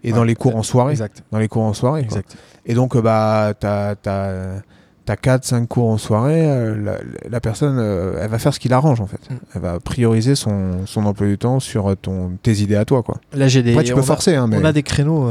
et 0.04 0.10
Ouais, 0.12 0.16
dans 0.18 0.24
les 0.24 0.34
cours 0.36 0.56
en 0.56 0.64
soirée. 0.64 0.94
Exact. 0.94 1.24
Dans 1.32 1.38
les 1.40 1.48
cours 1.48 1.64
en 1.64 1.74
soirée. 1.74 2.02
Exact. 2.02 2.36
Et 2.66 2.74
donc, 2.74 2.96
euh, 2.96 3.02
bah, 3.04 3.54
t'as, 3.60 3.94
t'as, 3.96 4.62
t'as 5.06 5.14
4-5 5.16 5.68
cours 5.68 5.90
en 5.90 6.00
soirée, 6.00 6.50
euh, 6.50 6.76
la, 6.76 6.98
la 7.30 7.40
personne, 7.40 7.78
euh, 7.78 8.18
elle 8.20 8.30
va 8.32 8.40
faire 8.40 8.52
ce 8.54 8.60
qui 8.60 8.70
l'arrange, 8.70 9.00
en 9.00 9.06
fait. 9.06 9.30
Mm. 9.30 9.36
Elle 9.54 9.62
va 9.62 9.80
prioriser 9.80 10.34
son, 10.34 10.88
son 10.88 11.06
emploi 11.06 11.28
du 11.28 11.38
temps 11.38 11.60
sur 11.60 11.96
ton, 11.98 12.32
tes 12.42 12.54
idées 12.62 12.76
à 12.78 12.86
toi, 12.86 13.04
quoi. 13.04 13.20
Là 13.34 13.48
j'ai 13.48 13.62
des 13.62 13.74
Après, 13.74 13.84
tu 13.84 13.94
on 13.94 13.98
peux 13.98 14.02
a- 14.02 14.06
forcer, 14.06 14.34
hein, 14.36 14.48
mais... 14.48 14.58
On 14.58 14.66
a 14.66 14.74
des 14.74 14.82
créneaux, 14.82 15.30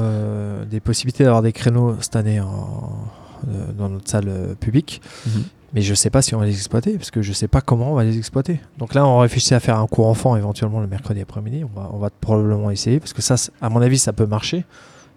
des 0.70 0.78
possibilités 0.78 1.24
d'avoir 1.24 1.42
des 1.42 1.52
créneaux 1.52 1.96
cette 2.00 2.14
année 2.14 2.38
en- 2.40 2.92
dans 3.76 3.88
notre 3.88 4.08
salle 4.08 4.28
euh, 4.28 4.54
publique. 4.54 5.00
Mhm. 5.26 5.44
Mais 5.74 5.82
je 5.82 5.92
sais 5.92 6.10
pas 6.10 6.22
si 6.22 6.34
on 6.36 6.38
va 6.38 6.46
les 6.46 6.54
exploiter, 6.54 6.96
parce 6.96 7.10
que 7.10 7.20
je 7.20 7.32
sais 7.32 7.48
pas 7.48 7.60
comment 7.60 7.92
on 7.92 7.94
va 7.94 8.04
les 8.04 8.16
exploiter. 8.16 8.60
Donc 8.78 8.94
là, 8.94 9.04
on 9.06 9.18
réfléchit 9.18 9.54
à 9.54 9.60
faire 9.60 9.78
un 9.78 9.86
cours 9.88 10.06
enfant 10.06 10.36
éventuellement 10.36 10.80
le 10.80 10.86
mercredi 10.86 11.20
après-midi. 11.20 11.64
On 11.64 11.80
va, 11.80 11.90
on 11.92 11.98
va 11.98 12.10
probablement 12.10 12.70
essayer, 12.70 13.00
parce 13.00 13.12
que 13.12 13.22
ça, 13.22 13.34
à 13.60 13.68
mon 13.68 13.82
avis, 13.82 13.98
ça 13.98 14.12
peut 14.12 14.26
marcher. 14.26 14.64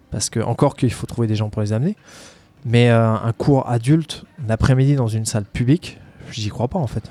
Parce 0.10 0.30
que, 0.32 0.40
encore 0.40 0.76
qu'il 0.76 0.92
faut 0.92 1.06
trouver 1.06 1.28
des 1.28 1.36
gens 1.36 1.50
pour 1.50 1.62
les 1.62 1.74
amener. 1.74 1.96
Mais 2.66 2.90
euh, 2.90 3.14
un 3.14 3.34
cours 3.34 3.70
adulte 3.70 4.26
l'après-midi 4.48 4.96
dans 4.96 5.08
une 5.08 5.26
salle 5.26 5.46
publique, 5.46 6.00
j'y 6.32 6.50
crois 6.50 6.68
pas 6.68 6.80
en 6.80 6.88
fait. 6.88 7.04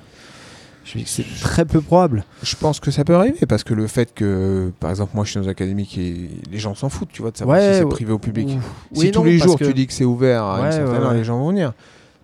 Je 0.87 0.99
dis 0.99 1.05
que 1.05 1.11
c'est 1.11 1.25
très 1.41 1.65
peu 1.65 1.81
probable. 1.81 2.25
Je 2.45 2.55
pense 2.55 2.79
que 2.81 2.91
ça 2.93 3.05
peut 3.05 3.17
arriver 3.17 3.45
parce 3.49 3.65
que 3.65 3.75
le 3.75 3.87
fait 3.89 4.15
que, 4.15 4.71
par 4.81 4.91
exemple, 4.91 5.11
moi 5.15 5.25
je 5.25 5.31
suis 5.31 5.39
dans 5.39 5.43
une 5.45 5.51
académie 5.51 5.85
qui 5.87 6.29
les 6.51 6.59
gens 6.59 6.75
s'en 6.77 6.89
foutent, 6.89 7.11
tu 7.13 7.23
vois, 7.23 7.33
de 7.33 7.37
savoir 7.37 7.59
Ouais, 7.59 7.73
si 7.73 7.79
c'est 7.81 7.87
privé 7.87 8.13
ou 8.13 8.19
public. 8.21 8.49
Si 8.49 8.57
Oui, 9.01 9.11
tous 9.11 9.19
non, 9.19 9.25
les 9.25 9.39
jours 9.39 9.59
que- 9.59 9.65
tu 9.65 9.75
dis 9.75 9.87
que 9.89 9.93
c'est 9.93 10.05
ouvert 10.05 10.45
à 10.45 10.61
Ouais, 10.61 10.67
une 10.67 10.73
certaine 10.73 10.93
ouais, 10.95 10.99
heure, 11.01 11.11
ouais. 11.11 11.17
les 11.19 11.25
gens 11.25 11.39
vont 11.39 11.49
venir. 11.49 11.73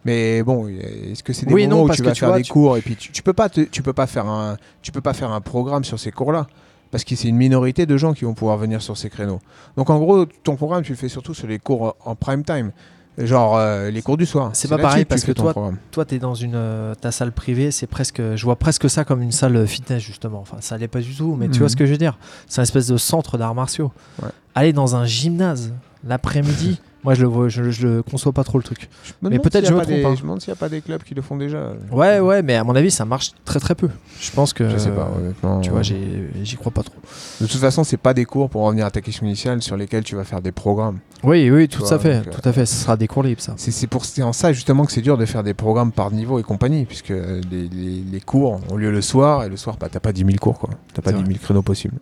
Mais 0.04 0.42
bon, 0.44 0.68
est-ce 0.68 1.22
que 1.22 1.32
c'est 1.32 1.46
des 1.46 1.52
Oui, 1.54 1.64
moments 1.66 1.76
non, 1.78 1.84
où 1.84 1.86
parce 1.88 1.96
tu 1.98 2.02
que 2.02 2.08
vas 2.08 2.14
tu 2.14 2.20
faire 2.20 2.28
vois, 2.30 2.38
des 2.38 2.44
tu- 2.44 2.52
cours 2.52 2.76
et 2.76 2.80
puis 2.82 2.96
tu, 2.96 3.10
tu 3.12 3.22
peux 3.22 3.32
pas 3.32 3.48
te- 3.48 3.60
tu 3.60 3.82
peux 3.82 3.92
pas 3.92 4.06
faire 4.06 4.26
un 4.26 4.56
tu 4.80 4.90
peux 4.92 5.00
pas 5.00 5.12
faire 5.12 5.30
un 5.30 5.40
programme 5.40 5.82
sur 5.84 5.98
ces 5.98 6.10
cours-là 6.12 6.46
parce 6.92 7.04
que 7.04 7.14
c'est 7.16 7.28
une 7.28 7.36
minorité 7.36 7.86
de 7.86 7.96
gens 7.96 8.12
qui 8.12 8.24
vont 8.24 8.34
pouvoir 8.34 8.58
venir 8.58 8.80
sur 8.82 8.96
ces 8.96 9.10
créneaux. 9.10 9.40
Donc 9.76 9.90
en 9.90 9.98
gros, 9.98 10.24
ton 10.24 10.56
programme 10.56 10.82
tu 10.82 10.92
le 10.92 10.98
fais 10.98 11.08
surtout 11.08 11.34
sur 11.34 11.46
les 11.48 11.58
cours 11.58 11.96
en 12.04 12.14
prime 12.16 12.44
time. 12.44 12.70
Genre 13.18 13.56
euh, 13.58 13.90
les 13.90 14.00
cours 14.00 14.16
du 14.16 14.24
soir. 14.24 14.50
C'est 14.54 14.68
pas 14.68 14.78
pareil 14.78 15.04
parce 15.04 15.22
que 15.24 15.32
ton 15.32 15.42
toi, 15.42 15.52
programme. 15.52 15.76
toi, 15.90 16.04
tu 16.06 16.14
es 16.14 16.18
dans 16.18 16.34
une 16.34 16.54
euh, 16.54 16.94
ta 16.94 17.10
salle 17.12 17.30
privée, 17.32 17.70
c'est 17.70 17.86
presque, 17.86 18.22
je 18.34 18.44
vois 18.44 18.56
presque 18.56 18.88
ça 18.88 19.04
comme 19.04 19.20
une 19.20 19.32
salle 19.32 19.66
fitness 19.66 20.02
justement. 20.02 20.40
Enfin, 20.40 20.56
ça 20.60 20.78
l'est 20.78 20.88
pas 20.88 21.00
du 21.00 21.14
tout, 21.14 21.36
mais 21.38 21.46
tu 21.48 21.52
Mhm. 21.54 21.58
vois 21.58 21.68
ce 21.68 21.76
que 21.76 21.84
je 21.84 21.92
veux 21.92 21.98
dire. 21.98 22.18
C'est 22.48 22.60
un 22.60 22.64
espèce 22.64 22.86
de 22.86 22.96
centre 22.96 23.36
d'arts 23.36 23.54
martiaux. 23.54 23.92
Ouais. 24.22 24.30
Aller 24.54 24.72
dans 24.72 24.96
un 24.96 25.04
gymnase 25.04 25.74
l'après-midi, 26.04 26.80
moi 27.04 27.14
je 27.14 27.22
le 27.22 27.28
vois, 27.28 27.48
je, 27.48 27.70
je 27.70 27.86
le 27.86 28.02
conçois 28.02 28.32
pas 28.32 28.44
trop 28.44 28.58
le 28.58 28.64
truc. 28.64 28.88
Je 29.04 29.12
me 29.22 29.30
Mais 29.30 29.38
peut-être 29.38 29.66
je 29.66 29.72
me 29.72 29.78
pas 29.78 29.84
des- 29.84 30.00
trompe, 30.02 30.12
hein. 30.12 30.16
Je 30.16 30.22
me 30.22 30.26
demande 30.28 30.40
s'il 30.40 30.50
n'y 30.52 30.56
a 30.58 30.60
pas 30.60 30.68
des 30.68 30.80
clubs 30.80 31.02
qui 31.02 31.14
le 31.14 31.22
font 31.22 31.36
déjà. 31.36 31.72
Ouais, 31.90 32.20
ouais, 32.20 32.42
mais 32.42 32.54
à 32.56 32.64
mon 32.64 32.74
avis, 32.76 32.90
ça 32.90 33.04
marche 33.04 33.32
très 33.44 33.58
très 33.60 33.74
peu. 33.74 33.88
Je 34.20 34.30
pense 34.30 34.52
que. 34.52 34.68
Je 34.68 34.76
sais 34.78 34.90
pas, 34.90 35.10
honnêtement. 35.16 35.60
Tu 35.60 35.70
vois, 35.70 35.82
j'y 35.82 36.56
crois 36.56 36.72
pas 36.72 36.82
trop. 36.82 36.94
De 37.40 37.46
toute 37.46 37.60
façon, 37.60 37.84
c'est 37.84 37.96
pas 37.96 38.14
des 38.14 38.24
cours 38.24 38.50
pour 38.50 38.62
revenir 38.62 38.86
à 38.86 38.90
ta 38.90 39.00
question 39.00 39.26
initiale 39.26 39.62
sur 39.62 39.76
lesquels 39.76 40.04
tu 40.04 40.14
vas 40.16 40.24
faire 40.24 40.40
des 40.40 40.52
programmes. 40.52 40.98
Oui, 41.24 41.50
oui, 41.50 41.68
tout 41.68 41.80
vois, 41.84 41.92
à 41.94 41.98
fait, 41.98 42.22
tout 42.22 42.40
à 42.48 42.52
fait. 42.52 42.66
Ce 42.66 42.74
sera 42.76 42.96
des 42.96 43.06
cours 43.08 43.22
libres, 43.22 43.40
ça. 43.40 43.54
C'est 43.56 43.86
pour 43.86 44.02
en 44.22 44.32
ça 44.32 44.52
justement 44.52 44.84
que 44.84 44.92
c'est 44.92 45.00
dur 45.02 45.16
de 45.18 45.24
faire 45.26 45.42
des 45.42 45.54
programmes 45.54 45.92
par 45.92 46.10
niveau 46.10 46.38
et 46.38 46.42
compagnie, 46.42 46.84
puisque 46.84 47.10
euh, 47.12 47.40
les, 47.50 47.68
les- 47.68 48.02
les 48.10 48.20
cours 48.20 48.60
ont 48.70 48.76
lieu 48.76 48.90
le 48.90 49.00
soir 49.02 49.44
et 49.44 49.48
le 49.48 49.56
soir, 49.56 49.76
bah, 49.78 49.88
t'as 49.90 50.00
pas 50.00 50.12
10 50.12 50.20
000 50.24 50.32
cours, 50.40 50.58
quoi. 50.58 50.70
T'as 50.94 51.02
pas 51.02 51.10
C'est 51.10 51.18
10 51.22 51.26
000 51.26 51.38
créneaux 51.42 51.62
possibles. 51.62 51.94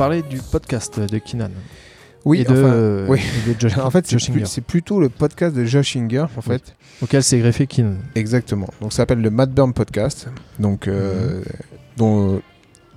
Parler 0.00 0.22
du 0.22 0.38
podcast 0.38 0.98
de 0.98 1.18
Kinan 1.18 1.50
Oui, 2.24 2.40
et 2.40 2.44
de, 2.44 2.52
enfin, 2.52 3.04
oui. 3.12 3.20
et 3.46 3.52
de 3.52 3.60
Josh, 3.60 3.76
En 3.84 3.90
fait, 3.90 4.06
c'est 4.46 4.60
plutôt 4.62 4.98
le 4.98 5.10
podcast 5.10 5.54
de 5.54 5.66
Josh 5.66 5.92
Singer, 5.92 6.20
en 6.22 6.28
Oui. 6.38 6.42
fait. 6.42 6.74
auquel 7.02 7.22
s'est 7.22 7.38
greffé 7.38 7.66
Kinan. 7.66 7.96
Exactement. 8.14 8.70
Donc, 8.80 8.94
ça 8.94 8.96
s'appelle 8.98 9.20
le 9.20 9.28
Matt 9.28 9.50
Burn 9.50 9.74
Podcast, 9.74 10.28
donc, 10.58 10.88
euh, 10.88 11.42
dont 11.98 12.40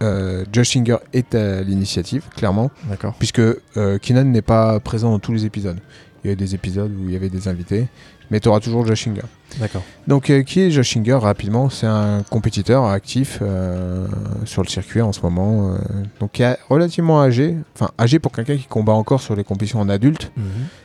euh, 0.02 0.46
Josh 0.54 0.70
Singer 0.70 0.96
est 1.12 1.36
à 1.36 1.62
l'initiative, 1.62 2.24
clairement, 2.38 2.72
D'accord. 2.90 3.16
puisque 3.20 3.40
euh, 3.42 4.00
Keenan 4.02 4.24
n'est 4.24 4.42
pas 4.42 4.80
présent 4.80 5.12
dans 5.12 5.20
tous 5.20 5.34
les 5.34 5.44
épisodes. 5.46 5.80
Il 6.24 6.28
y 6.28 6.30
a 6.30 6.34
eu 6.36 6.38
des 6.38 6.56
épisodes 6.56 6.94
où 6.98 7.10
il 7.10 7.12
y 7.12 7.18
avait 7.18 7.28
des 7.28 7.50
invités, 7.50 7.88
mais 8.32 8.40
tu 8.40 8.48
auras 8.50 8.60
toujours 8.60 8.86
Josh 8.86 9.04
Singer. 9.04 9.22
D'accord. 9.60 9.84
Donc, 10.08 10.30
euh, 10.30 10.42
qui 10.44 10.62
est 10.62 10.72
Josh 10.72 10.94
Singer 10.94 11.14
rapidement 11.14 11.70
C'est 11.70 11.86
un 11.88 12.24
compétiteur 12.30 12.86
actif 12.86 13.40
euh, 13.42 14.08
sur 14.46 14.64
le 14.64 14.68
circuit 14.68 15.02
en 15.02 15.12
ce 15.14 15.22
moment, 15.22 15.74
euh, 15.74 15.78
donc 16.20 16.32
qui 16.34 16.44
est 16.44 16.58
relativement 16.70 17.22
âgé, 17.22 17.56
enfin 17.76 17.92
âgé 18.00 18.20
pour 18.20 18.32
quelqu'un 18.32 18.58
qui 18.58 18.66
combat 18.66 18.94
encore 18.94 19.22
sur 19.22 19.36
les 19.36 19.44
compétitions 19.44 19.80
en 19.80 19.90
adulte, 19.90 20.32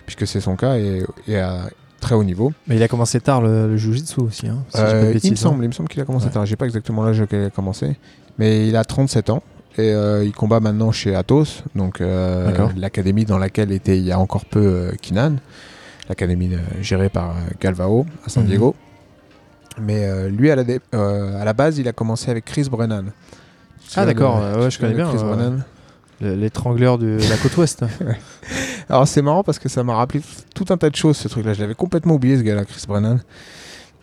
puisque 0.07 0.27
c'est 0.27 0.41
son 0.41 0.57
cas, 0.57 0.77
et, 0.77 1.03
et 1.27 1.39
a 1.39 1.69
très 2.01 2.15
haut 2.15 2.25
niveau. 2.25 2.53
Mais 2.67 2.77
il 2.77 2.83
a 2.83 2.89
commencé 2.89 3.21
tard 3.21 3.41
le, 3.41 3.69
le 3.69 3.77
jiu-jitsu 3.77 4.21
aussi. 4.21 4.47
Hein, 4.49 4.65
si 4.71 4.79
il 4.81 4.85
me 4.85 5.33
hein. 5.33 5.37
semble, 5.37 5.65
il 5.65 5.69
me 5.69 5.73
semble 5.73 5.89
qu'il 5.89 6.01
a 6.01 6.05
commencé 6.05 6.27
Ouais. 6.27 6.33
tard. 6.33 6.47
J'ai 6.47 6.57
pas 6.57 6.67
exactement 6.67 7.03
l'âge 7.05 7.21
auquel 7.21 7.41
il 7.43 7.47
a 7.47 7.51
commencé, 7.51 7.97
mais 8.39 8.69
il 8.69 8.77
a 8.77 8.85
37 8.85 9.31
ans 9.31 9.43
et 9.79 9.93
il 10.25 10.33
combat 10.33 10.61
maintenant 10.61 10.91
chez 10.93 11.15
Athos, 11.15 11.63
donc 11.77 12.01
l'académie 12.77 13.25
dans 13.25 13.39
laquelle 13.39 13.73
était 13.73 13.97
il 13.97 14.05
y 14.05 14.13
a 14.13 14.19
encore 14.19 14.45
peu 14.45 14.91
Kinan, 15.01 15.37
l'académie 16.09 16.53
euh, 16.55 16.59
gérée 16.81 17.09
par 17.09 17.31
euh, 17.31 17.35
Galvao 17.61 18.07
à 18.25 18.29
San 18.29 18.43
Mhm. 18.45 18.49
Diego. 18.49 18.75
Mais 19.81 20.05
euh, 20.07 20.29
lui, 20.29 20.51
à 20.51 20.57
la, 20.57 20.65
euh, 20.95 21.41
à 21.41 21.45
la 21.45 21.53
base, 21.53 21.79
il 21.79 21.87
a 21.89 21.93
commencé 21.93 22.31
avec 22.31 22.45
Chris 22.45 22.69
Brennan. 22.71 23.13
Ah, 23.97 24.05
d'accord, 24.05 24.41
ouais, 24.41 24.65
ouais, 24.65 24.71
je 24.71 24.79
connais 24.79 24.95
bien, 24.95 25.09
Chris 25.09 25.19
ouais. 25.19 25.25
Brennan 25.25 25.63
Le- 26.21 26.35
L'étrangleur 26.35 26.99
de 26.99 27.19
la 27.31 27.37
côte 27.37 27.57
ouest. 27.59 27.85
Alors 28.89 29.07
c'est 29.07 29.23
marrant 29.23 29.45
parce 29.45 29.59
que 29.59 29.69
ça 29.69 29.85
m'a 29.85 29.95
rappelé 29.95 30.21
tout 30.55 30.65
un 30.71 30.77
tas 30.77 30.91
de 30.91 30.97
choses 30.97 31.17
ce 31.17 31.29
truc-là. 31.29 31.53
Je 31.55 31.61
l'avais 31.61 31.75
complètement 31.75 32.15
oublié 32.15 32.37
ce 32.39 32.43
gars-là, 32.43 32.65
Chris 32.65 32.83
Brennan. 32.89 33.21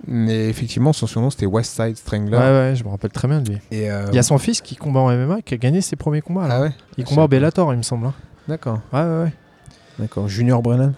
Mais 0.08 0.48
effectivement, 0.50 0.94
son 0.94 1.08
surnom 1.08 1.30
c'était 1.30 1.46
West 1.48 1.72
Side 1.76 1.86
ouais, 1.88 1.96
Strangler. 1.96 2.38
ouais, 2.38 2.74
je 2.76 2.84
me 2.84 2.90
rappelle 2.90 3.12
très 3.12 3.28
bien 3.28 3.42
de 3.42 3.50
lui. 3.50 3.58
Et, 3.72 3.90
euh, 3.92 4.06
Il 4.12 4.16
y 4.16 4.20
a 4.20 4.24
son 4.24 4.38
fils 4.38 4.62
qui 4.62 4.76
combat 4.76 5.00
en 5.02 5.10
MMA, 5.12 5.42
qui 5.42 5.56
a 5.56 5.58
gagné 5.58 5.82
ses 5.82 5.96
premiers 5.96 6.22
combats. 6.22 6.48
là. 6.48 6.56
Ah 6.58 6.62
ouais 6.62 6.72
il 6.98 7.04
combat 7.06 7.24
au. 7.24 7.28
Bellator, 7.28 7.74
il 7.74 7.78
me 7.78 7.82
semble. 7.84 8.08
hein. 8.08 8.14
D'accord. 8.48 8.80
Ouais, 8.94 9.02
ouais, 9.02 9.24
ouais. 9.24 9.34
D'accord. 10.00 10.28
Junior 10.28 10.62
Brennan 10.62 10.94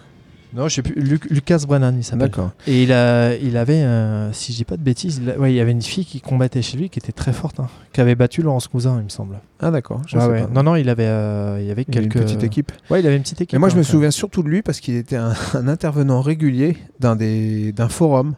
Non, 0.54 0.66
je 0.68 0.76
sais 0.76 0.82
plus. 0.82 0.94
Lu- 1.00 1.20
Lucas 1.30 1.64
Brennan, 1.66 1.94
il 1.96 2.02
s'appelle. 2.04 2.28
D'accord. 2.30 2.50
Et 2.66 2.82
il, 2.82 2.92
a, 2.92 3.34
il 3.36 3.56
avait, 3.56 3.82
euh, 3.82 4.32
si 4.32 4.52
je 4.52 4.56
dis 4.58 4.64
pas 4.64 4.76
de 4.76 4.82
bêtises, 4.82 5.20
il, 5.22 5.30
a- 5.30 5.38
ouais, 5.38 5.52
il 5.52 5.56
y 5.56 5.60
avait 5.60 5.72
une 5.72 5.82
fille 5.82 6.04
qui 6.06 6.20
combattait 6.20 6.62
chez 6.62 6.78
lui 6.78 6.88
qui 6.88 6.98
était 6.98 7.12
très 7.12 7.32
forte, 7.32 7.60
hein, 7.60 7.68
qui 7.92 8.00
avait 8.00 8.14
battu 8.14 8.40
Laurence 8.42 8.66
Cousin, 8.68 8.96
il 8.98 9.04
me 9.04 9.08
semble. 9.10 9.40
Ah 9.60 9.70
d'accord. 9.70 10.00
Je 10.06 10.16
Ouais, 10.16 10.22
sais 10.24 10.28
ouais. 10.30 10.42
pas. 10.44 10.48
Non, 10.54 10.62
non, 10.62 10.76
il 10.76 10.88
avait, 10.88 11.04
euh, 11.06 11.58
il 11.60 11.66
y 11.66 11.70
avait 11.70 11.84
Il 11.88 11.98
a 11.98 12.00
une 12.02 12.08
quelques. 12.08 12.24
petite 12.24 12.44
équipe. 12.44 12.72
Ouais, 12.90 13.00
il 13.00 13.06
avait 13.06 13.16
une 13.16 13.22
petite 13.22 13.40
équipe. 13.42 13.54
Et 13.54 13.58
moi, 13.58 13.68
je 13.68 13.74
hein, 13.74 13.78
me 13.78 13.82
quand 13.82 13.90
souviens 13.90 14.10
surtout 14.10 14.42
de 14.42 14.48
lui 14.48 14.62
parce 14.62 14.80
qu'il 14.80 14.94
était 14.96 15.16
un, 15.16 15.34
un 15.54 15.68
intervenant 15.68 16.22
régulier 16.22 16.76
d'un 17.00 17.14
des 17.16 17.72
d'un 17.72 17.88
forum 17.88 18.34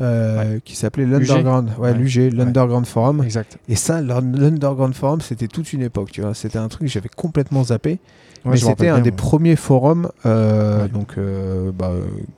euh, 0.00 0.58
qui 0.64 0.76
s'appelait 0.76 1.04
l'Underground. 1.06 1.70
Ouais, 1.78 1.90
Ouais. 1.92 1.98
l'UG, 1.98 2.32
l'Underground 2.32 2.86
Forum. 2.86 3.22
Exact. 3.22 3.58
Et 3.68 3.76
ça, 3.76 4.00
l'Un- 4.00 4.20
l'Underground 4.20 4.94
Forum, 4.94 5.20
c'était 5.20 5.48
toute 5.48 5.72
une 5.72 5.82
époque, 5.82 6.10
tu 6.10 6.22
vois. 6.22 6.34
C'était 6.34 6.58
un 6.58 6.68
truc 6.68 6.82
que 6.82 6.92
j'avais 6.92 7.10
complètement 7.14 7.64
zappé. 7.64 7.98
Mais 8.46 8.56
c'était 8.56 8.88
un 8.88 8.94
bien, 8.94 9.00
des 9.00 9.10
premiers 9.12 9.56
forums, 9.56 10.10
euh, 10.24 10.88
donc, 10.88 11.18
euh, 11.18 11.70
bah, 11.72 11.92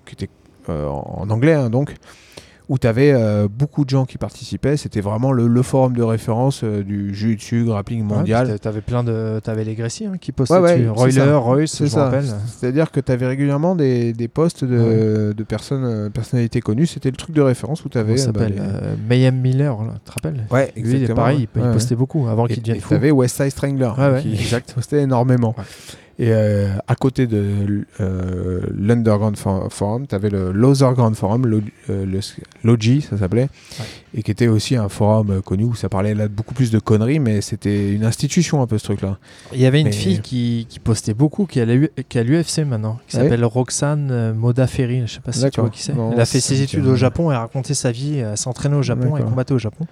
qui 0.05 0.15
était 0.15 0.31
en 0.69 1.27
anglais, 1.31 1.55
hein, 1.55 1.71
donc, 1.71 1.95
où 2.73 2.79
tu 2.79 2.87
avais 2.87 3.13
beaucoup 3.49 3.85
de 3.85 3.91
gens 3.91 4.07
qui 4.07 4.17
participaient. 4.17 4.79
C'était 4.79 5.03
vraiment 5.03 5.31
le, 5.31 5.47
le 5.47 5.63
forum 5.63 5.95
de 5.95 6.03
référence 6.03 6.63
euh, 6.65 6.83
du 6.83 7.15
jiu-jitsu, 7.15 7.65
grappling 7.65 8.03
mondial. 8.03 8.47
Ouais, 8.47 8.53
puis 8.53 8.61
t'a- 8.61 8.71
T'avais 8.71 8.81
plein 8.81 9.05
de. 9.05 9.41
T'avais 9.45 9.63
les 9.65 9.75
Gracie 9.75 10.07
hein, 10.07 10.13
qui 10.19 10.33
postaient 10.33 10.55
Ouais, 10.55 10.61
ouais, 10.61 10.79
dessus. 10.79 10.89
Royler, 10.89 11.13
ça. 11.13 11.37
Royce, 11.37 11.71
C'est 11.73 11.85
je 11.85 11.91
ça. 11.91 12.05
rappelle. 12.05 12.25
C'est-à-dire 12.47 12.91
que 12.91 13.01
tu 13.01 13.13
avais 13.13 13.27
régulièrement 13.27 13.77
des, 13.77 14.15
des 14.15 14.29
posts 14.29 14.65
de, 14.65 15.35
de 15.37 15.43
personnes, 15.45 15.85
euh, 15.85 16.09
personnalités 16.09 16.63
connues. 16.63 16.87
C'était 16.87 17.11
le 17.11 17.17
truc 17.17 17.35
de 17.37 17.43
référence 17.43 17.85
où 17.85 17.91
tu 17.91 17.99
avais. 17.99 18.15
Comment 18.15 18.25
s'appelle 18.25 18.55
euh, 18.59 18.95
Mayhem 19.07 19.37
Miller, 19.39 19.77
là, 19.83 19.93
tu 20.03 20.11
te 20.11 20.13
rappelles? 20.13 20.47
Ouais, 20.51 20.73
Lui, 20.75 20.83
exactement. 20.95 21.15
pareil, 21.17 21.49
il, 21.55 21.63
postait 21.73 21.95
beaucoup 21.97 22.27
avant 22.27 22.47
qu'il 22.47 22.61
devienne 22.63 22.81
fou. 22.81 22.89
tu 22.89 22.95
avais 22.95 23.11
West 23.11 23.37
Side 23.37 23.51
Strangler 23.51 23.91
qui 24.23 24.33
exact. 24.33 24.73
postait 24.73 25.03
énormément. 25.03 25.55
Ouais. 26.19 26.27
Et 26.27 26.33
euh, 26.33 26.69
à 26.89 26.95
côté 26.95 27.27
de 27.27 27.85
euh, 28.01 28.61
l'Underground 28.77 29.37
For- 29.37 29.73
Forum, 29.73 30.07
tu 30.07 30.15
avais 30.15 30.31
le 30.31 30.53
Loserground 30.53 31.17
Forum, 31.17 31.45
euh, 31.91 32.05
le 32.07 32.21
Logi, 32.65 33.01
ça 33.03 33.17
s'appelait, 33.19 33.49
Ouais. 33.79 33.85
et 34.15 34.23
qui 34.23 34.31
était 34.31 34.49
aussi 34.49 34.77
un 34.77 34.89
forum 34.89 35.41
connu 35.43 35.65
où 35.65 35.75
ça 35.75 35.89
parlait 35.89 36.15
là 36.15 36.29
beaucoup 36.29 36.55
plus 36.55 36.71
de 36.71 36.79
conneries, 36.79 37.19
mais 37.19 37.41
c'était 37.41 37.93
une 37.93 38.05
institution 38.05 38.63
un 38.63 38.67
peu 38.67 38.79
ce 38.79 38.85
truc-là. 38.85 39.19
Il 39.53 39.61
y 39.61 39.67
avait 39.67 39.81
une 39.81 39.87
Mais- 39.89 39.93
fille 39.93 40.21
qui, 40.21 40.67
qui 40.69 40.79
postait 40.81 41.15
beaucoup, 41.15 41.47
qui 41.47 41.59
est 41.61 41.63
à 41.63 42.23
l'UFC 42.23 42.65
maintenant, 42.67 42.99
qui 43.09 43.17
Ouais. 43.17 43.23
s'appelle 43.25 43.45
Roxane 43.45 44.09
euh, 44.11 44.35
Modafferi. 44.35 45.03
Je 45.07 45.15
sais 45.15 45.21
pas 45.21 45.33
si 45.33 45.49
tu 45.51 45.61
vois 45.61 45.71
qui 45.71 45.83
c'est. 45.83 45.93
Elle 46.13 46.21
a 46.21 46.25
fait 46.27 46.41
ses 46.41 46.63
études 46.63 46.87
au 46.87 46.97
Japon 46.97 47.31
et 47.31 47.35
a 47.35 47.41
raconté 47.41 47.75
sa 47.75 47.91
vie. 47.91 48.19
Elle 48.19 48.37
s'entraînait 48.37 48.77
au 48.77 48.83
Japon 48.83 49.17
et 49.17 49.23
combattait 49.23 49.55
au 49.55 49.59
Japon. 49.59 49.87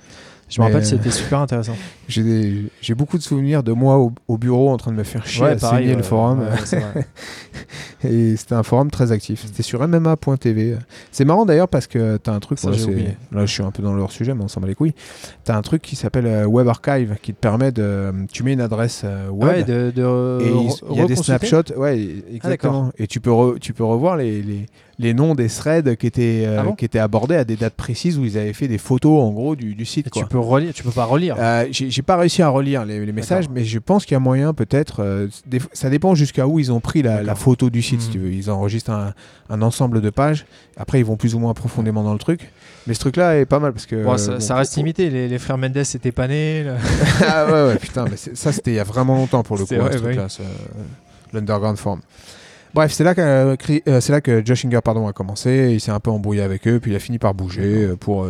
Je 0.51 0.61
me 0.61 0.67
rappelle, 0.67 0.85
c'était 0.85 1.11
super 1.11 1.39
intéressant. 1.39 1.77
J'ai 2.09 2.95
beaucoup 2.97 3.17
de 3.19 3.23
souvenirs 3.23 3.63
de 3.63 3.73
moi 3.73 3.99
au, 3.99 4.13
au 4.29 4.37
bureau 4.37 4.71
en 4.71 4.77
train 4.77 4.91
de 4.91 4.97
me 4.97 5.05
faire 5.05 5.25
chier 5.27 5.45
à 5.45 5.59
saigner 5.77 5.95
le 5.95 6.03
forum. 6.03 6.41
Et 8.05 8.37
c'était 8.37 8.55
un 8.55 8.63
forum 8.63 8.91
très 8.91 9.13
actif. 9.13 9.43
C'était 9.47 9.63
sur 9.63 9.87
MMA.tv. 9.87 10.77
C'est 11.13 11.25
marrant 11.25 11.45
d'ailleurs 11.45 11.69
parce 11.69 11.87
que 11.87 12.17
tu 12.17 12.31
as 12.31 12.33
un 12.33 12.41
truc. 12.41 12.59
Ça, 12.59 12.71
là, 13.33 13.47
je 13.47 13.53
suis 13.53 13.63
un 13.63 13.71
peu 13.71 13.83
dans 13.83 13.93
leur 13.95 14.11
sujet, 14.11 14.33
mais 14.35 14.43
on 14.43 14.49
s'en 14.49 14.61
bat 14.61 14.67
les 14.69 14.75
couilles. 14.75 14.95
Tu 15.45 15.53
as 15.53 15.57
un 15.57 15.63
truc 15.63 15.83
qui 15.83 15.97
s'appelle 15.97 16.27
euh, 16.27 16.45
Web 16.47 16.67
Archive 16.69 17.17
qui 17.23 17.33
te 17.35 17.39
permet 17.39 17.73
de. 17.73 18.13
Tu 18.33 18.43
mets 18.43 18.55
une 18.55 18.61
adresse 18.63 19.03
euh, 19.05 19.29
web. 19.29 19.51
Ouais, 19.51 19.65
de, 19.65 19.93
de 19.95 20.39
et 20.43 20.51
il- 20.93 20.97
y 20.97 21.01
a 21.01 21.05
des 21.07 21.17
snapshots, 21.17 21.75
ouais, 21.77 22.09
exactement. 22.33 22.91
et 22.99 23.07
tu 23.07 23.21
peux, 23.21 23.31
re- 23.31 23.59
tu 23.59 23.73
peux 23.75 23.85
revoir 23.85 24.17
les, 24.17 24.43
les, 24.43 24.67
les 25.01 25.15
noms 25.15 25.35
des 25.35 25.49
threads 25.49 25.97
qui 25.97 26.07
étaient, 26.07 26.45
euh, 26.47 26.59
Ah 26.61 26.63
bon 26.63 26.75
qui 26.75 26.85
étaient 26.85 26.99
abordés 26.99 27.35
à 27.37 27.45
des 27.45 27.57
dates 27.57 27.75
précises 27.75 28.19
où 28.19 28.25
ils 28.25 28.37
avaient 28.37 28.53
fait 28.53 28.69
des 28.69 28.77
photos 28.79 29.23
en 29.23 29.31
gros 29.33 29.57
du, 29.57 29.75
du 29.75 29.85
site. 29.87 30.09
Et 30.09 30.11
quoi. 30.11 30.23
tu 30.23 30.29
peux 30.29 30.39
relire, 30.39 30.75
tu 30.75 30.83
peux 30.83 30.91
pas 30.91 31.05
relire. 31.07 31.37
Euh, 31.39 31.67
j'ai 31.71 32.03
pas 32.03 32.17
réussi 32.19 32.43
à 32.43 32.49
relire 32.51 32.85
les, 32.85 33.05
les 33.07 33.13
messages, 33.13 33.49
mais 33.49 33.65
je 33.65 33.79
pense 33.79 34.05
qu'il 34.05 34.13
y 34.15 34.17
a 34.17 34.21
moyen 34.21 34.53
peut-être. 34.53 35.03
euh, 35.03 35.27
ça 35.73 35.89
dépend 35.91 36.15
jusqu'à 36.15 36.47
où 36.47 36.59
ils 36.59 36.71
ont 36.71 36.81
pris 36.81 37.03
la, 37.03 37.35
photo 37.35 37.71
du 37.71 37.81
site. 37.83 38.03
Si 38.03 38.09
Mhm. 38.09 38.13
tu 38.13 38.19
veux. 38.19 38.33
Ils 38.33 38.51
enregistrent 38.51 38.91
un, 38.91 39.15
un 39.49 39.63
ensemble 39.63 40.01
de 40.03 40.11
pages. 40.11 40.45
Après, 40.77 40.99
ils 41.01 41.05
vont 41.05 41.17
plus 41.17 41.35
ou 41.35 41.39
moins 41.39 41.55
profondément 41.55 42.03
dans 42.05 42.13
le 42.13 42.19
truc. 42.19 42.51
Mais 42.87 42.93
ce 42.95 43.01
truc-là 43.01 43.39
est 43.39 43.47
pas 43.47 43.59
mal 43.59 43.73
parce 43.73 43.87
que. 43.87 44.03
Ça, 44.19 44.33
bon, 44.35 44.41
ça 44.41 44.55
reste 44.57 44.75
faut- 44.75 44.81
limité. 44.81 45.09
Les, 45.11 45.29
les 45.29 45.39
frères 45.39 45.57
Mendes 45.59 45.77
étaient 45.77 46.13
pas 46.13 46.29
nés. 46.29 46.63
là. 46.65 46.77
ah 47.27 47.47
ouais, 47.47 47.67
ouais, 47.73 47.77
putain, 47.79 48.05
mais 48.11 48.17
ça 48.17 48.53
c'était 48.53 48.73
il 48.73 48.77
y 48.77 48.81
a 48.81 48.85
vraiment 48.85 49.17
longtemps 49.17 49.43
pour 49.43 49.57
le 49.57 49.63
coup, 49.65 49.69
C'est 49.71 49.77
hein, 49.81 49.89
bah 49.91 49.97
truc-là, 49.99 50.29
ce- 50.29 50.43
l'Underground 51.33 51.79
Forum. 51.79 52.01
Bref, 52.75 52.93
c'est 52.93 53.05
là, 53.05 53.15
que, 53.15 53.21
euh, 53.21 53.57
euh, 53.89 54.01
c'est 54.01 54.13
là 54.13 54.21
que 54.21 54.45
Josh 54.45 54.65
Inger 54.65 54.81
pardon, 54.83 55.07
a 55.09 55.13
commencé. 55.13 55.71
Il 55.73 55.81
s'est 55.81 55.91
un 55.91 56.01
peu 56.01 56.11
embrouillé 56.11 56.43
avec 56.43 56.67
eux, 56.69 56.79
puis 56.81 56.93
il 56.93 56.95
a 56.97 57.01
fini 57.01 57.19
par 57.19 57.35
bouger 57.35 57.85
euh, 57.85 57.97
pour 57.97 58.29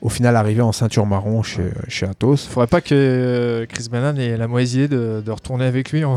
au 0.00 0.08
final 0.08 0.36
arriver 0.36 0.62
en 0.62 0.70
ceinture 0.70 1.06
marron 1.06 1.42
chez, 1.42 1.70
chez 1.88 2.06
Athos. 2.06 2.36
Faudrait 2.48 2.68
pas 2.68 2.80
que 2.80 2.94
euh, 2.94 3.66
Chris 3.66 3.88
Bannon 3.90 4.16
ait 4.20 4.36
la 4.36 4.46
mauvaise 4.46 4.74
idée 4.74 4.86
de, 4.86 5.20
de 5.26 5.30
retourner 5.32 5.64
avec 5.64 5.90
lui. 5.90 6.04
En... 6.04 6.16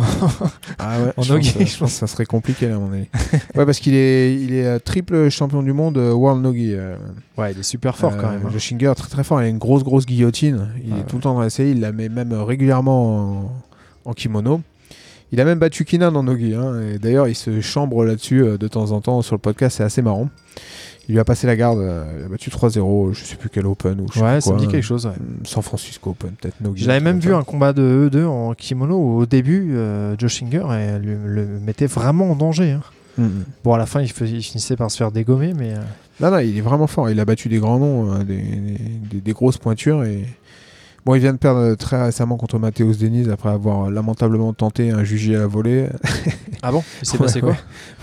Ah 0.78 1.00
ouais, 1.00 1.14
En 1.18 1.24
je, 1.24 1.34
nogi, 1.34 1.52
pense, 1.52 1.68
je 1.74 1.78
pense 1.80 1.92
que 1.94 1.98
ça 1.98 2.06
serait 2.06 2.26
compliqué 2.26 2.68
là, 2.68 2.76
à 2.76 2.78
mon 2.78 2.94
avis. 2.94 3.08
ouais, 3.56 3.66
parce 3.66 3.80
qu'il 3.80 3.96
est, 3.96 4.36
il 4.36 4.54
est 4.54 4.80
triple 4.82 5.30
champion 5.30 5.64
du 5.64 5.74
monde 5.74 5.98
World 5.98 6.44
Nogi. 6.44 6.74
euh. 6.76 6.96
Ouais, 7.40 7.54
il 7.54 7.60
est 7.60 7.64
super 7.64 7.98
fort 7.98 8.16
quand 8.18 8.30
même. 8.30 8.42
hein. 8.46 8.94
Très 8.96 9.10
très 9.10 9.24
fort. 9.24 9.42
Il 9.42 9.46
a 9.46 9.50
une 9.50 9.58
grosse 9.58 9.84
grosse 9.84 10.06
guillotine. 10.06 10.68
Il 10.84 10.92
Ah 10.92 10.96
est 10.96 11.00
ouais. 11.00 11.06
tout 11.08 11.16
le 11.16 11.22
temps 11.24 11.42
l'essayer. 11.42 11.72
Il 11.72 11.80
la 11.82 11.92
met 11.92 12.10
même 12.10 12.34
régulièrement 12.34 13.42
en, 13.46 13.52
en 14.06 14.14
kimono. 14.14 14.62
Il 15.32 15.40
a 15.40 15.46
même 15.46 15.60
battu 15.60 15.86
Kinan 15.86 16.14
en 16.16 16.24
Nogi. 16.24 16.54
hein. 16.56 16.82
Et 16.94 17.00
D'ailleurs, 17.00 17.28
il 17.28 17.36
se 17.36 17.62
chambre 17.62 18.04
là-dessus 18.06 18.44
euh, 18.44 18.58
de 18.58 18.68
temps 18.68 18.92
en 18.92 19.02
temps 19.02 19.22
sur 19.22 19.36
le 19.36 19.40
podcast. 19.40 19.78
C'est 19.78 19.84
assez 19.84 20.02
marrant. 20.02 20.30
Il 21.10 21.14
lui 21.14 21.20
a 21.20 21.24
passé 21.26 21.48
la 21.48 21.56
garde. 21.56 21.80
euh, 21.80 22.04
il 22.20 22.26
a 22.26 22.28
battu 22.28 22.50
3-0. 22.50 23.14
Je 23.14 23.24
sais 23.24 23.36
plus 23.38 23.50
quel 23.50 23.66
Open 23.66 24.00
ou 24.02 24.08
je 24.10 24.20
sais 24.20 24.24
Ouais, 24.24 24.34
plus 24.34 24.42
ça 24.42 24.50
quoi. 24.52 24.60
me 24.60 24.66
dit 24.66 24.68
quelque 24.72 24.84
chose. 24.84 25.06
ouais. 25.06 25.14
Hum, 25.18 25.46
San 25.46 25.64
Francisco 25.64 26.10
Open, 26.12 26.32
peut-être 26.40 26.60
Nogi. 26.62 26.90
Un 26.92 27.00
même 27.00 27.20
vu 27.20 27.34
un 27.34 27.44
combat 27.44 27.74
de 27.74 27.82
eux 27.82 28.10
deux 28.10 28.26
en 28.26 28.54
kimono 28.54 28.96
où 28.98 29.18
au 29.22 29.26
début, 29.26 29.72
euh, 29.76 30.16
Joe 30.18 30.32
Singer 30.32 30.64
et 30.74 31.00
le, 31.00 31.16
le 31.26 31.46
mettait 31.60 31.88
vraiment 31.88 32.32
en 32.32 32.36
danger. 32.36 32.72
hein. 32.72 32.82
Hum, 33.18 33.26
hum. 33.26 33.44
Bon, 33.64 33.74
à 33.74 33.78
la 33.78 33.86
fin, 33.86 34.02
il, 34.02 34.10
finissait 34.10 34.76
par 34.76 34.90
se 34.92 34.98
faire 34.98 35.12
dégommer, 35.12 35.54
mais 35.54 35.74
euh, 35.74 35.80
Non, 36.22 36.32
non, 36.32 36.40
il 36.40 36.58
est 36.58 36.62
vraiment 36.62 36.88
fort. 36.88 37.10
Il 37.10 37.20
a 37.20 37.26
battu 37.26 37.50
des 37.50 37.58
grands 37.58 37.80
noms, 37.80 38.12
hein, 38.12 38.24
des, 38.24 38.38
des- 38.38 38.78
des- 39.12 39.22
des 39.22 39.34
grosses 39.34 39.58
pointures. 39.58 40.04
Et... 40.04 40.26
Bon, 41.04 41.16
il 41.16 41.20
vient 41.22 41.34
de 41.34 41.38
perdre 41.40 41.74
très 41.74 42.00
récemment 42.00 42.38
contre 42.38 42.60
Mathéos 42.60 42.94
Denis 42.94 43.28
après 43.32 43.50
avoir 43.50 43.90
lamentablement 43.90 44.54
tenté 44.54 44.92
un 44.92 45.04
jugé 45.04 45.36
à 45.36 45.40
la 45.40 45.48
volée. 45.48 45.88
ah 46.62 46.72
bon? 46.72 46.84
Il 47.02 47.08
s'est 47.08 47.18
Ouais, 47.18 47.26
passé 47.26 47.40
quoi? 47.40 47.50
ouais. 47.50 47.56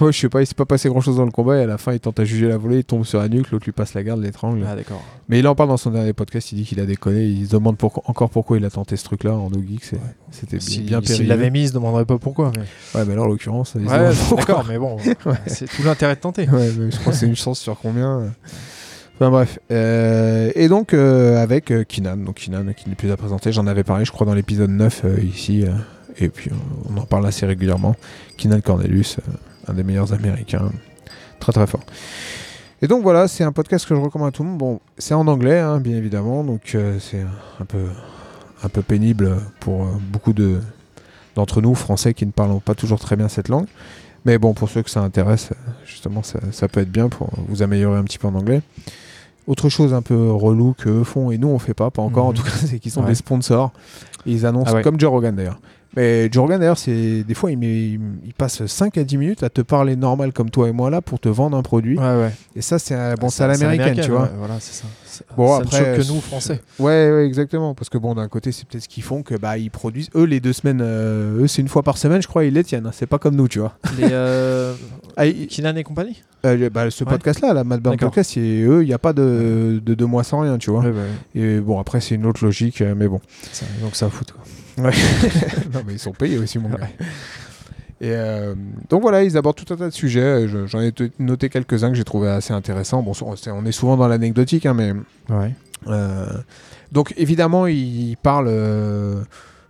Ouais, 0.06 0.12
je 0.12 0.18
sais 0.18 0.28
pas, 0.28 0.42
il 0.42 0.46
s'est 0.48 0.54
pas 0.56 0.64
passé 0.64 0.88
grand 0.88 1.00
chose 1.00 1.16
dans 1.16 1.24
le 1.24 1.30
combat 1.30 1.58
et 1.58 1.62
à 1.62 1.66
la 1.66 1.78
fin 1.78 1.92
il 1.92 2.00
tente 2.00 2.18
à 2.18 2.24
juger 2.24 2.46
à 2.46 2.48
la 2.48 2.56
volée, 2.56 2.78
il 2.78 2.84
tombe 2.84 3.04
sur 3.04 3.20
la 3.20 3.28
nuque, 3.28 3.52
l'autre 3.52 3.66
lui 3.66 3.70
passe 3.72 3.94
la 3.94 4.02
garde, 4.02 4.20
l'étrangle. 4.20 4.66
Ah 4.68 4.74
d'accord. 4.74 5.00
Mais 5.28 5.38
il 5.38 5.46
en 5.46 5.54
parle 5.54 5.68
dans 5.68 5.76
son 5.76 5.90
dernier 5.92 6.12
podcast, 6.12 6.50
il 6.50 6.56
dit 6.56 6.64
qu'il 6.64 6.80
a 6.80 6.86
déconné, 6.86 7.24
il 7.24 7.46
se 7.46 7.52
demande 7.52 7.76
encore 7.82 8.30
pourquoi 8.30 8.56
il 8.56 8.64
a 8.64 8.70
tenté 8.70 8.96
ce 8.96 9.04
truc-là 9.04 9.32
en 9.34 9.48
no 9.48 9.60
geek, 9.60 9.92
c'était 10.32 10.58
Si- 10.58 10.80
bien 10.80 10.98
S'il 11.00 11.08
périlleux. 11.08 11.28
l'avait 11.28 11.50
mis, 11.50 11.62
il 11.62 11.68
se 11.68 11.74
demanderait 11.74 12.04
pas 12.04 12.18
pourquoi. 12.18 12.50
Mais... 12.56 12.98
Ouais, 12.98 13.06
mais 13.06 13.14
là 13.14 13.22
en 13.22 13.26
l'occurrence, 13.26 13.74
il 13.78 13.88
se 13.88 14.34
d'accord, 14.34 14.64
mais 14.68 14.78
bon, 14.78 14.96
c'est 15.46 15.68
tout 15.68 15.84
l'intérêt 15.84 16.16
de 16.16 16.20
tenter. 16.20 16.48
Ouais, 16.50 16.72
mais 16.76 16.90
je 16.90 16.98
crois 16.98 17.12
que 17.12 17.18
c'est 17.20 17.26
une 17.26 17.36
chance 17.36 17.60
sur 17.60 17.78
combien. 17.78 18.24
Euh. 19.20 19.30
Bref. 19.30 19.58
Euh, 19.70 20.50
et 20.54 20.68
donc 20.68 20.94
euh, 20.94 21.42
avec 21.42 21.70
euh, 21.70 21.84
Kinan, 21.84 22.16
donc 22.16 22.36
Kinan 22.36 22.72
qui 22.76 22.88
n'est 22.88 22.94
plus 22.94 23.10
à 23.10 23.16
présenter, 23.16 23.52
j'en 23.52 23.66
avais 23.66 23.84
parlé 23.84 24.04
je 24.04 24.12
crois 24.12 24.26
dans 24.26 24.34
l'épisode 24.34 24.70
9 24.70 25.02
euh, 25.04 25.20
ici, 25.22 25.64
euh, 25.64 25.70
et 26.18 26.28
puis 26.28 26.50
euh, 26.50 26.54
on 26.90 26.96
en 26.98 27.04
parle 27.06 27.26
assez 27.26 27.46
régulièrement. 27.46 27.96
Kinan 28.36 28.60
Cornelius, 28.60 29.18
euh, 29.18 29.32
un 29.70 29.74
des 29.74 29.82
meilleurs 29.84 30.12
américains, 30.12 30.70
très 31.40 31.52
très 31.52 31.66
fort. 31.66 31.82
Et 32.80 32.86
donc 32.86 33.02
voilà, 33.02 33.26
c'est 33.26 33.42
un 33.42 33.50
podcast 33.50 33.86
que 33.86 33.94
je 33.94 34.00
recommande 34.00 34.28
à 34.28 34.30
tout 34.30 34.44
le 34.44 34.50
monde. 34.50 34.58
Bon, 34.58 34.80
c'est 34.98 35.14
en 35.14 35.26
anglais, 35.26 35.58
hein, 35.58 35.80
bien 35.80 35.96
évidemment, 35.96 36.44
donc 36.44 36.72
euh, 36.74 36.98
c'est 37.00 37.24
un 37.60 37.64
peu, 37.64 37.86
un 38.62 38.68
peu 38.68 38.82
pénible 38.82 39.36
pour 39.58 39.82
euh, 39.82 39.86
beaucoup 40.12 40.32
de, 40.32 40.60
d'entre 41.34 41.60
nous, 41.60 41.74
français, 41.74 42.14
qui 42.14 42.24
ne 42.24 42.30
parlons 42.30 42.60
pas 42.60 42.76
toujours 42.76 43.00
très 43.00 43.16
bien 43.16 43.28
cette 43.28 43.48
langue. 43.48 43.66
Mais 44.24 44.38
bon, 44.38 44.54
pour 44.54 44.68
ceux 44.68 44.82
que 44.82 44.90
ça 44.90 45.00
intéresse, 45.00 45.50
euh, 45.50 45.70
justement, 45.86 46.22
ça 46.22 46.68
peut 46.68 46.80
être 46.80 46.92
bien 46.92 47.08
pour 47.08 47.30
vous 47.48 47.62
améliorer 47.62 47.98
un 47.98 48.04
petit 48.04 48.18
peu 48.18 48.28
en 48.28 48.34
anglais. 48.36 48.62
Autre 49.48 49.68
chose 49.70 49.94
un 49.94 50.02
peu 50.02 50.30
relou 50.30 50.74
que 50.76 51.02
font, 51.04 51.30
et 51.32 51.38
nous 51.38 51.48
on 51.48 51.58
fait 51.58 51.72
pas, 51.74 51.90
pas 51.90 52.02
encore 52.02 52.26
en 52.26 52.28
Mhm. 52.30 52.34
tout 52.36 52.42
cas, 52.44 52.50
c'est 52.66 52.78
qu'ils 52.78 52.92
sont 52.92 53.00
Ouais. 53.00 53.08
des 53.08 53.14
sponsors. 53.16 53.72
Et 54.26 54.32
ils 54.32 54.44
annoncent, 54.46 54.70
Ah 54.70 54.74
ouais. 54.76 54.82
comme 54.82 55.00
Joe 55.00 55.10
Rogan 55.10 55.34
d'ailleurs, 55.34 55.58
Mais 55.96 56.28
Joe 56.30 56.42
Rogan, 56.42 56.60
d'ailleurs, 56.60 56.78
c'est 56.78 57.24
des 57.24 57.34
fois, 57.34 57.50
il, 57.50 57.58
met- 57.58 57.98
il, 58.24 58.34
passe 58.36 58.64
5 58.66 58.98
à 58.98 59.04
10 59.04 59.16
minutes 59.16 59.42
à 59.42 59.48
te 59.50 59.62
parler 59.62 59.96
normal 59.96 60.32
comme 60.32 60.50
toi 60.50 60.68
et 60.68 60.72
moi 60.72 60.90
là 60.90 61.00
pour 61.00 61.18
te 61.18 61.28
vendre 61.28 61.56
un 61.56 61.62
produit. 61.62 61.98
Ouais, 61.98 62.04
ouais. 62.04 62.32
Et 62.54 62.60
ça, 62.62 62.78
c'est 62.78 62.94
un- 62.94 63.14
bon, 63.14 63.28
Ah, 63.28 63.30
c'est 63.30 63.44
à 63.44 63.46
l'américaine, 63.48 63.98
tu 64.04 64.10
vois. 64.10 64.22
ouais, 64.24 64.28
voilà, 64.38 64.56
c'est 64.60 64.74
ça. 64.74 64.84
Bon, 65.36 65.54
ça 65.54 65.58
ne 65.60 65.64
après, 65.64 65.78
choque 65.96 66.06
que 66.06 66.12
nous, 66.12 66.20
Français. 66.20 66.60
Ouais, 66.78 67.10
ouais, 67.10 67.26
exactement. 67.26 67.74
Parce 67.74 67.88
que 67.88 67.98
bon, 67.98 68.14
d'un 68.14 68.28
côté, 68.28 68.52
c'est 68.52 68.64
peut-être 68.68 68.84
ce 68.84 68.88
qu'ils 68.88 69.02
font 69.02 69.22
que 69.22 69.34
bah 69.34 69.58
ils 69.58 69.70
produisent. 69.70 70.10
Eux, 70.14 70.24
les 70.24 70.38
deux 70.38 70.52
semaines, 70.52 70.80
euh, 70.80 71.40
eux, 71.42 71.46
c'est 71.48 71.60
une 71.62 71.66
fois 71.68 71.82
par 71.82 71.98
semaine, 71.98 72.22
je 72.22 72.28
crois, 72.28 72.44
ils 72.44 72.52
les 72.54 72.62
tiennent. 72.62 72.86
hein. 72.86 72.92
C'est 72.92 73.06
pas 73.06 73.18
comme 73.18 73.34
nous, 73.34 73.48
tu 73.48 73.58
vois. 73.58 73.76
Les 73.98 74.08
euh, 74.12 74.74
Ah, 75.16 75.24
Kinan 75.26 75.74
et 75.74 75.82
compagnie 75.82 76.22
euh, 76.46 76.70
bah, 76.70 76.88
ce 76.90 77.02
podcast-là, 77.02 77.52
la 77.52 77.64
Mad 77.64 77.80
Burn 77.80 77.96
D'accord. 77.96 78.10
Podcast, 78.10 78.36
eux, 78.38 78.82
il 78.82 78.86
n'y 78.86 78.92
a 78.92 78.98
pas 78.98 79.12
de, 79.12 79.80
de 79.84 79.94
deux 79.94 80.06
mois 80.06 80.22
sans 80.22 80.38
rien, 80.40 80.56
tu 80.58 80.70
vois. 80.70 80.82
Bah. 80.82 80.90
Et 81.34 81.58
bon, 81.58 81.80
après, 81.80 82.00
c'est 82.00 82.14
une 82.14 82.26
autre 82.26 82.44
logique, 82.44 82.80
euh, 82.80 82.94
mais 82.96 83.08
bon. 83.08 83.20
Ça- 83.52 83.66
donc 83.82 83.96
ça 83.96 84.08
fout 84.10 84.30
quoi. 84.30 84.42
non, 85.74 85.80
mais 85.86 85.94
ils 85.94 85.98
sont 85.98 86.12
payés 86.12 86.38
aussi, 86.38 86.58
mon 86.58 86.68
gars. 86.68 86.88
Et 88.00 88.10
euh, 88.12 88.54
donc 88.88 89.02
voilà, 89.02 89.24
ils 89.24 89.36
abordent 89.36 89.56
tout 89.56 89.72
un 89.74 89.76
tas 89.76 89.86
de 89.88 89.94
sujets. 89.94 90.46
Je- 90.46 90.66
J'en 90.66 90.80
ai 90.80 90.92
noté 91.18 91.48
quelques-uns 91.48 91.88
que 91.90 91.96
j'ai 91.96 92.04
trouvé 92.04 92.28
assez 92.28 92.52
intéressants. 92.52 93.02
Bon, 93.02 93.12
on 93.22 93.66
est 93.66 93.72
souvent 93.72 93.96
dans 93.96 94.06
l'anecdotique, 94.08 94.66
hein, 94.66 94.74
mais 94.74 94.92
Ouais. 95.28 95.54
Euh, 95.88 96.26
donc 96.92 97.12
évidemment, 97.16 97.66
il 97.66 98.16
parle 98.22 98.46
euh, 98.48 99.22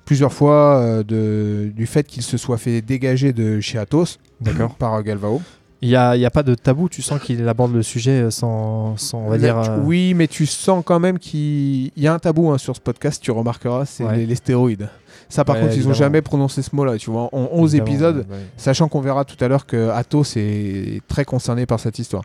plusieurs 0.05 0.33
fois 0.33 1.03
de, 1.07 1.71
du 1.75 1.87
fait 1.87 2.07
qu'il 2.07 2.23
se 2.23 2.37
soit 2.37 2.59
fait 2.59 2.81
dégager 2.83 3.33
de 3.33 3.61
chez 3.61 3.79
Atos 3.79 4.19
D'accord. 4.41 4.75
par 4.75 5.03
Galvao. 5.03 5.41
Il 5.81 5.89
n'y 5.89 5.95
a, 5.97 6.17
y 6.17 6.25
a 6.27 6.31
pas 6.31 6.43
de 6.43 6.55
tabou, 6.57 6.89
tu 6.89 7.03
sens 7.03 7.21
qu'il 7.21 7.47
aborde 7.49 7.73
le 7.73 7.85
sujet 7.85 8.23
euh, 8.23 8.31
sans, 8.33 8.97
sans 8.97 9.19
on 9.19 9.29
va 9.29 9.39
dire. 9.39 9.61
tu- 9.63 9.71
euh, 9.71 9.79
Oui, 9.85 10.13
mais 10.13 10.27
tu 10.27 10.45
sens 10.45 10.83
quand 10.85 10.99
même 10.99 11.21
qu'il 11.21 11.87
il 11.97 12.03
y 12.03 12.09
a 12.09 12.13
un 12.15 12.19
tabou 12.19 12.51
hein, 12.51 12.59
sur 12.59 12.75
ce 12.75 12.81
podcast, 12.81 13.23
tu 13.23 13.31
remarqueras, 13.31 13.85
c'est 13.87 14.03
Ouais. 14.03 14.17
les, 14.17 14.27
les 14.27 14.35
stéroïdes. 14.35 14.89
Ça 15.29 15.45
par 15.45 15.55
Ouais, 15.57 15.63
contre, 15.63 15.77
ils 15.77 15.87
n'ont 15.87 15.93
jamais 15.95 16.21
prononcé 16.23 16.63
ce 16.63 16.75
mot-là, 16.75 16.97
tu 16.97 17.11
vois, 17.11 17.29
en 17.33 17.49
11 17.53 17.75
évidemment, 17.77 17.87
épisodes. 17.93 18.17
ouais. 18.31 18.37
Sachant 18.57 18.89
qu'on 18.89 19.01
verra 19.01 19.25
tout 19.25 19.37
à 19.45 19.47
l'heure 19.47 19.67
que 19.67 19.91
Athos 19.91 20.25
est 20.37 21.01
très 21.07 21.25
concerné 21.25 21.65
par 21.67 21.79
cette 21.79 21.99
histoire. 21.99 22.25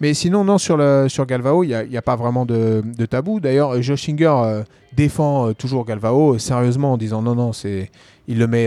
Mais 0.00 0.14
sinon, 0.14 0.44
non, 0.44 0.56
sur, 0.56 0.76
le, 0.78 1.06
sur 1.08 1.26
Galvao, 1.26 1.62
il 1.64 1.86
n'y 1.90 1.96
a, 1.96 2.02
pas 2.02 2.16
vraiment 2.16 2.46
de, 2.46 2.82
de 2.96 3.06
tabou. 3.06 3.38
D'ailleurs, 3.40 3.82
Josh 3.82 4.06
Singer 4.06 4.32
euh, 4.44 4.62
défend 4.96 5.48
euh, 5.48 5.52
toujours 5.52 5.84
Galvao 5.84 6.38
sérieusement 6.38 6.92
en 6.92 6.96
disant 6.96 7.20
non, 7.22 7.34
non, 7.34 7.52
c'est, 7.52 7.90
il, 8.28 8.38
le 8.38 8.46
met, 8.46 8.64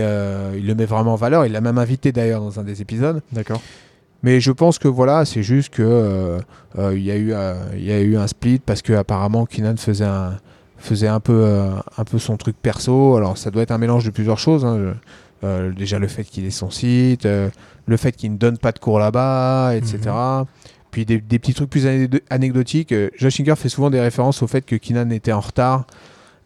il 0.56 0.66
le 0.66 0.74
met 0.76 0.84
vraiment 0.86 1.14
en 1.14 1.16
valeur. 1.16 1.46
Il 1.46 1.52
l'a 1.52 1.60
même 1.62 1.78
invité 1.78 2.12
d'ailleurs 2.12 2.40
dans 2.42 2.60
un 2.60 2.64
des 2.64 2.82
épisodes. 2.82 3.20
D'accord. 3.32 3.60
Mais 4.22 4.40
je 4.40 4.50
pense 4.50 4.78
que 4.78 4.88
voilà, 4.88 5.24
c'est 5.24 5.42
juste 5.42 5.72
que 5.72 5.82
euh, 5.82 6.38
euh, 6.76 6.92
il 6.96 7.04
y, 7.04 7.10
a 7.10 7.16
eu, 7.16 7.32
euh, 7.32 7.54
il 7.74 7.84
y 7.84 7.92
a 7.92 8.00
eu 8.00 8.16
un 8.16 8.26
split 8.26 8.58
parce 8.58 8.82
que 8.82 8.92
apparemment 8.92 9.46
Keenan 9.46 9.76
faisait 9.76 10.04
un, 10.04 10.36
faisait 10.76 11.06
un 11.08 11.20
peu, 11.20 11.70
un 11.96 12.04
peu 12.04 12.18
son 12.18 12.36
truc 12.36 12.56
perso. 12.60 13.16
Alors 13.16 13.38
ça 13.38 13.50
doit 13.50 13.62
être 13.62 13.70
un 13.70 13.78
mélange 13.78 14.04
de 14.04 14.10
plusieurs 14.10 14.38
choses. 14.38 14.64
hein. 14.64 14.94
Déjà 15.76 16.00
le 16.00 16.08
fait 16.08 16.24
qu'il 16.24 16.44
ait 16.46 16.50
son 16.50 16.68
site, 16.70 17.24
le 17.24 17.96
fait 17.96 18.10
qu'il 18.10 18.32
ne 18.32 18.36
donne 18.38 18.58
pas 18.58 18.72
de 18.72 18.80
cours 18.80 18.98
là-bas, 18.98 19.76
etc. 19.76 19.98
Puis 20.90 21.04
des, 21.06 21.20
des 21.20 21.38
petits 21.38 21.54
trucs 21.54 21.70
plus 21.70 21.86
anecdotiques. 22.28 22.92
Josh 23.16 23.36
Singer 23.36 23.54
fait 23.54 23.68
souvent 23.68 23.88
des 23.90 24.00
références 24.00 24.42
au 24.42 24.48
fait 24.48 24.62
que 24.62 24.74
Keenan 24.74 25.12
était 25.12 25.32
en 25.32 25.38
retard 25.40 25.86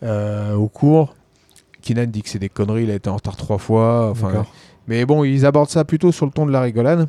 euh, 0.03 0.55
au 0.55 0.69
cours. 0.69 1.15
Keenan 1.81 2.07
dit 2.07 2.23
que 2.23 2.29
c'est 2.29 2.39
des 2.39 2.49
conneries, 2.49 2.85
il 2.85 2.91
a 2.91 2.95
été 2.95 3.09
en 3.09 3.17
retard 3.17 3.37
trois 3.37 3.59
fois. 3.59 4.11
Enfin, 4.11 4.45
mais 4.89 5.05
bon, 5.07 5.25
ils 5.25 5.47
abordent 5.47 5.71
ça 5.71 5.85
plutôt 5.85 6.13
sur 6.13 6.27
le 6.27 6.33
ton 6.33 6.45
de 6.45 6.51
la 6.53 6.61
rigolade. 6.61 7.09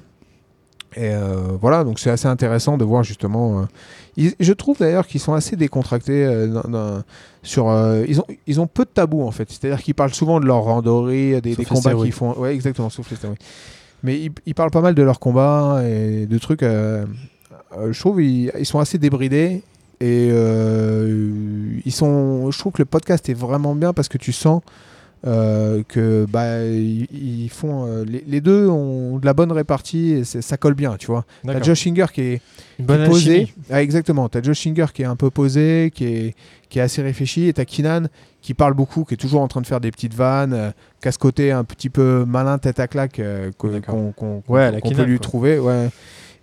Et 0.95 1.09
euh, 1.09 1.57
voilà, 1.61 1.83
donc 1.83 1.99
c'est 1.99 2.09
assez 2.09 2.27
intéressant 2.27 2.77
de 2.77 2.83
voir 2.83 3.03
justement. 3.03 3.59
euh, 3.61 3.63
ils- 4.17 4.35
je 4.39 4.53
trouve 4.53 4.77
d'ailleurs 4.77 5.07
qu'ils 5.07 5.19
sont 5.21 5.33
assez 5.33 5.55
décontractés 5.55 6.25
euh, 6.25 6.99
sur. 7.41 7.65
ils 8.07 8.19
ont 8.19 8.25
ils 8.47 8.61
ont 8.61 8.67
peu 8.67 8.83
de 8.85 8.89
tabous 8.89 9.23
en 9.23 9.31
fait. 9.31 9.49
C'est-à-dire 9.51 9.81
qu'ils 9.81 9.95
parlent 9.95 10.13
souvent 10.13 10.39
de 10.39 10.45
leur 10.45 10.63
randonnée, 10.63 11.41
des, 11.41 11.55
combats 11.55 11.93
qu'ils 11.95 12.11
font. 12.11 12.33
Ouais, 12.37 12.53
exactement, 12.53 12.89
sauf 12.89 13.09
les. 13.11 13.17
Mais 14.03 14.19
ils, 14.19 14.31
ils 14.45 14.53
parlent 14.55 14.71
pas 14.71 14.81
mal 14.81 14.95
de 14.95 15.03
leurs 15.03 15.19
combats 15.19 15.81
et 15.85 16.25
de 16.25 16.37
trucs. 16.37 16.61
je 16.61 17.99
trouve 17.99 18.21
ils, 18.21 18.51
ils 18.59 18.65
sont 18.65 18.79
assez 18.79 18.97
débridés 18.97 19.63
et 19.99 20.27
ils 20.27 21.91
sont. 21.91 22.51
Je 22.51 22.57
trouve 22.59 22.73
que 22.73 22.81
le 22.81 22.85
podcast 22.85 23.27
est 23.29 23.33
vraiment 23.33 23.75
bien 23.75 23.93
parce 23.93 24.07
que 24.09 24.17
tu 24.17 24.31
sens 24.31 24.61
euh, 25.25 25.83
que 25.87 26.25
bah 26.29 26.65
ils, 26.65 27.49
font 27.49 27.85
euh, 27.87 28.03
les, 28.03 28.23
les 28.27 28.41
deux 28.41 28.67
ont 28.67 29.19
de 29.19 29.25
la 29.25 29.33
bonne 29.33 29.53
répartie 29.53 30.11
et 30.11 30.23
ça 30.25 30.57
colle 30.57 30.73
bien 30.73 30.97
tu 30.97 31.07
vois. 31.07 31.25
T'as. 31.45 31.61
Josh 31.61 31.83
Singer 31.83 32.07
qui 32.13 32.21
est, 32.21 32.33
Une 32.33 32.39
qui 32.77 32.81
est 32.81 32.85
bonne 32.85 33.05
posé. 33.05 33.53
Ah, 33.69 33.81
exactement. 33.81 34.27
T'as 34.27 34.41
Josh 34.41 34.61
Singer 34.61 34.87
qui 34.93 35.03
est 35.03 35.05
un 35.05 35.15
peu 35.15 35.29
posé 35.29 35.91
qui 35.95 36.05
est 36.05 36.35
qui 36.69 36.79
est 36.79 36.81
assez 36.81 37.01
réfléchi. 37.01 37.47
Et 37.47 37.53
t'as 37.53 37.65
Keenan 37.65 38.07
qui 38.41 38.53
parle 38.53 38.73
beaucoup 38.73 39.05
qui 39.05 39.13
est 39.13 39.17
toujours 39.17 39.41
en 39.41 39.47
train 39.47 39.61
de 39.61 39.67
faire 39.67 39.79
des 39.79 39.91
petites 39.91 40.13
vannes 40.13 40.53
euh, 40.53 40.71
qui 41.01 41.07
a 41.07 41.11
ce 41.11 41.19
côté 41.19 41.51
un 41.51 41.63
petit 41.63 41.89
peu 41.89 42.25
malin 42.27 42.57
tête 42.57 42.79
à 42.79 42.87
claque 42.87 43.19
euh, 43.19 43.51
qu'on 43.57 44.43
Ouais, 44.49 44.79
qu'on 44.81 44.89
peut 44.91 45.03
lui 45.03 45.17
quoi. 45.17 45.23
trouver 45.23 45.59
ouais. 45.59 45.89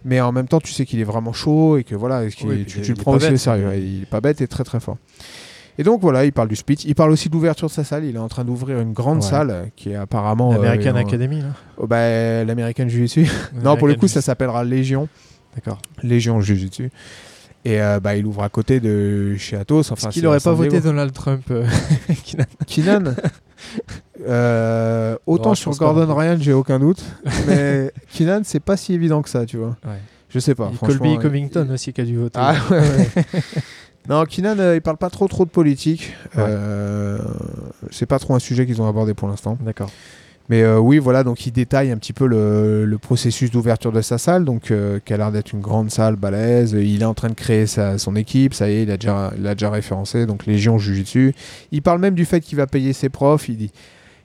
Mais 0.07 0.21
en 0.23 0.33
même 0.33 0.49
temps 0.49 0.61
tu 0.61 0.73
sais 0.73 0.87
qu'il 0.87 1.01
est 1.01 1.05
vraiment 1.05 1.35
chaud 1.35 1.77
et 1.77 1.85
que 1.85 1.95
voilà 1.95 2.23
Oui, 2.45 2.65
tu, 2.65 2.81
le 2.81 2.95
prends 2.95 3.17
aussi 3.17 3.31
au 3.33 3.37
sérieux 3.37 3.75
il 3.77 4.03
est 4.03 4.07
pas 4.07 4.23
bête 4.23 4.41
et 4.41 4.49
très 4.49 4.65
très 4.65 4.81
fort 4.81 4.97
et 5.79 5.83
donc 5.83 6.01
voilà, 6.01 6.25
il 6.25 6.33
parle 6.33 6.49
du 6.49 6.57
speech. 6.57 6.85
Il 6.85 6.95
parle 6.95 7.11
aussi 7.11 7.29
de 7.29 7.35
l'ouverture 7.35 7.69
de 7.69 7.73
sa 7.73 7.85
salle. 7.85 8.05
Il 8.05 8.17
est 8.17 8.19
en 8.19 8.29
train 8.29 8.45
d'ouvrir 8.45 8.81
une 8.81 8.93
grande 8.93 9.19
Ouais. 9.23 9.29
salle 9.29 9.51
euh, 9.51 9.65
qui 9.77 9.91
est 9.91 9.95
apparemment. 9.97 10.51
euh, 10.53 10.57
L'American 10.57 10.93
en- 10.93 10.97
Academy, 10.97 11.41
là. 11.41 11.49
Oh, 11.79 11.87
bah, 11.87 12.45
L'American 12.45 12.89
Jiu-Jitsu. 12.89 13.27
non, 13.65 13.77
pour 13.77 13.89
le 13.89 13.95
coup, 13.95 14.09
ça 14.09 14.21
s'appellera 14.21 14.65
Légion. 14.65 15.09
D'accord. 15.55 15.79
Légion 16.03 16.41
Jiu-Jitsu. 16.41 16.91
Et 17.65 17.81
euh, 17.81 18.01
bah, 18.01 18.17
il 18.17 18.25
ouvre 18.25 18.43
à 18.43 18.49
côté 18.49 18.81
de 18.81 19.37
chez 19.37 19.57
Athos. 19.57 19.91
Enfin, 19.93 20.09
qu'il 20.09 20.23
n'aurait 20.25 20.41
pas 20.41 20.53
voté. 20.53 20.81
Donald 20.81 21.13
Trump 21.13 21.45
euh, 21.51 21.67
Keenan? 22.67 23.15
Euh, 24.27 25.17
Autant 25.27 25.51
Non, 25.51 25.55
sur 25.55 25.71
pas 25.73 25.77
Gordon. 25.93 26.15
Ryan, 26.15 26.37
j'ai 26.41 26.53
aucun 26.53 26.79
doute. 26.79 27.03
mais 27.47 27.93
Keenan, 28.13 28.41
c'est 28.45 28.61
pas 28.61 28.77
si 28.77 28.95
évident 28.95 29.23
que 29.23 29.29
ça, 29.29 29.47
tu 29.47 29.57
vois. 29.57 29.77
Ouais. 29.85 29.99
Je 30.29 30.39
sais 30.39 30.55
pas. 30.55 30.71
Et 30.73 30.77
Colby 30.87 31.15
euh, 31.15 31.17
Covington 31.17 31.69
aussi 31.73 31.93
qui 31.93 32.01
a 32.01 32.05
dû 32.05 32.17
voter. 32.17 32.39
Ah 32.41 32.55
ouais, 32.71 32.79
ouais. 32.79 33.25
Non, 34.09 34.25
Keenan, 34.25 34.59
euh, 34.59 34.77
il 34.77 34.81
parle 34.81 34.97
pas 34.97 35.11
trop 35.11 35.29
trop 35.29 35.45
de 35.45 35.51
politique. 35.51 36.15
Ouais. 36.37 36.45
Euh, 36.47 37.19
c'est 37.91 38.07
pas 38.07 38.19
trop 38.19 38.35
un 38.35 38.39
sujet 38.39 38.67
qu'ils 38.67 38.81
ont 38.81 38.89
abordé 38.89 39.15
pour 39.15 39.29
l'instant. 39.29 39.57
D'accord. 39.61 39.91
Mais 40.51 40.63
euh, 40.63 40.81
oui, 40.81 40.99
voilà, 40.99 41.23
donc 41.23 41.47
il 41.47 41.53
détaille 41.53 41.93
un 41.93 41.97
petit 41.97 42.13
peu 42.13 42.27
le, 42.27 42.85
le 42.85 42.99
processus 42.99 43.53
d'ouverture 43.53 43.93
de 43.93 44.01
sa 44.01 44.19
salle, 44.19 44.45
donc 44.45 44.73
euh, 44.73 44.99
qui 44.99 45.13
a 45.15 45.17
l'air 45.17 45.31
d'être 45.31 45.53
une 45.53 45.61
grande 45.61 45.93
salle 45.93 46.17
balèze. 46.17 46.73
Il 46.73 47.03
est 47.03 47.05
en 47.07 47.15
train 47.15 47.29
de 47.29 47.35
créer 47.35 47.69
sa, 47.69 47.99
son 47.99 48.17
équipe, 48.17 48.53
ça 48.53 48.69
y 48.69 48.75
est, 48.75 48.83
il 48.83 48.91
a 48.91 48.97
déjà, 48.97 49.33
il 49.39 49.47
a 49.47 49.55
déjà 49.55 49.71
référencé, 49.71 50.27
donc 50.27 50.47
Légion 50.47 50.77
Jiu-Jitsu. 50.77 51.35
Il 51.71 51.83
parle 51.83 52.01
même 52.01 52.17
du 52.17 52.25
fait 52.25 52.41
qu'il 52.41 52.59
va 52.59 52.67
payer 52.67 52.93
ses 52.93 53.09
profs. 53.09 53.49
Il 53.49 53.59
dit, 53.59 53.71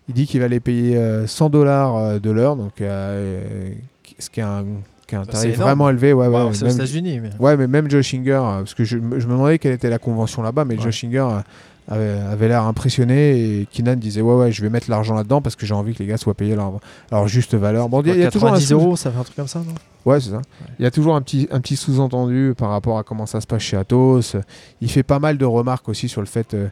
il 0.09 0.15
dit 0.15 0.25
qu'il 0.25 0.39
va 0.41 0.47
les 0.47 0.59
payer 0.59 0.97
euh, 0.97 1.27
100 1.27 1.51
dollars 1.51 2.19
de 2.19 2.31
l'heure, 2.31 2.55
donc 2.55 2.81
euh, 2.81 3.69
ce 4.17 4.31
qui 4.31 4.39
est 4.39 4.43
un, 4.43 4.65
qui 5.07 5.15
un 5.15 5.23
tarif 5.25 5.57
vraiment 5.57 5.89
élevé. 5.89 6.13
Ouais, 6.13 6.27
ouais, 6.27 6.43
Wow, 6.43 6.53
c'est 6.53 6.65
aux 6.65 6.69
États-Unis, 6.69 7.19
mais. 7.19 7.29
Ouais, 7.39 7.55
mais 7.57 7.67
même 7.67 7.89
Joe 7.89 8.05
Singer, 8.05 8.31
euh, 8.31 8.57
parce 8.59 8.73
que 8.73 8.83
je, 8.83 8.97
me 8.97 9.19
je 9.19 9.27
me 9.27 9.33
demandais 9.33 9.59
quelle 9.59 9.73
était 9.73 9.89
la 9.89 9.99
convention 9.99 10.41
là-bas, 10.41 10.65
mais 10.65 10.75
Ouais. 10.77 10.81
Joe 10.83 10.95
Singer 10.95 11.19
euh, 11.29 11.39
avait, 11.87 12.19
avait 12.31 12.47
l'air 12.47 12.63
impressionné 12.63 13.59
et 13.61 13.67
Keenan 13.71 13.95
disait 13.95 14.21
Ouais, 14.21 14.33
ouais, 14.35 14.51
je 14.51 14.61
vais 14.63 14.69
mettre 14.69 14.89
l'argent 14.89 15.13
là-dedans 15.13 15.41
parce 15.41 15.55
que 15.55 15.65
j'ai 15.65 15.73
envie 15.75 15.93
que 15.93 15.99
les 15.99 16.07
gars 16.07 16.17
soient 16.17 16.33
payés 16.33 16.55
leur, 16.55 16.79
leur 17.11 17.27
juste 17.27 17.53
valeur. 17.53 17.89
Bon, 17.89 18.01
il 18.01 18.07
y 18.07 18.11
a- 18.11 18.15
il 18.15 18.21
y 18.21 18.25
a 18.25 18.31
toujours 18.31 18.47
un 18.49 18.53
90 18.53 18.67
sous- 18.67 18.73
euros, 18.73 18.95
ça 18.95 19.11
fait 19.11 19.19
un 19.19 19.23
truc 19.23 19.35
comme 19.35 19.47
ça, 19.47 19.59
non? 19.59 19.73
Ouais, 20.05 20.19
c'est 20.19 20.31
ça. 20.31 20.41
Il 20.79 20.83
y 20.83 20.85
a 20.87 20.91
toujours 20.91 21.15
un 21.15 21.21
petit, 21.21 21.47
un 21.51 21.59
petit 21.61 21.75
sous-entendu 21.75 22.53
par 22.57 22.69
rapport 22.71 22.97
à 22.97 23.03
comment 23.03 23.25
ça 23.25 23.41
se 23.41 23.47
passe 23.47 23.61
chez 23.61 23.77
Athos. 23.77 24.21
Il 24.81 24.89
fait 24.89 25.03
pas 25.03 25.19
mal 25.19 25.37
de 25.37 25.45
remarques 25.45 25.87
aussi 25.89 26.07
sur 26.09 26.21
le 26.21 26.27
fait 26.27 26.53
euh, 26.53 26.67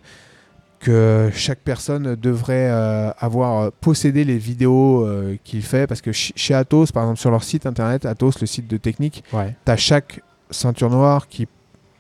que 0.84 1.30
chaque 1.34 1.60
personne 1.60 2.16
devrait 2.16 2.68
euh, 2.70 3.12
avoir 3.20 3.62
euh, 3.62 3.70
possédé 3.82 4.24
les 4.24 4.38
vidéos 4.38 5.06
euh, 5.06 5.36
qu'il 5.44 5.62
fait 5.64 5.88
parce 5.88 6.02
que 6.02 6.12
ch- 6.12 6.34
chez 6.36 6.54
Athos, 6.54 6.88
par 6.94 7.04
exemple 7.04 7.20
sur 7.20 7.32
leur 7.32 7.44
site 7.44 7.66
internet, 7.66 8.06
Athos, 8.06 8.32
le 8.42 8.48
site 8.48 8.68
de 8.70 8.78
technique, 8.78 9.24
Ouais. 9.34 9.56
tu 9.66 9.72
as 9.72 9.78
chaque 9.78 10.22
ceinture 10.52 10.90
noire 10.90 11.28
qui 11.28 11.48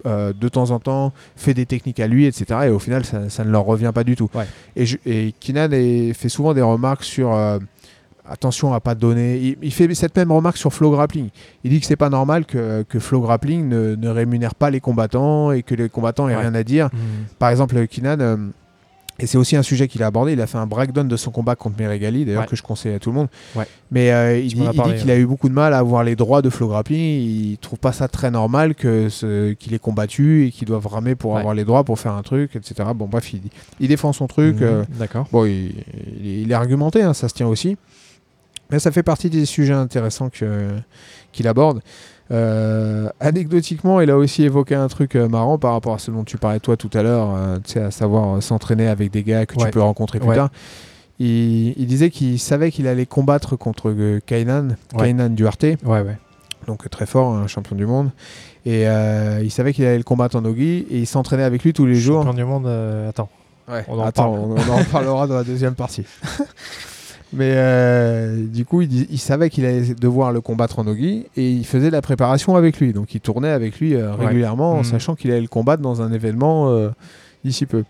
euh, 0.05 0.33
de 0.33 0.49
temps 0.49 0.69
en 0.71 0.79
temps 0.79 1.13
fait 1.37 1.53
des 1.53 1.65
techniques 1.65 1.99
à 2.01 2.07
lui, 2.07 2.25
etc. 2.25 2.45
Et 2.65 2.69
au 2.69 2.79
final, 2.79 3.05
ça, 3.05 3.29
ça 3.29 3.45
ne 3.45 3.49
leur 3.51 3.63
revient 3.63 3.91
pas 3.95 4.03
du 4.03 4.17
tout. 4.17 4.29
Ouais. 4.35 4.45
Et, 4.75 4.85
je- 4.85 4.97
et 5.05 5.33
Keenan 5.39 5.71
est- 5.71 6.11
fait 6.13 6.27
souvent 6.29 6.53
des 6.53 6.61
remarques 6.61 7.05
sur 7.05 7.33
attention 8.27 8.73
à 8.73 8.79
pas 8.79 8.95
donner. 8.95 9.37
Il, 9.37 9.57
il 9.61 9.73
fait 9.73 9.93
cette 9.95 10.15
même 10.17 10.31
remarque 10.31 10.57
sur 10.57 10.73
Flow 10.73 10.91
Grappling. 10.91 11.29
Il 11.63 11.71
dit 11.71 11.79
que 11.79 11.85
c'est 11.85 11.95
pas 11.95 12.09
normal 12.09 12.45
que, 12.45 12.83
que 12.83 12.99
Flow 12.99 13.21
Grappling 13.21 13.67
ne, 13.67 13.95
ne 13.95 14.09
rémunère 14.09 14.55
pas 14.55 14.69
les 14.69 14.79
combattants 14.79 15.51
et 15.51 15.63
que 15.63 15.75
les 15.75 15.89
combattants 15.89 16.27
aient 16.29 16.35
Ouais. 16.35 16.41
rien 16.41 16.55
à 16.55 16.63
dire. 16.63 16.89
Mhm. 16.93 16.99
Par 17.39 17.49
exemple, 17.49 17.75
euh, 17.77 18.37
et 19.19 19.27
c'est 19.27 19.37
aussi 19.37 19.55
un 19.55 19.61
sujet 19.63 19.87
qu'il 19.87 20.01
a 20.01 20.07
abordé, 20.07 20.33
il 20.33 20.41
a 20.41 20.47
fait 20.47 20.57
un 20.57 20.65
breakdown 20.65 21.07
de 21.07 21.15
son 21.17 21.29
combat 21.29 21.55
contre 21.55 21.77
Meregali, 21.79 22.25
d'ailleurs 22.25 22.41
Ouais. 22.41 22.47
que 22.47 22.55
je 22.55 22.63
conseille 22.63 22.93
à 22.95 22.99
tout 22.99 23.11
le 23.11 23.15
monde. 23.15 23.27
Ouais. 23.55 23.65
Mais 23.91 24.11
euh, 24.11 24.39
il 24.39 24.47
dit, 24.55 24.63
il 24.73 24.81
dit 24.83 24.95
qu'il 24.99 25.11
a 25.11 25.17
eu 25.17 25.25
beaucoup 25.27 25.49
de 25.49 25.53
mal 25.53 25.73
à 25.73 25.77
avoir 25.77 26.03
les 26.03 26.15
droits 26.15 26.41
de 26.41 26.49
Flow 26.49 26.67
Grappling. 26.67 26.99
Il 27.21 27.57
trouve 27.59 27.77
pas 27.77 27.91
ça 27.91 28.07
très 28.07 28.31
normal 28.31 28.73
que 28.73 29.07
qu'il 29.53 29.73
ait 29.75 29.79
combattu 29.79 30.47
et 30.47 30.51
qu'il 30.51 30.67
doive 30.67 30.87
ramer 30.87 31.13
pour 31.15 31.33
Ouais. 31.33 31.39
avoir 31.39 31.53
les 31.53 31.63
droits 31.63 31.83
pour 31.83 31.99
faire 31.99 32.13
un 32.13 32.23
truc, 32.23 32.55
etc. 32.55 32.89
Bon, 32.95 33.05
bref, 33.05 33.31
il, 33.33 33.41
il 33.79 33.87
défend 33.87 34.13
son 34.13 34.25
truc. 34.27 34.55
Mhm. 34.55 34.63
euh, 34.63 34.83
D'accord. 34.97 35.27
Bon, 35.31 35.45
il, 35.45 36.49
est 36.51 36.53
argumenté, 36.55 37.03
hein, 37.03 37.13
ça 37.13 37.29
se 37.29 37.35
tient 37.35 37.47
aussi. 37.47 37.77
Mais 38.71 38.79
ça 38.79 38.91
fait 38.91 39.03
partie 39.03 39.29
des 39.29 39.45
sujets 39.45 39.73
intéressants 39.73 40.29
qu'il 41.31 41.47
aborde. 41.47 41.81
Euh, 42.31 43.09
anecdotiquement, 43.19 43.99
il 44.01 44.09
a 44.09 44.17
aussi 44.17 44.43
évoqué 44.43 44.75
un 44.75 44.87
truc 44.87 45.15
euh, 45.15 45.27
marrant 45.27 45.57
par 45.57 45.73
rapport 45.73 45.93
à 45.93 45.99
ce 45.99 46.09
dont 46.09 46.23
tu 46.23 46.37
parlais 46.37 46.59
toi 46.59 46.77
tout 46.77 46.89
à 46.93 47.03
l'heure, 47.03 47.33
euh, 47.35 47.57
à 47.87 47.91
savoir 47.91 48.41
s'entraîner 48.41 48.87
avec 48.87 49.11
des 49.11 49.23
gars 49.23 49.45
que 49.45 49.55
tu 49.55 49.69
peux 49.69 49.81
rencontrer 49.81 50.19
plus 50.19 50.29
Ouais. 50.29 50.35
tard. 50.35 50.49
il, 51.19 51.73
il 51.77 51.85
disait 51.85 52.09
qu'il 52.09 52.39
savait 52.39 52.71
qu'il 52.71 52.87
allait 52.87 53.05
combattre 53.05 53.55
contre 53.55 53.93
Kainan, 54.25 54.69
Ouais. 54.95 55.07
Kainan 55.07 55.29
Duarte, 55.29 55.65
donc 56.65 56.89
très 56.89 57.05
fort, 57.05 57.33
un 57.35 57.47
champion 57.47 57.75
du 57.75 57.85
monde. 57.85 58.09
Et 58.65 58.83
il 59.41 59.51
savait 59.51 59.73
qu'il 59.73 59.85
allait 59.85 59.97
le 59.97 60.03
combattre 60.03 60.37
en 60.37 60.41
nogi 60.41 60.85
et 60.89 60.99
il 60.99 61.07
s'entraînait 61.07 61.43
avec 61.43 61.63
lui 61.63 61.73
tous 61.73 61.85
les 61.85 61.95
jours. 61.95 62.23
Champion 62.23 62.33
du 62.37 62.45
monde, 62.45 62.67
attends. 63.09 63.29
Ouais, 63.69 63.83
On 63.87 63.97
en 63.99 64.03
Attends, 64.03 64.31
parle. 64.33 64.39
on, 64.39 64.55
on 64.57 64.73
en 64.81 64.83
parlera 64.91 65.25
dans 65.27 65.35
la 65.35 65.43
deuxième 65.43 65.75
partie. 65.75 66.05
Mais 67.35 67.53
euh, 67.55 68.45
du 68.45 68.63
coup, 68.63 68.81
il, 68.81 69.17
savait 69.17 69.49
qu'il 69.49 69.65
allait 69.65 69.95
devoir 69.95 70.31
le 70.31 70.39
combattre 70.41 70.79
en 70.79 70.83
nogi 70.83 71.25
et 71.35 71.49
il 71.51 71.65
faisait 71.65 71.89
la 71.89 72.01
préparation 72.01 72.55
avec 72.55 72.79
lui. 72.79 72.93
Donc 72.93 73.15
il 73.15 73.21
tournait 73.21 73.49
avec 73.49 73.79
lui 73.79 73.95
euh, 73.95 74.15
Ouais. 74.15 74.27
régulièrement 74.27 74.73
en 74.73 74.77
Mhm. 74.77 74.83
sachant 74.83 75.15
qu'il 75.15 75.31
allait 75.31 75.41
le 75.41 75.47
combattre 75.47 75.81
dans 75.81 76.01
un 76.01 76.11
événement 76.13 76.69
euh, 76.69 76.89
d'ici 77.43 77.65
peu. 77.65 77.83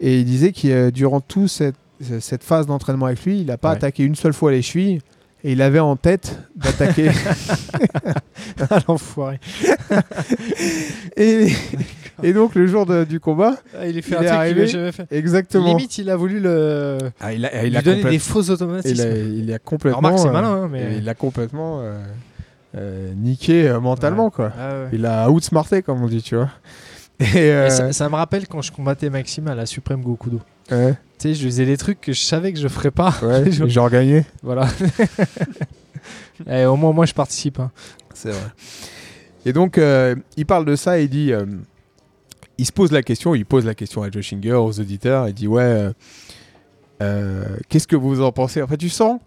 Et 0.00 0.18
il 0.20 0.24
disait 0.24 0.52
que 0.52 0.90
durant 0.90 1.20
toute 1.20 1.48
cette, 1.48 1.76
cette 2.20 2.42
phase 2.42 2.66
d'entraînement 2.66 3.06
avec 3.06 3.24
lui, 3.24 3.40
il 3.40 3.46
n'a 3.46 3.56
pas 3.56 3.70
Ouais. 3.70 3.76
attaqué 3.76 4.02
une 4.02 4.16
seule 4.16 4.34
fois 4.34 4.50
les 4.50 4.62
chevilles 4.62 5.00
et 5.44 5.52
il 5.52 5.62
avait 5.62 5.78
en 5.78 5.94
tête 5.96 6.38
d'attaquer. 6.56 7.10
Ah, 8.70 8.78
L'enfoiré. 8.88 9.38
et, 11.16 11.48
et 12.22 12.32
donc 12.32 12.54
le 12.54 12.66
jour 12.66 12.86
de- 12.86 13.04
du 13.04 13.20
combat, 13.20 13.56
Ah, 13.78 13.86
il 13.86 13.96
est 13.98 14.02
fait 14.02 14.14
un 14.14 14.18
truc 14.18 14.28
qu'il 14.30 14.36
avait 14.38 14.66
jamais 14.66 14.92
fait. 14.92 15.06
exactement. 15.10 15.66
Limite, 15.66 15.98
il 15.98 16.08
a 16.10 16.16
voulu 16.16 16.40
le... 16.40 16.98
Ah, 17.20 17.32
il 17.32 17.44
a, 17.46 17.64
il 17.64 17.70
lui 17.70 17.76
a 17.76 17.82
donner 17.82 17.96
complète- 18.02 18.10
des 18.12 18.18
faux 18.18 18.42
Il 18.42 18.50
automatismes. 18.52 19.00
a, 19.02 19.06
il 19.16 19.52
a 19.52 19.58
complètement. 19.58 19.98
Remarque, 19.98 20.18
c'est 20.18 20.28
euh, 20.28 20.32
malin, 20.32 20.52
hein, 20.64 20.68
mais... 20.70 20.96
il 20.98 21.08
a 21.08 21.14
complètement 21.14 21.80
euh, 21.82 21.98
euh, 22.76 23.12
niqué 23.16 23.68
euh, 23.68 23.80
mentalement, 23.80 24.30
quoi. 24.30 24.52
Ah, 24.58 24.70
ouais. 24.84 24.88
Il 24.92 25.04
a 25.06 25.30
outsmarté, 25.30 25.82
comme 25.82 26.02
on 26.02 26.06
dit, 26.08 26.22
tu 26.22 26.36
vois. 26.36 26.50
Et, 27.20 27.24
Et 27.38 27.50
euh, 27.52 27.70
ça, 27.70 27.92
ça 27.92 28.08
me 28.10 28.14
rappelle 28.14 28.46
quand 28.46 28.60
je 28.62 28.70
combattais 28.72 29.08
Maxime 29.08 29.48
à 29.48 29.54
la 29.54 29.64
Suprême 29.66 30.02
Gokudo. 30.02 30.40
ouais, 30.70 30.92
Tu 31.18 31.28
sais, 31.28 31.34
je 31.34 31.44
faisais 31.46 31.64
des 31.64 31.78
trucs 31.78 32.00
que 32.00 32.12
je 32.12 32.20
savais 32.20 32.52
que 32.52 32.58
je 32.58 32.68
ferais 32.68 32.90
pas. 32.90 33.14
ouais, 33.22 33.50
Je- 33.50 33.66
genre 33.66 33.88
gagné. 33.88 34.24
Voilà. 34.42 34.68
Et 36.50 36.64
au 36.66 36.76
moins, 36.76 36.92
moi, 36.92 37.06
je 37.06 37.14
participe. 37.14 37.58
hein. 37.60 37.70
C'est 38.14 38.30
vrai. 38.30 38.48
Et 39.46 39.52
donc, 39.52 39.78
euh, 39.78 40.14
il 40.36 40.44
parle 40.46 40.64
de 40.64 40.76
ça 40.76 40.98
et 40.98 41.04
il 41.04 41.08
dit. 41.08 41.32
euh, 41.32 41.44
il 42.58 42.66
se 42.66 42.72
pose 42.72 42.92
la 42.92 43.02
question, 43.02 43.34
il 43.34 43.44
pose 43.46 43.64
la 43.66 43.74
question 43.74 44.02
à 44.02 44.10
Josh 44.10 44.30
Singer, 44.30 44.52
aux 44.54 44.78
auditeurs, 44.80 45.28
il 45.28 45.34
dit 45.34 45.46
Ouais, 45.48 45.62
euh, 45.62 45.92
euh, 47.02 47.44
qu'est-ce 47.68 47.86
que 47.86 47.96
vous 47.96 48.22
en 48.22 48.32
pensez? 48.32 48.62
En 48.62 48.66
fait, 48.66 48.76
tu 48.78 48.88
sens 48.88 49.20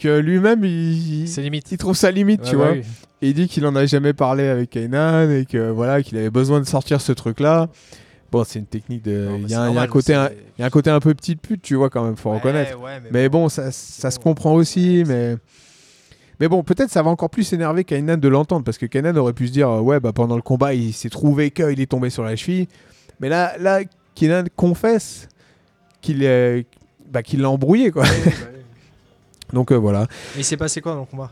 que 0.00 0.18
lui-même, 0.18 0.64
il, 0.64 1.28
C'est 1.28 1.42
limite. 1.42 1.70
il 1.72 1.78
trouve 1.78 1.96
ça 1.96 2.10
limite, 2.10 2.42
tu 2.42 2.56
vois. 2.56 2.70
ouais, 2.72 2.82
oui. 2.84 2.88
Et 3.22 3.28
il 3.28 3.34
dit 3.34 3.48
qu'il 3.48 3.64
en 3.66 3.74
a 3.76 3.86
jamais 3.86 4.12
parlé 4.12 4.46
avec 4.48 4.70
Kainan 4.70 5.30
et 5.30 5.46
que 5.46 5.70
voilà 5.70 6.02
qu'il 6.02 6.18
avait 6.18 6.30
besoin 6.30 6.60
de 6.60 6.66
sortir 6.66 7.00
ce 7.00 7.12
truc 7.12 7.40
là. 7.40 7.68
Bon, 8.30 8.44
c'est 8.44 8.58
une 8.58 8.66
technique 8.66 9.02
de. 9.04 9.28
Il 9.42 9.48
y, 9.50 9.54
a 9.54 9.62
un- 9.62 9.86
côté, 9.86 10.12
un, 10.14 10.28
il 10.58 10.60
y 10.60 10.64
a 10.64 10.66
un 10.66 10.70
côté 10.70 10.90
un 10.90 11.00
peu 11.00 11.14
petite 11.14 11.40
pute, 11.40 11.62
tu 11.62 11.76
vois 11.76 11.88
quand 11.88 12.04
même, 12.04 12.16
faut 12.16 12.30
Ouais, 12.30 12.36
reconnaître. 12.36 12.78
ouais, 12.80 13.00
Mais 13.12 13.28
bon, 13.28 13.48
ça, 13.48 13.70
ça 13.70 14.10
se 14.10 14.18
comprend 14.18 14.54
aussi, 14.54 15.04
mais. 15.06 15.36
Mais 16.40 16.48
bon, 16.48 16.62
peut-être 16.62 16.90
ça 16.90 17.02
va 17.02 17.10
encore 17.10 17.30
plus 17.30 17.52
énerver 17.52 17.84
Kainan 17.84 18.16
de 18.16 18.28
l'entendre 18.28 18.64
parce 18.64 18.78
que 18.78 18.86
Kainan 18.86 19.14
aurait 19.16 19.32
pu 19.32 19.46
se 19.48 19.52
dire 19.52 19.68
euh, 19.68 19.80
ouais 19.80 20.00
bah 20.00 20.12
pendant 20.12 20.36
le 20.36 20.42
combat 20.42 20.74
il 20.74 20.92
s'est 20.92 21.08
trouvé 21.10 21.50
qu'il 21.50 21.80
est 21.80 21.86
tombé 21.90 22.10
sur 22.10 22.24
la 22.24 22.34
cheville, 22.36 22.66
mais 23.20 23.28
là 23.28 23.54
là 23.58 23.80
Kainan 24.14 24.44
confesse 24.56 25.28
qu'il 26.00 26.22
est 26.24 26.66
bah, 27.10 27.20
l'a 27.36 27.50
embrouillé 27.50 27.90
quoi. 27.92 28.04
Donc 29.52 29.70
euh, 29.70 29.76
voilà. 29.76 30.06
Mais 30.34 30.40
il 30.40 30.44
s'est 30.44 30.56
passé 30.56 30.80
quoi 30.80 30.94
dans 30.94 31.00
le 31.00 31.06
combat? 31.06 31.30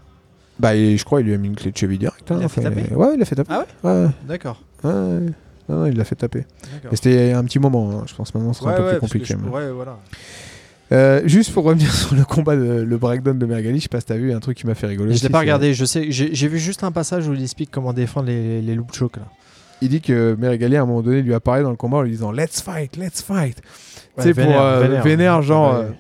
Bah 0.59 0.75
et 0.77 0.97
je 0.97 1.05
crois 1.05 1.21
il 1.21 1.27
lui 1.27 1.35
a 1.35 1.39
mis 1.39 1.49
une 1.49 1.57
clé 1.57 1.73
de 1.73 1.77
cheville 1.77 1.99
direct. 1.99 2.31
hein. 2.31 2.37
Il 2.37 2.43
l'a 2.43 2.49
fait 2.49 2.61
taper? 2.63 2.95
Ouais, 2.95 3.15
il 3.15 3.19
l'a 3.19 3.25
fait 3.25 3.35
taper. 3.35 3.53
Ah 3.53 3.65
ouais? 3.85 4.07
D'accord. 4.27 4.63
Ouais, 4.85 4.91
ouais. 4.93 5.21
Non, 5.69 5.77
non, 5.79 5.87
il 5.87 5.97
l'a 5.97 6.05
fait 6.05 6.15
taper. 6.17 6.45
C'était 6.93 7.11
il 7.27 7.29
y 7.31 7.33
a 7.33 7.39
un 7.39 7.45
petit 7.45 7.59
moment, 7.59 7.91
hein. 7.91 8.05
je 8.07 8.15
pense 8.15 8.35
maintenant 8.35 8.53
ce 8.53 8.61
sera 8.61 8.71
Ouais, 8.73 8.77
un 8.77 8.79
peu 8.79 8.85
ouais, 8.85 8.91
plus 8.93 9.01
compliqué. 9.01 9.25
je- 9.27 9.37
mais- 9.37 9.49
Ouais, 9.49 9.71
voilà. 9.71 9.99
Euh, 10.93 11.23
juste 11.25 11.53
pour 11.53 11.65
revenir 11.65 11.93
sur 11.95 12.15
le 12.15 12.25
combat, 12.25 12.55
de, 12.57 12.83
le 12.83 12.99
breakdown 12.99 13.39
de 13.39 13.47
Mergali, 13.47 13.79
je 13.79 13.85
sais 13.85 13.89
pas 13.89 14.01
si 14.01 14.07
t'as 14.07 14.17
vu 14.17 14.33
un 14.33 14.41
truc 14.41 14.59
qui 14.59 14.67
m'a 14.67 14.75
fait 14.75 14.87
rigoler. 14.87 15.11
Je 15.11 15.15
aussi, 15.17 15.25
l'ai 15.25 15.31
pas 15.31 15.41
regardé, 15.41 15.75
je 15.75 15.85
sais, 15.85 16.11
j'ai 16.11 16.35
j'ai 16.35 16.49
vu 16.49 16.59
juste 16.59 16.85
un 16.85 16.93
passage 16.93 17.27
où 17.29 17.33
il 17.33 17.43
explique 17.43 17.71
comment 17.71 17.93
défendre 17.93 18.27
les, 18.27 18.61
les 18.61 18.75
loop 18.75 18.93
choke 18.95 19.17
là. 19.17 19.25
Il 19.81 19.89
dit 19.89 20.01
que 20.01 20.37
Mergali 20.39 20.77
à 20.77 20.83
un 20.83 20.87
moment 20.87 21.03
donné 21.03 21.23
lui 21.23 21.35
apparaît 21.35 21.63
dans 21.63 21.71
le 21.71 21.77
combat 21.77 21.99
en 21.99 22.03
lui 22.03 22.13
disant 22.13 22.31
Let's 22.31 22.61
fight, 22.61 22.97
let's 22.97 23.21
fight. 23.21 23.57
tu 24.17 24.23
sais, 24.23 24.35
pour 24.35 24.45
vénère, 24.45 24.61
euh, 24.63 24.81
vénère, 24.83 25.03
vénère. 25.03 25.43
genre. 25.43 25.79
Ouais. 25.81 25.85
euh, 25.87 25.91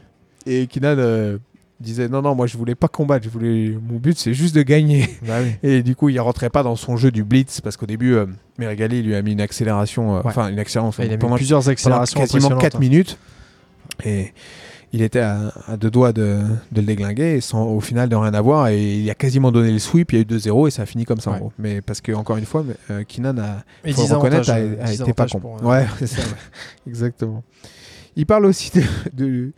et 0.46 0.66
Kinan 0.66 0.96
euh, 0.98 1.38
disait 1.80 2.08
Non, 2.08 2.22
non, 2.22 2.34
moi 2.34 2.46
je 2.46 2.56
voulais 2.56 2.74
pas 2.74 2.88
combattre, 2.88 3.24
je 3.24 3.30
voulais... 3.30 3.76
mon 3.82 3.98
but 3.98 4.16
c'est 4.18 4.34
juste 4.34 4.54
de 4.54 4.62
gagner. 4.62 5.08
Bah 5.26 5.38
oui. 5.42 5.52
Et 5.68 5.82
du 5.82 5.94
coup, 5.96 6.08
il 6.08 6.20
rentrait 6.20 6.50
pas 6.50 6.62
dans 6.62 6.76
son 6.76 6.96
jeu 6.96 7.10
du 7.10 7.24
blitz 7.24 7.60
parce 7.60 7.76
qu'au 7.76 7.86
début, 7.86 8.14
euh, 8.14 8.26
Mergali 8.58 9.02
lui 9.02 9.14
a 9.14 9.22
mis 9.22 9.32
une 9.32 9.40
accélération, 9.40 10.14
euh, 10.16 10.18
Ouais. 10.18 10.26
enfin 10.26 10.48
une 10.48 10.58
accélération 10.58 11.02
il 11.02 11.08
a 11.08 11.12
mis 11.12 11.18
pendant 11.18 11.36
plusieurs 11.36 11.60
pendant 11.60 11.72
accélérations 11.72 12.20
quasiment 12.20 12.48
4 12.50 12.52
impressionnantes, 12.56 12.74
hein. 12.74 12.78
minutes. 12.78 13.18
Et 14.04 14.32
il 14.92 15.00
était 15.02 15.20
à, 15.20 15.52
à 15.66 15.76
deux 15.76 15.90
doigts 15.90 16.12
de, 16.12 16.40
de 16.70 16.80
le 16.80 16.86
déglinguer, 16.86 17.36
et 17.36 17.40
sans 17.40 17.64
au 17.64 17.80
final 17.80 18.08
de 18.08 18.16
rien 18.16 18.34
avoir. 18.34 18.68
Et 18.68 18.96
il 18.98 19.10
a 19.10 19.14
quasiment 19.14 19.50
donné 19.50 19.70
le 19.72 19.78
sweep, 19.78 20.12
il 20.12 20.16
y 20.16 20.18
a 20.18 20.22
eu 20.22 20.26
2-0 20.26 20.68
et 20.68 20.70
ça 20.70 20.82
a 20.82 20.86
fini 20.86 21.04
comme 21.04 21.20
ça 21.20 21.30
en 21.30 21.38
gros. 21.38 21.52
Mais 21.58 21.80
parce 21.80 22.00
que, 22.00 22.12
encore 22.12 22.36
une 22.36 22.44
fois, 22.44 22.64
euh, 22.90 23.02
Kinan 23.04 23.38
a, 23.38 23.64
Et 23.84 23.92
faut 23.92 24.02
10 24.02 24.10
le 24.10 24.16
reconnaître, 24.16 24.50
a, 24.50 24.56
euh, 24.58 24.84
10 24.84 25.00
été 25.00 25.12
pas 25.14 25.26
con. 25.26 25.56
euh, 25.62 25.66
ouais, 25.66 25.86
c'est 25.98 26.06
ça, 26.06 26.20
ouais. 26.20 26.36
exactement. 26.86 27.42
Il 28.16 28.26
parle 28.26 28.44
aussi 28.44 28.70
de, 28.70 28.82
de 29.14 29.52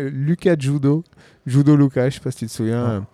Lucas 0.00 0.54
Judo, 0.58 1.02
Judo 1.46 1.74
Lucas, 1.76 2.10
je 2.10 2.14
sais 2.14 2.20
pas 2.20 2.30
si 2.30 2.38
tu 2.38 2.46
te 2.46 2.52
souviens. 2.52 3.04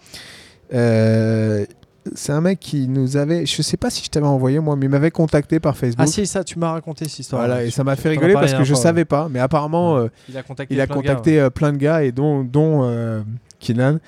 Euh, 0.75 1.65
c'est 2.15 2.33
un 2.33 2.41
mec 2.41 2.61
qui 2.61 2.87
nous 2.89 3.17
avait, 3.17 3.47
je 3.47 3.63
sais 3.63 3.77
pas 3.77 3.91
si 3.91 4.05
je 4.05 4.11
t'avais 4.11 4.27
envoyé 4.27 4.59
moi, 4.61 4.77
mais 4.77 4.87
il 4.87 4.89
m'avait 4.91 5.11
contacté 5.11 5.61
par 5.61 5.77
Facebook. 5.77 6.05
Ah 6.07 6.07
si, 6.07 6.27
ça, 6.27 6.45
tu 6.45 6.59
m'as 6.59 6.73
raconté 6.73 7.07
cette 7.07 7.21
histoire. 7.21 7.43
Voilà, 7.47 7.65
et 7.65 7.71
ça 7.71 7.85
m'a 7.85 7.97
fait 7.97 8.11
rigoler 8.11 8.35
parce 8.35 8.55
que 8.55 8.65
je 8.65 8.75
savais 8.75 9.05
pas, 9.05 9.29
mais 9.31 9.39
apparemment 9.41 9.97
euh, 9.97 10.09
Il 10.29 10.37
a 10.37 10.43
contacté 10.43 10.75
il 10.75 10.81
a 10.81 10.87
plein 10.87 10.97
de 10.97 11.03
gars, 11.03 11.09
contacté 11.11 11.41
euh, 11.41 11.51
plein 11.51 11.73
de 11.73 11.79
gars 11.79 12.03
et 12.03 12.13
dont, 12.13 12.43
dont 12.45 12.81
euh, 12.85 13.23
Kinan. 13.59 13.99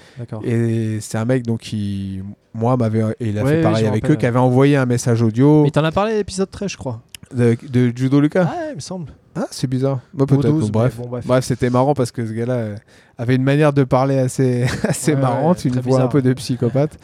Et 0.45 0.99
c'est 1.01 1.19
un 1.19 1.25
mec 1.25 1.45
donc 1.45 1.61
qui, 1.61 2.21
moi, 2.55 2.77
m'avait, 2.77 3.01
et 3.21 3.29
il 3.29 3.39
a 3.39 3.45
Ouais, 3.45 3.57
fait 3.57 3.63
pareil 3.63 3.87
avec 3.87 4.11
eux, 4.11 4.17
qui 4.17 4.27
avait 4.27 4.39
envoyé 4.39 4.77
un 4.77 4.87
message 4.87 5.23
audio 5.23 5.65
Mais 5.65 5.71
t'en 5.71 5.85
as 5.85 5.93
parlé 5.93 6.13
à 6.13 6.17
l'épisode 6.17 6.51
13, 6.51 6.71
je 6.71 6.77
crois. 6.77 7.01
de, 7.35 7.57
de 7.69 7.93
Judo 7.97 8.21
Lucas. 8.21 8.47
Ah, 8.51 8.71
il 8.71 8.77
me 8.77 8.81
semble. 8.81 9.13
Ah, 9.39 9.47
c'est 9.51 9.67
bizarre. 9.67 10.01
Bah, 10.15 10.25
Ou 10.25 10.27
peut-être. 10.27 10.49
12, 10.49 10.63
donc, 10.65 10.73
bref. 10.73 10.95
mais 10.97 11.05
bon, 11.05 11.11
bref. 11.11 11.27
Bref, 11.27 11.45
c'était 11.45 11.69
marrant 11.69 11.93
parce 11.93 12.11
que 12.11 12.27
ce 12.27 12.33
gars-là 12.33 12.55
euh, 12.55 12.77
avait 13.19 13.35
une 13.37 13.43
manière 13.43 13.73
de 13.75 13.85
parler 13.85 14.19
assez, 14.19 14.65
assez 14.85 15.15
marrante, 15.15 15.65
une 15.67 15.79
voix 15.81 16.01
un 16.01 16.09
peu 16.09 16.23
de 16.23 16.33
psychopathe. 16.33 16.99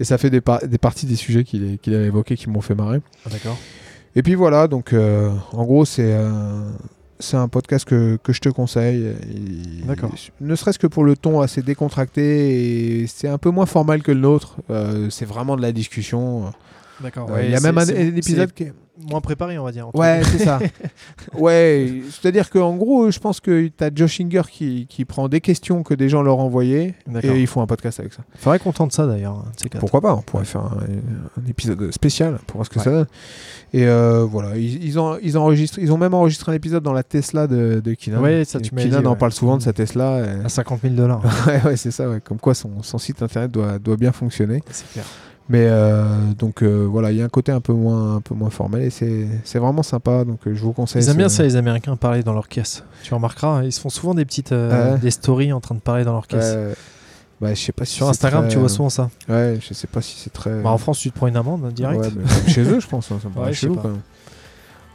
Et 0.00 0.04
ça 0.04 0.18
fait 0.18 0.30
des, 0.30 0.40
par- 0.40 0.66
des 0.66 0.78
parties 0.78 1.06
des 1.06 1.16
sujets 1.16 1.44
qu'il 1.44 1.78
qu'il 1.78 1.94
avait 1.94 2.06
évoqués 2.06 2.36
qui 2.36 2.48
m'ont 2.50 2.60
fait 2.60 2.74
marrer. 2.74 3.00
Ah, 3.26 3.30
D'accord. 3.30 3.56
Et 4.16 4.22
puis 4.22 4.34
voilà, 4.34 4.68
donc 4.68 4.92
euh, 4.92 5.30
en 5.52 5.64
gros, 5.64 5.84
c'est 5.84 6.12
euh, 6.14 6.70
c'est 7.20 7.36
un 7.36 7.48
podcast 7.48 7.84
que, 7.84 8.16
que 8.22 8.32
je 8.32 8.40
te 8.40 8.48
conseille. 8.48 9.12
Il- 9.32 9.86
D'accord. 9.86 10.10
Ne 10.40 10.54
serait-ce 10.56 10.78
que 10.78 10.86
pour 10.86 11.04
le 11.04 11.16
ton 11.16 11.40
assez 11.40 11.62
décontracté, 11.62 13.02
et 13.02 13.06
c'est 13.06 13.28
un 13.28 13.38
peu 13.38 13.50
moins 13.50 13.66
formal 13.66 14.02
que 14.02 14.12
le 14.12 14.20
nôtre. 14.20 14.56
Euh, 14.70 15.10
c'est 15.10 15.24
vraiment 15.24 15.56
de 15.56 15.62
la 15.62 15.72
discussion. 15.72 16.52
D'accord. 17.00 17.28
Euh, 17.30 17.42
Il 17.44 17.50
y 17.50 17.56
a 17.56 17.60
même 17.60 17.76
un, 17.78 17.88
un 17.88 18.16
épisode 18.16 18.52
qui 18.52 18.64
est... 18.64 18.72
moins 19.10 19.20
préparé, 19.20 19.58
on 19.58 19.64
va 19.64 19.72
dire. 19.72 19.88
en 19.88 19.98
Ouais, 19.98 20.20
c'est 20.24 20.38
ça. 20.44 20.58
ouais, 21.38 22.02
c'est-à-dire 22.10 22.50
qu'en 22.50 22.76
gros, 22.76 23.10
je 23.10 23.18
pense 23.18 23.40
que 23.40 23.66
tu 23.68 23.84
as 23.84 23.90
Josh 23.94 24.20
Inger 24.20 24.42
qui, 24.50 24.86
qui 24.88 25.04
prend 25.04 25.28
des 25.28 25.40
questions 25.40 25.82
que 25.82 25.94
des 25.94 26.08
gens 26.08 26.22
leur 26.22 26.38
envoyaient 26.38 26.94
et 27.22 27.40
ils 27.40 27.46
font 27.46 27.62
un 27.62 27.66
podcast 27.66 27.98
avec 28.00 28.12
ça. 28.12 28.22
Faudrait 28.36 28.58
qu'on 28.58 28.72
tente 28.72 28.92
ça 28.92 29.06
d'ailleurs. 29.06 29.44
Pourquoi 29.80 30.00
pas 30.00 30.14
On 30.14 30.22
pourrait 30.22 30.44
faire 30.44 30.62
un, 30.62 30.78
un 31.42 31.46
épisode 31.48 31.90
spécial 31.92 32.38
pour 32.46 32.56
voir 32.58 32.66
ce 32.66 32.70
que 32.70 32.78
Ouais. 32.78 32.84
ça 32.84 32.90
donne. 32.90 33.06
Et 33.72 33.86
euh, 33.86 34.24
voilà, 34.24 34.56
ils, 34.56 34.84
ils 34.84 34.98
ont, 35.00 35.18
ils, 35.20 35.36
enregistrent, 35.36 35.78
ils 35.80 35.92
ont 35.92 35.98
même 35.98 36.14
enregistré 36.14 36.52
un 36.52 36.54
épisode 36.54 36.82
dans 36.84 36.92
la 36.92 37.02
Tesla 37.02 37.46
de, 37.48 37.80
de 37.84 37.94
Kinan. 37.94 38.20
Ouais, 38.20 38.44
ça, 38.44 38.60
tu 38.60 38.70
Kinan 38.70 39.00
dit, 39.00 39.06
en 39.06 39.12
ouais. 39.12 39.16
parle 39.16 39.32
souvent 39.32 39.56
de 39.56 39.62
sa. 39.62 39.72
Tesla. 39.72 40.20
et- 40.20 40.44
À 40.44 40.48
50 40.48 40.82
000 40.82 40.94
dollars. 40.94 41.22
ouais, 41.48 41.60
ouais, 41.64 41.76
c'est 41.76 41.90
ça. 41.90 42.08
ouais. 42.08 42.20
Comme 42.20 42.38
quoi 42.38 42.54
son, 42.54 42.82
son 42.84 42.98
site 42.98 43.20
internet 43.22 43.50
doit, 43.50 43.78
doit 43.80 43.96
bien 43.96 44.12
fonctionner. 44.12 44.62
c'est 44.70 44.88
clair. 44.92 45.04
Mais 45.50 45.66
euh, 45.68 46.06
donc 46.38 46.62
euh, 46.62 46.86
voilà, 46.90 47.10
il 47.12 47.18
y 47.18 47.22
a 47.22 47.24
un 47.26 47.28
côté 47.28 47.52
un 47.52 47.60
peu 47.60 47.74
moins, 47.74 48.16
un 48.16 48.20
peu 48.22 48.34
moins 48.34 48.48
formel 48.48 48.82
et 48.82 48.90
c'est 48.90 49.58
vraiment 49.58 49.82
sympa. 49.82 50.24
Donc 50.24 50.40
euh, 50.46 50.54
je 50.54 50.60
vous 50.62 50.72
conseille. 50.72 51.02
Ils 51.02 51.10
aiment 51.10 51.18
bien 51.18 51.28
ça, 51.28 51.42
les 51.42 51.56
Américains, 51.56 51.96
parler 51.96 52.22
dans 52.22 52.32
leur 52.32 52.48
caisse. 52.48 52.82
Tu 53.02 53.12
remarqueras, 53.12 53.62
ils 53.64 53.72
se 53.72 53.80
font 53.80 53.90
souvent 53.90 54.14
des 54.14 54.24
petites 54.24 54.52
Ouais. 54.52 54.96
des 55.02 55.10
stories 55.10 55.52
en 55.52 55.60
train 55.60 55.74
de 55.74 55.80
parler 55.80 56.04
dans 56.04 56.12
leur 56.14 56.26
caisse. 56.26 56.56
Bah, 57.40 57.52
je 57.52 57.60
sais 57.60 57.72
pas 57.72 57.84
si 57.84 57.94
Sur 57.96 58.08
Instagram, 58.08 58.44
très- 58.44 58.52
tu 58.52 58.58
vois 58.58 58.68
souvent 58.70 58.88
ça. 58.88 59.10
Ouais, 59.28 59.58
je 59.60 59.74
sais 59.74 59.88
pas 59.88 60.00
si 60.00 60.16
c'est 60.18 60.32
très. 60.32 60.62
Bah, 60.62 60.70
en 60.70 60.78
France, 60.78 61.00
tu 61.00 61.10
te 61.10 61.16
prends 61.16 61.26
une 61.26 61.36
amende 61.36 61.64
hein, 61.66 61.72
direct. 61.74 62.00
Ouais, 62.00 62.08
mais 62.16 62.22
comme 62.24 62.48
chez 62.48 62.62
eux, 62.62 62.80
je 62.80 62.86
pense. 62.86 63.10
hein, 63.12 63.18
ça 63.22 63.28
me 63.28 63.44
Ouais, 63.44 63.52
chelou 63.52 63.74
pas. 63.74 63.82
quand 63.82 63.88
même. 63.88 64.00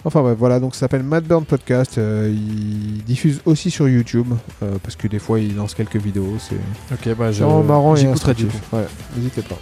Enfin 0.05 0.21
bref, 0.21 0.37
voilà, 0.39 0.59
donc 0.61 0.73
ça 0.73 0.79
s'appelle 0.79 1.03
Mad 1.03 1.25
Burn 1.25 1.43
Podcast. 1.43 1.97
euh, 1.97 2.33
il 2.33 3.03
diffuse 3.03 3.41
aussi 3.45 3.69
sur 3.69 3.87
YouTube 3.89 4.27
euh, 4.63 4.77
parce 4.81 4.95
que 4.95 5.07
des 5.09 5.19
fois 5.19 5.41
il 5.41 5.57
lance 5.57 5.75
quelques 5.75 5.97
vidéos. 5.97 6.37
C'est 6.39 6.55
Ok, 6.95 7.15
bah 7.17 7.31
je. 7.33 7.43
vraiment 7.43 7.61
marrant 7.61 7.95
et 7.97 8.05
instructif. 8.07 8.47
Ouais, 8.71 8.85
n'hésitez 9.15 9.41
pas. 9.43 9.57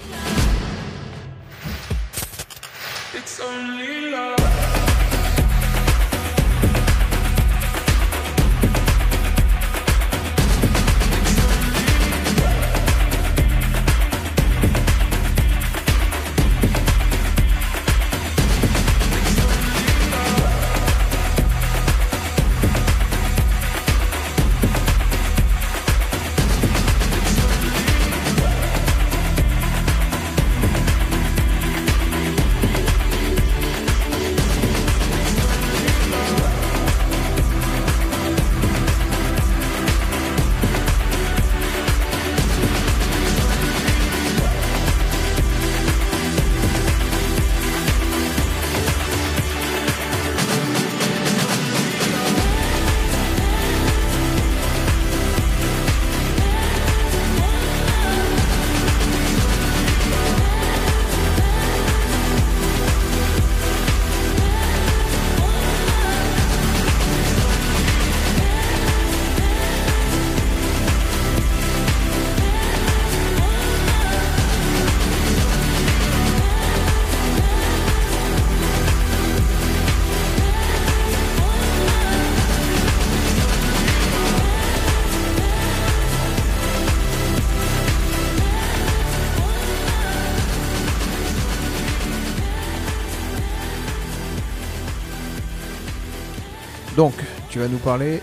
Nous 97.78 97.84
parler 97.84 98.21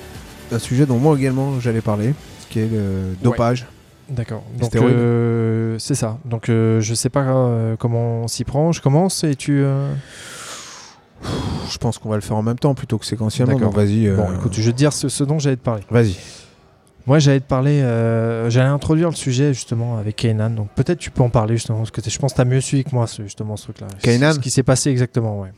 d'un 0.50 0.58
sujet 0.58 0.84
dont 0.86 0.98
moi 0.98 1.16
également 1.16 1.60
j'allais 1.60 1.80
parler, 1.80 2.14
qui 2.50 2.60
est 2.60 2.68
le 2.70 3.14
dopage. 3.22 3.66
D'accord. 4.08 4.42
Donc 4.60 4.74
euh, 4.76 5.76
c'est 5.78 5.94
ça. 5.94 6.18
Donc 6.26 6.48
euh, 6.48 6.80
je 6.80 6.92
sais 6.94 7.08
pas 7.08 7.22
euh, 7.22 7.76
comment 7.78 8.22
on 8.24 8.28
s'y 8.28 8.44
prend. 8.44 8.72
Je 8.72 8.82
commence 8.82 9.24
et 9.24 9.34
tu. 9.34 9.62
euh, 9.62 9.92
Je 11.70 11.78
pense 11.78 11.96
qu'on 11.98 12.10
va 12.10 12.16
le 12.16 12.20
faire 12.20 12.36
en 12.36 12.42
même 12.42 12.58
temps 12.58 12.74
plutôt 12.74 12.98
que 12.98 13.06
séquentiellement. 13.06 13.54
D'accord. 13.54 13.72
Vas-y. 13.72 14.08
Bon, 14.10 14.26
écoute, 14.34 14.52
je 14.54 14.60
vais 14.62 14.72
te 14.72 14.76
dire 14.76 14.92
ce, 14.92 15.08
ce 15.08 15.24
dont 15.24 15.38
j'allais 15.38 15.56
te 15.56 15.62
parler. 15.64 15.82
Vas-y. 15.90 16.16
Moi, 17.06 17.18
j'allais 17.18 17.40
te 17.40 17.46
parler. 17.48 17.80
j'allais 18.50 18.68
introduire 18.68 19.08
le 19.08 19.14
sujet 19.16 19.54
justement 19.54 19.96
avec 19.98 20.16
Kainan. 20.16 20.50
Donc 20.50 20.68
peut-être 20.74 20.98
tu 20.98 21.10
peux 21.10 21.22
en 21.22 21.30
parler 21.30 21.56
justement 21.56 21.78
parce 21.78 21.90
que 21.90 22.02
je 22.06 22.18
pense 22.18 22.32
que 22.32 22.36
t'as 22.36 22.44
mieux 22.44 22.60
suivi 22.60 22.84
que 22.84 22.94
moi 22.94 23.06
ce, 23.06 23.22
justement 23.22 23.56
ce 23.56 23.64
truc-là. 23.64 23.86
Kainan 24.02 24.32
Ce 24.34 24.38
qui 24.38 24.50
s'est 24.50 24.62
passé 24.62 24.90
exactement. 24.90 25.40
Ouais. 25.40 25.52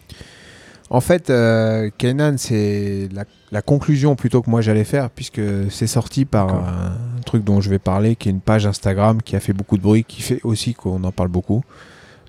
En 0.89 1.01
fait, 1.01 1.31
euh, 1.31 1.91
Kainan, 1.99 2.37
c'est 2.39 3.09
la, 3.13 3.25
la 3.51 3.61
conclusion 3.63 4.15
plutôt 4.15 4.41
que 4.43 4.49
moi 4.51 4.61
j'allais 4.61 4.85
faire, 4.85 5.11
puisque 5.11 5.41
c'est 5.71 5.89
sorti 5.89 6.25
par 6.25 6.49
un 6.55 6.97
truc 7.25 7.43
dont 7.43 7.61
je 7.61 7.69
vais 7.71 7.81
parler, 7.81 8.15
qui 8.15 8.29
est 8.29 8.33
une 8.33 8.41
page 8.41 8.67
Instagram 8.67 9.21
qui 9.21 9.35
a 9.35 9.41
fait 9.41 9.53
beaucoup 9.53 9.77
de 9.77 9.83
bruit, 9.83 10.05
qui 10.05 10.23
fait 10.23 10.41
aussi 10.45 10.75
qu'on 10.75 11.03
en 11.03 11.11
parle 11.11 11.29
beaucoup, 11.29 11.65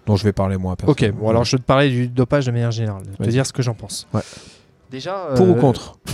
dont 0.07 0.15
je 0.15 0.23
vais 0.23 0.31
parler 0.33 0.57
moi. 0.57 0.75
Ok. 0.87 1.07
Bon 1.11 1.29
alors 1.29 1.43
je 1.43 1.55
vais 1.57 1.61
te 1.61 1.67
parler 1.67 1.89
du 1.89 2.07
dopage 2.07 2.47
de 2.47 2.51
manière 2.51 2.71
générale. 2.71 3.03
Je 3.05 3.17
vais 3.19 3.25
te 3.25 3.29
dire 3.29 3.45
ce 3.45 3.53
que 3.53 3.61
j'en 3.61 3.75
pense. 3.75 4.07
Ouais. 4.13 4.21
Déjà. 4.89 5.27
Pour 5.35 5.49
ou 5.49 5.51
euh, 5.51 5.59
contre 5.61 5.99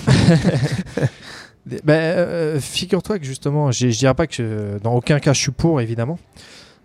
Ben, 1.85 1.93
euh, 1.93 2.59
figure-toi 2.59 3.19
que 3.19 3.25
justement, 3.25 3.71
je 3.71 3.87
dirais 3.87 4.13
pas 4.13 4.27
que 4.27 4.33
je- 4.35 4.79
dans 4.83 4.93
aucun 4.95 5.19
cas 5.19 5.31
je 5.31 5.39
suis 5.39 5.51
pour 5.51 5.79
évidemment, 5.79 6.19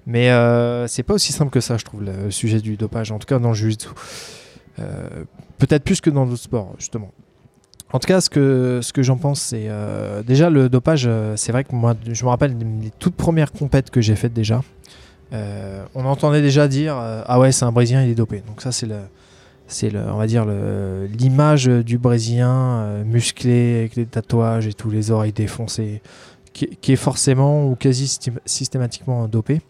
mais 0.07 0.31
euh, 0.31 0.87
c'est 0.87 1.03
pas 1.03 1.15
aussi 1.15 1.33
simple 1.33 1.51
que 1.51 1.61
ça, 1.61 1.77
je 1.79 1.85
trouve, 1.85 2.05
le 2.05 2.31
sujet 2.31 2.61
du 2.61 2.77
dopage, 2.77 3.11
en 3.11 3.19
tout 3.19 3.27
cas 3.27 3.41
dans 3.41 3.49
le 3.49 3.55
jiu-jitsu. 3.57 3.89
Euh, 4.79 5.25
Peut-être 5.59 5.83
plus 5.83 6.01
que 6.01 6.09
dans 6.11 6.25
d'autres 6.25 6.43
sports, 6.43 6.75
justement. 6.79 7.11
En 7.93 7.99
tout 7.99 8.07
cas, 8.07 8.21
ce 8.21 8.31
que, 8.31 8.81
ce 8.83 8.93
que 8.93 9.03
j'en 9.03 9.17
pense, 9.17 9.41
c'est 9.41 9.67
euh, 9.69 10.23
déjà 10.23 10.51
le 10.51 10.69
dopage. 10.69 11.05
euh, 11.07 11.35
c'est 11.37 11.51
vrai 11.53 11.65
que 11.65 11.75
moi, 11.75 11.95
je 12.07 12.25
me 12.25 12.29
rappelle 12.29 12.55
les 12.81 12.91
toutes 12.99 13.17
premières 13.17 13.51
compètes 13.51 13.91
que 13.91 14.01
j'ai 14.01 14.15
faites 14.15 14.33
déjà. 14.35 14.63
on 15.33 16.05
entendait 16.05 16.43
déjà 16.43 16.69
dire 16.69 16.95
ah 16.97 17.41
ouais, 17.41 17.51
c'est 17.51 17.65
un 17.65 17.73
Brésilien, 17.73 18.05
il 18.05 18.11
est 18.11 18.15
dopé. 18.15 18.43
Donc 18.47 18.61
ça, 18.63 18.71
c'est 18.73 18.87
le, 18.87 18.99
c'est 19.67 19.91
le, 19.91 20.01
on 20.01 20.17
va 20.17 20.27
dire 20.27 20.47
l'image 21.19 21.65
du 21.67 21.99
Brésilien 21.99 23.03
musclé 23.05 23.79
avec 23.81 23.97
les 23.97 24.07
tatouages 24.07 24.67
et 24.67 24.75
tous 24.75 24.91
les 24.91 25.11
oreilles 25.11 25.33
défoncées, 25.33 26.03
qui, 26.53 26.93
est 26.93 26.97
forcément 26.97 27.69
ou 27.69 27.75
quasi 27.75 28.05
systém- 28.07 28.39
systématiquement 28.47 29.27
dopé. 29.29 29.61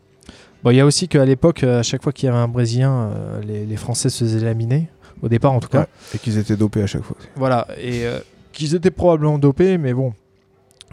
Bon, 0.62 0.70
il 0.70 0.76
y 0.76 0.80
a 0.80 0.86
aussi 0.86 1.08
qu'à 1.08 1.24
l'époque, 1.24 1.62
à 1.62 1.82
chaque 1.82 2.02
fois 2.02 2.12
qu'il 2.12 2.26
y 2.26 2.28
avait 2.28 2.38
un 2.38 2.48
Brésilien, 2.48 3.10
les, 3.46 3.64
les 3.64 3.76
Français 3.76 4.10
se 4.10 4.24
faisaient 4.24 4.44
laminer, 4.44 4.88
au 5.22 5.28
départ 5.28 5.52
en 5.52 5.60
tout 5.60 5.68
cas. 5.68 5.80
Ouais. 5.80 5.86
Et 6.14 6.18
qu'ils 6.18 6.38
étaient 6.38 6.56
dopés 6.56 6.82
à 6.82 6.86
chaque 6.86 7.02
fois. 7.02 7.16
Voilà, 7.36 7.66
et 7.78 8.06
euh, 8.06 8.20
qu'ils 8.52 8.74
étaient 8.74 8.90
probablement 8.90 9.38
dopés, 9.38 9.78
mais 9.78 9.92
bon, 9.92 10.12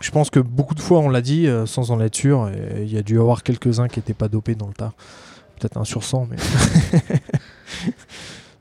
je 0.01 0.11
pense 0.11 0.29
que 0.29 0.39
beaucoup 0.39 0.75
de 0.75 0.81
fois 0.81 0.99
on 0.99 1.09
l'a 1.09 1.21
dit 1.21 1.47
euh, 1.47 1.65
sans 1.65 1.91
en 1.91 1.99
être 1.99 2.15
sûr, 2.15 2.49
et 2.49 2.83
il 2.83 2.93
y 2.93 2.97
a 2.97 3.01
dû 3.01 3.15
y 3.15 3.17
avoir 3.17 3.43
quelques-uns 3.43 3.87
qui 3.87 3.99
n'étaient 3.99 4.13
pas 4.13 4.27
dopés 4.27 4.55
dans 4.55 4.67
le 4.67 4.73
tas. 4.73 4.93
Peut-être 5.59 5.77
un 5.77 5.85
sur 5.85 6.03
100, 6.03 6.27
mais. 6.29 6.37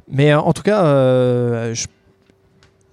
mais 0.09 0.33
euh, 0.33 0.41
en 0.41 0.53
tout 0.53 0.63
cas, 0.63 0.85
je, 1.75 1.87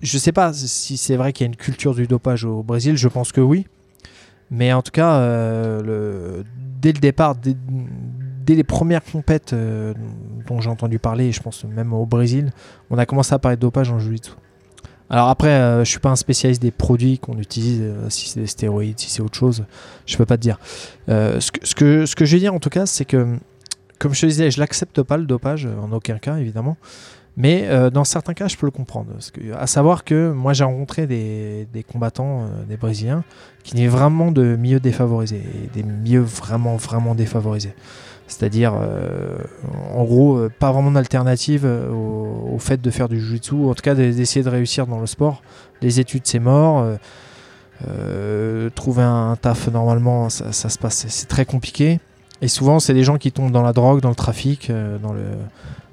je 0.01 0.17
sais 0.17 0.31
pas 0.31 0.53
si 0.53 0.97
c'est 0.97 1.15
vrai 1.15 1.33
qu'il 1.33 1.45
y 1.45 1.47
a 1.47 1.51
une 1.51 1.55
culture 1.55 1.93
du 1.93 2.07
dopage 2.07 2.45
au 2.45 2.63
Brésil, 2.63 2.97
je 2.97 3.07
pense 3.07 3.31
que 3.31 3.41
oui. 3.41 3.67
Mais 4.49 4.73
en 4.73 4.81
tout 4.81 4.91
cas, 4.91 5.19
le, 5.81 6.43
dès 6.81 6.91
le 6.91 6.99
départ, 6.99 7.35
dès, 7.35 7.55
les 8.55 8.63
premières 8.63 9.03
compètes 9.03 9.53
euh, 9.53 9.93
dont 10.47 10.61
j'ai 10.61 10.69
entendu 10.69 10.99
parler, 10.99 11.31
je 11.31 11.41
pense 11.41 11.63
même 11.65 11.93
au 11.93 12.05
Brésil, 12.05 12.51
on 12.89 12.97
a 12.97 13.05
commencé 13.05 13.33
à 13.33 13.39
parler 13.39 13.57
de 13.57 13.61
dopage 13.61 13.91
en 13.91 13.99
jiu-jitsu. 13.99 14.31
Alors 15.11 15.27
après, 15.27 15.49
euh, 15.49 15.83
je 15.83 15.89
suis 15.89 15.99
pas 15.99 16.09
un 16.09 16.15
spécialiste 16.15 16.61
des 16.61 16.71
produits 16.71 17.19
qu'on 17.19 17.37
utilise, 17.37 17.81
euh, 17.81 18.09
si 18.09 18.29
c'est 18.29 18.39
des 18.39 18.47
stéroïdes, 18.47 18.97
si 18.97 19.09
c'est 19.09 19.21
autre 19.21 19.37
chose, 19.37 19.65
je 20.05 20.15
peux 20.15 20.25
pas 20.25 20.37
te 20.37 20.41
dire. 20.41 20.57
Euh, 21.09 21.41
ce, 21.41 21.51
que, 21.75 22.05
je 22.05 22.31
vais 22.33 22.39
dire 22.39 22.53
en 22.53 22.59
tout 22.59 22.69
cas, 22.69 22.85
c'est 22.85 23.03
que, 23.03 23.35
comme 23.99 24.13
je 24.13 24.21
te 24.21 24.25
disais, 24.25 24.49
je 24.49 24.61
l'accepte 24.61 25.03
pas 25.03 25.17
le 25.17 25.25
dopage, 25.25 25.67
en 25.83 25.91
aucun 25.91 26.17
cas 26.17 26.37
évidemment. 26.37 26.77
Mais 27.37 27.69
dans 27.91 28.03
certains 28.03 28.33
cas, 28.33 28.49
je 28.49 28.57
peux 28.57 28.65
le 28.67 28.71
comprendre. 28.71 29.13
Parce 29.13 29.31
à 29.57 29.65
savoir 29.65 30.03
que 30.03 30.31
moi, 30.31 30.51
j'ai 30.51 30.65
rencontré 30.65 31.07
des, 31.07 31.85
combattants, 31.89 32.49
des 32.67 32.75
Brésiliens, 32.75 33.23
qui 33.63 33.73
venaient 33.73 33.87
vraiment 33.87 34.33
de 34.33 34.57
milieux 34.57 34.81
défavorisés, 34.81 35.41
des 35.73 35.83
milieux 35.83 36.19
vraiment, 36.19 36.75
vraiment 36.75 37.15
défavorisés. 37.15 37.73
C'est-à-dire, 38.31 38.73
euh, 38.79 39.35
en 39.93 40.05
gros, 40.05 40.37
euh, 40.37 40.49
pas 40.49 40.71
vraiment 40.71 40.91
d'alternative 40.91 41.63
euh, 41.65 41.89
au, 41.91 42.57
fait 42.59 42.81
de 42.81 42.89
faire 42.89 43.09
du 43.09 43.19
jiu-jitsu, 43.19 43.55
en 43.55 43.73
tout 43.73 43.81
cas 43.81 43.93
de- 43.93 44.09
d'essayer 44.11 44.41
de 44.41 44.49
réussir 44.49 44.87
dans 44.87 44.99
le 44.99 45.05
sport. 45.05 45.41
Les 45.81 45.99
études, 45.99 46.21
c'est 46.25 46.39
mort. 46.39 46.85
trouver 48.75 49.03
un, 49.03 49.35
taf, 49.35 49.67
normalement, 49.67 50.29
ça, 50.29 50.51
se 50.53 50.77
passe, 50.77 51.05
c'est 51.09 51.27
très 51.27 51.43
compliqué. 51.45 51.99
Et 52.41 52.47
souvent, 52.47 52.79
c'est 52.79 52.93
des 52.93 53.03
gens 53.03 53.17
qui 53.17 53.31
tombent 53.31 53.51
dans 53.51 53.63
la 53.63 53.73
drogue, 53.73 53.99
dans 53.99 54.09
le 54.09 54.15
trafic, 54.15 54.71
dans 55.03 55.11
le, 55.13 55.23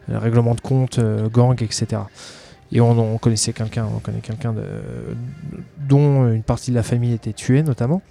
le 0.08 0.18
règlement 0.18 0.54
de 0.54 0.60
compte, 0.60 1.00
gang, 1.32 1.60
etc. 1.62 2.02
Et 2.70 2.80
on, 2.80 3.14
on 3.14 3.18
connaissait 3.18 3.52
quelqu'un, 3.52 3.86
on 3.96 3.98
connaît 3.98 4.20
quelqu'un 4.20 4.54
dont 5.88 6.30
une 6.30 6.42
partie 6.42 6.70
de 6.70 6.76
la 6.76 6.82
famille 6.82 7.14
était 7.14 7.32
tuée, 7.32 7.62
notamment, 7.62 8.02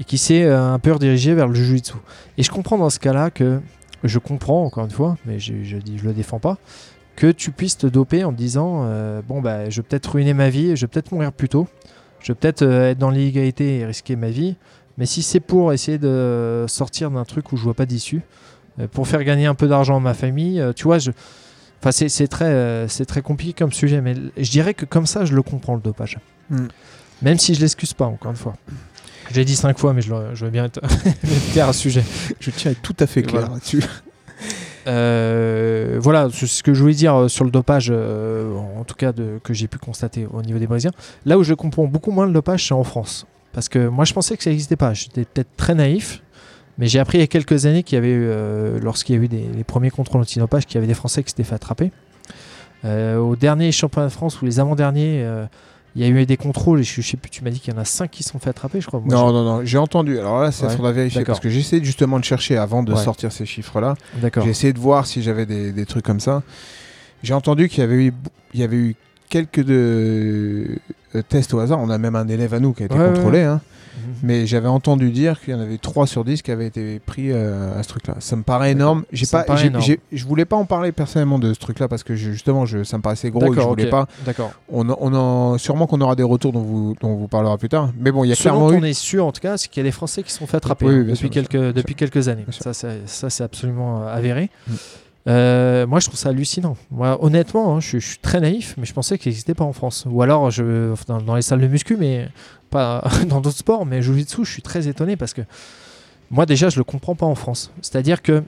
et 0.00 0.04
qui 0.04 0.18
s'est 0.18 0.44
euh, 0.44 0.72
un 0.72 0.78
peu 0.78 0.92
redirigé 0.92 1.34
vers 1.34 1.48
le 1.48 1.54
jiu-jitsu. 1.54 1.94
Et 2.38 2.42
je 2.42 2.50
comprends 2.50 2.78
dans 2.78 2.90
ce 2.90 2.98
cas-là 2.98 3.30
que, 3.30 3.60
je 4.04 4.18
comprends 4.18 4.64
encore 4.64 4.84
une 4.84 4.90
fois, 4.90 5.16
mais 5.26 5.38
je, 5.38 5.62
je 5.62 5.76
je 5.96 6.04
le 6.04 6.12
défends 6.12 6.40
pas, 6.40 6.58
que 7.16 7.30
tu 7.30 7.50
puisses 7.52 7.76
te 7.76 7.86
doper 7.86 8.24
en 8.24 8.32
te 8.32 8.38
disant, 8.38 8.82
euh, 8.84 9.20
bon 9.26 9.40
bah, 9.40 9.70
je 9.70 9.80
vais 9.80 9.86
peut-être 9.88 10.12
ruiner 10.12 10.34
ma 10.34 10.48
vie, 10.48 10.74
je 10.76 10.82
vais 10.82 10.88
peut-être 10.88 11.12
mourir 11.12 11.32
plus 11.32 11.48
tôt, 11.48 11.68
je 12.20 12.32
vais 12.32 12.34
peut-être 12.34 12.62
euh, 12.62 12.90
être 12.90 12.98
dans 12.98 13.10
l'illégalité 13.10 13.78
et 13.78 13.86
risquer 13.86 14.16
ma 14.16 14.30
vie, 14.30 14.56
mais 14.98 15.06
si 15.06 15.22
c'est 15.22 15.40
pour 15.40 15.72
essayer 15.72 15.98
de 15.98 16.64
sortir 16.68 17.10
d'un 17.10 17.24
truc 17.24 17.52
où 17.52 17.56
je 17.56 17.62
vois 17.62 17.74
pas 17.74 17.86
d'issue, 17.86 18.22
euh, 18.80 18.88
pour 18.88 19.06
faire 19.06 19.22
gagner 19.24 19.46
un 19.46 19.54
peu 19.54 19.68
d'argent 19.68 19.96
à 19.96 20.00
ma 20.00 20.14
famille, 20.14 20.62
tu 20.74 20.84
vois, 20.84 20.98
je, 20.98 21.10
enfin 21.80 21.92
c'est 21.92 22.28
très, 22.28 22.88
c'est 22.88 23.04
très 23.06 23.22
compliqué 23.22 23.52
comme 23.52 23.72
sujet, 23.72 24.00
mais 24.00 24.14
je 24.36 24.50
dirais 24.50 24.74
que 24.74 24.84
comme 24.84 25.06
ça, 25.06 25.24
je 25.24 25.34
le 25.34 25.42
comprends 25.42 25.74
le 25.74 25.80
dopage, 25.80 26.18
Mm. 26.50 26.66
même 27.22 27.38
si 27.38 27.54
je 27.54 27.60
l'excuse 27.60 27.94
pas 27.94 28.06
encore 28.06 28.30
une 28.30 28.36
fois. 28.36 28.54
Je 29.32 29.38
l'ai 29.38 29.44
dit 29.46 29.56
cinq 29.56 29.78
fois, 29.78 29.94
mais 29.94 30.02
je, 30.02 30.12
je 30.34 30.44
veux 30.44 30.50
bien 30.50 30.66
être 30.66 30.80
clair 31.52 31.68
à 31.68 31.72
ce 31.72 31.80
sujet. 31.80 32.04
Je 32.38 32.50
tiens 32.50 32.70
à 32.70 32.72
être 32.72 32.82
tout 32.82 32.96
à 32.98 33.06
fait 33.06 33.22
clair 33.22 33.40
Voilà. 33.42 33.54
là-dessus. 33.54 33.82
Euh, 34.86 35.98
voilà, 36.00 36.28
c'est 36.32 36.46
ce 36.46 36.62
que 36.62 36.74
je 36.74 36.80
voulais 36.82 36.94
dire 36.94 37.14
euh, 37.14 37.28
sur 37.28 37.44
le 37.44 37.50
dopage, 37.50 37.88
euh, 37.90 38.52
en 38.78 38.84
tout 38.84 38.96
cas 38.96 39.12
de, 39.12 39.38
que 39.42 39.54
j'ai 39.54 39.68
pu 39.68 39.78
constater 39.78 40.26
au 40.32 40.42
niveau 40.42 40.58
des 40.58 40.66
Brésiliens. 40.66 40.92
Là 41.24 41.38
où 41.38 41.44
je 41.44 41.54
comprends 41.54 41.84
beaucoup 41.86 42.10
moins 42.10 42.26
le 42.26 42.32
dopage, 42.32 42.66
c'est 42.66 42.74
en 42.74 42.82
France. 42.84 43.26
Parce 43.52 43.68
que 43.68 43.86
moi, 43.88 44.04
je 44.04 44.12
pensais 44.12 44.36
que 44.36 44.42
ça 44.42 44.50
n'existait 44.50 44.76
pas. 44.76 44.92
J'étais 44.92 45.24
peut-être 45.24 45.50
très 45.56 45.74
naïf, 45.74 46.20
mais 46.78 46.86
j'ai 46.88 46.98
appris 46.98 47.18
il 47.18 47.20
y 47.20 47.24
a 47.24 47.28
quelques 47.28 47.64
années 47.66 47.84
qu'il 47.84 47.96
y 47.96 47.98
avait 47.98 48.10
eu, 48.10 48.24
euh, 48.26 48.80
lorsqu'il 48.82 49.14
y 49.14 49.18
a 49.18 49.22
eu 49.22 49.28
des, 49.28 49.46
les 49.56 49.64
premiers 49.64 49.90
contrôles 49.90 50.20
antidopage, 50.22 50.66
qu'il 50.66 50.74
y 50.74 50.78
avait 50.78 50.86
des 50.88 50.94
Français 50.94 51.22
qui 51.22 51.30
s'étaient 51.30 51.44
fait 51.44 51.54
attraper. 51.54 51.90
Euh, 52.84 53.18
au 53.18 53.36
dernier 53.36 53.70
championnat 53.70 54.08
de 54.08 54.12
France 54.12 54.42
ou 54.42 54.44
les 54.44 54.58
avant-derniers, 54.58 55.22
euh, 55.22 55.46
il 55.94 56.02
y 56.02 56.04
a 56.04 56.08
eu 56.08 56.24
des 56.26 56.36
contrôles, 56.36 56.80
et 56.80 56.82
je, 56.84 57.00
je 57.02 57.06
sais 57.06 57.16
plus, 57.16 57.28
tu 57.30 57.44
m'as 57.44 57.50
dit 57.50 57.60
qu'il 57.60 57.72
y 57.74 57.76
en 57.76 57.80
a 57.80 57.84
5 57.84 58.10
qui 58.10 58.22
sont 58.22 58.38
fait 58.38 58.50
attraper, 58.50 58.80
je 58.80 58.86
crois. 58.86 59.00
Moi, 59.00 59.14
Non, 59.14 59.32
non, 59.32 59.44
non, 59.44 59.60
j'ai 59.64 59.78
entendu. 59.78 60.18
Alors 60.18 60.40
là, 60.40 60.50
ça 60.52 60.66
Ouais, 60.68 60.76
faudra 60.76 60.92
vérifier 60.92 61.24
parce 61.24 61.40
que 61.40 61.48
j'ai 61.50 61.60
essayé 61.60 61.84
justement 61.84 62.18
de 62.18 62.24
chercher 62.24 62.56
avant 62.56 62.82
de 62.82 62.92
Ouais. 62.92 63.02
sortir 63.02 63.30
ces 63.32 63.44
chiffres-là. 63.46 63.94
j'ai- 64.14 64.20
D'accord. 64.22 64.44
J'ai 64.44 64.50
essayé 64.50 64.72
de 64.72 64.78
voir 64.78 65.06
si 65.06 65.22
j'avais 65.22 65.44
des, 65.46 65.72
des 65.72 65.86
trucs 65.86 66.04
comme 66.04 66.20
ça. 66.20 66.42
J'ai 67.22 67.34
entendu 67.34 67.68
qu'il 67.68 67.80
y 67.80 67.84
avait 67.84 68.06
eu, 68.06 68.12
il 68.54 68.60
y 68.60 68.62
avait 68.64 68.76
eu 68.76 68.96
quelques 69.28 69.62
de, 69.64 70.78
euh, 71.14 71.22
tests 71.28 71.54
au 71.54 71.58
hasard. 71.60 71.78
On 71.80 71.90
a 71.90 71.98
même 71.98 72.16
un 72.16 72.26
élève 72.28 72.54
à 72.54 72.60
nous 72.60 72.72
qui 72.72 72.82
a 72.82 72.86
été 72.86 72.94
ouais, 72.98 73.12
contrôlé. 73.12 73.42
hein. 73.42 73.60
Mhm. 73.96 74.14
Mais 74.22 74.46
j'avais 74.46 74.68
entendu 74.68 75.10
dire 75.10 75.40
qu'il 75.40 75.54
y 75.54 75.56
en 75.56 75.60
avait 75.60 75.78
3 75.78 76.06
sur 76.06 76.24
10 76.24 76.42
qui 76.42 76.50
avaient 76.50 76.66
été 76.66 76.98
pris 77.00 77.30
euh, 77.30 77.78
à 77.78 77.82
ce 77.82 77.88
truc-là. 77.88 78.16
Ça 78.20 78.36
me 78.36 78.42
paraît 78.42 78.72
énorme. 78.72 79.04
J'ai 79.12 79.26
pas, 79.26 79.44
je 80.12 80.24
voulais 80.24 80.44
pas 80.44 80.56
en 80.56 80.64
parler 80.64 80.92
personnellement 80.92 81.38
de 81.38 81.52
ce 81.54 81.58
truc-là 81.58 81.88
parce 81.88 82.02
que 82.02 82.14
justement, 82.14 82.66
je, 82.66 82.84
ça 82.84 82.96
me 82.96 83.02
paraissait 83.02 83.30
gros 83.30 83.52
et 83.52 83.56
je 83.56 83.60
voulais 83.60 83.90
pas. 83.90 84.06
D'accord. 84.24 84.52
On, 84.70 84.88
on 84.88 85.14
en, 85.14 85.58
sûrement 85.58 85.86
qu'on 85.86 86.00
aura 86.00 86.16
des 86.16 86.22
retours 86.22 86.52
dont 86.52 86.62
vous, 86.62 86.94
dont 87.00 87.10
on 87.10 87.16
vous 87.16 87.28
parlera 87.28 87.58
plus 87.58 87.68
tard. 87.68 87.90
Mais 87.98 88.12
bon, 88.12 88.24
il 88.24 88.28
y 88.28 88.32
a 88.32 88.34
Ce 88.34 88.44
dont 88.44 88.50
clairement 88.50 88.72
eu. 88.72 88.76
on 88.78 88.84
est 88.84 88.92
sûr, 88.92 89.26
en 89.26 89.32
tout 89.32 89.40
cas, 89.40 89.56
c'est 89.56 89.68
qu'il 89.68 89.82
y 89.82 89.86
a 89.86 89.88
des 89.88 89.92
Français 89.92 90.22
qui 90.22 90.30
se 90.32 90.38
sont 90.38 90.46
fait 90.46 90.56
attraper 90.56 90.86
Oui, 90.86 90.94
oui, 90.94 91.00
hein, 91.00 91.04
depuis, 91.04 91.16
sûr, 91.18 91.30
quelques, 91.30 91.52
sûr, 91.52 91.72
depuis 91.74 91.94
quelques 91.94 92.28
années. 92.28 92.46
Ça, 92.50 92.72
c'est, 92.72 93.06
ça, 93.06 93.30
c'est 93.30 93.44
absolument 93.44 94.02
euh, 94.02 94.14
avéré. 94.14 94.50
Mm. 94.66 94.72
Euh, 95.28 95.86
moi, 95.86 96.00
je 96.00 96.06
trouve 96.06 96.18
ça 96.18 96.30
hallucinant. 96.30 96.76
Moi, 96.90 97.22
honnêtement, 97.24 97.76
hein, 97.76 97.80
je, 97.80 97.98
je 97.98 98.06
suis 98.06 98.18
très 98.18 98.40
naïf, 98.40 98.74
mais 98.76 98.84
je 98.86 98.92
pensais 98.92 99.18
qu'il 99.18 99.30
n'existait 99.30 99.54
pas 99.54 99.64
en 99.64 99.72
France. 99.72 100.04
Ou 100.10 100.22
alors, 100.22 100.50
je, 100.50 100.94
dans, 101.06 101.20
dans 101.20 101.36
les 101.36 101.42
salles 101.42 101.60
de 101.60 101.68
muscu, 101.68 101.96
mais 101.96 102.28
pas 102.72 103.04
dans 103.28 103.40
d'autres 103.40 103.58
sports. 103.58 103.86
Mais 103.86 104.02
Jiu-Jitsu, 104.02 104.44
je 104.44 104.50
suis 104.50 104.62
très 104.62 104.88
étonné 104.88 105.16
parce 105.16 105.32
que 105.32 105.42
moi, 106.32 106.46
déjà, 106.46 106.70
je 106.70 106.78
le 106.78 106.84
comprends 106.84 107.14
pas 107.14 107.26
en 107.26 107.36
France. 107.36 107.70
C'est-à-dire 107.82 108.22
que 108.22 108.42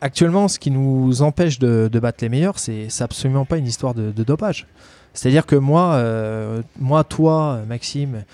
actuellement, 0.00 0.48
ce 0.48 0.58
qui 0.58 0.70
nous 0.70 1.22
empêche 1.22 1.58
de, 1.58 1.88
battre 2.00 2.18
les 2.22 2.28
meilleurs, 2.28 2.58
c'est, 2.58 2.88
absolument 3.00 3.44
pas 3.44 3.56
une 3.56 3.66
histoire 3.66 3.94
de, 3.94 4.10
dopage. 4.22 4.66
C'est-à-dire 5.14 5.46
que 5.46 5.56
moi, 5.56 5.94
euh, 5.94 6.60
moi, 6.78 7.04
toi, 7.04 7.60
Maxime, 7.66 8.24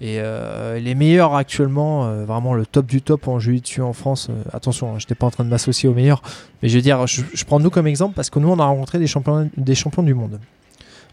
et 0.00 0.18
euh, 0.20 0.78
les 0.78 0.94
meilleurs 0.94 1.34
actuellement, 1.34 2.06
euh, 2.06 2.24
vraiment 2.24 2.54
le 2.54 2.66
top 2.66 2.86
du 2.86 3.02
top 3.02 3.26
en 3.26 3.40
jiu-jitsu 3.40 3.80
en 3.80 3.92
France. 3.92 4.30
attention, 4.52 4.98
je 4.98 5.04
n'étais 5.04 5.16
pas 5.16 5.26
en 5.26 5.30
train 5.30 5.44
de 5.44 5.48
m'associer 5.48 5.88
aux 5.88 5.94
meilleurs, 5.94 6.22
mais 6.62 6.68
je 6.68 6.76
veux 6.76 6.82
dire, 6.82 7.06
je, 7.06 7.22
je 7.32 7.44
prends 7.44 7.58
nous 7.58 7.70
comme 7.70 7.88
exemple 7.88 8.14
parce 8.14 8.30
que 8.30 8.38
nous, 8.38 8.48
on 8.48 8.58
a 8.58 8.64
rencontré 8.64 8.98
des 8.98 9.08
champions, 9.08 9.50
des 9.56 9.74
champions 9.74 10.04
du 10.04 10.14
monde. 10.14 10.38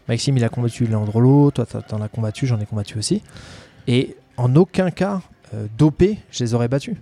Maxime, 0.08 0.36
il 0.36 0.44
a 0.44 0.48
combattu 0.48 0.86
Leandrolo, 0.86 1.50
toi, 1.50 1.66
t'en 1.66 2.00
as 2.00 2.08
combattu, 2.08 2.46
j'en 2.46 2.60
ai 2.60 2.66
combattu 2.66 2.98
aussi. 2.98 3.22
Et 3.88 4.16
en 4.36 4.54
aucun 4.56 4.90
cas, 4.90 5.20
euh, 5.54 5.66
dopé, 5.76 6.18
je 6.30 6.44
les 6.44 6.54
aurais 6.54 6.68
battus. 6.68 6.96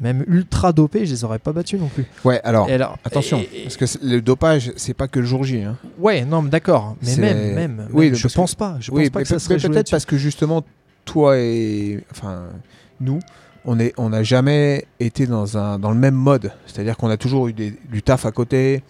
Même 0.00 0.24
ultra 0.28 0.72
dopé, 0.72 1.06
je 1.06 1.10
les 1.12 1.24
aurais 1.24 1.40
pas 1.40 1.52
battus 1.52 1.80
non 1.80 1.88
plus. 1.88 2.04
Ouais, 2.24 2.40
alors, 2.44 2.68
alors- 2.68 2.96
attention, 3.04 3.38
et- 3.38 3.48
et- 3.52 3.62
parce 3.64 3.76
que 3.76 3.84
le 4.06 4.20
dopage, 4.22 4.72
c'est 4.76 4.94
pas 4.94 5.08
que 5.08 5.18
le 5.18 5.26
jour 5.26 5.42
J. 5.42 5.62
hein. 5.62 5.76
Ouais, 5.98 6.24
non, 6.24 6.42
mais 6.42 6.50
d'accord. 6.50 6.94
Mais 7.02 7.16
même, 7.16 7.54
même, 7.54 7.88
Oui, 7.92 8.06
même, 8.06 8.14
je 8.14 8.28
que- 8.28 8.32
pense 8.32 8.54
pas. 8.54 8.76
Je 8.78 8.92
oui, 8.92 9.04
pense 9.04 9.10
pas 9.10 9.22
que 9.22 9.28
ça 9.28 9.38
serait 9.40 9.56
peut-être 9.58 9.90
parce 9.90 10.04
que 10.04 10.16
justement, 10.16 10.62
toi 11.04 11.36
et 11.38 12.04
enfin 12.12 12.44
nous, 13.00 13.18
on 13.64 13.80
est, 13.80 13.92
on 13.96 14.10
n'a 14.10 14.22
jamais 14.22 14.84
été 15.00 15.26
dans 15.26 15.58
un 15.58 15.80
dans 15.80 15.90
le 15.90 15.96
même 15.98 16.14
mode. 16.14 16.52
C'est-à-dire 16.66 16.96
qu'on 16.96 17.10
a 17.10 17.16
toujours 17.16 17.48
eu 17.48 17.52
des- 17.52 17.74
du 17.90 18.00
taf 18.02 18.24
à 18.24 18.30
côté. 18.30 18.84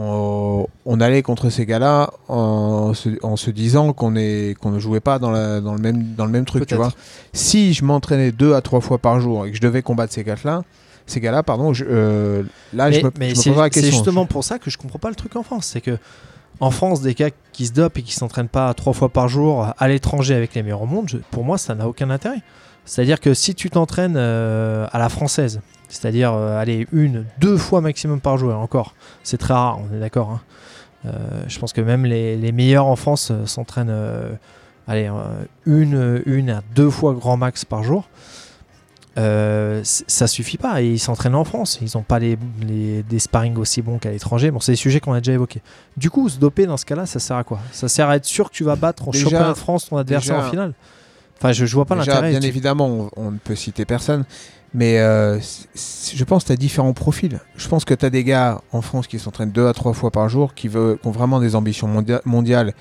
On, 0.00 0.66
on 0.86 1.00
allait 1.00 1.22
contre 1.22 1.50
ces 1.50 1.66
gars-là 1.66 2.10
en, 2.28 2.94
se, 2.94 3.08
en 3.24 3.34
se 3.34 3.50
disant 3.50 3.92
qu'on 3.92 4.12
ne 4.12 4.78
jouait 4.78 5.00
pas 5.00 5.18
dans, 5.18 5.32
la- 5.32 5.60
dans 5.60 5.74
le 5.74 5.80
même 5.80 6.14
dans 6.16 6.24
le 6.24 6.30
même 6.30 6.44
truc. 6.44 6.66
Tu 6.66 6.76
vois. 6.76 6.92
Si 7.32 7.74
je 7.74 7.84
m'entraînais 7.84 8.30
deux 8.30 8.54
à 8.54 8.60
trois 8.60 8.80
fois 8.80 8.98
par 8.98 9.18
jour 9.18 9.44
et 9.46 9.50
que 9.50 9.56
je 9.56 9.60
devais 9.60 9.82
combattre 9.82 10.12
ces 10.12 10.22
gars-là, 10.22 10.62
ces 11.06 11.18
gars-là, 11.20 11.42
pardon, 11.42 11.72
je, 11.72 11.84
euh, 11.88 12.42
là, 12.72 12.92
je 12.92 12.98
mais 12.98 13.02
me, 13.02 13.10
mais 13.18 13.28
je 13.30 13.36
me 13.36 13.40
c'est 13.42 13.50
poserai 13.50 13.64
la 13.66 13.72
c'est 13.72 13.80
question. 13.80 13.96
justement 13.96 14.24
pour 14.26 14.44
ça 14.44 14.60
que 14.60 14.70
je 14.70 14.78
comprends 14.78 15.00
pas 15.00 15.08
le 15.08 15.16
truc 15.16 15.34
en 15.34 15.42
France. 15.42 15.66
C'est 15.72 15.80
que 15.80 15.98
en 16.60 16.70
France, 16.70 17.00
des 17.00 17.14
gars 17.14 17.30
qui 17.52 17.66
se 17.66 17.72
dopent 17.72 17.98
et 17.98 18.02
qui 18.02 18.12
s'entraînent 18.12 18.48
pas 18.48 18.72
trois 18.74 18.92
fois 18.92 19.08
par 19.08 19.28
jour 19.28 19.66
à 19.76 19.88
l'étranger 19.88 20.34
avec 20.34 20.54
les 20.54 20.62
meilleurs 20.62 20.82
au 20.82 20.86
monde, 20.86 21.08
je- 21.08 21.16
pour 21.32 21.42
moi, 21.42 21.58
ça 21.58 21.74
n'a 21.74 21.88
aucun 21.88 22.10
intérêt. 22.10 22.42
C'est-à-dire 22.84 23.18
que 23.20 23.34
si 23.34 23.54
tu 23.56 23.68
t'entraînes 23.68 24.14
euh, 24.16 24.86
à 24.92 24.98
la 25.00 25.08
française, 25.08 25.60
c'est-à-dire 25.88 26.32
euh, 26.34 26.60
allez 26.60 26.86
une, 26.92 27.24
deux 27.40 27.56
fois 27.56 27.80
maximum 27.80 28.20
par 28.20 28.36
jour, 28.38 28.52
et 28.52 28.54
encore, 28.54 28.94
c'est 29.22 29.38
très 29.38 29.54
rare, 29.54 29.78
on 29.80 29.94
est 29.96 30.00
d'accord. 30.00 30.30
hein. 30.30 30.40
Euh, 31.06 31.10
je 31.46 31.58
pense 31.60 31.72
que 31.72 31.80
même 31.80 32.04
les, 32.04 32.36
les 32.36 32.50
meilleurs 32.52 32.86
en 32.86 32.96
France 32.96 33.28
euh, 33.30 33.46
s'entraînent 33.46 33.88
euh, 33.90 34.32
allez, 34.88 35.08
une, 35.66 36.22
une 36.26 36.50
à 36.50 36.62
deux 36.74 36.90
fois 36.90 37.14
grand 37.14 37.36
max 37.36 37.64
par 37.64 37.82
jour. 37.84 38.08
Ça 39.16 40.26
suffit 40.28 40.58
pas 40.58 40.80
et 40.82 40.86
ils 40.92 40.98
s'entraînent 40.98 41.34
en 41.34 41.44
France. 41.44 41.78
Ils 41.82 41.90
n'ont 41.96 42.02
pas 42.02 42.18
les, 42.18 42.38
les- 42.66 43.02
des 43.02 43.18
sparring 43.18 43.56
aussi 43.56 43.82
bons 43.82 43.98
qu'à 43.98 44.10
l'étranger. 44.10 44.50
Bon, 44.50 44.60
c'est 44.60 44.72
des 44.72 44.76
sujets 44.76 45.00
qu'on 45.00 45.12
a 45.12 45.20
déjà 45.20 45.32
évoqués. 45.32 45.60
Du 45.96 46.08
coup, 46.10 46.28
se 46.28 46.38
doper 46.38 46.66
dans 46.66 46.76
ce 46.76 46.84
cas-là, 46.84 47.04
ça 47.06 47.18
sert 47.18 47.36
à 47.36 47.44
quoi? 47.44 47.58
Ça 47.72 47.88
sert 47.88 48.08
à 48.08 48.16
être 48.16 48.24
sûr 48.24 48.48
que 48.50 48.54
tu 48.54 48.62
vas 48.64 48.76
battre 48.76 49.08
en 49.08 49.10
Déjà- 49.10 49.24
championnat 49.24 49.48
de 49.48 49.54
France 49.54 49.88
ton 49.88 49.96
adversaire 49.96 50.36
déjà- 50.36 50.46
en 50.46 50.50
finale. 50.50 50.72
Enfin, 51.38 51.52
je, 51.52 51.66
je 51.66 51.74
vois 51.74 51.84
pas 51.84 51.94
l'intérêt. 51.94 52.30
Bien 52.30 52.40
Tu- 52.40 52.46
évidemment, 52.46 52.86
on, 52.88 53.10
on 53.16 53.30
ne 53.32 53.38
peut 53.38 53.54
citer 53.56 53.84
personne, 53.84 54.24
mais 54.74 54.98
euh, 54.98 55.38
je 55.40 56.24
pense 56.24 56.42
que 56.42 56.48
tu 56.48 56.52
as 56.52 56.56
différents 56.56 56.92
profils. 56.92 57.40
Je 57.56 57.68
pense 57.68 57.84
que 57.84 57.94
tu 57.94 58.04
as 58.04 58.10
des 58.10 58.24
gars 58.24 58.60
en 58.72 58.82
France 58.82 59.06
qui 59.06 59.18
s'entraînent 59.18 59.50
deux 59.50 59.66
à 59.66 59.72
trois 59.72 59.92
fois 59.92 60.10
par 60.10 60.28
jour, 60.28 60.54
qui, 60.54 60.68
veut, 60.68 60.98
qui 61.00 61.08
ont 61.08 61.10
vraiment 61.10 61.40
des 61.40 61.54
ambitions 61.56 61.88
mondia- 61.88 62.20
mondiales 62.24 62.74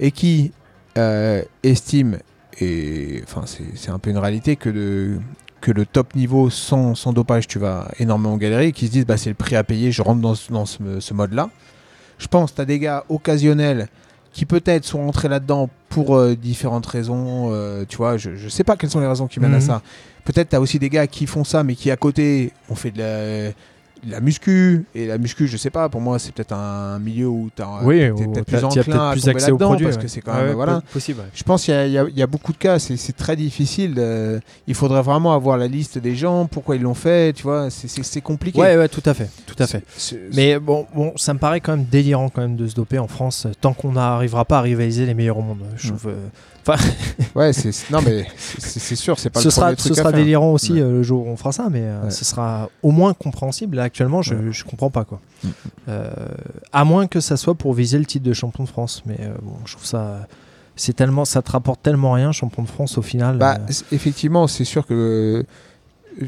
et 0.00 0.10
qui 0.10 0.52
euh, 0.96 1.42
estiment, 1.62 2.16
et 2.60 3.22
enfin 3.24 3.44
c'est 3.46 3.90
un 3.90 3.98
peu 3.98 4.10
une 4.10 4.18
réalité, 4.18 4.56
que, 4.56 4.70
de, 4.70 5.18
que 5.60 5.72
le 5.72 5.86
top 5.86 6.14
niveau 6.14 6.50
sans, 6.50 6.94
dopage, 7.12 7.48
tu 7.48 7.58
vas 7.58 7.90
énormément 7.98 8.36
galérer, 8.36 8.68
et 8.68 8.72
qui 8.72 8.86
se 8.86 8.92
disent 8.92 9.06
bah, 9.06 9.16
c'est 9.16 9.30
le 9.30 9.34
prix 9.34 9.56
à 9.56 9.64
payer, 9.64 9.90
je 9.92 10.02
rentre 10.02 10.20
dans, 10.20 10.34
dans 10.50 10.66
ce, 10.66 10.78
ce 11.00 11.14
mode-là. 11.14 11.50
Je 12.18 12.28
pense 12.28 12.52
que 12.52 12.56
tu 12.56 12.62
as 12.62 12.64
des 12.64 12.78
gars 12.78 13.04
occasionnels 13.08 13.88
qui 14.34 14.44
peut-être 14.44 14.84
sont 14.84 14.98
rentrés 15.06 15.28
là-dedans 15.28 15.70
pour 15.88 16.16
euh, 16.16 16.34
différentes 16.34 16.84
raisons. 16.86 17.50
euh, 17.52 17.84
tu 17.88 17.96
vois, 17.96 18.16
je, 18.18 18.34
je 18.36 18.48
sais 18.50 18.64
pas 18.64 18.76
quelles 18.76 18.90
sont 18.90 19.00
les 19.00 19.06
raisons 19.06 19.26
qui 19.28 19.40
mènent 19.40 19.54
à 19.54 19.58
Mhm. 19.58 19.62
ça. 19.62 19.82
Peut-être 20.24 20.50
tu 20.50 20.56
as 20.56 20.60
aussi 20.60 20.78
des 20.78 20.90
gars 20.90 21.06
qui 21.06 21.26
font 21.26 21.44
ça, 21.44 21.62
mais 21.62 21.74
qui 21.74 21.90
à 21.90 21.96
côté 21.96 22.52
ont 22.68 22.74
fait 22.74 22.90
de 22.90 22.98
la, 22.98 23.52
la 24.08 24.20
muscu. 24.20 24.84
Et 24.94 25.06
la 25.06 25.18
muscu, 25.18 25.46
je 25.46 25.56
sais 25.56 25.70
pas, 25.70 25.88
pour 25.88 26.00
moi, 26.00 26.18
c'est 26.18 26.32
peut-être 26.32 26.52
un 26.52 26.98
milieu 26.98 27.28
où 27.28 27.50
tu 27.54 27.62
Oui, 27.82 27.98
es 28.00 28.10
peut-être 28.10 28.44
plus 28.46 28.64
enclin 28.64 29.08
à 29.10 29.12
plus 29.12 29.28
accès 29.28 29.50
aux 29.50 29.56
produits, 29.58 29.84
parce 29.86 29.96
ouais. 29.96 30.02
que 30.02 30.08
c'est 30.08 30.20
quand 30.20 30.34
Ouais, 30.34 30.44
même. 30.46 30.54
voilà. 30.54 30.80
po- 30.80 30.86
possible. 30.94 31.20
ouais. 31.20 31.26
Je 31.34 31.42
pense 31.42 31.64
qu'il 31.64 31.74
y, 31.74 31.98
a- 31.98 32.04
y 32.08 32.20
y 32.20 32.26
beaucoup 32.26 32.52
de 32.52 32.58
cas, 32.58 32.78
c'est 32.78 33.16
très 33.16 33.36
difficile. 33.36 33.94
de- 33.94 34.40
il 34.66 34.74
faudrait 34.74 35.02
vraiment 35.02 35.34
avoir 35.34 35.56
la 35.56 35.66
liste 35.66 35.98
des 35.98 36.14
gens, 36.14 36.46
pourquoi 36.46 36.76
ils 36.76 36.82
l'ont 36.82 36.94
fait, 36.94 37.32
tu 37.32 37.42
vois, 37.44 37.68
c'est- 37.70 38.20
compliqué. 38.20 38.58
Ouais, 38.60 38.76
ouais, 38.76 38.88
tout 38.88 39.02
à 39.06 39.14
fait, 39.14 39.28
tout 39.46 39.56
à 39.58 39.66
fait. 39.66 39.82
Mais 40.34 40.58
bon, 40.58 40.86
bon, 40.94 41.12
ça 41.16 41.34
me 41.34 41.38
paraît 41.38 41.60
quand 41.60 41.76
même 41.76 41.84
délirant 41.90 42.28
quand 42.28 42.40
même 42.42 42.56
de 42.56 42.66
se 42.66 42.74
doper 42.74 42.98
en 42.98 43.08
France 43.08 43.46
euh, 43.46 43.52
tant 43.60 43.72
qu'on 43.74 43.92
n'arrivera 43.92 44.44
pas 44.44 44.58
à 44.58 44.62
rivaliser 44.62 45.06
les 45.06 45.14
meilleurs 45.14 45.38
au 45.38 45.42
monde. 45.42 45.58
Je 45.76 45.88
Mm. 45.88 45.96
trouve, 45.96 46.10
euh, 46.12 46.16
Ouais, 47.34 47.52
c'est 47.52 47.90
non 47.90 48.00
mais 48.02 48.26
c'est 48.58 48.94
sûr, 48.96 49.18
c'est 49.18 49.30
pas 49.30 49.40
ce 49.40 49.46
le 49.46 49.50
sera, 49.50 49.74
ce 49.76 49.92
à 49.92 49.94
sera 49.94 50.10
faire. 50.10 50.18
délirant 50.20 50.52
aussi 50.52 50.74
Ouais. 50.74 50.80
euh, 50.82 50.90
le 50.92 51.02
jour 51.02 51.26
où 51.26 51.30
on 51.30 51.36
fera 51.36 51.52
ça, 51.52 51.68
mais 51.70 51.82
euh, 51.82 52.04
Ouais. 52.04 52.10
ce 52.10 52.24
sera 52.24 52.70
au 52.82 52.90
moins 52.92 53.12
compréhensible. 53.14 53.76
Là, 53.76 53.82
actuellement, 53.84 54.22
je, 54.22 54.34
Ouais. 54.34 54.52
je 54.52 54.64
comprends 54.64 54.90
pas 54.90 55.04
quoi. 55.04 55.20
Mm. 55.42 55.48
Euh, 55.88 56.10
à 56.72 56.84
moins 56.84 57.06
que 57.06 57.20
ça 57.20 57.36
soit 57.36 57.54
pour 57.54 57.72
viser 57.74 57.98
le 57.98 58.04
titre 58.06 58.24
de 58.24 58.32
champion 58.32 58.64
de 58.64 58.68
France, 58.68 59.02
mais 59.06 59.16
euh, 59.20 59.34
bon, 59.42 59.56
je 59.66 59.72
trouve 59.72 59.84
ça, 59.86 60.26
c'est 60.76 60.94
tellement, 60.94 61.24
ça 61.24 61.42
te 61.42 61.50
rapporte 61.50 61.82
tellement 61.82 62.12
rien, 62.12 62.30
champion 62.32 62.62
de 62.62 62.68
France 62.68 62.98
au 62.98 63.02
final. 63.02 63.36
Bah, 63.38 63.58
euh, 63.60 63.72
effectivement, 63.92 64.46
c'est 64.46 64.64
sûr 64.64 64.86
que 64.86 65.44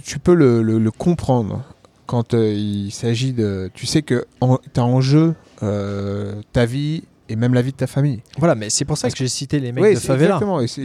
tu 0.05 0.19
peux 0.19 0.35
le, 0.35 0.63
le- 0.63 0.79
le 0.81 0.91
comprendre 0.91 1.63
quand 2.07 2.35
euh, 2.35 2.53
il 2.53 2.91
s'agit 2.91 3.33
de. 3.33 3.71
Tu 3.75 3.87
sais 3.87 4.03
que 4.03 4.27
tu 4.75 4.81
as 4.81 4.85
en 4.85 5.01
jeu 5.01 5.35
euh, 5.63 6.35
ta 6.53 6.67
vie 6.67 7.05
et 7.29 7.37
même 7.37 7.55
la 7.55 7.63
vie 7.63 7.73
de 7.73 7.77
ta 7.77 7.87
famille. 7.87 8.21
voilà, 8.39 8.55
mais 8.55 8.71
c'est 8.71 8.85
pour 8.85 8.97
ça 8.97 9.09
parce 9.09 9.15
que 9.15 9.25
j'ai 9.25 9.29
cité 9.29 9.59
les 9.61 9.73
mecs 9.73 9.83
Oui, 9.85 9.95
de 9.95 9.99
favela. 9.99 10.37
exactement. 10.37 10.61
Et 10.61 10.67
c'est 10.69 10.83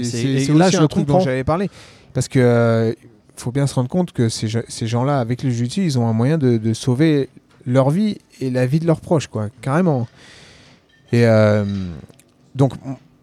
là, 0.54 0.68
aussi 0.68 0.78
je 0.78 0.82
un 0.82 0.88
truc 0.88 1.06
dont 1.06 1.20
j'avais 1.20 1.44
parlé. 1.44 1.70
Parce 2.14 2.28
que 2.28 2.40
euh, 2.40 2.94
faut 3.36 3.52
bien 3.52 3.68
se 3.68 3.74
rendre 3.76 3.90
compte 3.90 4.12
que 4.12 4.28
ces, 4.30 4.48
ge- 4.48 4.64
ces 4.68 4.88
gens-là, 4.88 5.20
avec 5.20 5.44
le 5.44 5.50
jiu 5.50 5.68
ils 5.78 5.98
ont 6.00 6.08
un 6.08 6.14
moyen 6.14 6.38
de, 6.38 6.58
de 6.58 6.74
sauver 6.74 7.30
leur 7.66 7.90
vie 7.90 8.18
et 8.40 8.50
la 8.50 8.66
vie 8.66 8.80
de 8.80 8.88
leurs 8.88 9.02
proches, 9.02 9.28
quoi, 9.28 9.50
carrément. 9.62 10.08
Et 11.14 11.26
euh, 11.26 11.64
donc, 12.56 12.74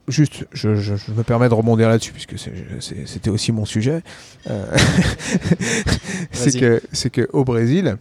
juste, 0.08 0.46
je, 0.52 0.74
je- 0.76 0.96
je 0.96 1.10
me 1.12 1.22
permets 1.22 1.48
de 1.48 1.54
rebondir 1.54 1.88
là-dessus, 1.88 2.12
puisque 2.12 2.36
c'était 2.38 3.30
aussi 3.30 3.52
mon 3.52 3.64
sujet. 3.64 4.02
Euh, 4.48 4.64
c'est 6.32 6.58
que, 6.58 6.80
que 7.08 7.28
au 7.32 7.44
Brésil, 7.44 7.96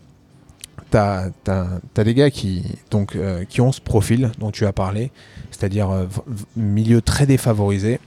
t'as 0.89 1.29
as, 1.47 2.03
des 2.03 2.13
gars 2.13 2.29
qui, 2.29 2.63
donc, 2.91 3.15
euh, 3.15 3.43
qui 3.45 3.61
ont 3.61 3.71
ce 3.71 3.81
profil 3.81 4.31
dont 4.39 4.51
tu 4.51 4.65
as 4.65 4.73
parlé, 4.73 5.11
c'est-à-dire 5.51 5.89
euh, 5.89 6.05
milieu 6.55 7.01
très 7.01 7.25
défavorisé, 7.25 7.99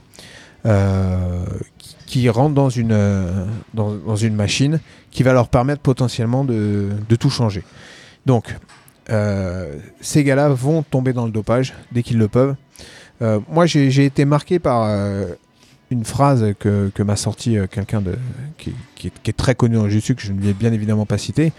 euh, 0.65 1.45
qui, 1.77 1.95
qui 2.05 2.29
rentrent 2.29 2.55
dans 2.55 2.69
une, 2.69 3.47
dans, 3.73 4.15
une 4.15 4.35
machine 4.35 4.79
qui 5.11 5.23
va 5.23 5.33
leur 5.33 5.47
permettre 5.47 5.81
potentiellement 5.81 6.43
de, 6.43 6.89
de 7.07 7.15
tout 7.15 7.29
changer. 7.29 7.63
Donc, 8.25 8.55
ces 9.99 10.23
gars-là 10.23 10.47
vont 10.49 10.83
tomber 10.83 11.11
dans 11.11 11.25
le 11.25 11.31
dopage 11.31 11.73
dès 11.91 12.01
qu'ils 12.01 12.17
le 12.17 12.29
peuvent. 12.29 12.55
Moi, 13.19 13.65
j'ai 13.65 14.05
été 14.05 14.23
marqué 14.23 14.59
par 14.59 14.87
une 15.91 16.05
phrase 16.05 16.53
que, 16.57 16.89
que 16.95 17.03
m'a 17.03 17.17
sorti 17.17 17.57
euh, 17.57 17.67
quelqu'un 17.67 18.01
qui, 18.57 18.73
qui 18.95 19.11
qui 19.11 19.29
est 19.29 19.37
très 19.37 19.55
connu 19.55 19.75
dans 19.75 19.83
le 19.83 19.89
jiu 19.89 20.15
que 20.15 20.21
je 20.21 20.31
ne 20.31 20.43
ai 20.47 20.53
bien 20.53 20.71
évidemment 20.71 21.05
pas 21.05 21.17
cité, 21.17 21.51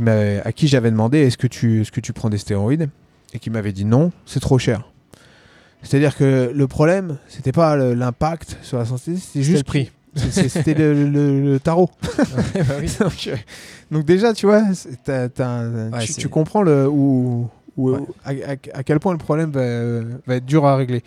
qui 0.00 0.08
à 0.44 0.52
qui 0.52 0.68
j'avais 0.68 0.90
demandé 0.90 1.18
est-ce 1.20 1.36
que, 1.38 1.46
tu, 1.46 1.84
que 1.92 2.00
tu 2.00 2.12
prends 2.12 2.30
des 2.30 2.38
stéroïdes? 2.38 2.88
Et 3.32 3.38
qui 3.38 3.50
m'avait 3.50 3.72
dit 3.72 3.84
non, 3.84 4.12
c'est 4.26 4.40
trop 4.40 4.58
cher. 4.58 4.82
C'est-à-dire 5.82 6.16
que 6.16 6.50
le 6.54 6.66
problème, 6.66 7.18
c'était 7.28 7.52
pas 7.52 7.76
l'impact 7.76 8.56
sur 8.62 8.78
la 8.78 8.84
santé, 8.86 9.16
c'était 9.16 9.20
C'est 9.32 9.42
juste 9.42 9.58
le 9.58 9.64
prix. 9.64 9.90
C'était 10.16 10.74
le, 10.74 11.08
le- 11.10 11.40
le 11.42 11.60
tarot. 11.60 11.90
donc, 13.00 13.26
euh, 13.26 13.36
donc 13.90 14.04
déjà, 14.04 14.32
tu 14.32 14.46
vois, 14.46 14.62
Ouais, 14.62 16.06
tu, 16.16 16.28
comprends 16.28 16.62
le, 16.62 16.88
où, 16.88 17.48
où- 17.76 17.90
Ouais. 17.90 17.98
à, 18.24 18.30
à- 18.52 18.78
à 18.78 18.82
quel 18.84 19.00
point 19.00 19.12
le 19.12 19.18
problème 19.18 19.50
va, 19.50 20.00
va 20.26 20.36
être 20.36 20.46
dur 20.46 20.64
à 20.64 20.76
régler. 20.76 21.02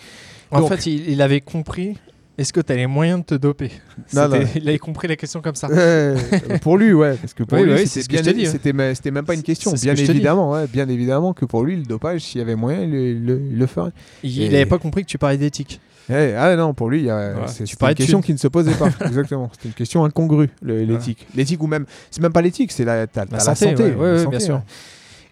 En 0.52 0.60
Donc- 0.60 0.70
fait, 0.70 0.86
il, 0.86 1.10
il 1.10 1.22
avait 1.22 1.42
compris. 1.42 1.98
Est-ce 2.38 2.54
que 2.54 2.62
tu 2.62 2.72
as 2.72 2.76
les 2.76 2.86
moyens 2.88 3.22
de 3.22 3.26
te 3.26 3.36
doper 3.36 3.72
Non, 4.14 4.26
C'était- 4.26 4.40
non. 4.44 4.50
Il 4.56 4.70
avait 4.70 4.78
compris 4.78 5.08
la 5.08 5.16
question 5.16 5.42
comme 5.42 5.56
ça. 5.56 5.68
Euh, 5.72 6.16
pour 6.62 6.78
lui, 6.78 6.94
ouais, 6.94 7.16
parce 7.16 7.34
que 7.34 7.44
pour 7.44 7.58
Oui, 7.58 7.66
lui, 7.66 7.72
oui, 7.74 7.88
c'était 7.88 8.18
c'est 8.18 8.24
ce 8.46 8.52
c'était 8.52 8.74
me- 8.74 8.94
c'était 8.94 9.12
même 9.12 9.26
pas 9.26 9.34
une 9.34 9.42
question. 9.44 9.72
Bien 9.74 9.96
que 9.96 10.00
évidemment, 10.02 10.52
ouais, 10.52 10.68
bien 10.68 10.88
évidemment 10.88 11.34
que 11.34 11.46
pour 11.46 11.64
lui, 11.64 11.76
le 11.78 11.84
dopage, 11.84 12.22
s'il 12.22 12.40
y 12.40 12.42
avait 12.42 12.56
moyen, 12.56 12.82
il, 12.84 13.26
le- 13.26 13.42
il 13.52 13.68
ferait. 13.68 13.90
Il 14.24 14.42
Et- 14.44 14.50
n'avait 14.50 14.66
pas 14.68 14.78
compris 14.78 15.02
que 15.04 15.10
tu 15.10 15.18
parlais 15.18 15.38
d'éthique. 15.38 15.80
Ah 16.10 16.56
non, 16.56 16.74
pour 16.74 16.90
lui, 16.90 17.10
a- 17.10 17.32
Voilà. 17.34 17.48
c'est 17.48 17.66
une 17.70 17.94
question 17.96 18.22
qui 18.22 18.32
ne 18.32 18.38
se 18.38 18.48
posait 18.48 18.74
pas. 18.76 18.88
Exactement. 19.06 19.50
C'était 19.54 19.68
une 19.70 19.74
question 19.74 20.06
incongrue, 20.06 20.50
l'éthique. 20.62 21.28
L'éthique 21.36 21.62
ou 21.62 21.68
même, 21.68 21.86
c'est 22.12 22.22
même 22.22 22.32
pas 22.32 22.42
l'éthique, 22.42 22.72
c'est 22.72 22.86
la, 22.86 23.08
la 23.32 23.40
santé. 23.40 23.76
ouais, 23.76 23.94
ouais, 23.96 24.12
la 24.14 24.18
santé, 24.20 24.30
bien 24.30 24.40
sûr. 24.40 24.62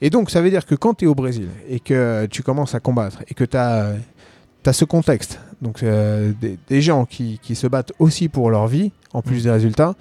Et 0.02 0.10
donc, 0.10 0.30
ça 0.30 0.42
veut 0.42 0.50
dire 0.50 0.66
que 0.66 0.76
quand 0.76 0.94
tu 0.96 1.06
es 1.06 1.08
au 1.08 1.16
Brésil 1.16 1.48
et 1.70 1.80
que 1.80 2.26
tu 2.26 2.44
commences 2.44 2.76
à 2.76 2.82
combattre 2.82 3.24
et 3.30 3.34
que 3.34 3.46
tu 3.46 3.56
as, 3.56 3.94
ce 4.74 4.86
contexte, 4.86 5.40
donc 5.62 5.84
euh, 5.84 6.32
des, 6.42 6.58
des 6.68 6.82
gens 6.82 7.06
qui, 7.06 7.40
qui 7.42 7.56
se 7.56 7.68
battent 7.68 7.94
aussi 8.00 8.30
pour 8.30 8.50
leur 8.50 8.68
vie, 8.68 8.92
en 9.14 9.22
plus 9.22 9.40
Mm. 9.40 9.44
des 9.44 9.52
résultats, 9.52 9.96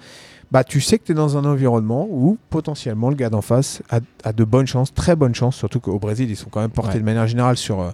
bah, 0.51 0.63
tu 0.63 0.79
sais 0.81 0.97
que 0.99 1.05
tu 1.05 1.11
es 1.11 1.15
dans 1.15 1.37
un 1.37 1.45
environnement 1.45 2.07
où 2.09 2.37
potentiellement 2.49 3.09
le 3.09 3.15
gars 3.15 3.29
d'en 3.29 3.41
face 3.41 3.81
a, 3.89 3.99
a 4.23 4.31
de 4.33 4.43
bonnes 4.43 4.67
chances, 4.67 4.93
très 4.93 5.15
bonnes 5.15 5.35
chances, 5.35 5.55
surtout 5.55 5.79
qu'au 5.79 5.99
Brésil, 5.99 6.29
ils 6.29 6.35
sont 6.35 6.49
quand 6.49 6.61
même 6.61 6.69
portés 6.69 6.93
Ouais. 6.93 6.99
de 6.99 7.05
manière 7.05 7.27
générale 7.27 7.57
sur, 7.57 7.81
euh, 7.81 7.89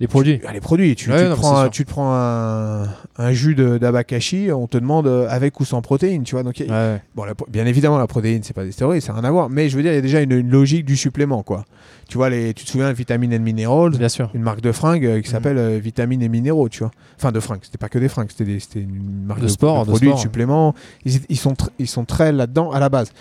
Les 0.00 0.08
produits. 0.08 0.40
Ah, 0.46 0.52
les 0.54 0.60
produits. 0.60 0.96
Tu, 0.96 1.10
Ouais, 1.10 1.18
tu 1.18 1.28
non, 1.28 1.34
te, 1.34 1.40
prends, 1.40 1.56
un, 1.58 1.62
sûr. 1.64 1.70
tu 1.72 1.84
te 1.84 1.90
prends 1.90 2.14
un, 2.14 2.84
un 3.18 3.32
jus 3.32 3.54
d'abakashi, 3.54 4.48
on 4.50 4.66
te 4.66 4.78
demande 4.78 5.06
euh, 5.06 5.26
avec 5.28 5.60
ou 5.60 5.66
sans 5.66 5.82
protéines, 5.82 6.22
tu 6.22 6.34
vois. 6.34 6.42
Donc, 6.42 6.58
a- 6.60 6.64
Ouais, 6.94 7.02
bon, 7.14 7.24
la- 7.24 7.34
bien 7.48 7.66
évidemment, 7.66 7.98
la 7.98 8.06
protéine, 8.06 8.42
c'est 8.42 8.54
pas 8.54 8.64
des 8.64 8.72
stéroïdes, 8.72 9.02
ça 9.02 9.12
n'a 9.12 9.20
rien 9.20 9.28
à 9.28 9.30
voir. 9.32 9.50
Mais 9.50 9.68
je 9.68 9.76
veux 9.76 9.82
dire, 9.82 9.92
il 9.92 9.96
y 9.96 9.98
a 9.98 10.02
déjà 10.02 10.22
une, 10.22 10.32
une 10.32 10.50
logique 10.50 10.86
du 10.86 10.96
supplément, 10.96 11.42
quoi. 11.42 11.66
Tu 12.08 12.16
vois, 12.16 12.30
les, 12.30 12.54
tu 12.54 12.64
te 12.64 12.70
souviens, 12.70 12.90
Vitamine 12.92 13.34
and 13.34 13.40
Minerals, 13.40 13.90
Bien 13.98 14.08
sûr. 14.08 14.30
une 14.34 14.42
marque 14.42 14.62
de 14.62 14.72
fringues 14.72 15.04
euh, 15.04 15.20
qui 15.20 15.28
Mhm. 15.28 15.32
s'appelle 15.34 15.58
euh, 15.58 15.78
Vitamines 15.78 16.22
et 16.22 16.28
Minéraux, 16.30 16.68
tu 16.70 16.78
vois. 16.78 16.90
Enfin, 17.18 17.30
de 17.30 17.38
fringues, 17.40 17.60
c'était 17.62 17.78
pas 17.78 17.90
que 17.90 17.98
des 17.98 18.08
fringues, 18.08 18.30
c'était 18.34 18.80
une 18.80 19.24
marque 19.26 19.40
De 19.40 19.44
de, 19.44 19.50
sport, 19.50 19.80
de 19.80 19.84
de 19.84 19.90
produits, 19.90 20.12
de, 20.12 20.16
suppléments. 20.16 20.74
Ils, 21.04 21.20
ils 21.28 21.36
sont, 21.38 21.54
ils 21.78 21.86
sont 21.86 22.06
très 22.06 22.32
là-dedans 22.32 22.70
à 22.72 22.80
la 22.80 22.88
base. 22.88 23.12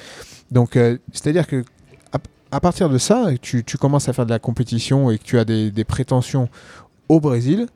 Donc, 0.49 0.77
euh, 0.77 0.97
c'est-à-dire 1.11 1.45
que 1.45 1.63
à, 2.51 2.59
partir 2.59 2.89
de 2.89 2.97
ça, 2.97 3.27
tu, 3.41 3.63
tu 3.63 3.77
commences 3.77 4.09
à 4.09 4.13
faire 4.13 4.25
de 4.25 4.31
la 4.31 4.39
compétition 4.39 5.11
et 5.11 5.17
que 5.17 5.23
tu 5.23 5.37
as 5.39 5.45
des, 5.45 5.71
des 5.71 5.83
prétentions 5.83 6.49
au 7.07 7.19
Brésil, 7.19 7.67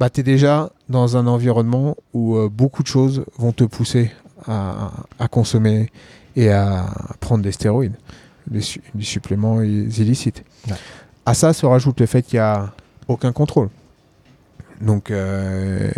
bah, 0.00 0.10
tu 0.10 0.20
es 0.20 0.22
déjà 0.22 0.70
dans 0.88 1.16
un 1.16 1.26
environnement 1.26 1.96
où 2.14 2.36
euh, 2.36 2.48
beaucoup 2.48 2.82
de 2.82 2.88
choses 2.88 3.24
vont 3.36 3.52
te 3.52 3.64
pousser 3.64 4.10
à, 4.46 4.92
à 5.18 5.28
consommer 5.28 5.90
et 6.36 6.50
à 6.50 6.86
prendre 7.20 7.42
des 7.42 7.52
stéroïdes, 7.52 7.96
des, 8.46 8.60
su- 8.60 8.80
des 8.94 9.04
suppléments 9.04 9.60
illicites. 9.62 10.44
Ouais. 10.68 10.76
À 11.26 11.34
ça 11.34 11.52
se 11.52 11.66
rajoute 11.66 12.00
le 12.00 12.06
fait 12.06 12.22
qu'il 12.22 12.38
n'y 12.38 12.44
a 12.44 12.72
aucun 13.08 13.32
contrôle. 13.32 13.68
Donc, 14.80 15.10
euh, 15.10 15.90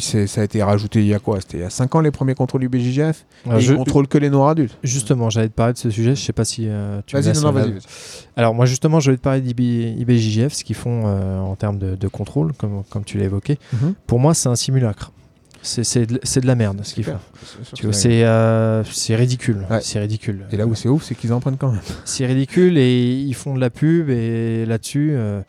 ça 0.00 0.40
a 0.40 0.44
été 0.44 0.62
rajouté 0.62 1.00
il 1.00 1.06
y 1.06 1.14
a 1.14 1.18
quoi? 1.18 1.40
C'était 1.40 1.58
il 1.58 1.60
y 1.60 1.64
a 1.64 1.70
5 1.70 1.94
ans 1.94 2.00
les 2.00 2.10
premiers 2.10 2.34
contrôles 2.34 2.60
du 2.62 2.68
BJJF 2.68 3.24
Alors, 3.46 3.58
et 3.58 3.62
je- 3.62 3.72
Ils 3.72 3.76
contrôlent 3.76 4.08
que 4.08 4.18
les 4.18 4.30
noirs 4.30 4.50
adultes. 4.50 4.76
Justement, 4.82 5.30
j'allais 5.30 5.48
te 5.48 5.54
parler 5.54 5.72
de 5.74 5.78
ce 5.78 5.90
sujet. 5.90 6.14
Je 6.14 6.20
sais 6.22 6.32
pas 6.32 6.44
si 6.44 6.66
euh, 6.68 7.00
tu 7.06 7.16
me 7.16 7.20
Vas-y, 7.20 7.34
non, 7.34 7.40
non, 7.42 7.52
vas-y. 7.52 7.72
vas-y. 7.72 7.80
Alors 8.36 8.54
moi 8.54 8.66
justement, 8.66 9.00
je 9.00 9.10
vais 9.10 9.16
te 9.16 9.22
parler 9.22 9.40
d'IBJJF, 9.40 10.52
ce 10.52 10.64
qu'ils 10.64 10.76
font 10.76 11.02
euh, 11.06 11.38
en 11.40 11.56
termes 11.56 11.78
de, 11.78 11.94
de 11.96 12.08
contrôle, 12.08 12.52
comme, 12.54 12.82
comme 12.90 13.04
tu 13.04 13.18
l'as 13.18 13.24
évoqué. 13.24 13.58
Mhm. 13.72 13.94
Pour 14.06 14.18
moi, 14.20 14.34
c'est 14.34 14.48
un 14.48 14.56
simulacre. 14.56 15.12
C'est- 15.62 15.82
C'est 15.82 16.06
de, 16.06 16.20
c'est 16.22 16.40
de 16.40 16.46
la 16.46 16.54
merde 16.54 16.78
ce 16.84 16.94
qu'ils 16.94 17.02
font. 17.04 17.18
C'est 17.64 17.72
Tu 17.74 17.86
vois, 17.88 17.96
euh, 18.06 18.84
c'est 18.92 19.16
ridicule. 19.16 19.66
Ouais. 19.68 19.80
C'est 19.80 19.98
ridicule. 19.98 20.46
Et 20.52 20.56
là 20.56 20.64
où 20.66 20.76
c'est 20.76 20.88
ouf, 20.88 21.02
c'est 21.02 21.16
qu'ils 21.16 21.32
en 21.32 21.40
prennent 21.40 21.56
quand 21.56 21.72
même. 21.72 21.80
C'est 22.04 22.24
ridicule 22.24 22.78
et 22.78 23.02
ils 23.14 23.34
font 23.34 23.54
de 23.54 23.60
la 23.60 23.70
pub 23.70 24.08
et 24.10 24.64
là-dessus. 24.66 25.10
euh, 25.12 25.40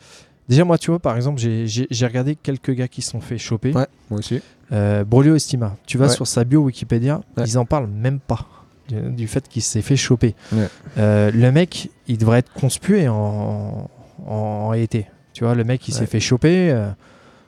Déjà 0.48 0.64
moi, 0.64 0.78
tu 0.78 0.90
vois, 0.90 0.98
par 0.98 1.16
exemple, 1.16 1.38
j'ai- 1.40 1.86
regardé 2.06 2.34
quelques 2.36 2.70
gars 2.72 2.88
qui 2.88 3.02
se 3.02 3.10
sont 3.10 3.20
fait 3.20 3.38
choper. 3.38 3.72
Ouais, 3.72 3.86
moi 4.10 4.20
aussi. 4.20 4.40
Euh, 4.72 5.04
Brolio 5.04 5.34
Estima. 5.34 5.76
Tu 5.86 5.98
vas 5.98 6.06
Ouais. 6.06 6.12
sur 6.12 6.26
sa 6.26 6.44
bio 6.44 6.62
Wikipédia, 6.62 7.20
Ouais. 7.36 7.44
ils 7.46 7.58
en 7.58 7.64
parlent 7.64 7.88
même 7.88 8.18
pas 8.20 8.46
du, 8.88 8.96
du 9.12 9.26
fait 9.28 9.46
qu'il 9.48 9.62
s'est 9.62 9.82
fait 9.82 9.96
choper. 9.96 10.34
Ouais. 10.52 10.68
Euh, 10.98 11.30
le 11.32 11.52
mec, 11.52 11.90
il 12.06 12.16
devrait 12.18 12.38
être 12.40 12.52
conspué 12.52 13.08
en, 13.08 13.88
en, 14.26 14.30
en 14.32 14.68
réalité. 14.68 15.06
Tu 15.34 15.44
vois, 15.44 15.54
le 15.54 15.64
mec, 15.64 15.86
il 15.88 15.92
s'est 15.94 16.06
fait 16.06 16.20
choper. 16.20 16.70
euh, 16.70 16.88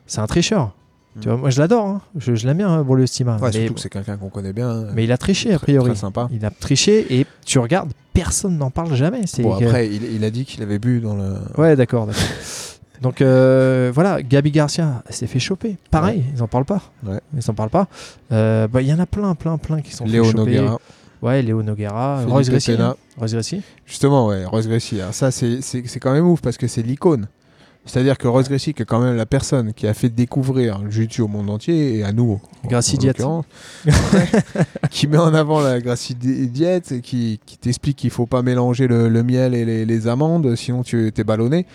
c'est 0.06 0.20
un 0.20 0.26
tricheur. 0.26 0.74
Tu 1.20 1.28
vois, 1.28 1.36
moi, 1.36 1.50
je 1.50 1.58
l'adore. 1.60 1.86
hein. 1.86 2.00
Je, 2.16 2.34
je 2.36 2.46
l'aime 2.46 2.58
bien, 2.58 2.68
hein, 2.68 2.82
Brolio 2.82 3.04
Estima. 3.04 3.36
Ouais, 3.38 3.50
mais, 3.52 3.52
surtout 3.52 3.74
que 3.74 3.80
c'est 3.80 3.88
quelqu'un 3.88 4.16
qu'on 4.16 4.28
connaît 4.28 4.52
bien. 4.52 4.70
hein. 4.70 4.86
mais 4.94 5.04
il 5.04 5.10
a 5.12 5.18
triché, 5.18 5.52
a 5.52 5.58
priori. 5.58 5.90
Très 5.90 5.98
sympa. 5.98 6.28
Il 6.32 6.44
a 6.44 6.50
triché 6.50 7.18
et 7.20 7.26
tu 7.44 7.58
regardes, 7.58 7.92
personne 8.12 8.56
n'en 8.56 8.70
parle 8.70 8.94
jamais. 8.94 9.22
C'est 9.26 9.42
Bon, 9.42 9.54
après, 9.54 9.88
il, 9.88 10.04
il 10.14 10.24
a 10.24 10.30
dit 10.30 10.44
qu'il 10.44 10.62
avait 10.62 10.78
bu 10.78 11.00
dans 11.00 11.16
le. 11.16 11.34
Ouais, 11.58 11.74
d'accord, 11.76 12.06
d'accord. 12.06 12.22
Donc 13.02 13.22
euh, 13.22 13.90
voilà, 13.94 14.22
Gabi 14.22 14.50
Garcia 14.50 15.02
s'est 15.08 15.26
fait 15.26 15.38
choper. 15.38 15.76
Pareil, 15.90 16.22
ils 16.34 16.42
en 16.42 16.48
parlent 16.48 16.64
pas. 16.66 16.82
Ouais. 17.06 17.20
Ils 17.36 17.50
en 17.50 17.54
parlent 17.54 17.70
pas. 17.70 17.88
Euh, 18.30 18.68
bah, 18.68 18.82
Il 18.82 18.88
y 18.88 18.92
en 18.92 18.98
a 18.98 19.06
plein, 19.06 19.34
plein, 19.34 19.56
plein 19.56 19.80
qui 19.80 19.94
sont 19.94 20.04
Léo 20.04 20.24
fait 20.24 20.32
choper. 20.32 20.56
Noguera. 20.60 20.80
Ouais, 21.22 21.42
Léo 21.42 21.62
Noguera, 21.62 22.24
Royce 22.26 22.48
Gracie. 22.50 22.72
Hein. 22.78 22.96
Royce 23.18 23.32
Gracie. 23.32 23.62
Justement, 23.86 24.26
ouais, 24.26 24.44
Royce 24.44 24.66
Gracie. 24.68 25.00
Alors 25.00 25.14
ça, 25.14 25.30
c'est 25.30 25.60
quand 26.00 26.12
même 26.12 26.26
ouf 26.26 26.40
parce 26.40 26.56
que 26.58 26.66
c'est 26.66 26.82
l'icône. 26.82 27.26
C'est-à-dire 27.86 28.18
que 28.18 28.28
Royce 28.28 28.48
Gracie, 28.50 28.74
qui 28.74 28.82
est 28.82 28.86
quand 28.86 29.00
même 29.00 29.16
la 29.16 29.24
personne 29.24 29.72
qui 29.72 29.86
a 29.86 29.94
fait 29.94 30.10
découvrir 30.10 30.78
le 30.80 30.90
jiu-jitsu 30.90 31.22
au 31.22 31.28
monde 31.28 31.48
entier 31.48 31.96
et 31.98 32.04
à 32.04 32.12
nous, 32.12 32.38
Gracie 32.68 32.98
Diet. 32.98 33.16
qui 34.90 35.06
met 35.08 35.16
en 35.16 35.32
avant 35.34 35.60
la 35.60 35.80
Gracie 35.80 36.14
Di- 36.14 36.48
Diet 36.48 36.92
et 36.92 37.00
qui, 37.00 37.40
qui 37.46 37.56
t'explique 37.56 37.96
qu'il 37.96 38.10
faut 38.10 38.26
pas 38.26 38.42
mélanger 38.42 38.86
le, 38.86 39.08
le 39.08 39.22
miel 39.22 39.54
et 39.54 39.64
les, 39.64 39.86
les 39.86 40.08
amandes, 40.08 40.54
sinon 40.56 40.82
tu 40.82 41.10
t'es 41.14 41.24
ballonné. 41.24 41.66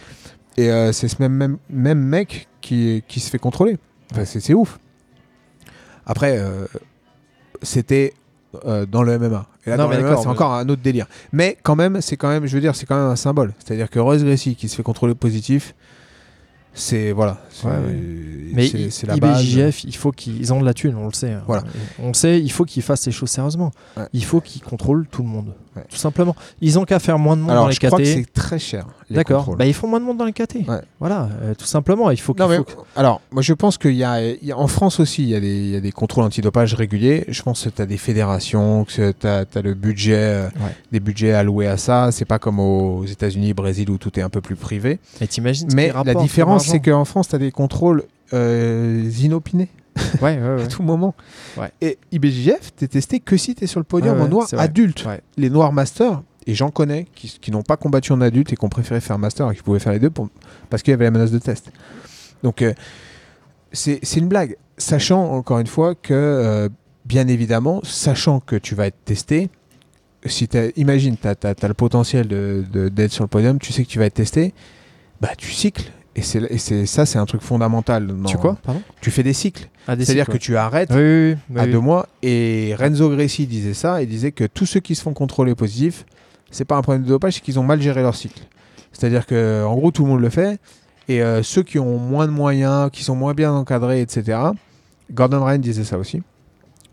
Et 0.57 0.69
euh, 0.71 0.91
c'est 0.91 1.07
ce 1.07 1.15
même, 1.19 1.33
même, 1.33 1.57
même 1.69 1.99
mec 1.99 2.47
qui, 2.61 3.03
qui 3.07 3.19
se 3.19 3.29
fait 3.29 3.39
contrôler. 3.39 3.77
Enfin, 4.11 4.25
c'est 4.25 4.53
ouf. 4.53 4.79
Après, 6.05 6.37
euh, 6.37 6.65
c'était 7.61 8.13
euh, 8.65 8.85
dans 8.85 9.03
le 9.03 9.17
MMA. 9.19 9.47
Et 9.65 9.69
là, 9.71 9.77
Non, 9.77 9.83
dans 9.83 9.89
mais 9.89 9.95
le 9.97 10.01
MMA, 10.01 10.09
d'accord, 10.09 10.23
c'est 10.23 10.29
mais- 10.29 10.33
encore 10.35 10.53
un 10.53 10.69
autre 10.69 10.81
délire. 10.81 11.07
Mais 11.33 11.57
quand 11.63 11.75
même, 11.75 11.99
c'est 12.01 12.15
quand 12.15 12.29
même, 12.29 12.45
je 12.45 12.53
veux 12.55 12.61
dire, 12.61 12.75
c'est 12.75 12.85
quand 12.85 12.95
même 12.95 13.09
un 13.11 13.15
symbole. 13.15 13.53
C'est-à-dire 13.59 13.89
que 13.89 13.99
Royce 13.99 14.23
Gracie 14.23 14.55
qui 14.55 14.69
se 14.69 14.75
fait 14.75 14.83
contrôler 14.83 15.15
positif, 15.15 15.75
c'est 16.73 17.11
voilà, 17.11 17.41
Ouais, 17.63 17.71
ouais. 17.71 17.99
Mais 18.53 18.67
c'est- 18.67 19.07
la 19.07 19.15
base. 19.17 19.43
IBJJF, 19.43 19.83
il 19.85 19.95
faut 19.95 20.11
qu'ils 20.11 20.53
ont 20.53 20.59
de 20.61 20.65
la 20.65 20.73
thune, 20.73 20.95
on 20.95 21.07
le 21.07 21.13
sait. 21.13 21.31
hein. 21.31 21.43
Voilà. 21.47 21.63
On 21.99 22.09
le 22.09 22.13
sait, 22.13 22.39
il 22.41 22.51
faut 22.51 22.65
qu'ils 22.65 22.83
fassent 22.83 23.05
les 23.05 23.11
choses 23.13 23.29
sérieusement. 23.29 23.71
Ouais. 23.97 24.03
Il 24.13 24.23
faut 24.25 24.41
qu'ils 24.41 24.61
contrôlent 24.61 25.07
tout 25.07 25.23
le 25.23 25.29
monde. 25.29 25.53
Ouais. 25.75 25.83
Tout 25.89 25.97
simplement. 25.97 26.35
Ils 26.61 26.79
ont 26.79 26.85
qu'à 26.85 26.99
faire 26.99 27.19
moins 27.19 27.35
de 27.35 27.41
monde 27.41 27.49
dans 27.49 27.53
Alors, 27.53 27.67
les 27.67 27.73
je 27.75 27.79
crois 27.85 27.97
que 27.99 28.05
c'est 28.05 28.25
très 28.33 28.59
cher. 28.59 28.85
D'accord. 29.09 29.55
Bah, 29.57 29.65
ils 29.65 29.73
font 29.73 29.87
moins 29.87 29.99
de 29.99 30.05
monde 30.05 30.17
dans 30.17 30.25
les 30.25 30.31
KT. 30.33 30.67
Ouais. 30.67 30.81
Voilà, 30.99 31.29
euh, 31.41 31.53
tout 31.53 31.65
simplement. 31.65 32.09
Il 32.11 32.17
faut 32.19 32.33
qu'il 32.33 32.43
Non, 32.43 32.49
mais, 32.49 32.57
faut 32.57 32.63
que- 32.63 32.71
alors, 32.95 33.21
moi 33.31 33.41
je 33.41 33.53
pense 33.53 33.77
qu'il 33.77 33.93
y 33.95 34.03
a, 34.03 34.21
il 34.25 34.37
y 34.43 34.51
a- 34.51 34.57
en 34.57 34.67
France 34.67 34.99
aussi, 34.99 35.23
il 35.23 35.29
y, 35.29 35.35
a 35.35 35.39
des, 35.39 35.47
il 35.55 35.69
y 35.71 35.75
a 35.75 35.81
des 35.81 35.91
contrôles 35.91 36.23
antidopage 36.23 36.73
réguliers. 36.75 37.25
Je 37.27 37.41
pense 37.43 37.63
que 37.65 37.69
tu 37.69 37.81
as 37.81 37.85
des 37.85 37.97
fédérations, 37.97 38.85
que 38.85 39.11
tu 39.11 39.27
as, 39.27 39.45
le 39.61 39.73
budget, 39.73 40.15
euh, 40.15 40.45
Ouais. 40.47 40.75
des 40.91 40.99
budgets 40.99 41.33
alloués 41.33 41.67
à 41.67 41.77
ça. 41.77 42.09
C'est 42.11 42.25
pas 42.25 42.39
comme 42.39 42.59
aux 42.59 43.05
États-Unis, 43.05 43.53
Brésil 43.53 43.89
où 43.89 43.97
tout 43.97 44.17
est 44.19 44.23
un 44.23 44.29
peu 44.29 44.41
plus 44.41 44.55
privé. 44.55 44.99
Et 45.21 45.27
t'imagines 45.27 45.67
Mais 45.73 45.91
la 46.05 46.13
différence, 46.15 46.65
c'est 46.67 46.79
qu'en 46.79 47.05
France, 47.05 47.27
tu 47.29 47.35
as 47.35 47.39
des 47.39 47.51
contrôles 47.51 48.03
euh, 48.33 49.09
inopinés. 49.21 49.69
Ouais, 50.21 50.37
ouais, 50.39 50.55
ouais. 50.55 50.63
à 50.63 50.67
tout 50.67 50.83
moment. 50.83 51.13
Et 51.81 51.97
IBJJF, 52.11 52.73
t'es 52.75 52.87
testé 52.87 53.19
que 53.19 53.37
si 53.37 53.55
t'es 53.55 53.67
sur 53.67 53.79
le 53.79 53.85
podium 53.85 54.15
en 54.21 54.27
noir 54.29 54.47
adulte. 54.63 55.03
Les 55.37 55.49
noirs 55.49 55.71
masters, 55.73 56.21
et 56.47 56.53
j'en 56.53 56.69
connais, 56.69 57.07
qui, 57.15 57.37
qui 57.41 57.51
n'ont 57.51 57.63
pas 57.63 57.77
combattu 57.77 58.11
en 58.11 58.21
adulte 58.21 58.53
et 58.53 58.55
qui 58.55 58.63
ont 58.65 58.69
préféré 58.69 59.01
faire 59.01 59.17
master 59.17 59.49
et 59.51 59.55
qui 59.55 59.61
pouvaient 59.63 59.79
faire 59.79 59.93
les 59.93 59.99
deux 59.99 60.09
pour- 60.09 60.29
parce 60.69 60.83
qu'il 60.83 60.91
y 60.91 60.93
avait 60.93 61.05
la 61.05 61.11
menace 61.11 61.31
de 61.31 61.39
test. 61.39 61.71
Donc, 62.43 62.61
euh, 62.61 62.73
c'est 63.71 63.99
une 64.15 64.27
blague. 64.27 64.57
Sachant, 64.77 65.31
encore 65.31 65.59
une 65.59 65.67
fois, 65.67 65.95
que, 65.95 66.13
euh, 66.13 66.69
bien 67.05 67.27
évidemment, 67.27 67.79
sachant 67.83 68.39
que 68.39 68.55
tu 68.55 68.75
vas 68.75 68.87
être 68.87 69.03
testé, 69.05 69.49
si 70.25 70.47
imagine, 70.75 71.17
tu 71.17 71.27
as, 71.27 71.67
le 71.67 71.73
potentiel 71.73 72.27
d'être 72.27 72.93
de, 72.93 73.07
sur 73.07 73.23
le 73.23 73.27
podium, 73.29 73.59
tu 73.59 73.71
sais 73.73 73.83
que 73.83 73.89
tu 73.89 73.99
vas 73.99 74.05
être 74.05 74.15
testé, 74.15 74.53
bah 75.21 75.29
tu 75.37 75.51
cycles. 75.51 75.91
Et, 76.15 76.21
et 76.21 76.85
ça, 76.85 77.05
c'est 77.05 77.17
un 77.19 77.25
truc 77.25 77.41
fondamental. 77.41 78.07
dans- 78.07 78.23
Tu 78.29 78.37
quoi? 78.37 78.57
Pardon? 78.63 78.81
Tu 79.01 79.11
fais 79.11 79.23
des 79.23 79.33
cycles. 79.33 79.69
Ah, 79.87 79.95
C'est-à-dire 79.97 80.27
que 80.27 80.37
tu 80.37 80.57
arrêtes 80.57 80.89
ouais. 80.91 80.95
Oui, 80.95 81.01
oui, 81.01 81.31
oui, 81.31 81.37
oui, 81.55 81.59
à 81.61 81.65
oui. 81.65 81.71
deux 81.71 81.79
mois. 81.79 82.07
Et 82.23 82.75
Renzo 82.77 83.09
Gracie 83.09 83.45
disait 83.47 83.73
ça. 83.73 84.01
Il 84.01 84.09
disait 84.09 84.31
que 84.31 84.45
tous 84.45 84.65
ceux 84.65 84.79
qui 84.79 84.95
se 84.95 85.01
font 85.03 85.13
contrôler 85.13 85.53
positif, 85.55 86.05
c'est 86.51 86.65
pas 86.65 86.75
un 86.77 86.81
problème 86.81 87.03
de 87.03 87.09
dopage, 87.09 87.33
c'est 87.35 87.41
qu'ils 87.41 87.59
ont 87.59 87.63
mal 87.63 87.81
géré 87.81 88.01
leur 88.01 88.15
cycle. 88.15 88.41
C'est-à-dire 88.91 89.25
que, 89.25 89.63
en 89.65 89.75
gros, 89.75 89.91
tout 89.91 90.03
le 90.03 90.09
monde 90.09 90.21
le 90.21 90.29
fait. 90.29 90.59
Et 91.07 91.21
euh, 91.21 91.43
ceux 91.43 91.61
qui 91.63 91.77
ont 91.77 91.97
moins 91.99 92.25
de 92.25 92.31
moyens, 92.31 92.89
qui 92.91 93.03
sont 93.03 93.15
moins 93.15 93.33
bien 93.33 93.51
encadrés, 93.53 94.01
etc. 94.01 94.39
Gordon 95.13 95.43
Ryan 95.45 95.59
disait 95.59 95.83
ça 95.83 95.97
aussi. 95.99 96.23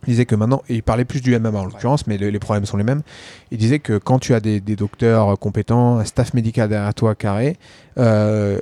Il 0.05 0.11
disait 0.11 0.26
que 0.26 0.34
maintenant, 0.34 0.62
et 0.68 0.74
il 0.74 0.82
parlait 0.82 1.05
plus 1.05 1.20
du 1.22 1.38
MMA 1.38 1.61
en 1.61 1.64
l'occurrence, 1.64 2.09
mais 2.09 2.18
le- 2.18 2.28
les 2.28 2.38
problèmes 2.40 2.66
sont 2.66 2.76
les 2.76 2.82
mêmes. 2.84 3.03
Il 3.53 3.59
disait 3.59 3.78
que 3.78 3.99
quand 3.99 4.18
tu 4.18 4.34
as 4.34 4.40
des, 4.40 4.61
des 4.61 4.74
docteurs 4.74 5.38
compétents, 5.38 5.99
un 5.99 6.05
staff 6.05 6.34
médical 6.34 6.68
derrière 6.68 6.93
toi 6.93 7.14
carré, 7.14 7.57
euh, 7.99 8.59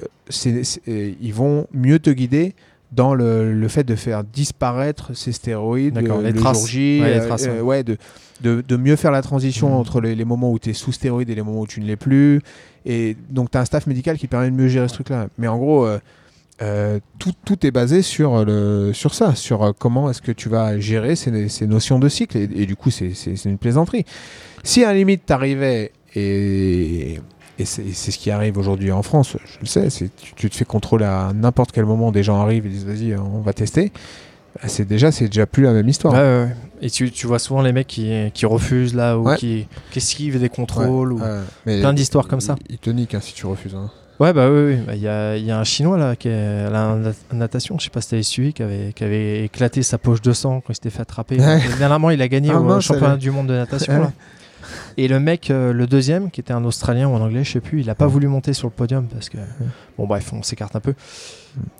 euh, 0.47 1.13
ils 1.21 1.33
vont 1.35 1.67
mieux 1.73 1.99
te 1.99 2.11
guider 2.11 2.55
dans 2.93 3.15
le, 3.15 3.53
le 3.55 3.69
fait 3.69 3.85
de 3.85 3.95
faire 3.95 4.25
disparaître 4.25 5.15
ces 5.17 5.33
stéroïdes 5.33 5.97
euh, 5.99 6.23
les 6.23 6.33
le 6.33 6.39
traces. 6.41 6.67
J, 6.67 7.01
Ouais, 7.03 7.15
les 7.15 7.21
euh, 7.21 7.27
traces, 7.27 7.47
euh, 7.47 7.61
ouais. 7.61 7.85
de, 7.85 7.97
de, 8.43 8.65
de 8.67 8.77
mieux 8.77 8.97
faire 8.97 9.11
la 9.13 9.23
transition 9.23 9.69
Mhm. 9.69 9.75
entre 9.75 10.01
les, 10.01 10.15
les 10.15 10.25
moments 10.25 10.51
où 10.51 10.59
tu 10.59 10.71
es 10.71 10.73
sous 10.73 10.93
stéroïdes 10.93 11.31
et 11.31 11.35
les 11.35 11.43
moments 11.43 11.61
où 11.61 11.67
tu 11.67 11.81
ne 11.81 11.87
l'es 11.87 11.97
plus. 11.97 12.41
Et 12.85 13.17
donc, 13.29 13.51
tu 13.51 13.59
as 13.59 13.61
un 13.61 13.65
staff 13.65 13.87
médical 13.87 14.19
qui 14.19 14.27
permet 14.27 14.51
de 14.51 14.57
mieux 14.57 14.69
gérer 14.69 14.89
ce 14.89 14.95
truc-là. 14.95 15.29
Mais 15.39 15.47
en 15.47 15.59
gros, 15.59 15.87
euh, 16.63 16.99
tout, 17.19 17.33
tout 17.45 17.67
est 17.67 17.71
basé 17.71 18.03
sur, 18.03 18.45
le, 18.45 18.93
sur 18.93 19.15
ça, 19.15 19.35
sur 19.35 19.73
comment 19.79 20.11
est-ce 20.11 20.21
que 20.23 20.33
tu 20.33 20.49
vas 20.49 20.79
gérer 20.79 21.15
ces, 21.17 21.49
ces 21.49 21.67
notions 21.67 21.99
de 21.99 22.09
cycle. 22.09 22.37
Et, 22.37 22.43
et 22.55 22.67
du 22.67 22.77
coup, 22.77 22.91
c'est 22.91 23.13
une 23.45 23.59
plaisanterie. 23.59 24.05
Si 24.65 24.83
à 24.85 24.89
la 24.89 24.95
limite, 24.95 25.23
tu 25.27 25.33
arrivais 25.33 25.93
et. 26.17 27.21
Et 27.61 27.65
c'est 27.67 28.11
ce 28.11 28.19
qui 28.19 28.31
arrive 28.31 28.57
aujourd'hui 28.57 28.91
en 28.91 29.03
France, 29.03 29.37
je 29.45 29.59
le 29.61 29.67
sais, 29.67 29.89
tu, 29.91 30.33
tu 30.35 30.49
te 30.49 30.57
fais 30.57 30.65
contrôler 30.65 31.05
à 31.05 31.33
n'importe 31.35 31.73
quel 31.73 31.85
moment, 31.85 32.11
des 32.11 32.23
gens 32.23 32.41
arrivent 32.41 32.65
et 32.65 32.71
disent 32.71 32.87
vas-y, 32.87 33.15
on 33.17 33.41
va 33.41 33.53
tester. 33.53 33.93
Bah, 34.55 34.63
C'est 34.67 34.87
déjà, 34.87 35.13
c'est 35.13 35.27
déjà 35.27 35.47
plus 35.47 35.63
la 35.65 35.73
même 35.73 35.89
histoire. 35.89 36.15
Ouais, 36.15 36.21
ouais, 36.21 36.45
ouais. 36.45 36.57
Et 36.83 36.91
tu, 36.91 37.11
tu 37.11 37.27
vois 37.27 37.39
souvent 37.39 37.61
les 37.61 37.73
mecs 37.73 37.87
qui, 37.87 38.11
qui 38.33 38.47
refusent 38.47 38.95
là 38.95 39.19
ou 39.19 39.35
qui, 39.37 39.67
qui 39.91 39.99
esquivent 39.99 40.41
des 40.41 40.49
contrôles. 40.49 41.13
ou... 41.13 41.21
Mais 41.67 41.81
plein 41.81 41.93
d'histoires 41.93 42.27
comme 42.29 42.41
ça. 42.41 42.57
Il, 42.71 42.79
te 42.79 42.89
nique 42.89 43.15
hein, 43.15 43.21
si 43.21 43.35
tu 43.35 43.45
refuses. 43.47 43.75
hein. 43.75 43.91
Ouais, 44.19 44.33
bah 44.33 44.51
oui, 44.51 44.75
oui. 44.75 44.77
Bah, 44.87 44.95
Il 44.95 45.03
y, 45.03 45.09
a, 45.09 45.37
il 45.37 45.45
y 45.45 45.51
a 45.51 45.59
un 45.59 45.65
chinois 45.65 45.97
là 45.99 46.17
qui 46.17 46.29
est 46.29 46.71
la 46.71 46.95
nat- 46.97 47.13
natation, 47.33 47.79
je 47.79 47.85
sais 47.85 47.91
pas 47.91 48.01
si 48.01 48.11
t'avais 48.11 48.23
suivi, 48.23 48.53
qui 48.55 48.63
avait, 48.63 48.93
qui 48.95 49.05
avait 49.05 49.45
éclaté 49.45 49.83
sa 49.83 49.99
poche 49.99 50.21
de 50.23 50.33
sang 50.33 50.61
quand 50.61 50.73
il 50.73 50.75
s'était 50.75 50.91
fait 50.91 51.03
attraper. 51.03 51.37
Dernièrement, 51.79 52.11
il 52.11 52.21
a 52.23 52.29
gagné 52.29 52.51
Ah, 52.53 52.61
au 52.61 52.65
mince, 52.65 52.85
championnat 52.85 53.17
du 53.17 53.31
monde 53.31 53.47
de 53.49 53.55
natation. 53.55 53.93
Là. 54.01 54.13
Et 54.97 55.09
le 55.09 55.21
mec, 55.21 55.51
euh, 55.51 55.73
le 55.73 55.87
deuxième, 55.87 56.31
qui 56.31 56.41
était 56.41 56.53
un 56.53 56.65
Australien 56.65 57.09
ou 57.09 57.15
un 57.17 57.21
Anglais, 57.21 57.45
je 57.45 57.53
sais 57.53 57.61
plus, 57.61 57.81
il 57.81 57.91
a 57.91 57.95
pas 57.95 58.07
voulu 58.07 58.27
monter 58.29 58.53
sur 58.53 58.69
le 58.69 58.73
podium 58.73 59.07
parce 59.07 59.29
que. 59.29 59.39
Bon, 59.99 60.07
bref, 60.07 60.33
on 60.33 60.43
s'écarte 60.43 60.77
un 60.77 60.81
peu. 60.81 60.95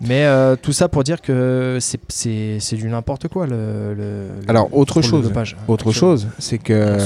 Mais 0.01 0.25
euh, 0.25 0.55
tout 0.61 0.73
ça 0.73 0.89
pour 0.89 1.03
dire 1.03 1.21
que 1.21 1.77
c'est- 1.79 1.99
c'est 2.09 2.57
c'est 2.59 2.75
du 2.75 2.87
n'importe 2.89 3.27
quoi 3.29 3.47
le. 3.47 3.93
le- 3.93 4.27
Alors, 4.47 4.75
autre 4.75 5.01
chose. 5.01 5.31
Autre 5.67 5.91
chose, 5.91 6.27
c'est 6.39 6.57
que 6.57 6.97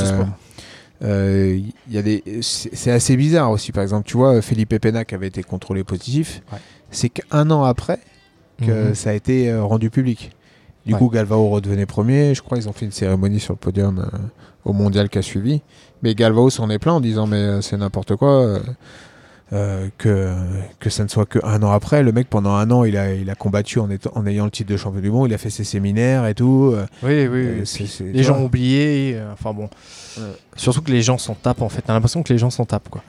euh, 1.03 1.59
y 1.89 1.97
a 1.97 2.01
des, 2.01 2.23
c'est 2.41 2.91
assez 2.91 3.15
bizarre 3.17 3.51
aussi. 3.51 3.71
Par 3.71 3.83
exemple, 3.83 4.07
tu 4.07 4.17
vois, 4.17 4.41
Felipe 4.41 4.77
Pena 4.79 5.03
qui 5.05 5.13
avait 5.15 5.27
été 5.27 5.43
contrôlé 5.43 5.83
positif, 5.83 6.41
Ouais. 6.51 6.59
c'est 6.89 7.09
qu'un 7.09 7.51
an 7.51 7.63
après 7.63 7.99
que 8.65 8.89
Mhm. 8.89 8.95
ça 8.95 9.09
a 9.09 9.13
été 9.13 9.49
euh, 9.51 9.63
rendu 9.63 9.89
public. 9.89 10.31
Du 10.86 10.93
Ouais. 10.93 10.99
coup, 10.99 11.09
Galvao 11.09 11.49
redevenait 11.49 11.86
premier. 11.86 12.33
Je 12.33 12.41
crois 12.41 12.57
qu'ils 12.57 12.69
ont 12.69 12.73
fait 12.73 12.86
une 12.86 12.91
cérémonie 12.91 13.39
sur 13.39 13.53
le 13.53 13.57
podium 13.57 13.99
euh, 13.99 14.17
au 14.66 14.74
mondial 14.74 15.07
qui 15.09 15.18
a 15.18 15.22
suivi. 15.22 15.61
Mais 16.03 16.13
Galvao 16.16 16.49
s'en 16.49 16.70
est 16.70 16.80
plaint 16.80 16.95
en 16.95 16.99
disant 16.99 17.28
mais 17.28 17.38
euh, 17.38 17.61
c'est 17.61 17.78
n'importe 17.78 18.16
quoi. 18.18 18.41
euh, 18.45 18.59
euh, 19.53 19.88
que, 19.99 20.34
que 20.80 20.89
ça 20.89 21.03
ne 21.03 21.07
soit 21.07 21.28
qu'un 21.28 21.61
an 21.61 21.70
après. 21.72 22.01
Le 22.01 22.11
mec, 22.11 22.28
pendant 22.30 22.55
un 22.55 22.70
an, 22.72 22.84
il 22.84 22.97
a, 22.97 23.13
il 23.13 23.30
a 23.30 23.36
combattu 23.36 23.78
en, 23.80 23.91
étant- 23.91 24.11
en 24.16 24.26
ayant 24.26 24.45
le 24.45 24.51
titre 24.51 24.72
de 24.72 24.78
champion 24.78 24.99
du 25.01 25.11
monde. 25.11 25.30
Il 25.30 25.36
a 25.36 25.38
fait 25.38 25.51
ses 25.51 25.63
séminaires 25.63 26.26
et 26.26 26.34
tout. 26.34 26.74
Oui, 27.03 27.28
oui, 27.28 27.63
les 28.11 28.24
gens 28.24 28.39
ont 28.39 28.45
oublié. 28.45 29.20
Enfin 29.34 29.53
bon. 29.53 29.70
Ouais. 30.18 30.24
Surtout 30.55 30.82
que 30.82 30.89
les 30.91 31.03
gens 31.03 31.20
s'en 31.20 31.36
tapent 31.36 31.61
en 31.61 31.70
fait. 31.70 31.84
T'as 31.84 31.93
l'impression 31.93 32.24
que 32.24 32.34
les 32.34 32.39
gens 32.39 32.49
s'en 32.49 32.66
tapent 32.66 32.89
quoi. 32.89 33.03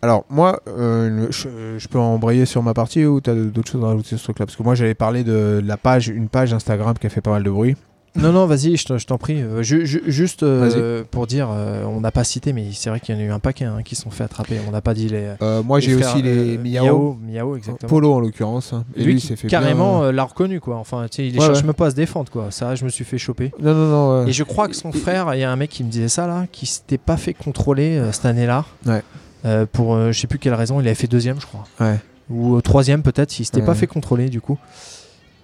Alors, 0.00 0.24
moi, 0.28 0.60
euh, 0.68 1.26
je, 1.30 1.78
je 1.78 1.88
peux 1.88 1.98
embrayer 1.98 2.44
sur 2.44 2.62
ma 2.62 2.74
partie 2.74 3.06
ou 3.06 3.20
tu 3.22 3.30
as 3.30 3.34
d'autres 3.34 3.70
choses 3.72 3.82
à 3.84 3.88
rajouter 3.88 4.08
sur 4.10 4.18
ce 4.18 4.24
truc-là? 4.24 4.44
Parce 4.46 4.56
que 4.56 4.62
moi, 4.62 4.74
j'avais 4.74 4.94
parlé 4.94 5.24
de 5.24 5.62
la 5.64 5.76
page, 5.78 6.08
une 6.08 6.28
page 6.28 6.52
Instagram 6.52 6.94
qui 6.98 7.06
a 7.06 7.10
fait 7.10 7.22
pas 7.22 7.30
mal 7.30 7.42
de 7.42 7.50
bruit. 7.50 7.74
Non, 8.16 8.30
non, 8.30 8.46
vas-y, 8.46 8.76
je 8.76 8.84
te- 8.84 8.96
je 8.98 9.06
t'en 9.06 9.18
prie. 9.18 9.42
Euh, 9.42 9.62
ju- 9.64 9.86
ju- 9.86 10.02
juste 10.06 10.44
euh, 10.44 11.02
pour 11.10 11.26
dire, 11.26 11.48
euh, 11.50 11.84
on 11.84 12.00
n'a 12.00 12.12
pas 12.12 12.22
cité, 12.22 12.52
mais 12.52 12.66
c'est 12.72 12.88
vrai 12.88 13.00
qu'il 13.00 13.14
y 13.14 13.18
en 13.18 13.20
a 13.20 13.24
eu 13.24 13.30
un 13.32 13.40
paquet 13.40 13.64
hein, 13.64 13.78
qui 13.84 13.96
se 13.96 14.02
sont 14.02 14.10
fait 14.10 14.22
attraper. 14.22 14.60
On 14.68 14.70
n'a 14.70 14.80
pas 14.80 14.94
dit 14.94 15.08
les. 15.08 15.32
Euh, 15.42 15.62
moi, 15.64 15.80
j'ai 15.80 15.96
aussi 15.96 16.22
les 16.22 16.56
euh, 16.56 16.58
Miao. 16.62 16.84
Miao, 16.84 17.18
Miao, 17.20 17.56
exactement. 17.56 17.88
Polo, 17.88 18.12
en 18.14 18.20
l'occurrence. 18.20 18.72
hein. 18.72 18.84
Et 18.96 19.02
lui, 19.04 19.14
lui, 19.14 19.20
qui 19.20 19.26
s'est 19.26 19.36
fait 19.36 19.48
carrément 19.48 19.98
bien- 20.00 20.08
euh, 20.08 20.12
l'a 20.12 20.22
reconnu 20.24 20.60
quoi. 20.60 20.76
Enfin, 20.76 21.06
tu 21.10 21.16
sais, 21.16 21.26
il 21.28 21.34
Ouais, 21.38 21.44
cherche 21.44 21.58
ouais. 21.58 21.64
même 21.64 21.74
pas 21.74 21.86
à 21.86 21.90
se 21.90 21.96
défendre 21.96 22.30
quoi. 22.30 22.46
Ça, 22.50 22.76
je 22.76 22.84
me 22.84 22.88
suis 22.88 23.04
fait 23.04 23.18
choper. 23.18 23.50
Non, 23.60 23.74
non, 23.74 23.88
non. 24.22 24.26
Et 24.28 24.32
je 24.32 24.44
crois 24.44 24.68
que 24.68 24.76
son 24.76 24.92
frère, 24.92 25.34
il 25.34 25.40
y 25.40 25.44
a 25.44 25.50
un 25.50 25.56
mec 25.56 25.70
qui 25.70 25.82
me 25.82 25.90
disait 25.90 26.08
ça 26.08 26.26
là, 26.28 26.46
qui 26.52 26.66
s'était 26.66 26.98
pas 26.98 27.16
fait 27.16 27.34
contrôler 27.34 27.96
euh, 27.98 28.12
cette 28.12 28.26
année-là. 28.26 28.64
Ouais. 28.86 29.02
Euh, 29.44 29.66
pour 29.70 29.94
euh, 29.94 30.12
je 30.12 30.20
sais 30.20 30.26
plus 30.28 30.38
quelle 30.38 30.54
raison, 30.54 30.80
il 30.80 30.86
avait 30.86 30.94
fait 30.94 31.08
deuxième, 31.08 31.40
je 31.40 31.46
crois. 31.46 31.64
Ouais. 31.80 31.98
Ou 32.30 32.56
euh, 32.56 32.60
troisième 32.62 33.02
peut-être, 33.02 33.38
il 33.38 33.44
s'était 33.44 33.60
pas 33.60 33.74
fait 33.74 33.86
contrôler 33.88 34.28
du 34.30 34.40
coup. 34.40 34.56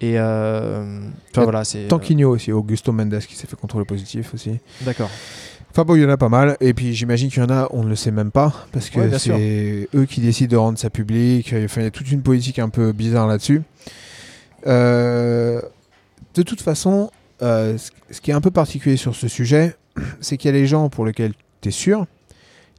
Et 0.01 0.13
euh, 0.17 0.99
enfin 1.31 1.43
voilà, 1.43 1.63
c'est. 1.63 1.87
Tanquinho 1.87 2.29
aussi, 2.31 2.51
Augusto 2.51 2.91
Mendes 2.91 3.19
qui 3.19 3.35
s'est 3.35 3.47
fait 3.47 3.55
contrôler 3.55 3.85
positif 3.85 4.33
aussi. 4.33 4.59
D'accord. 4.81 5.09
Enfin 5.69 5.85
bon, 5.85 5.95
il 5.95 6.01
y 6.01 6.05
en 6.05 6.09
a 6.09 6.17
pas 6.17 6.27
mal. 6.27 6.57
Et 6.59 6.73
puis 6.73 6.93
j'imagine 6.93 7.29
qu'il 7.29 7.41
y 7.41 7.45
en 7.45 7.49
a, 7.49 7.67
on 7.71 7.83
ne 7.83 7.89
le 7.89 7.95
sait 7.95 8.11
même 8.11 8.31
pas. 8.31 8.53
Parce 8.71 8.89
que 8.89 8.99
Ouais, 8.99 9.19
c'est 9.19 9.87
eux 9.95 10.05
qui 10.05 10.19
décident 10.21 10.51
de 10.51 10.57
rendre 10.57 10.77
ça 10.79 10.89
public. 10.89 11.53
Enfin, 11.63 11.81
il 11.81 11.83
y 11.85 11.87
a 11.87 11.91
toute 11.91 12.11
une 12.11 12.23
politique 12.23 12.59
un 12.59 12.69
peu 12.69 12.91
bizarre 12.91 13.27
là-dessus. 13.27 13.61
Euh, 14.67 15.61
de 16.33 16.41
toute 16.43 16.61
façon, 16.61 17.11
euh, 17.41 17.77
ce 18.09 18.21
qui 18.21 18.31
est 18.31 18.33
un 18.33 18.41
peu 18.41 18.51
particulier 18.51 18.97
sur 18.97 19.15
ce 19.15 19.27
sujet, 19.27 19.75
c'est 20.19 20.37
qu'il 20.37 20.51
y 20.51 20.53
a 20.53 20.57
les 20.57 20.67
gens 20.67 20.89
pour 20.89 21.05
lesquels 21.05 21.33
tu 21.61 21.69
es 21.69 21.71
sûr. 21.71 22.05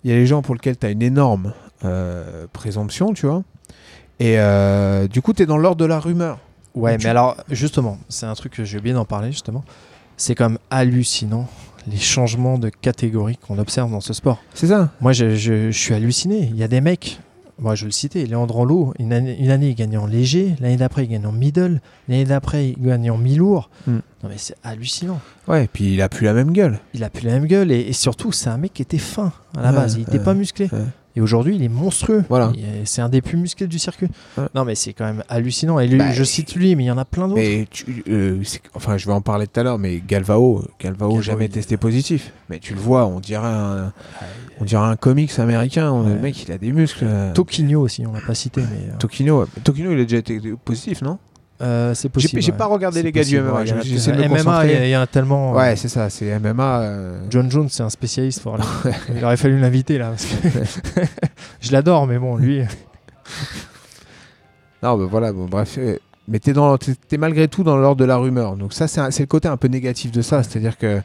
Il 0.04 0.10
y 0.10 0.14
a 0.14 0.16
les 0.16 0.26
gens 0.26 0.42
pour 0.42 0.54
lesquels 0.54 0.76
tu 0.76 0.86
as 0.86 0.90
une 0.90 1.02
énorme 1.02 1.54
euh, 1.84 2.46
présomption, 2.52 3.14
tu 3.14 3.26
vois. 3.26 3.42
Et 4.20 4.38
euh, 4.38 5.08
du 5.08 5.22
coup, 5.22 5.32
tu 5.32 5.42
es 5.42 5.46
dans 5.46 5.58
l'ordre 5.58 5.78
de 5.78 5.84
la 5.84 5.98
rumeur. 5.98 6.38
Ouais, 6.74 6.96
Tu- 6.96 7.04
mais 7.04 7.10
alors, 7.10 7.36
justement, 7.50 7.98
c'est 8.08 8.26
un 8.26 8.34
truc 8.34 8.52
que 8.54 8.64
j'ai 8.64 8.78
oublié 8.78 8.94
d'en 8.94 9.04
parler, 9.04 9.30
justement. 9.32 9.64
C'est 10.16 10.34
quand 10.34 10.48
même 10.48 10.58
hallucinant 10.70 11.48
les 11.88 11.96
changements 11.98 12.58
de 12.58 12.68
catégorie 12.68 13.36
qu'on 13.36 13.58
observe 13.58 13.90
dans 13.90 14.00
ce 14.00 14.12
sport. 14.12 14.38
C'est 14.54 14.68
ça 14.68 14.90
Moi, 15.00 15.12
je, 15.12 15.34
je- 15.34 15.70
je 15.70 15.78
suis 15.78 15.94
halluciné. 15.94 16.48
Il 16.52 16.56
y 16.56 16.62
a 16.62 16.68
des 16.68 16.80
mecs, 16.80 17.18
moi 17.58 17.74
je 17.74 17.84
le 17.86 17.90
citais, 17.90 18.24
Léandre 18.24 18.56
Anlot, 18.58 18.94
une 18.98 19.12
année, 19.12 19.36
une 19.38 19.50
année 19.50 19.68
il 19.70 19.74
gagnait 19.74 19.96
en 19.96 20.06
léger, 20.06 20.54
l'année 20.60 20.76
d'après 20.76 21.04
il 21.04 21.08
gagne 21.08 21.26
en 21.26 21.32
middle, 21.32 21.80
l'année 22.08 22.24
d'après 22.24 22.68
il 22.70 22.80
gagne 22.82 23.10
en 23.10 23.18
mi-lourd. 23.18 23.68
Hmm. 23.86 23.98
Non 24.22 24.28
mais 24.28 24.36
c'est 24.38 24.54
hallucinant. 24.62 25.20
Ouais, 25.48 25.64
et 25.64 25.68
puis 25.68 25.92
il 25.94 26.00
a 26.02 26.08
plus 26.08 26.24
la 26.24 26.32
même 26.34 26.52
gueule. 26.52 26.78
Il 26.94 27.02
a 27.04 27.10
plus 27.10 27.26
la 27.26 27.32
même 27.32 27.46
gueule 27.46 27.70
et, 27.72 27.80
et 27.80 27.92
surtout 27.92 28.32
c'est 28.32 28.48
un 28.48 28.58
mec 28.58 28.72
qui 28.74 28.82
était 28.82 28.98
fin 28.98 29.32
à 29.56 29.62
la 29.62 29.70
Ouais, 29.70 29.76
base, 29.76 29.94
il 29.96 30.02
était 30.02 30.18
ouais, 30.18 30.24
pas 30.24 30.34
musclé. 30.34 30.68
ouais. 30.72 30.78
Et 31.16 31.20
aujourd'hui 31.20 31.56
il 31.56 31.62
est 31.62 31.68
monstrueux. 31.68 32.24
Voilà. 32.28 32.52
Il 32.54 32.60
est- 32.60 32.84
C'est 32.84 33.02
un 33.02 33.08
des 33.08 33.20
plus 33.20 33.36
musclés 33.36 33.66
du 33.66 33.78
circuit. 33.78 34.08
Non 34.54 34.64
mais 34.64 34.74
c'est 34.74 34.92
quand 34.92 35.04
même 35.04 35.22
hallucinant. 35.28 35.78
Et 35.78 35.86
lui, 35.86 35.98
Bah, 35.98 36.12
je 36.12 36.24
cite 36.24 36.54
lui, 36.54 36.74
mais 36.76 36.84
il 36.84 36.86
y 36.86 36.90
en 36.90 36.98
a 36.98 37.04
plein 37.04 37.28
d'autres. 37.28 37.40
Mais 37.40 37.66
tu- 37.70 38.02
euh, 38.08 38.42
enfin, 38.74 38.96
je 38.96 39.06
vais 39.06 39.12
en 39.12 39.20
parler 39.20 39.46
tout 39.46 39.60
à 39.60 39.62
l'heure, 39.62 39.78
mais 39.78 40.02
Galvao, 40.06 40.64
Galvao, 40.80 41.08
Galvao, 41.08 41.22
jamais 41.22 41.48
testé 41.48 41.76
positif. 41.76 42.32
Mais 42.50 42.58
tu 42.58 42.74
le 42.74 42.80
vois, 42.80 43.06
on 43.06 43.20
dirait 43.20 43.46
un, 43.46 43.92
on 44.60 44.64
dirait 44.64 44.82
un 44.86 44.96
comics 44.96 45.38
américain. 45.38 46.02
Le 46.06 46.18
mec, 46.18 46.42
il 46.44 46.52
a 46.52 46.58
des 46.58 46.72
muscles. 46.72 47.06
Toquinho 47.34 47.80
aussi, 47.80 48.06
on 48.06 48.12
l'a 48.12 48.20
pas 48.20 48.34
cité, 48.34 48.60
mais 48.62 48.90
euh, 48.92 48.96
Tokino. 48.98 49.46
Tokino, 49.64 49.92
il 49.92 50.00
a 50.00 50.04
déjà 50.04 50.18
été 50.18 50.40
positif, 50.64 51.02
non? 51.02 51.18
Euh, 51.62 51.94
c'est 51.94 52.02
J'ai 52.02 52.08
possible. 52.08 52.42
j'ai 52.42 52.52
ouais. 52.52 52.58
pas 52.58 52.66
regardé 52.66 53.02
les 53.02 53.12
gars 53.12 53.22
du 53.24 53.40
possible, 53.40 53.50
MMA. 53.50 53.58
ouais, 53.60 54.28
me 54.28 54.42
MMA, 54.42 54.66
il 54.66 54.86
y 54.86 54.90
y, 54.90 54.94
a 54.94 55.06
tellement. 55.06 55.52
euh, 55.54 55.58
Ouais, 55.58 55.76
c'est 55.76 55.88
ça, 55.88 56.10
c'est 56.10 56.38
MMA. 56.38 56.80
euh, 56.80 57.20
John 57.30 57.50
Jones, 57.50 57.68
c'est 57.70 57.82
un 57.82 57.90
spécialiste. 57.90 58.42
Il 59.16 59.24
aurait 59.24 59.36
fallu 59.36 59.58
l'inviter 59.60 59.98
là. 59.98 60.10
parce 60.10 60.24
que 60.24 61.00
je 61.60 61.72
l'adore, 61.72 62.06
mais 62.06 62.18
bon, 62.18 62.36
lui. 62.36 62.62
Non, 64.82 64.96
bah 64.98 65.06
voilà, 65.08 65.32
bon, 65.32 65.46
bref. 65.46 65.76
euh, 65.78 65.96
Mais 66.26 66.40
t'es 66.40 66.52
dans, 66.52 66.76
t'es, 66.76 66.94
t'es 67.08 67.16
malgré 67.16 67.46
tout 67.46 67.62
dans 67.62 67.76
l'ordre 67.76 68.00
de 68.00 68.04
la 68.04 68.16
rumeur. 68.16 68.56
Donc 68.56 68.72
ça, 68.72 68.88
c'est, 68.88 69.20
le 69.20 69.26
côté 69.26 69.46
un 69.48 69.56
peu 69.56 69.68
négatif 69.68 70.10
de 70.10 70.22
ça. 70.22 70.42
C'est-à-dire 70.42 70.76
que 70.76 71.00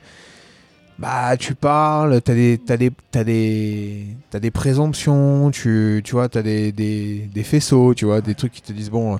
bah 0.97 1.37
tu 1.37 1.53
parles, 1.53 2.19
t'as 2.23 2.33
des, 2.33 2.59
t'as 2.65 2.75
des, 2.75 2.91
t'as 3.11 3.23
des, 3.23 4.07
t'as 4.31 4.39
des 4.39 4.49
présomptions, 4.49 5.51
tu, 5.51 6.01
tu 6.03 6.13
vois, 6.13 6.27
t'as 6.27 6.41
des, 6.41 6.71
des, 6.71 7.29
des 7.31 7.43
faisceaux, 7.43 7.93
tu 7.93 8.05
vois, 8.05 8.21
des 8.21 8.33
trucs 8.33 8.51
qui 8.53 8.63
te 8.63 8.73
disent 8.73 8.89
bon, 8.89 9.19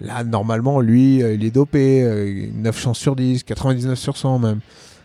là 0.00 0.24
normalement 0.24 0.80
lui, 0.80 1.22
euh, 1.22 1.34
il 1.34 1.44
est 1.44 1.50
dopé, 1.50 2.02
euh, 2.02 2.46
9 2.54 2.78
chances 2.78 2.98
sur 2.98 3.16
10, 3.16 3.42
99 3.44 3.98
sur 3.98 4.16
100 4.16 4.38
même. 4.38 4.60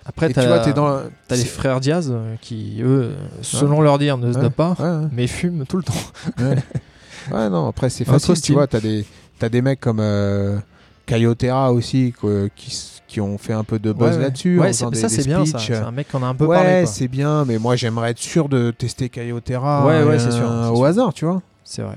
Après, 0.05 0.27
tu 0.33 0.39
vois, 0.41 0.59
t'es 0.59 0.73
dans, 0.73 0.99
t'as 1.29 1.35
les 1.35 1.41
c'est- 1.43 1.47
frères 1.47 1.79
Diaz 1.79 2.09
euh, 2.11 2.35
qui, 2.41 2.81
eux, 2.81 3.03
euh, 3.03 3.15
selon 3.41 3.79
leur 3.81 3.97
dire, 3.99 4.17
ne 4.17 4.31
se 4.33 4.37
Ouais, 4.37 4.43
dopent 4.43 4.75
pas, 4.75 4.83
ouais, 4.83 5.03
ouais. 5.03 5.09
mais 5.13 5.27
fument 5.27 5.65
tout 5.65 5.77
le 5.77 5.83
temps. 5.83 5.93
Ouais. 6.39 6.55
Ouais, 7.31 7.49
non, 7.49 7.69
après 7.69 7.89
c'est 7.89 8.03
facile, 8.03 8.41
tu 8.41 8.51
vois, 8.51 8.67
t'as 8.67 8.81
des, 8.81 9.05
t'as 9.39 9.47
des 9.47 9.61
mecs 9.61 9.79
comme 9.79 10.01
euh, 10.01 10.57
Caio 11.05 11.33
Terra 11.35 11.71
aussi 11.71 12.13
quoi, 12.19 12.49
qui, 12.53 12.77
qui 13.07 13.21
ont 13.21 13.37
fait 13.37 13.53
un 13.53 13.63
peu 13.63 13.79
de 13.79 13.93
buzz 13.93 14.09
Ouais, 14.09 14.15
ouais. 14.17 14.21
là-dessus. 14.23 14.59
Ouais, 14.59 14.73
ça 14.73 14.89
c'est 14.91 15.25
bien. 15.25 15.45
Ça. 15.45 15.57
C'est 15.57 15.73
un 15.75 15.91
mec 15.91 16.09
qu'on 16.11 16.21
a 16.21 16.25
un 16.25 16.35
peu 16.35 16.45
ouais, 16.45 16.57
parlé. 16.57 16.83
quoi. 16.83 16.91
c'est 16.91 17.07
bien, 17.07 17.45
mais 17.45 17.59
moi 17.59 17.77
j'aimerais 17.77 18.11
être 18.11 18.19
sûr 18.19 18.49
de 18.49 18.71
tester 18.71 19.07
Caio 19.07 19.39
Terra 19.39 19.85
Ouais, 19.87 20.03
ouais, 20.03 20.15
euh, 20.15 20.19
sûr, 20.19 20.71
au 20.73 20.75
sûr. 20.75 20.85
hasard, 20.85 21.13
tu 21.13 21.23
vois. 21.23 21.41
C'est 21.63 21.81
vrai. 21.81 21.95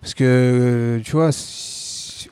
Parce 0.00 0.14
que, 0.14 1.00
tu 1.04 1.10
vois, 1.12 1.32
si- 1.32 1.73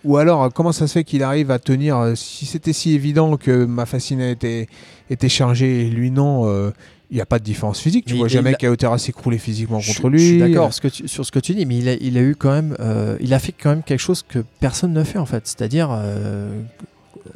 ou 0.05 0.16
alors 0.16 0.53
comment 0.53 0.72
ça 0.72 0.86
se 0.86 0.92
fait 0.94 1.05
qu'il 1.05 1.22
arrive 1.22 1.50
à 1.50 1.59
tenir, 1.59 1.96
euh, 1.98 2.14
si 2.14 2.46
c'était 2.46 2.72
si 2.72 2.92
évident 2.94 3.36
que 3.36 3.64
ma 3.64 3.86
fascina 3.86 4.28
était, 4.30 4.68
était 5.11 5.28
chargée 5.28 5.86
et 5.86 5.90
lui 5.90 6.11
non, 6.11 6.46
euh, 6.48 6.70
il 7.11 7.16
n'y 7.16 7.20
a 7.20 7.26
pas 7.26 7.38
de 7.38 7.44
différence 7.44 7.78
physique. 7.78 8.07
Tu 8.07 8.14
Mais 8.14 8.20
vois 8.20 8.28
jamais 8.28 8.50
il 8.50 8.55
a- 8.55 8.57
Caio 8.59 8.74
Terra 8.76 8.96
s'écrouler 8.98 9.36
physiquement 9.38 9.80
Je- 9.80 9.92
contre 9.92 10.09
lui. 10.09 10.18
Je 10.18 10.24
suis 10.24 10.38
d'accord 10.38 10.70
sur 10.72 11.26
ce 11.26 11.30
que 11.30 11.38
tu 11.38 11.55
dis, 11.55 11.66
mais 11.66 11.76
il 11.78 11.88
a, 11.88 11.94
il 11.94 12.16
a 12.16 12.22
eu 12.22 12.34
quand 12.34 12.53
même, 12.53 12.74
euh, 12.80 13.16
il 13.20 13.34
a 13.34 13.38
fait 13.38 13.53
quand 13.53 13.68
même 13.70 13.82
quelque 13.82 14.00
chose 14.00 14.24
que 14.26 14.38
personne 14.61 14.92
ne 14.94 15.05
fait 15.05 15.18
en 15.18 15.26
fait, 15.26 15.42
c'est-à-dire 15.46 15.88
euh, 15.92 16.50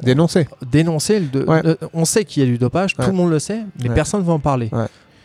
Dénoncer. 0.01 0.47
dénoncer. 0.69 1.21
Le, 1.33 1.47
Ouais. 1.49 1.61
le- 1.63 1.77
on 1.93 2.05
sait 2.05 2.25
qu'il 2.25 2.43
y 2.43 2.45
a 2.45 2.49
du 2.49 2.57
dopage, 2.57 2.95
Ouais. 2.97 3.05
tout 3.05 3.11
le 3.11 3.17
monde 3.17 3.29
le 3.31 3.39
sait, 3.39 3.61
mais 3.81 3.89
Ouais. 3.89 3.95
personne 3.95 4.21
ne 4.21 4.25
va 4.25 4.33
en 4.33 4.39
parler. 4.39 4.69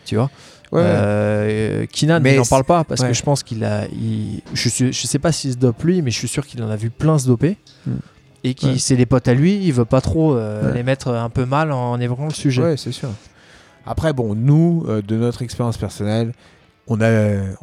Tu 0.05 0.15
vois. 0.15 0.29
Ouais. 0.71 0.81
Euh, 0.83 1.72
Mais 2.01 2.33
il 2.33 2.37
n'en 2.37 2.45
parle 2.45 2.63
pas 2.63 2.83
parce 2.83 3.01
ouais. 3.01 3.09
que 3.09 3.13
je 3.13 3.21
pense 3.23 3.43
qu'il 3.43 3.63
a. 3.63 3.85
il- 3.87 4.41
je, 4.53 4.69
je 4.91 5.07
sais 5.07 5.19
pas 5.19 5.31
s'il 5.31 5.51
se 5.53 5.57
dope 5.57 5.81
lui, 5.83 6.01
mais 6.01 6.11
je 6.11 6.17
suis 6.17 6.27
sûr 6.27 6.45
qu'il 6.45 6.61
en 6.63 6.69
a 6.69 6.75
vu 6.75 6.89
plein 6.89 7.17
se 7.19 7.27
doper. 7.27 7.57
Hmm. 7.85 7.97
Et 8.45 8.55
qui 8.55 8.65
Ouais. 8.71 8.77
c'est 8.77 8.97
des 8.97 9.05
potes 9.05 9.27
à 9.29 9.33
lui, 9.33 9.63
il 9.63 9.71
veut 9.71 9.85
pas 9.85 10.01
trop 10.01 10.35
euh, 10.35 10.67
Ouais. 10.67 10.73
les 10.73 10.83
mettre 10.83 11.07
un 11.09 11.29
peu 11.29 11.45
mal 11.45 11.71
en 11.71 11.97
évoquant 11.99 12.25
le 12.25 12.33
sujet. 12.33 12.61
Ouais, 12.61 12.77
c'est 12.77 12.91
sûr. 12.91 13.09
Après, 13.85 14.11
bon, 14.11 14.35
nous, 14.35 14.83
euh, 14.89 15.01
de 15.01 15.15
notre 15.15 15.43
expérience 15.43 15.77
personnelle, 15.77 16.33
on, 16.87 16.99
a, 16.99 17.09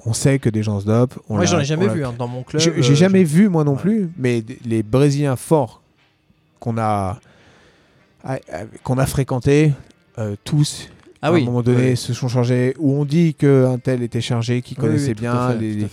on 0.06 0.14
sait 0.14 0.38
que 0.38 0.48
des 0.48 0.62
gens 0.62 0.80
se 0.80 0.86
dopent. 0.86 1.18
Moi, 1.28 1.44
j'en 1.44 1.58
ai 1.60 1.64
jamais 1.66 1.88
vu 1.88 2.02
hein, 2.04 2.14
dans 2.16 2.28
mon 2.28 2.42
club. 2.42 2.62
J'ai 2.62 2.70
euh, 2.70 2.94
jamais 2.94 3.24
vu, 3.24 3.48
moi 3.50 3.64
non 3.64 3.76
plus, 3.76 4.08
mais 4.16 4.42
les 4.64 4.82
Brésiliens 4.82 5.36
forts 5.36 5.82
qu'on 6.60 6.78
a, 6.78 7.18
qu'on 8.84 8.96
a 8.98 9.06
fréquentés, 9.06 9.72
tous, 10.44 10.88
Ah 11.22 11.28
à 11.28 11.32
oui. 11.32 11.42
un 11.42 11.44
moment 11.46 11.62
donné, 11.62 11.96
se 11.96 12.14
sont 12.14 12.28
changés, 12.28 12.74
où 12.78 12.94
on 12.94 13.04
dit 13.04 13.34
qu'un 13.34 13.78
tel 13.78 14.02
était 14.02 14.20
chargé, 14.22 14.62
qui 14.62 14.74
oui, 14.74 14.80
connaissait 14.80 15.14
bien 15.14 15.50
fait, 15.50 15.58
les. 15.58 15.86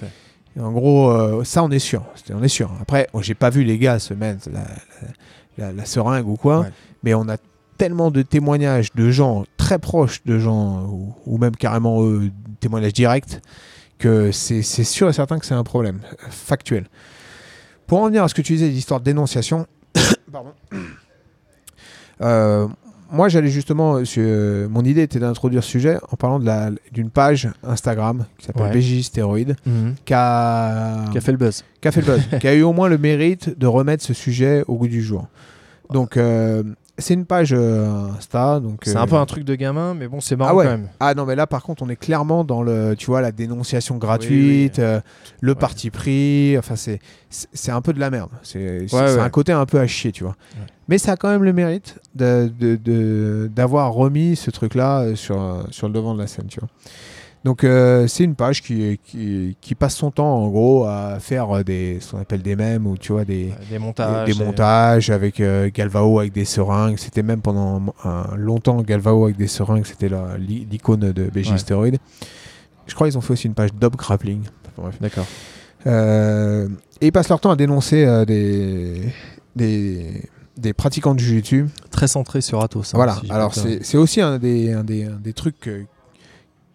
En 0.59 0.71
gros, 0.71 1.11
euh, 1.11 1.43
ça, 1.43 1.63
on 1.63 1.69
est 1.69 1.79
sûr. 1.79 2.03
On 2.33 2.41
est 2.41 2.47
sûr. 2.47 2.71
Après, 2.81 3.07
oh, 3.13 3.21
j'ai 3.21 3.35
pas 3.35 3.49
vu 3.49 3.63
les 3.63 3.77
gars 3.77 3.99
se 3.99 4.13
mettre 4.13 4.49
la, 4.49 4.61
la- 4.61 5.67
la- 5.67 5.73
la 5.73 5.85
seringue 5.85 6.27
ou 6.27 6.35
quoi, 6.35 6.61
Ouais. 6.61 6.71
mais 7.03 7.13
on 7.13 7.27
a 7.29 7.37
tellement 7.77 8.09
de 8.09 8.21
témoignages 8.23 8.91
de 8.95 9.11
gens 9.11 9.43
très 9.57 9.77
proches 9.79 10.23
de 10.25 10.39
gens, 10.39 10.85
ou, 10.85 11.13
ou 11.25 11.37
même 11.37 11.55
carrément 11.55 12.03
euh, 12.03 12.31
témoignages 12.59 12.93
directs, 12.93 13.39
que 13.99 14.31
c'est 14.31 14.61
sûr 14.63 15.09
et 15.09 15.13
certain 15.13 15.37
que 15.39 15.45
c'est 15.45 15.53
un 15.55 15.63
problème 15.63 15.99
factuel. 16.29 16.87
Pour 17.85 17.99
en 18.01 18.07
venir 18.07 18.23
à 18.23 18.27
ce 18.29 18.33
que 18.33 18.41
tu 18.41 18.53
disais, 18.53 18.67
l'histoire 18.69 18.99
de 18.99 19.05
dénonciation, 19.05 19.67
pardon. 20.31 20.53
Euh, 22.21 22.67
moi, 23.11 23.29
j'allais 23.29 23.49
justement. 23.49 23.95
euh, 23.95 24.05
sur- 24.05 24.21
euh, 24.25 24.67
mon 24.69 24.83
idée 24.83 25.01
était 25.03 25.19
d'introduire 25.19 25.63
ce 25.63 25.69
sujet 25.69 25.97
en 26.11 26.15
parlant 26.15 26.39
d'une 26.91 27.09
page 27.09 27.49
Instagram 27.63 28.25
qui 28.37 28.45
s'appelle 28.45 28.63
Ouais. 28.63 28.71
BJ 28.71 29.01
Stéroïde, 29.03 29.55
qui 30.05 30.13
a, 30.13 31.05
Qui 31.11 31.17
a 31.17 31.21
fait 31.21 31.31
le 31.31 31.37
buzz. 31.37 31.63
qui 31.81 31.87
a 31.87 31.91
fait 31.91 32.01
le 32.01 32.07
buzz, 32.13 32.21
qui 32.39 32.47
a 32.47 32.53
eu 32.53 32.61
au 32.63 32.73
moins 32.73 32.89
le 32.89 32.97
mérite 32.97 33.57
de 33.57 33.67
remettre 33.67 34.03
ce 34.03 34.13
sujet 34.13 34.63
au 34.67 34.75
goût 34.75 34.87
du 34.87 35.01
jour. 35.01 35.27
Donc, 35.91 36.17
euh, 36.17 36.63
c'est 36.97 37.13
une 37.13 37.25
page 37.25 37.53
euh, 37.53 38.07
Insta. 38.17 38.59
Donc, 38.59 38.81
C'est 38.83 38.95
euh, 38.95 38.99
un 39.01 39.07
peu 39.07 39.15
un 39.15 39.25
truc 39.25 39.43
de 39.43 39.55
gamin, 39.55 39.93
mais 39.93 40.07
bon, 40.07 40.19
c'est 40.19 40.35
marrant 40.35 40.51
Ah 40.51 40.55
ouais. 40.55 40.63
quand 40.65 40.71
même. 40.71 40.89
Ah 40.99 41.13
non, 41.13 41.25
mais 41.25 41.35
là, 41.35 41.45
par 41.47 41.61
contre, 41.63 41.83
on 41.83 41.89
est 41.89 41.95
clairement 41.95 42.43
dans 42.43 42.63
le, 42.63 42.95
tu 42.97 43.05
vois, 43.07 43.21
la 43.21 43.31
dénonciation 43.31 43.97
gratuite, 43.97 44.79
euh, 44.79 44.99
le 45.41 45.51
Ouais. 45.51 45.57
parti 45.57 45.89
pris. 45.91 46.57
Enfin, 46.57 46.75
c'est, 46.75 46.99
un 47.71 47.81
peu 47.81 47.93
de 47.93 47.99
la 47.99 48.09
merde. 48.09 48.29
C'est, 48.43 48.91
Ouais, 48.93 49.19
un 49.19 49.29
côté 49.29 49.51
un 49.51 49.65
peu 49.65 49.79
à 49.79 49.87
chier, 49.87 50.11
tu 50.11 50.23
vois. 50.23 50.35
Mais 50.87 50.97
ça 50.97 51.13
a 51.13 51.17
quand 51.17 51.29
même 51.29 51.43
le 51.43 51.53
mérite 51.53 51.99
de, 52.15 53.47
d'avoir 53.53 53.91
remis 53.93 54.35
ce 54.35 54.49
truc-là 54.51 55.01
euh, 55.01 55.15
sur, 55.15 55.39
euh, 55.41 55.63
sur 55.69 55.87
le 55.87 55.93
devant 55.93 56.13
de 56.13 56.19
la 56.19 56.27
scène, 56.27 56.47
tu 56.47 56.59
vois. 56.59 56.69
Donc, 57.47 57.63
euh, 57.63 58.07
c'est 58.07 58.25
une 58.25 58.35
page 58.35 58.61
qui, 58.61 58.99
qui, 59.05 59.55
qui 59.61 59.73
passe 59.73 59.95
son 59.95 60.11
temps, 60.11 60.35
en 60.43 60.49
gros, 60.49 60.83
à 60.83 61.17
faire 61.21 61.63
des, 61.63 61.99
ce 62.01 62.11
qu'on 62.11 62.19
appelle 62.19 62.41
des 62.41 62.57
mèmes 62.57 62.85
ou, 62.85 62.97
tu 62.97 63.13
vois, 63.13 63.23
des, 63.23 63.53
Des 63.69 63.79
montages. 63.79 64.25
des, 64.27 64.33
des 64.33 64.43
montages 64.43 65.09
avec 65.09 65.39
euh, 65.39 65.69
Galvao 65.73 66.19
avec 66.19 66.33
des 66.33 66.43
seringues. 66.43 66.97
C'était 66.97 67.23
même 67.23 67.39
pendant 67.39 67.81
un- 68.03 68.35
longtemps 68.35 68.81
Galvao 68.81 69.23
avec 69.23 69.37
des 69.37 69.47
seringues. 69.47 69.85
C'était 69.85 70.09
l'icône 70.37 70.99
de 71.13 71.29
BJ 71.33 71.51
Ouais. 71.51 71.57
Steroid. 71.57 71.87
Je 72.85 72.93
crois 72.95 73.07
qu'ils 73.07 73.17
ont 73.17 73.21
fait 73.21 73.31
aussi 73.31 73.47
une 73.47 73.53
page 73.53 73.73
Dub 73.73 73.95
Grappling. 73.95 74.41
D'accord. 74.99 75.25
Euh, 75.85 76.67
et 76.99 77.07
ils 77.07 77.11
passent 77.13 77.29
leur 77.29 77.39
temps 77.39 77.51
à 77.51 77.55
dénoncer 77.55 78.25
des, 78.25 79.03
des, 79.55 80.21
des 80.57 80.73
pratiquants 80.73 81.15
de 81.15 81.19
Jiu-Jitsu. 81.21 81.67
Très 81.91 82.07
centré 82.09 82.41
sur 82.41 82.61
Athos. 82.61 82.81
hein, 82.81 82.91
voilà. 82.95 83.15
si 83.23 83.31
Alors 83.31 83.53
c'est 83.55 83.97
aussi 83.97 84.19
un 84.19 84.37
des, 84.37 84.73
un 84.73 84.83
des, 84.83 85.05
un 85.05 85.15
des 85.17 85.31
trucs 85.31 85.69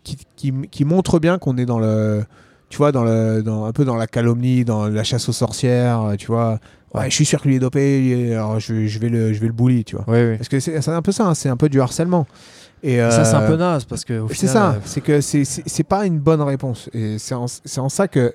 qui, 0.04 0.16
qui, 0.36 0.52
qui 0.70 0.84
montre 0.84 1.18
bien 1.18 1.38
qu'on 1.38 1.56
est 1.58 1.66
dans 1.66 1.78
le 1.78 2.24
tu 2.68 2.78
vois 2.78 2.90
dans 2.92 3.04
le 3.04 3.42
dans, 3.42 3.64
un 3.66 3.72
peu 3.72 3.84
dans 3.84 3.96
la 3.96 4.06
calomnie 4.06 4.64
dans 4.64 4.88
la 4.88 5.04
chasse 5.04 5.28
aux 5.28 5.32
sorcières 5.32 6.00
euh, 6.02 6.14
tu 6.16 6.26
vois 6.26 6.58
ouais, 6.94 7.10
je 7.10 7.14
suis 7.14 7.24
sûr 7.26 7.40
qu'il 7.42 7.52
est 7.52 7.58
dopé 7.58 8.32
alors 8.34 8.58
je, 8.60 8.86
je 8.86 8.98
vais 8.98 9.08
le 9.08 9.32
je 9.32 9.40
vais 9.40 9.46
le 9.48 9.52
bully 9.52 9.84
tu 9.84 9.96
vois 9.96 10.04
Oui, 10.08 10.30
oui. 10.30 10.36
parce 10.36 10.48
que 10.48 10.58
c'est 10.60 10.88
un 10.88 11.02
peu 11.02 11.12
ça 11.12 11.26
hein, 11.26 11.34
c'est 11.34 11.48
un 11.48 11.56
peu 11.56 11.68
du 11.68 11.80
harcèlement 11.80 12.26
et 12.84 12.96
Ça, 12.98 13.24
c'est 13.24 13.36
un 13.36 13.42
euh, 13.42 13.46
peu 13.48 13.56
naze 13.56 13.84
parce 13.84 14.04
que. 14.04 14.24
c'est 14.34 14.48
ça, 14.48 14.72
euh, 14.72 14.78
c'est 14.84 15.00
que 15.00 15.20
c'est- 15.20 15.84
pas 15.84 16.04
une 16.04 16.18
bonne 16.18 16.42
réponse. 16.42 16.90
Et 16.92 17.16
c'est 17.20 17.36
en, 17.36 17.44
en 17.76 17.88
ça 17.88 18.08
que. 18.08 18.34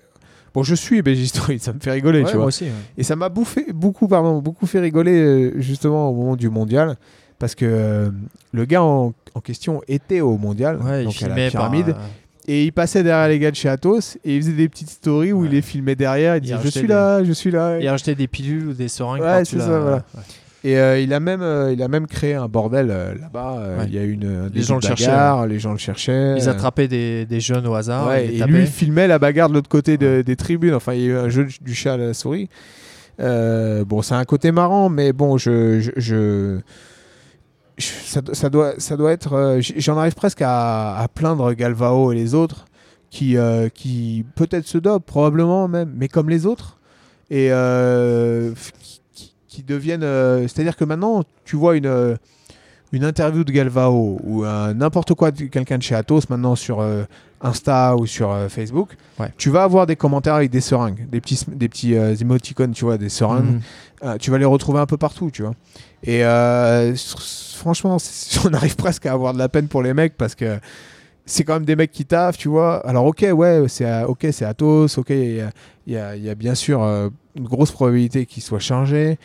Bon, 0.54 0.64
je 0.64 0.74
suis 0.74 1.02
BG 1.02 1.26
Story, 1.26 1.60
ça 1.60 1.74
me 1.74 1.80
fait 1.82 1.92
rigoler, 1.92 2.20
ouais, 2.20 2.26
tu 2.30 2.36
moi 2.36 2.44
vois. 2.44 2.48
aussi. 2.48 2.64
ouais. 2.64 2.72
Et 2.98 3.04
ça 3.04 3.18
m'a 3.18 3.28
bouffé, 3.28 3.66
beaucoup, 3.74 4.08
pardon, 4.08 4.40
beaucoup 4.42 4.66
fait 4.66 4.80
rigoler 4.80 5.20
euh, 5.20 5.54
justement 5.60 6.10
au 6.12 6.16
moment 6.16 6.38
du 6.38 6.50
mondial. 6.50 6.96
Parce 7.40 7.54
que 7.56 7.66
euh, 7.68 8.10
le 8.52 8.66
gars 8.66 8.82
en, 8.84 9.14
en 9.36 9.40
question 9.42 9.82
était 9.88 10.22
au 10.22 10.38
mondial, 10.38 10.78
Ouais, 10.82 11.04
il 11.04 11.06
donc 11.06 11.22
à 11.22 11.28
la 11.28 11.36
par, 11.36 11.50
pyramide. 11.50 11.90
euh, 11.90 12.48
Et 12.48 12.64
il 12.66 12.72
passait 12.72 13.04
derrière 13.04 13.28
les 13.28 13.38
gars 13.40 13.52
de 13.52 13.56
chez 13.56 13.70
Athos 13.70 14.18
et 14.26 14.36
il 14.38 14.42
faisait 14.42 14.54
des 14.54 14.68
petites 14.70 14.90
stories 14.90 15.34
où 15.34 15.42
Ouais. 15.42 15.48
il 15.48 15.52
les 15.52 15.62
filmait 15.62 15.96
derrière. 15.96 16.36
Il 16.38 16.42
disait 16.42 16.56
Je 16.64 16.68
suis 16.70 16.82
des- 16.82 16.88
là, 16.88 17.24
je 17.24 17.32
suis 17.34 17.52
là. 17.52 17.78
Il 17.80 17.88
a 17.88 17.94
acheté 17.94 18.16
des 18.16 18.28
pilules 18.28 18.68
ou 18.70 18.74
des 18.74 18.88
seringues. 18.88 19.22
Ouais, 19.22 19.46
c'est 19.46 19.60
ça, 19.60 19.80
voilà. 19.80 20.04
Et 20.64 20.78
euh, 20.80 21.00
il, 21.00 21.14
a 21.14 21.20
même, 21.20 21.44
euh, 21.44 21.72
il 21.72 21.82
a 21.84 21.88
même 21.88 22.08
créé 22.08 22.34
un 22.34 22.48
bordel 22.48 22.88
euh, 22.90 23.14
là-bas. 23.22 23.76
Ouais. 23.78 23.86
Il 23.88 23.94
y 23.94 24.00
a 24.00 24.04
eu 24.04 24.12
une, 24.14 24.26
un 24.26 24.50
Les 24.52 24.64
gens 24.64 24.76
le 24.78 24.82
cherchaient, 24.82 25.48
les 25.48 25.60
gens 25.60 25.72
le 25.72 25.78
cherchaient. 25.78 26.36
Ils 26.38 26.50
attrapaient 26.50 26.88
des, 26.88 27.26
des 27.28 27.40
jeunes 27.40 27.68
au 27.68 27.76
hasard. 27.76 28.08
Ouais, 28.08 28.34
et 28.34 28.40
tapaient. 28.40 28.52
lui, 28.52 28.62
il 28.62 28.68
filmait 28.68 29.08
la 29.08 29.20
bagarre 29.20 29.50
de 29.50 29.54
l'autre 29.54 29.70
côté 29.70 29.98
de- 29.98 30.24
des 30.26 30.36
tribunes. 30.36 30.74
Enfin, 30.74 30.94
il 30.96 31.02
y 31.02 31.04
a 31.04 31.08
eu 31.10 31.16
un 31.18 31.30
jeu 31.30 31.48
du 31.62 31.76
chat 31.76 31.94
à 31.94 31.98
la 31.98 32.14
souris. 32.16 32.50
Bon, 33.20 34.02
c'est 34.02 34.16
un 34.16 34.26
côté 34.26 34.52
marrant, 34.52 34.90
mais 34.90 35.14
bon, 35.14 35.38
je- 35.38 35.80
je- 35.96 36.60
ça, 37.78 38.50
doit, 38.50 38.74
ça 38.80 38.98
doit 38.98 39.12
être. 39.12 39.34
euh, 39.34 39.62
J'en 39.62 39.98
arrive 39.98 40.16
presque 40.16 40.42
à, 40.44 41.08
plaindre 41.14 41.54
Galvao 41.54 42.12
et 42.12 42.16
les 42.16 42.34
autres 42.34 42.66
qui, 43.10 43.38
euh, 43.38 43.70
qui 43.70 44.26
peut-être 44.36 44.68
se 44.68 44.78
dopent, 44.78 45.06
probablement 45.06 45.68
même, 45.68 45.94
mais 45.96 46.08
comme 46.08 46.30
les 46.30 46.46
autres, 46.46 46.78
et 47.30 47.50
euh, 47.52 48.54
qui, 49.48 49.64
deviennent. 49.64 50.06
C'est-à-dire 50.48 50.76
que 50.76 50.86
maintenant, 50.86 51.24
tu 51.44 51.56
vois 51.56 51.78
une. 51.78 52.18
une 52.92 53.04
interview 53.04 53.44
de 53.44 53.52
Galvao 53.52 54.20
ou 54.24 54.46
n'importe 54.46 55.16
quoi 55.16 55.32
de 55.32 55.46
quelqu'un 55.46 55.80
de 55.80 55.84
chez 55.84 55.96
Athos 55.96 56.22
maintenant 56.30 56.56
sur 56.56 56.86
Insta 57.42 57.96
ou 57.96 58.06
sur 58.08 58.32
euh, 58.32 58.50
Facebook, 58.50 58.96
Ouais. 59.20 59.32
tu 59.38 59.50
vas 59.50 59.64
avoir 59.64 59.86
des 59.86 59.96
commentaires 59.96 60.36
avec 60.36 60.50
des 60.52 60.62
seringues, 60.62 61.08
des 61.10 61.22
petits, 61.22 61.40
des 61.48 61.70
petits 61.70 61.96
euh, 61.96 62.16
émoticônes, 62.16 62.72
tu 62.72 62.86
vois, 62.86 62.98
des 62.98 63.10
seringues. 63.10 63.46
Mhm. 63.46 63.62
Euh, 64.04 64.18
tu 64.18 64.32
vas 64.32 64.38
les 64.38 64.46
retrouver 64.46 64.80
un 64.80 64.86
peu 64.86 64.98
partout, 64.98 65.30
tu 65.32 65.42
vois. 65.44 65.54
Et 66.04 66.22
franchement, 67.56 67.98
on 68.46 68.54
arrive 68.54 68.76
presque 68.76 69.06
à 69.06 69.14
avoir 69.14 69.34
de 69.34 69.40
la 69.40 69.50
peine 69.50 69.68
pour 69.68 69.82
les 69.84 69.94
mecs 69.94 70.16
parce 70.18 70.36
que 70.36 70.60
c'est 71.26 71.44
quand 71.44 71.54
même 71.54 71.66
des 71.66 71.76
mecs 71.76 71.92
qui 71.92 72.06
taffent, 72.06 72.38
tu 72.38 72.48
vois. 72.48 72.78
Alors, 72.88 73.06
ok, 73.06 73.26
ouais, 73.34 73.64
c'est 73.68 74.04
ok, 74.04 74.28
c'est 74.32 74.46
Athos, 74.46 74.88
ok, 74.98 75.10
il 75.10 75.36
y 75.36 75.42
a, 75.42 75.50
il 75.88 75.94
y 75.94 75.98
a- 75.98 76.16
il 76.16 76.24
y 76.24 76.30
a 76.30 76.36
bien 76.36 76.56
sûr 76.56 76.82
une 76.82 77.44
grosse 77.44 77.72
probabilité 77.72 78.26
qu'il 78.26 78.42
soit 78.44 78.60
chargé. 78.60 79.18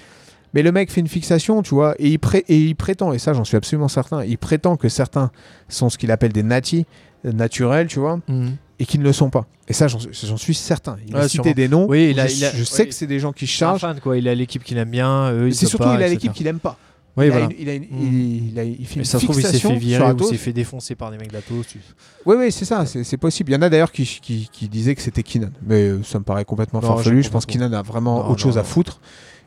Mais 0.54 0.62
le 0.62 0.70
mec 0.72 0.90
fait 0.90 1.00
une 1.00 1.08
fixation, 1.08 1.62
tu 1.62 1.74
vois, 1.74 1.94
et 1.98 2.08
il, 2.08 2.18
pré- 2.18 2.44
et 2.48 2.58
il 2.58 2.74
prétend, 2.74 3.12
et 3.14 3.18
ça 3.18 3.32
j'en 3.32 3.44
suis 3.44 3.56
absolument 3.56 3.88
certain, 3.88 4.22
il 4.22 4.36
prétend 4.36 4.76
que 4.76 4.90
certains 4.90 5.30
sont 5.68 5.88
ce 5.88 5.96
qu'il 5.96 6.10
appelle 6.10 6.32
des 6.32 6.42
natis, 6.42 6.84
naturels, 7.24 7.86
tu 7.86 7.98
vois, 7.98 8.18
Mhm. 8.28 8.56
et 8.78 8.86
qui 8.86 8.98
ne 8.98 9.04
le 9.04 9.12
sont 9.12 9.30
pas. 9.30 9.46
Et 9.68 9.72
ça, 9.72 9.86
j'en 9.88 10.36
suis 10.36 10.54
certain. 10.54 10.96
Il 11.06 11.14
a 11.16 11.22
cité 11.28 11.34
sûrement. 11.42 11.52
des 11.54 11.68
noms. 11.68 11.86
Oui, 11.88 12.10
il 12.10 12.20
a- 12.20 12.26
je, 12.26 12.34
il 12.36 12.44
a- 12.44 12.52
je 12.54 12.64
sais 12.64 12.82
oui. 12.82 12.88
que 12.88 12.94
c'est 12.94 13.06
des 13.06 13.20
gens 13.20 13.32
qui 13.32 13.46
chargent. 13.46 13.80
fan, 13.80 14.00
quoi. 14.00 14.16
Il 14.18 14.26
a 14.28 14.34
l'équipe 14.34 14.64
qu'il 14.64 14.76
aime 14.78 14.90
bien. 14.90 15.32
C'est 15.52 15.66
surtout, 15.66 15.84
pas, 15.84 15.94
il 15.96 16.02
a 16.02 16.08
l'équipe 16.08 16.32
qu'il 16.32 16.46
aime 16.46 16.58
pas. 16.58 16.76
Oui, 17.14 17.26
il, 17.26 17.30
voilà. 17.30 17.44
a 17.46 17.50
une- 17.50 17.56
il, 17.58 17.68
a 17.68 17.74
une- 17.74 17.82
il, 18.00 18.48
il 18.52 18.58
a, 18.58 18.64
il 18.64 18.86
fait 18.86 18.96
Mais 18.96 19.02
une 19.02 19.04
ça 19.04 19.18
se 19.18 19.24
trouve, 19.26 19.38
il 19.38 19.46
s'est 19.46 19.58
fait 19.58 19.76
virer 19.76 20.12
ou 20.12 20.22
s'est 20.24 20.36
fait 20.38 20.54
défoncer 20.54 20.94
par 20.94 21.10
des 21.10 21.18
mecs 21.18 21.30
d'Athos. 21.30 21.62
tu- 21.70 21.78
Oui, 22.24 22.36
oui, 22.38 22.50
c'est 22.50 22.64
ça, 22.64 22.86
c'est 22.86 23.16
possible. 23.18 23.50
Il 23.50 23.54
y 23.54 23.56
en 23.58 23.60
a 23.62 23.68
d'ailleurs 23.68 23.92
qui, 23.92 24.04
qui, 24.06 24.48
qui 24.50 24.66
disaient 24.68 24.94
que 24.94 25.02
c'était 25.02 25.22
Kinan. 25.22 25.50
Mais 25.66 25.88
euh, 25.88 26.02
ça 26.02 26.18
me 26.18 26.24
paraît 26.24 26.46
complètement 26.46 26.80
Non, 26.80 26.88
farfelu. 26.88 27.22
Je 27.22 27.28
pense 27.28 27.44
que 27.44 27.52
Kinan 27.52 27.70
a 27.74 27.82
vraiment 27.82 28.24
Non, 28.24 28.30
autre 28.30 28.40
chose 28.40 28.56
à 28.56 28.64
foutre. 28.64 28.98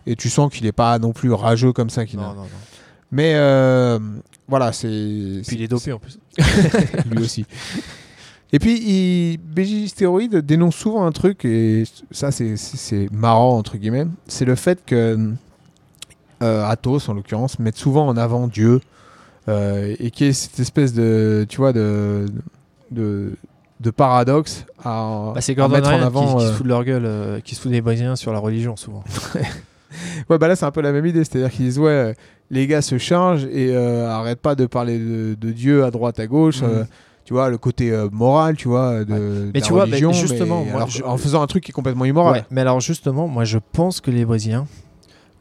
Et 0.05 0.15
tu 0.15 0.29
sens 0.29 0.53
qu'il 0.53 0.65
n'est 0.65 0.71
pas 0.71 0.99
non 0.99 1.11
plus 1.11 1.31
rageux 1.33 1.73
comme 1.73 1.89
ça, 1.89 2.05
Kinan. 2.05 2.21
Non, 2.21 2.29
non, 2.35 2.41
non. 2.43 2.49
Mais 3.11 3.33
euh, 3.35 3.99
voilà, 4.47 4.71
c'est. 4.71 4.87
Puis 4.87 5.55
il 5.57 5.61
est 5.61 5.67
dopé 5.67 5.91
en 5.93 5.99
plus. 5.99 6.17
lui 7.11 7.19
aussi. 7.23 7.45
Et 8.53 8.59
puis, 8.59 8.77
il, 8.79 9.37
BJ 9.37 9.87
Stéroïde 9.87 10.37
dénonce 10.37 10.75
souvent 10.75 11.05
un 11.05 11.11
truc, 11.11 11.43
et 11.45 11.83
ça, 12.11 12.31
c'est- 12.31 13.09
marrant, 13.11 13.57
entre 13.57 13.77
guillemets. 13.77 14.05
C'est 14.27 14.45
le 14.45 14.55
fait 14.55 14.85
que 14.85 15.31
euh, 16.43 16.65
Athos, 16.65 17.09
en 17.09 17.13
l'occurrence, 17.13 17.59
mette 17.59 17.75
souvent 17.77 18.07
en 18.07 18.15
avant 18.17 18.47
Dieu, 18.47 18.81
euh, 19.49 19.95
et 19.99 20.11
qu'il 20.11 20.27
y 20.27 20.29
ait 20.29 20.33
cette 20.33 20.59
espèce 20.59 20.93
de, 20.93 21.45
tu 21.49 21.57
vois, 21.57 21.73
de, 21.73 22.25
de, 22.91 23.35
de 23.81 23.89
paradoxe 23.91 24.65
à, 24.83 25.33
Bah, 25.35 25.41
à 25.63 25.67
mettre 25.67 25.89
en 25.91 26.01
avant. 26.01 26.27
qui, 26.27 26.37
qui 26.37 26.43
euh, 26.45 26.49
se 26.49 26.53
fout 26.53 26.63
de 26.63 26.69
leur 26.69 26.83
gueule, 26.83 27.05
euh, 27.05 27.39
qui 27.41 27.55
se 27.55 27.61
fout 27.61 27.71
des 27.71 27.81
Brésiliens 27.81 28.15
sur 28.15 28.31
la 28.31 28.39
religion 28.39 28.75
souvent. 28.75 29.03
Ouais, 30.29 30.37
bah 30.37 30.47
là, 30.47 30.55
c'est 30.55 30.65
un 30.65 30.71
peu 30.71 30.81
la 30.81 30.91
même 30.91 31.05
idée. 31.05 31.23
C'est-à-dire 31.23 31.51
qu'ils 31.51 31.65
disent, 31.65 31.79
ouais, 31.79 31.89
euh, 31.91 32.13
les 32.51 32.67
gars 32.67 32.81
se 32.81 32.97
chargent 32.97 33.45
et 33.51 33.75
euh, 33.75 34.09
arrêtent 34.09 34.41
pas 34.41 34.55
de 34.55 34.65
parler 34.65 34.97
de, 34.99 35.35
de 35.39 35.51
Dieu 35.51 35.83
à 35.83 35.91
droite, 35.91 36.19
à 36.19 36.27
gauche. 36.27 36.59
Euh, 36.63 36.83
tu 37.23 37.33
vois, 37.33 37.49
le 37.49 37.57
côté 37.57 37.91
euh, 37.91 38.07
moral, 38.11 38.55
tu 38.55 38.67
vois, 38.67 39.03
de, 39.03 39.49
Mais 39.53 39.59
la 39.59 39.65
tu 39.65 39.73
vois, 39.73 39.85
mais 39.87 39.91
religion, 39.93 40.13
justement, 40.13 40.59
mais 40.63 40.65
moi, 40.71 40.75
alors, 40.81 40.89
je- 40.89 41.03
en 41.03 41.17
faisant 41.17 41.41
un 41.41 41.47
truc 41.47 41.63
qui 41.63 41.71
est 41.71 41.73
complètement 41.73 42.05
immoral. 42.05 42.33
Ouais, 42.33 42.43
mais 42.51 42.61
alors 42.61 42.79
justement, 42.81 43.27
moi 43.27 43.45
je 43.45 43.57
pense 43.71 43.99
que 43.99 44.11
les 44.11 44.25
Brésiliens, 44.25 44.67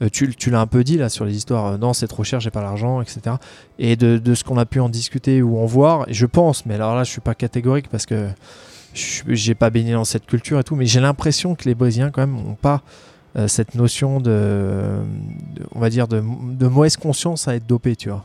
euh, 0.01 0.09
tu, 0.11 0.35
tu 0.35 0.49
l'as 0.49 0.61
un 0.63 0.67
peu 0.67 0.83
dit 0.83 0.97
là 0.97 1.11
sur 1.11 1.27
les 1.27 1.37
histoires, 1.37 1.67
euh, 1.67 1.77
non 1.77 1.93
c'est 1.93 2.07
trop 2.09 2.25
cher, 2.25 2.41
j'ai 2.41 2.51
pas 2.51 2.63
l'argent, 2.63 3.03
etc. 3.03 3.37
Et 3.79 3.97
de, 3.97 4.17
de 4.17 4.35
ce 4.35 4.45
qu'on 4.45 4.57
a 4.57 4.65
pu 4.65 4.81
en 4.81 4.89
discuter 4.89 5.43
ou 5.43 5.59
en 5.59 5.67
voir, 5.67 6.07
je 6.09 6.25
pense, 6.25 6.65
mais 6.65 6.77
alors 6.77 6.95
là 6.97 7.05
je 7.05 7.11
suis 7.11 7.21
pas 7.21 7.35
catégorique 7.35 7.89
parce 7.91 8.07
que 8.07 8.29
j'ai 8.95 9.55
pas 9.55 9.71
baigné 9.71 9.93
dans 9.93 10.05
cette 10.07 10.25
culture 10.27 10.59
et 10.61 10.65
tout, 10.65 10.77
mais 10.77 10.87
j'ai 10.87 11.01
l'impression 11.01 11.55
que 11.55 11.65
les 11.65 11.75
Brésiliens 11.75 12.11
quand 12.11 12.23
même 12.23 12.37
ont 12.39 12.55
pas 12.55 12.81
euh, 13.37 13.49
cette 13.49 13.75
notion 13.75 14.21
de, 14.21 14.31
de- 15.57 15.63
on 15.75 15.81
va 15.81 15.91
dire, 15.91 16.09
de, 16.09 16.23
de 16.53 16.67
mauvaise 16.69 16.97
conscience 16.97 17.49
à 17.49 17.55
être 17.57 17.67
dopé, 17.67 17.97
tu 17.97 18.09
vois. 18.09 18.25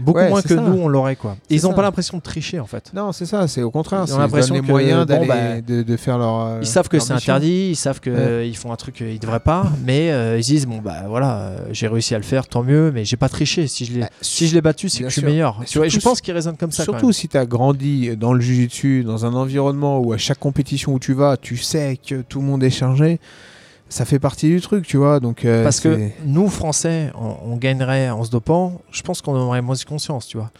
Beaucoup 0.00 0.18
Ouais, 0.18 0.28
moins 0.28 0.42
que 0.42 0.48
ça. 0.48 0.56
nous 0.60 0.76
on 0.82 0.88
l'aurait 0.88 1.14
quoi. 1.14 1.36
Et 1.48 1.54
ils 1.54 1.68
ont 1.68 1.70
ça. 1.70 1.76
pas 1.76 1.82
l'impression 1.82 2.16
de 2.18 2.22
tricher 2.22 2.58
en 2.58 2.66
fait. 2.66 2.90
Non, 2.92 3.12
c'est 3.12 3.26
ça, 3.26 3.46
c'est 3.46 3.62
au 3.62 3.70
contraire. 3.70 4.02
Ils 4.08 4.12
ont 4.12 4.16
Ils, 4.16 4.20
l'impression 4.22 4.54
les 4.56 4.60
que, 4.60 4.66
moyens 4.66 5.06
bon, 5.06 5.14
d'aller- 5.14 5.26
bah, 5.28 5.60
de, 5.60 5.82
de 5.84 5.96
faire 5.96 6.18
leur. 6.18 6.40
euh, 6.40 6.58
Ils 6.62 6.66
savent 6.66 6.88
que 6.88 6.98
c'est 6.98 7.12
interdit, 7.12 7.68
ils 7.70 7.76
savent 7.76 8.00
qu'ils 8.00 8.12
Ouais. 8.12 8.52
font 8.56 8.72
un 8.72 8.76
truc 8.76 8.96
qu'ils 8.96 9.20
devraient 9.20 9.38
pas, 9.38 9.70
mais 9.86 10.10
euh, 10.10 10.36
ils 10.36 10.42
se 10.42 10.48
disent 10.48 10.66
bon 10.66 10.78
bah 10.78 11.04
voilà, 11.06 11.36
euh, 11.38 11.58
j'ai 11.70 11.86
réussi 11.86 12.12
à 12.12 12.18
le 12.18 12.24
faire, 12.24 12.48
tant 12.48 12.64
mieux, 12.64 12.90
mais 12.92 13.04
j'ai 13.04 13.16
pas 13.16 13.28
triché. 13.28 13.68
Si 13.68 13.84
je 13.84 13.92
l'ai, 13.92 14.00
Bah, 14.00 14.08
si 14.20 14.48
je 14.48 14.54
l'ai 14.56 14.60
battu, 14.60 14.88
c'est 14.88 15.04
que 15.04 15.08
je 15.10 15.12
suis 15.20 15.24
meilleur. 15.24 15.60
Tu 15.64 15.78
vois, 15.78 15.86
je 15.86 16.00
pense 16.00 16.20
qu'ils 16.20 16.34
raisonnent 16.34 16.56
comme 16.56 16.72
ça. 16.72 16.82
Surtout 16.82 17.12
si 17.12 17.28
tu 17.28 17.36
as 17.36 17.46
grandi 17.46 18.16
dans 18.16 18.32
le 18.32 18.40
jiu-jitsu, 18.40 19.04
dans 19.04 19.24
un 19.24 19.32
environnement 19.34 20.00
où 20.00 20.12
à 20.12 20.18
chaque 20.18 20.40
compétition 20.40 20.92
où 20.94 20.98
tu 20.98 21.12
vas, 21.14 21.36
tu 21.36 21.56
sais 21.56 22.00
que 22.04 22.16
tout 22.22 22.40
le 22.40 22.46
monde 22.46 22.64
est 22.64 22.70
chargé, 22.70 23.20
ça 23.94 24.04
fait 24.04 24.18
partie 24.18 24.48
du 24.48 24.60
truc, 24.60 24.86
tu 24.86 24.96
vois. 24.96 25.20
Donc, 25.20 25.44
euh. 25.44 25.62
Parce 25.62 25.78
que 25.80 26.08
nous 26.26 26.48
Français, 26.48 27.12
on, 27.14 27.52
on 27.52 27.56
gagnerait 27.56 28.10
en 28.10 28.24
se 28.24 28.30
dopant. 28.30 28.80
Je 28.90 29.02
pense 29.02 29.22
qu'on 29.22 29.34
aurait 29.36 29.62
moins 29.62 29.76
conscience, 29.86 30.26
tu 30.26 30.36
vois. 30.36 30.50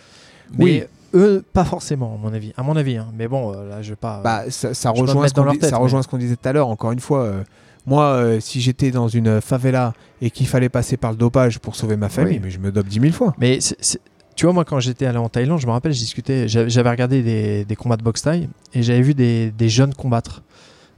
Mais 0.57 0.65
Oui. 0.65 0.83
eux, 1.15 1.45
pas 1.53 1.65
forcément, 1.65 2.15
à 2.15 2.19
mon 2.23 2.33
avis. 2.33 2.53
À 2.57 2.63
mon 2.63 2.77
avis, 2.77 2.97
hein. 2.97 3.09
mais 3.17 3.27
bon, 3.27 3.53
euh, 3.53 3.69
là, 3.69 3.83
je 3.83 3.91
vais 3.91 3.97
pas. 3.97 4.21
Bah, 4.23 4.45
ça, 4.51 4.91
rejoint, 4.91 5.27
ce 5.27 5.35
qu'on 5.35 5.51
tête, 5.53 5.65
ça 5.65 5.71
mais- 5.73 5.77
rejoint 5.83 6.03
ce 6.03 6.07
qu'on 6.09 6.19
disait 6.19 6.37
tout 6.37 6.49
à 6.49 6.53
l'heure. 6.53 6.69
Encore 6.69 6.93
une 6.93 7.01
fois, 7.01 7.23
euh, 7.23 7.43
moi, 7.87 8.05
euh, 8.05 8.39
si 8.41 8.61
j'étais 8.61 8.93
dans 8.93 9.09
une 9.09 9.41
favela 9.41 9.95
et 10.23 10.31
qu'il 10.31 10.47
fallait 10.47 10.69
passer 10.69 10.97
par 10.97 11.11
le 11.11 11.17
dopage 11.17 11.59
pour 11.59 11.75
sauver 11.75 11.97
ma 11.97 12.09
famille, 12.09 12.35
Oui. 12.37 12.41
mais 12.45 12.51
je 12.51 12.59
me 12.61 12.71
dope 12.71 12.87
10 12.87 13.01
000 13.01 13.13
fois. 13.13 13.35
Mais 13.39 13.61
c'est- 13.61 13.77
c'est- 13.81 14.01
tu 14.37 14.47
vois, 14.47 14.53
moi, 14.53 14.65
quand 14.65 14.79
j'étais 14.81 15.07
allé 15.07 15.19
en 15.19 15.29
Thaïlande, 15.29 15.61
je 15.61 15.67
me 15.67 15.73
rappelle, 15.73 15.93
je 15.93 15.99
discutais, 15.99 16.47
j'avais 16.49 16.71
j'avais 16.71 16.91
regardé 16.91 17.23
des, 17.23 17.65
des 17.65 17.77
combats 17.77 17.97
de 17.97 18.03
boxe 18.03 18.23
thaï 18.23 18.49
et 18.75 18.83
j'avais 18.83 19.03
vu 19.03 19.15
des, 19.15 19.51
des 19.51 19.69
jeunes 19.69 19.93
combattre. 19.95 20.43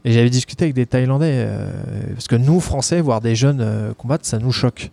Et 0.07 0.13
j'avais 0.13 0.31
discuté 0.31 0.67
avec 0.67 0.75
des 0.75 0.87
Thaïlandais, 0.87 1.33
euh, 1.35 1.69
parce 2.15 2.29
que 2.29 2.37
nous, 2.37 2.61
Français, 2.61 3.01
voir 3.01 3.21
des 3.21 3.35
jeunes 3.35 3.61
euh, 3.61 3.93
combattre, 3.93 4.25
ça 4.25 4.39
nous 4.39 4.53
choque. 4.53 4.93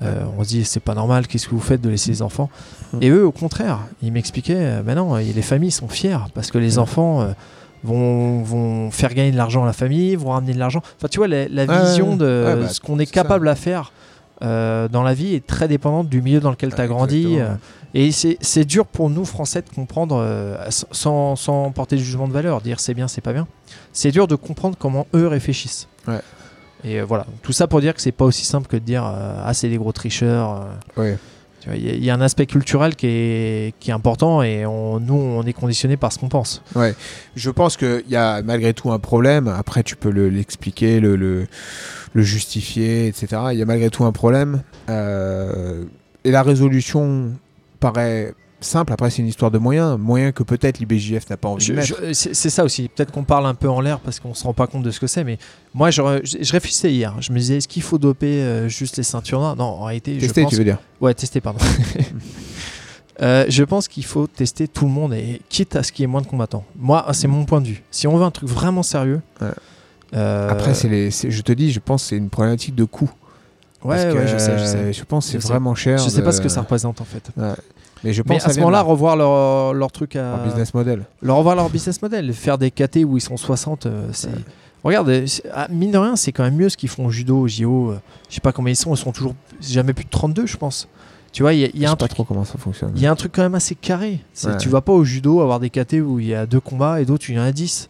Euh, 0.00 0.22
on 0.38 0.44
se 0.44 0.48
dit, 0.48 0.64
c'est 0.64 0.78
pas 0.78 0.94
normal, 0.94 1.26
qu'est-ce 1.26 1.46
que 1.48 1.56
vous 1.56 1.60
faites 1.60 1.80
de 1.80 1.88
laisser 1.90 2.10
les 2.10 2.22
enfants 2.22 2.48
Mm. 2.92 2.98
Et 3.02 3.08
eux, 3.08 3.26
au 3.26 3.32
contraire, 3.32 3.80
ils 4.00 4.12
m'expliquaient, 4.12 4.80
ben 4.84 4.94
non, 4.94 5.16
les 5.16 5.42
familles 5.42 5.72
sont 5.72 5.88
fières, 5.88 6.28
parce 6.34 6.52
que 6.52 6.58
les 6.58 6.76
Mm. 6.76 6.78
enfants 6.78 7.26
vont, 7.82 8.42
vont 8.42 8.92
faire 8.92 9.12
gagner 9.12 9.32
de 9.32 9.36
l'argent 9.36 9.64
à 9.64 9.66
la 9.66 9.72
famille, 9.72 10.14
vont 10.14 10.30
ramener 10.30 10.52
de 10.52 10.58
l'argent. 10.60 10.82
Enfin, 10.98 11.08
tu 11.10 11.18
vois, 11.18 11.26
la, 11.26 11.66
vision 11.66 12.14
de 12.14 12.56
bah, 12.60 12.68
ce 12.68 12.78
qu'on 12.78 13.00
est 13.00 13.10
capable 13.10 13.48
à 13.48 13.56
faire 13.56 13.92
euh, 14.42 14.88
dans 14.88 15.02
la 15.02 15.14
vie 15.14 15.34
est 15.34 15.46
très 15.46 15.68
dépendante 15.68 16.08
du 16.08 16.20
milieu 16.20 16.40
dans 16.40 16.50
lequel 16.50 16.74
tu 16.74 16.80
as 16.80 16.86
grandi. 16.86 17.36
Euh, 17.38 17.54
et 17.94 18.10
c'est 18.10 18.36
c'est 18.40 18.64
dur 18.64 18.86
pour 18.86 19.10
nous, 19.10 19.24
Français, 19.24 19.62
de 19.62 19.70
comprendre, 19.70 20.16
euh, 20.18 20.56
sans, 20.68 21.36
sans 21.36 21.70
porter 21.70 21.96
de 21.96 22.00
jugement 22.00 22.26
de 22.26 22.32
valeur, 22.32 22.60
dire 22.60 22.80
c'est 22.80 22.94
bien, 22.94 23.08
c'est 23.08 23.20
pas 23.20 23.32
bien. 23.32 23.46
C'est 23.92 24.10
dur 24.10 24.26
de 24.26 24.34
comprendre 24.34 24.76
comment 24.78 25.06
eux 25.14 25.28
réfléchissent. 25.28 25.88
Ouais. 26.08 26.20
Et 26.82 27.00
voilà, 27.00 27.26
tout 27.42 27.52
ça 27.52 27.66
pour 27.66 27.80
dire 27.80 27.94
que 27.94 28.00
c'est 28.00 28.12
pas 28.12 28.26
aussi 28.26 28.44
simple 28.44 28.66
que 28.66 28.76
de 28.76 28.82
dire 28.82 29.04
ah 29.04 29.54
c'est 29.54 29.68
des 29.68 29.78
gros 29.78 29.92
tricheurs. 29.92 30.66
Ouais. 30.96 31.16
Il 31.74 32.04
y, 32.04 32.10
a- 32.10 32.14
un 32.14 32.20
aspect 32.20 32.46
culturel 32.46 32.94
qui 32.96 33.06
est, 33.06 33.74
qui 33.80 33.90
est 33.90 33.94
important 33.94 34.42
et 34.42 34.62
nous 34.64 35.14
on 35.14 35.42
est 35.44 35.52
conditionné 35.52 35.96
par 35.96 36.12
ce 36.12 36.18
qu'on 36.18 36.28
pense. 36.28 36.62
Je 37.36 37.50
pense 37.50 37.76
qu'il 37.76 38.04
y 38.08 38.16
a 38.16 38.42
malgré 38.42 38.74
tout 38.74 38.92
un 38.92 38.98
problème. 38.98 39.48
Après, 39.48 39.82
tu 39.82 39.96
peux 39.96 40.10
le- 40.10 40.28
l'expliquer, 40.28 41.00
le, 41.00 41.16
le, 41.16 41.46
le 42.12 42.22
justifier, 42.22 43.06
etc. 43.08 43.28
Il 43.52 43.58
y 43.58 43.62
a 43.62 43.66
malgré 43.66 43.90
tout 43.90 44.04
un 44.04 44.12
problème. 44.12 44.62
Euh, 44.90 45.84
et 46.24 46.30
la 46.30 46.42
résolution 46.42 47.32
paraît 47.80 48.34
simple. 48.64 48.92
Après, 48.92 49.10
c'est 49.10 49.22
une 49.22 49.28
histoire 49.28 49.50
de 49.50 49.58
moyens. 49.58 49.98
Moyens 49.98 50.32
que 50.34 50.42
peut-être 50.42 50.78
l'IBJF 50.78 51.28
n'a 51.30 51.36
pas 51.36 51.48
envie 51.48 51.64
Je- 51.64 51.72
de 51.72 51.76
mettre. 51.78 51.88
je- 51.88 52.12
C'est 52.32 52.50
ça 52.50 52.64
aussi. 52.64 52.88
Peut-être 52.88 53.12
qu'on 53.12 53.24
parle 53.24 53.46
un 53.46 53.54
peu 53.54 53.68
en 53.68 53.80
l'air 53.80 54.00
parce 54.00 54.20
qu'on 54.20 54.34
se 54.34 54.44
rend 54.44 54.52
pas 54.54 54.66
compte 54.66 54.82
de 54.82 54.90
ce 54.90 54.98
que 55.00 55.06
c'est. 55.06 55.24
Mais 55.24 55.38
moi, 55.74 55.90
je, 55.90 56.00
je, 56.24 56.38
je 56.42 56.52
réfléchissais 56.52 56.92
hier. 56.92 57.14
Je 57.20 57.32
me 57.32 57.38
disais, 57.38 57.58
est-ce 57.58 57.68
qu'il 57.68 57.82
faut 57.82 57.98
doper 57.98 58.42
euh, 58.42 58.68
juste 58.68 58.96
les 58.96 59.02
ceintures 59.02 59.40
noires? 59.40 59.56
Non, 59.56 59.64
en 59.64 59.84
réalité, 59.84 60.14
je 60.14 60.20
Tester, 60.20 60.42
pense. 60.42 60.50
tu 60.50 60.56
veux 60.56 60.64
dire? 60.64 60.78
Ouais, 61.00 61.14
tester, 61.14 61.40
pardon. 61.40 61.60
Euh, 63.22 63.44
je 63.48 63.62
pense 63.62 63.86
qu'il 63.86 64.04
faut 64.04 64.26
tester 64.26 64.66
tout 64.66 64.86
le 64.86 64.90
monde 64.90 65.14
et 65.14 65.40
quitte 65.48 65.76
à 65.76 65.84
ce 65.84 65.92
qu'il 65.92 66.02
y 66.02 66.04
ait 66.04 66.08
moins 66.08 66.20
de 66.20 66.26
combattants. 66.26 66.64
Moi, 66.76 67.06
c'est 67.12 67.28
mon 67.28 67.44
point 67.44 67.60
de 67.60 67.68
vue. 67.68 67.82
Si 67.92 68.08
on 68.08 68.16
veut 68.16 68.24
un 68.24 68.32
truc 68.32 68.48
vraiment 68.48 68.82
sérieux. 68.82 69.20
Ouais. 69.40 69.48
euh, 70.16 70.50
Après, 70.50 70.74
c'est 70.74 70.88
les, 70.88 71.10
je 71.12 71.40
te 71.42 71.52
dis, 71.52 71.70
je 71.70 71.78
pense 71.78 72.02
que 72.02 72.08
c'est 72.08 72.16
une 72.16 72.28
problématique 72.28 72.74
de 72.74 72.82
coût. 72.82 73.08
Ouais, 73.84 73.98
je 74.26 74.36
sais, 74.38 74.58
je 74.58 74.64
sais. 74.64 74.92
Je 74.92 75.04
pense 75.04 75.26
que 75.26 75.34
Je 75.34 75.38
c'est 75.38 75.48
vraiment 75.48 75.76
cher. 75.76 75.98
Je 75.98 76.08
sais 76.08 76.22
pas 76.22 76.32
ce 76.32 76.40
que 76.40 76.48
ça 76.48 76.62
représente 76.62 77.00
en 77.00 77.04
fait. 77.04 77.30
Mais 78.04 78.12
je 78.12 78.22
pense 78.22 78.44
Mais 78.44 78.50
à 78.50 78.52
ce 78.54 78.58
moment-là, 78.60 78.82
de 78.82 78.88
revoir 78.88 79.16
leur, 79.16 79.74
leur 79.74 79.90
truc 79.90 80.14
à. 80.16 80.36
leur 80.36 80.44
business 80.44 80.74
model. 80.74 81.04
leur 81.22 81.36
revoir 81.36 81.56
leur 81.56 81.68
business 81.70 82.00
model, 82.02 82.32
faire 82.34 82.58
des 82.58 82.70
KT 82.70 82.98
où 83.06 83.16
ils 83.16 83.20
sont 83.20 83.36
60, 83.36 83.86
euh, 83.86 84.06
c'est. 84.12 84.28
Ouais. 84.28 84.34
Regarde, 84.84 85.08
euh, 85.08 85.26
ah, 85.54 85.66
mine 85.70 85.90
de 85.92 85.96
rien, 85.98 86.14
c'est 86.14 86.30
quand 86.32 86.42
même 86.44 86.56
mieux 86.56 86.68
ce 86.68 86.76
qu'ils 86.76 86.90
font 86.90 87.06
au 87.06 87.10
judo, 87.10 87.38
au 87.40 87.48
JO. 87.48 87.90
euh, 87.92 87.98
je 88.28 88.34
sais 88.34 88.40
pas 88.42 88.52
combien 88.52 88.72
ils 88.72 88.76
sont, 88.76 88.94
ils 88.94 88.98
sont 88.98 89.12
toujours 89.12 89.34
jamais 89.60 89.94
plus 89.94 90.04
de 90.04 90.10
32, 90.10 90.46
je 90.46 90.56
pense. 90.58 90.88
Tu 91.32 91.42
vois, 91.42 91.54
il 91.54 91.60
y 91.60 91.64
a, 91.64 91.68
y 91.74 91.86
un 91.86 91.90
pas 91.96 92.06
truc. 92.06 92.10
trop 92.10 92.24
comment 92.24 92.44
ça 92.44 92.58
fonctionne. 92.58 92.92
Il 92.94 93.00
y 93.02 93.06
a 93.06 93.10
un 93.10 93.16
truc 93.16 93.32
quand 93.34 93.42
même 93.42 93.54
assez 93.56 93.74
carré. 93.74 94.20
Ouais. 94.44 94.56
Tu 94.58 94.68
vas 94.68 94.82
pas 94.82 94.92
au 94.92 95.02
judo 95.02 95.40
avoir 95.40 95.58
des 95.58 95.70
KT 95.70 95.94
où 96.04 96.20
il 96.20 96.26
y 96.26 96.34
a 96.34 96.44
deux 96.46 96.60
combats 96.60 97.00
et 97.00 97.06
d'autres 97.06 97.24
il 97.30 97.36
y 97.36 97.38
en 97.40 97.42
a 97.42 97.50
10. 97.50 97.88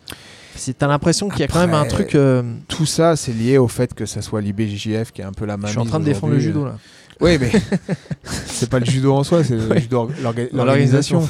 C'est- 0.57 0.79
T'as 0.79 0.87
l'impression 0.87 1.29
qu'il 1.29 1.41
y 1.41 1.43
a 1.43 1.49
quand 1.49 1.59
même 1.59 1.75
un 1.75 1.85
truc. 1.85 2.15
euh, 2.15 2.43
Tout 2.69 2.87
ça, 2.87 3.17
c'est 3.17 3.33
lié 3.33 3.59
au 3.59 3.67
fait 3.69 3.93
que 3.93 4.07
ça 4.07 4.23
soit 4.23 4.41
l'IBJJF 4.41 5.11
qui 5.13 5.21
est 5.21 5.25
un 5.25 5.33
peu 5.33 5.45
la 5.47 5.57
main. 5.57 5.67
je 5.67 5.73
suis 5.73 5.81
en 5.81 5.85
train 5.85 5.99
de 5.99 6.05
défendre 6.05 6.33
le 6.33 6.39
judo 6.39 6.65
là. 6.65 6.77
Oui, 7.21 7.39
mais 7.41 7.51
c'est 8.25 8.69
pas 8.71 8.79
le 8.79 8.85
judo 8.87 9.15
en 9.15 9.23
soi, 9.25 9.45
c'est 9.45 9.57
le 9.57 9.79
judo, 9.79 10.11
l'organisation. 10.53 11.27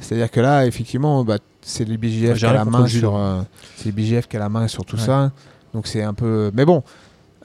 C'est-à-dire 0.00 0.30
que 0.30 0.40
là, 0.40 0.64
effectivement, 0.66 1.24
bah, 1.24 1.38
c'est 1.60 1.84
l'IBJF 1.84 2.34
J'ai 2.34 2.38
qui 2.40 2.46
a 2.46 2.52
la 2.52 2.64
main 2.64 2.86
sur, 2.86 3.16
euh, 3.16 3.40
c'est 3.76 3.86
l'IBJF 3.94 4.28
qui 4.28 4.36
a 4.36 4.40
la 4.40 4.48
main 4.48 4.68
sur 4.68 4.84
tout 4.84 4.96
Ouais. 4.96 5.02
ça. 5.02 5.32
Donc 5.74 5.86
c'est 5.86 6.02
un 6.02 6.14
peu, 6.14 6.50
mais 6.54 6.64
bon, 6.64 6.82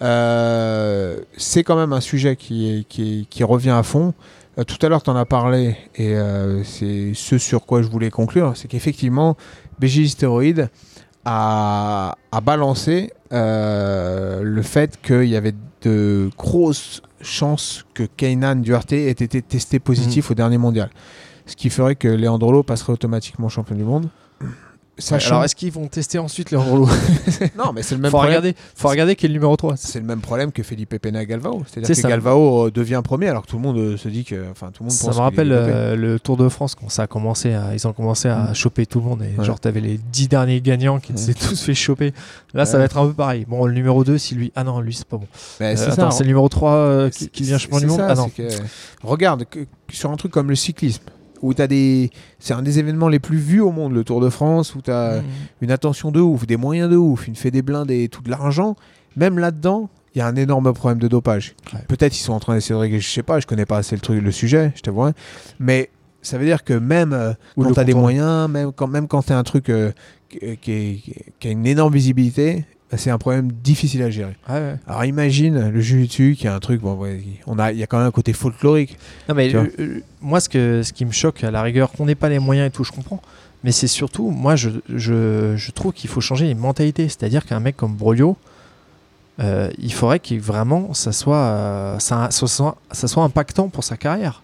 euh, 0.01 1.17
c'est 1.37 1.63
quand 1.63 1.75
même 1.75 1.93
un 1.93 2.01
sujet 2.01 2.35
qui, 2.35 2.69
est- 2.79 2.83
qui, 2.87 3.21
est- 3.21 3.25
qui 3.29 3.43
revient 3.43 3.71
à 3.71 3.83
fond. 3.83 4.13
Euh, 4.59 4.63
tout 4.63 4.77
à 4.85 4.89
l'heure, 4.89 5.01
tu 5.01 5.09
en 5.09 5.15
as 5.15 5.25
parlé, 5.25 5.75
et 5.95 6.15
euh, 6.15 6.63
c'est 6.63 7.13
ce 7.15 7.37
sur 7.37 7.65
quoi 7.65 7.81
je 7.81 7.87
voulais 7.87 8.11
conclure, 8.11 8.53
c'est 8.55 8.67
qu'effectivement, 8.67 9.35
BJ 9.79 10.07
Stéroïde 10.09 10.69
a, 11.25 12.15
a 12.31 12.41
balancé 12.41 13.11
le 13.31 14.61
fait 14.61 14.99
qu'il 15.01 15.25
y 15.25 15.35
avait 15.35 15.55
de 15.81 16.29
grosses 16.37 17.01
chances 17.23 17.85
que 17.93 18.03
Keynan 18.03 18.57
Duarte 18.57 18.93
ait 18.93 19.09
été 19.09 19.41
testé 19.41 19.79
positif 19.79 20.31
au 20.31 20.33
dernier 20.33 20.57
mondial. 20.57 20.89
Ce 21.45 21.55
qui 21.55 21.69
ferait 21.69 21.95
que 21.95 22.07
Leandrolo 22.07 22.63
passerait 22.63 22.93
automatiquement 22.93 23.49
champion 23.49 23.75
du 23.75 23.83
monde. 23.83 24.09
Sachant... 24.99 25.31
Alors 25.31 25.45
est-ce 25.45 25.55
qu'ils 25.55 25.71
vont 25.71 25.87
tester 25.87 26.19
ensuite 26.19 26.51
les 26.51 26.57
rouleaux 26.57 26.87
non, 27.57 27.73
mais 27.73 27.81
c'est 27.81 27.95
le 27.95 28.01
même 28.01 28.11
Faut 28.11 28.17
problème. 28.17 28.37
regarder, 28.37 28.55
faut 28.75 28.87
regarder 28.89 29.15
qui 29.15 29.25
est 29.25 29.29
le 29.29 29.33
numéro 29.33 29.55
3. 29.55 29.75
C'est 29.75 29.99
le 29.99 30.05
même 30.05 30.21
problème 30.21 30.51
que 30.51 30.61
Felipe 30.61 30.95
Pena 31.01 31.25
Galvao. 31.25 31.63
C'est-à-dire 31.67 31.87
C'est 31.87 31.95
que 31.95 32.01
ça. 32.01 32.09
Galvao 32.09 32.67
euh, 32.67 32.71
devient 32.71 33.01
premier 33.03 33.27
alors 33.27 33.41
que 33.43 33.47
tout 33.47 33.55
le 33.55 33.63
monde 33.63 33.77
euh, 33.77 33.97
se 33.97 34.07
dit 34.07 34.23
que. 34.23 34.49
Enfin, 34.51 34.67
tout 34.71 34.83
le 34.83 34.89
monde 34.89 34.91
Ça 34.91 35.07
pense 35.07 35.15
me 35.17 35.21
rappelle 35.21 35.51
euh, 35.51 35.95
le 35.95 36.19
Tour 36.19 36.37
de 36.37 36.47
France 36.47 36.75
quand 36.75 36.89
ça 36.89 37.03
a 37.03 37.07
commencé 37.07 37.53
à, 37.53 37.73
ils 37.73 37.87
ont 37.87 37.93
commencé 37.93 38.27
à 38.29 38.51
Mm. 38.51 38.55
choper 38.55 38.85
tout 38.85 38.99
le 38.99 39.05
monde 39.05 39.23
et 39.23 39.37
Ouais. 39.39 39.45
genre 39.45 39.59
t'avais 39.59 39.81
les 39.81 39.97
10 39.97 40.27
derniers 40.27 40.61
gagnants 40.61 40.99
qui 40.99 41.11
Ouais. 41.13 41.17
s'étaient 41.17 41.47
tous 41.47 41.59
fait 41.63 41.73
choper. 41.73 42.13
Là 42.53 42.65
ça 42.65 42.77
va 42.77 42.83
être 42.83 42.97
un 42.97 43.07
peu 43.07 43.13
pareil. 43.13 43.45
Bon 43.47 43.65
le 43.65 43.73
numéro 43.73 44.03
2 44.03 44.17
si 44.19 44.35
lui 44.35 44.51
ah 44.55 44.63
non 44.63 44.79
lui 44.79 44.93
c'est 44.93 45.07
pas 45.07 45.17
bon. 45.17 45.27
Mais 45.59 45.73
Euh, 45.79 46.09
c'est 46.11 46.19
le 46.23 46.27
numéro 46.27 46.47
3 46.49 46.71
euh, 46.71 47.09
qui, 47.09 47.29
devient 47.41 47.57
champion 47.59 47.79
du 47.79 47.87
monde. 47.87 47.97
ça, 47.97 48.07
Ah 48.11 48.15
non. 48.15 48.29
que- 48.29 48.43
regarde, 49.03 49.45
que 49.49 49.59
sur 49.91 50.11
un 50.11 50.17
truc 50.17 50.31
comme 50.31 50.49
le 50.49 50.55
cyclisme, 50.55 51.01
où 51.43 51.53
t'as 51.53 51.67
des. 51.67 52.09
C'est 52.39 52.53
un 52.55 52.63
des 52.63 52.79
événements 52.79 53.09
les 53.09 53.19
plus 53.19 53.37
vus 53.37 53.59
au 53.61 53.71
monde, 53.71 53.93
le 53.93 54.03
Tour 54.03 54.19
de 54.21 54.29
France, 54.29 54.73
où 54.73 54.81
tu 54.81 54.89
as 54.89 55.19
Mm. 55.21 55.23
une 55.61 55.71
attention 55.71 56.09
de 56.11 56.19
ouf, 56.19 56.47
des 56.47 56.57
moyens 56.57 56.89
de 56.89 56.95
ouf, 56.97 57.27
une 57.27 57.35
blindés 57.61 58.03
et 58.03 58.09
tout 58.09 58.23
de 58.23 58.31
l'argent. 58.31 58.75
Même 59.15 59.37
là-dedans, 59.37 59.89
il 60.15 60.19
y 60.19 60.21
a 60.21 60.27
un 60.27 60.35
énorme 60.35 60.73
problème 60.73 60.99
de 60.99 61.07
dopage. 61.07 61.53
Ouais. 61.73 61.79
Peut-être 61.87 62.15
ils 62.17 62.21
sont 62.23 62.33
en 62.33 62.39
train 62.39 62.55
d'essayer 62.55 62.73
de 62.75 62.79
régler, 62.79 62.99
je 62.99 63.09
sais 63.09 63.21
pas, 63.23 63.39
je 63.39 63.45
connais 63.45 63.65
pas 63.65 63.77
assez 63.77 63.95
le, 63.95 64.01
truc, 64.01 64.21
le 64.23 64.31
sujet, 64.31 64.71
je 64.75 64.81
t'avoue. 64.81 65.03
hein. 65.03 65.13
Mais 65.59 65.89
ça 66.21 66.37
veut 66.37 66.45
dire 66.45 66.63
que 66.63 66.73
même 66.73 67.13
euh, 67.13 67.33
quand 67.55 67.73
tu 67.73 67.79
as 67.79 67.83
des 67.83 67.93
moyens, 67.93 68.49
même 68.49 68.71
quand, 68.71 68.87
même 68.87 69.07
quand 69.07 69.23
tu 69.23 69.33
as 69.33 69.37
un 69.37 69.43
truc 69.43 69.69
euh, 69.69 69.91
qui, 70.29 70.57
qui 70.61 70.71
est- 70.71 71.33
qui 71.39 71.47
a 71.47 71.51
une 71.51 71.65
énorme 71.67 71.93
visibilité, 71.93 72.65
c'est 72.97 73.09
un 73.09 73.17
problème 73.17 73.51
difficile 73.51 74.01
à 74.03 74.09
gérer. 74.09 74.35
Ouais. 74.49 74.75
Alors 74.87 75.05
imagine 75.05 75.69
le 75.69 75.81
jiu-jitsu 75.81 76.35
qui 76.37 76.47
est 76.47 76.49
un 76.49 76.59
truc, 76.59 76.81
bon, 76.81 76.93
ouais, 76.95 77.21
on 77.47 77.57
a, 77.59 77.71
il 77.71 77.77
y 77.79 77.83
a 77.83 77.87
quand 77.87 77.97
même 77.97 78.07
un 78.07 78.11
côté 78.11 78.33
folklorique. 78.33 78.97
Non 79.29 79.35
mais 79.35 79.51
moi 80.21 80.39
ce 80.39 80.49
que 80.49 80.81
ce 80.83 80.93
qui 80.93 81.05
me 81.05 81.11
choque 81.11 81.43
à 81.43 81.51
la 81.51 81.61
rigueur 81.61 81.91
qu'on 81.91 82.05
n'ait 82.05 82.15
pas 82.15 82.29
les 82.29 82.39
moyens 82.39 82.67
et 82.67 82.71
tout 82.71 82.83
je 82.83 82.91
comprends. 82.91 83.21
Mais 83.63 83.71
c'est 83.71 83.87
surtout 83.87 84.29
moi 84.29 84.55
je, 84.55 84.69
je, 84.93 85.55
je 85.55 85.71
trouve 85.71 85.93
qu'il 85.93 86.09
faut 86.09 86.21
changer 86.21 86.45
les 86.45 86.55
mentalités. 86.55 87.07
C'est-à-dire 87.07 87.45
qu'un 87.45 87.59
mec 87.61 87.77
comme 87.77 87.95
Broglio, 87.95 88.35
euh, 89.39 89.69
il 89.79 89.91
faudrait 89.93 90.19
qu'il 90.19 90.39
vraiment 90.41 90.93
ça 90.93 91.11
soit, 91.11 91.37
euh, 91.37 91.99
ça, 91.99 92.27
ça 92.29 92.47
soit 92.47 92.77
ça 92.91 93.07
soit 93.07 93.23
impactant 93.23 93.69
pour 93.69 93.83
sa 93.83 93.97
carrière. 93.97 94.43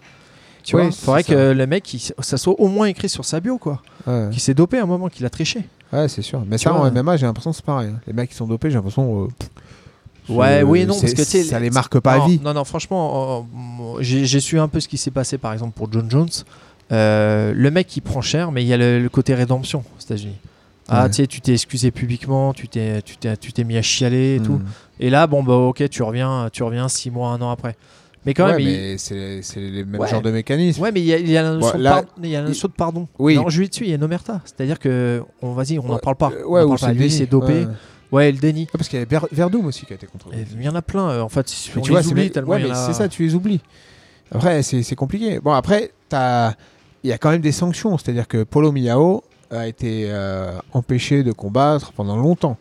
Tu 0.64 0.74
Oui, 0.76 0.82
vois, 0.82 0.90
il 0.90 0.94
faudrait 0.96 1.22
que 1.24 1.32
ça. 1.48 1.54
le 1.54 1.66
mec 1.66 1.94
il- 1.94 2.12
ça 2.18 2.36
soit 2.36 2.58
au 2.58 2.68
moins 2.68 2.86
écrit 2.86 3.08
sur 3.08 3.24
sa 3.24 3.40
bio 3.40 3.56
quoi. 3.58 3.82
Ouais, 4.06 4.28
Qu'il 4.32 4.40
s'est 4.40 4.54
dopé 4.54 4.78
à 4.78 4.82
un 4.82 4.86
moment, 4.86 5.08
qu'il 5.08 5.24
a 5.26 5.30
triché. 5.30 5.64
Ouais, 5.92 6.08
c'est 6.08 6.22
sûr. 6.22 6.42
Mais 6.46 6.56
Tu 6.56 6.64
ça, 6.64 6.72
vois. 6.72 6.86
en 6.88 6.90
MMA, 6.90 7.16
j'ai 7.16 7.26
l'impression 7.26 7.50
que 7.50 7.56
c'est 7.56 7.64
pareil. 7.64 7.90
hein. 7.94 8.00
Les 8.06 8.12
mecs 8.12 8.30
qui 8.30 8.36
sont 8.36 8.46
dopés, 8.46 8.70
j'ai 8.70 8.76
l'impression. 8.76 9.24
euh, 9.24 9.28
Ouais, 10.28 10.62
oui 10.62 10.80
et 10.82 10.86
non 10.86 10.98
parce 11.00 11.12
que 11.14 11.24
ça 11.24 11.58
les- 11.58 11.70
marque 11.70 11.98
pas 11.98 12.18
non, 12.18 12.24
à 12.24 12.28
vie. 12.28 12.40
Non 12.44 12.54
non 12.54 12.62
franchement 12.64 13.48
euh, 13.96 13.96
j'ai 14.00 14.38
su 14.38 14.60
un 14.60 14.68
peu 14.68 14.78
ce 14.78 14.86
qui 14.86 14.96
s'est 14.96 15.10
passé 15.10 15.38
par 15.38 15.52
exemple 15.52 15.72
pour 15.74 15.90
John 15.92 16.08
Jones. 16.08 16.28
Euh, 16.92 17.52
le 17.54 17.70
mec 17.72 17.96
il 17.96 18.00
prend 18.02 18.20
cher 18.20 18.52
mais 18.52 18.62
il 18.62 18.68
y 18.68 18.72
a 18.72 18.76
le, 18.76 19.00
le 19.02 19.08
côté 19.08 19.34
rédemption 19.34 19.80
aux 19.98 20.00
États-Unis. 20.02 20.36
Ah, 20.88 21.04
Ouais. 21.04 21.08
tu 21.10 21.16
sais, 21.16 21.26
tu 21.26 21.40
t'es 21.40 21.52
excusé 21.52 21.90
publiquement, 21.90 22.52
tu 22.52 22.68
t'es, 22.68 23.02
mis 23.64 23.76
à 23.76 23.82
chialer 23.82 24.36
et 24.36 24.40
tout. 24.40 24.54
Mm. 24.54 24.64
Et 25.00 25.08
là, 25.10 25.26
bon, 25.28 25.42
bah, 25.44 25.54
ok, 25.54 25.88
tu 25.88 26.02
reviens, 26.02 26.48
tu 26.52 26.62
reviens 26.64 26.88
six 26.88 27.10
mois, 27.12 27.30
un 27.30 27.40
an 27.42 27.50
après. 27.52 27.76
Mais 28.26 28.34
quand 28.34 28.44
Ouais, 28.46 28.52
même, 28.52 28.60
il- 28.60 28.66
mais 28.66 28.98
c'est 28.98 29.40
c'est 29.42 29.60
les 29.60 29.84
mêmes 29.84 30.00
Ouais. 30.00 30.08
genres 30.08 30.20
de 30.20 30.30
mécanismes. 30.30 30.82
ouais, 30.82 30.92
mais 30.92 31.00
il 31.00 31.06
y 31.06 31.14
a, 31.14 31.18
il 31.18 31.30
y 31.30 31.36
a 31.38 31.42
la 31.42 31.54
notion, 31.54 31.72
Bon, 31.72 31.78
de, 31.78 31.84
pardon, 31.84 32.08
il 32.22 32.28
y 32.28 32.36
a 32.36 32.42
la 32.42 32.48
notion 32.48 32.68
de 32.68 32.72
pardon. 32.74 33.08
Oui. 33.18 33.36
Non, 33.36 33.48
je 33.48 33.60
lui 33.60 33.68
dessus, 33.68 33.84
il 33.84 33.88
y 33.90 33.92
a 33.92 33.96
une 33.96 34.04
omerta. 34.04 34.42
C'est-à-dire 34.44 34.78
que, 34.78 35.22
on, 35.40 35.52
vas-y, 35.52 35.78
on 35.78 35.84
n'en 35.86 35.98
parle 35.98 36.16
pas. 36.16 36.30
Euh, 36.34 36.42
On 36.46 36.52
ouais, 36.52 36.60
en 36.60 36.64
ou 36.64 36.68
parle 36.68 36.78
c'est 36.80 36.86
pas. 36.86 36.92
le 36.92 36.98
Lui, 36.98 37.06
déni. 37.08 37.18
c'est 37.18 37.26
dopé. 37.26 37.66
Ouais. 38.12 38.30
Le 38.32 38.38
déni. 38.38 38.62
Ouais, 38.62 38.66
parce 38.74 38.88
qu'il 38.88 38.98
y 38.98 39.02
a 39.02 39.06
Ver- 39.06 39.26
Verdum 39.32 39.64
aussi 39.66 39.86
qui 39.86 39.92
a 39.92 39.96
été 39.96 40.06
contrôlé. 40.06 40.44
Il 40.54 40.62
y 40.62 40.68
en 40.68 40.74
a 40.74 40.82
plein. 40.82 41.08
euh, 41.08 41.20
En 41.22 41.28
fait, 41.30 41.46
on 41.76 41.80
tu 41.80 41.88
les 41.88 41.90
vois, 41.92 42.02
c'est 42.02 42.10
oublie 42.10 42.30
tellement 42.30 42.50
ouais, 42.50 42.62
mais 42.62 42.70
a- 42.70 42.74
c'est 42.74 42.92
ça, 42.92 43.08
tu 43.08 43.22
les 43.22 43.34
oublies. 43.34 43.60
Après, 44.32 44.62
c'est 44.62 44.82
c'est 44.82 44.96
compliqué. 44.96 45.40
Bon, 45.40 45.52
après, 45.52 45.92
il 46.12 47.08
y 47.10 47.12
a 47.12 47.18
quand 47.18 47.30
même 47.30 47.40
des 47.40 47.52
sanctions. 47.52 47.96
C'est-à-dire 47.96 48.28
que 48.28 48.42
Polo 48.42 48.70
Miao 48.72 49.22
a 49.50 49.66
été 49.66 50.04
euh, 50.10 50.52
empêché 50.72 51.22
de 51.22 51.32
combattre 51.32 51.92
pendant 51.92 52.16
longtemps. 52.16 52.56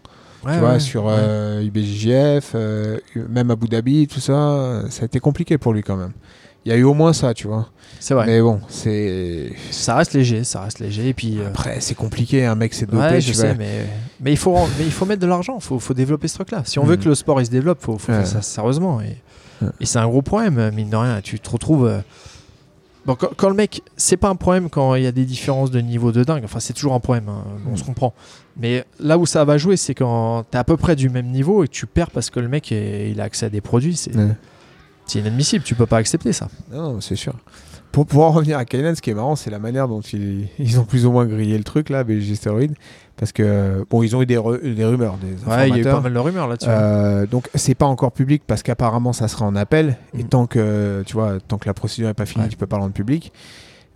Ouais, 0.45 0.53
tu 0.53 0.59
vois, 0.59 0.71
ouais, 0.73 0.79
sur 0.79 1.05
euh, 1.07 1.61
IBJJF, 1.63 2.51
euh, 2.55 2.97
même 3.29 3.51
Abu 3.51 3.67
Dhabi, 3.67 4.07
tout 4.07 4.19
ça, 4.19 4.31
euh, 4.33 4.89
ça 4.89 5.03
a 5.03 5.05
été 5.05 5.19
compliqué 5.19 5.57
pour 5.57 5.73
lui 5.73 5.83
quand 5.83 5.97
même. 5.97 6.13
Il 6.65 6.71
y 6.71 6.75
a 6.75 6.77
eu 6.77 6.83
au 6.83 6.93
moins 6.93 7.13
ça, 7.13 7.33
tu 7.33 7.47
vois. 7.47 7.69
C'est 7.99 8.13
vrai. 8.13 8.25
Mais 8.25 8.41
bon, 8.41 8.59
c'est. 8.67 9.51
Ça 9.71 9.95
reste 9.95 10.13
léger, 10.13 10.43
ça 10.43 10.61
reste 10.61 10.79
léger. 10.79 11.09
Et 11.09 11.13
puis. 11.13 11.39
euh, 11.39 11.47
Après, 11.47 11.77
c'est 11.79 11.95
compliqué, 11.95 12.45
un 12.45 12.55
mec 12.55 12.73
s'est 12.73 12.85
dopé. 12.85 12.97
Ouais, 12.97 13.21
je 13.21 13.27
tu 13.29 13.33
sais, 13.33 13.55
mais, 13.55 13.85
mais, 14.21 14.31
il 14.31 14.37
faut, 14.37 14.55
mais 14.77 14.85
il 14.85 14.91
faut 14.91 15.05
mettre 15.05 15.21
de 15.21 15.27
l'argent, 15.27 15.55
il 15.57 15.63
faut, 15.63 15.79
faut 15.79 15.93
développer 15.93 16.27
ce 16.27 16.35
truc-là. 16.35 16.61
Si 16.65 16.77
on 16.79 16.83
veut 16.83 16.95
Mm. 16.95 16.99
que 16.99 17.09
le 17.09 17.15
sport 17.15 17.41
il 17.41 17.45
se 17.45 17.51
développe, 17.51 17.79
il 17.81 17.85
faut, 17.85 17.97
faut 17.97 18.11
faire 18.13 18.27
ça 18.27 18.41
sérieusement. 18.41 19.01
Et, 19.01 19.17
et 19.81 19.85
c'est 19.85 19.99
un 19.99 20.07
gros 20.07 20.21
problème, 20.21 20.71
mine 20.73 20.89
de 20.89 20.95
rien. 20.95 21.19
Tu 21.21 21.39
te 21.39 21.49
retrouves. 21.49 22.01
Bon, 23.05 23.15
quand, 23.15 23.29
quand 23.35 23.49
le 23.49 23.55
mec, 23.55 23.81
c'est 23.97 24.17
pas 24.17 24.29
un 24.29 24.35
problème 24.35 24.69
quand 24.69 24.95
il 24.95 25.03
y 25.03 25.07
a 25.07 25.11
des 25.11 25.25
différences 25.25 25.71
de 25.71 25.79
niveau 25.79 26.11
de 26.11 26.23
dingue. 26.23 26.43
Enfin, 26.43 26.59
c'est 26.59 26.73
toujours 26.73 26.93
un 26.93 26.99
problème, 26.99 27.29
hein, 27.29 27.43
on 27.71 27.75
se 27.75 27.83
comprend. 27.83 28.13
Mais 28.57 28.83
là 28.99 29.17
où 29.17 29.25
ça 29.25 29.45
va 29.45 29.57
jouer, 29.57 29.77
c'est 29.77 29.95
quand 29.95 30.43
t'es 30.51 30.57
à 30.57 30.63
peu 30.63 30.77
près 30.77 30.95
du 30.95 31.09
même 31.09 31.27
niveau 31.27 31.63
et 31.63 31.67
que 31.67 31.73
tu 31.73 31.85
perds 31.87 32.11
parce 32.11 32.29
que 32.29 32.39
le 32.39 32.47
mec 32.49 32.71
est- 32.71 33.11
il 33.11 33.21
a 33.21 33.23
accès 33.23 33.45
à 33.45 33.49
des 33.49 33.61
produits. 33.61 33.95
C'est 33.95 34.15
Ouais. 34.15 34.35
c'est 35.05 35.19
inadmissible, 35.19 35.63
tu 35.63 35.75
peux 35.75 35.85
pas 35.85 35.97
accepter 35.97 36.33
ça. 36.33 36.49
Non, 36.71 36.93
non, 36.93 37.01
c'est 37.01 37.15
sûr. 37.15 37.33
Pour 37.91 38.05
pouvoir 38.05 38.33
revenir 38.33 38.57
à 38.59 38.65
Kainan, 38.65 38.93
ce 38.93 39.01
qui 39.01 39.09
est 39.09 39.15
marrant, 39.15 39.35
c'est 39.35 39.49
la 39.49 39.57
manière 39.57 39.87
dont 39.87 40.01
ils, 40.01 40.47
ils 40.59 40.79
ont 40.79 40.83
plus 40.85 41.07
ou 41.07 41.11
moins 41.11 41.25
grillé 41.25 41.57
le 41.57 41.63
truc, 41.63 41.89
là, 41.89 42.03
BG 42.03 42.35
Steroid. 42.35 42.67
Parce 43.19 43.33
que, 43.33 43.85
bon, 43.89 44.01
ils 44.01 44.15
ont 44.15 44.21
eu 44.21 44.25
des, 44.25 44.37
ru- 44.37 44.59
des 44.73 44.85
rumeurs, 44.85 45.17
des 45.17 45.33
Ouais, 45.49 45.67
il 45.67 45.75
y 45.75 45.77
a 45.79 45.81
eu 45.81 45.83
pas 45.83 45.99
mal 45.99 46.13
de 46.13 46.19
rumeurs 46.19 46.47
là-dessus. 46.47 46.69
Euh, 46.69 47.25
donc 47.27 47.49
c'est 47.53 47.75
pas 47.75 47.85
encore 47.85 48.13
public 48.13 48.43
parce 48.47 48.63
qu'apparemment 48.63 49.11
ça 49.11 49.27
sera 49.27 49.45
en 49.45 49.55
appel 49.57 49.97
et 50.17 50.23
Mm. 50.23 50.27
tant 50.29 50.45
que 50.47 51.03
tu 51.05 51.13
vois 51.15 51.37
tant 51.45 51.57
que 51.57 51.67
la 51.67 51.73
procédure 51.73 52.07
n'est 52.07 52.13
pas 52.13 52.25
finie 52.25 52.45
Ouais. 52.45 52.49
tu 52.49 52.55
peux 52.55 52.65
pas 52.65 52.77
le 52.77 52.83
rendre 52.83 52.93
public 52.93 53.33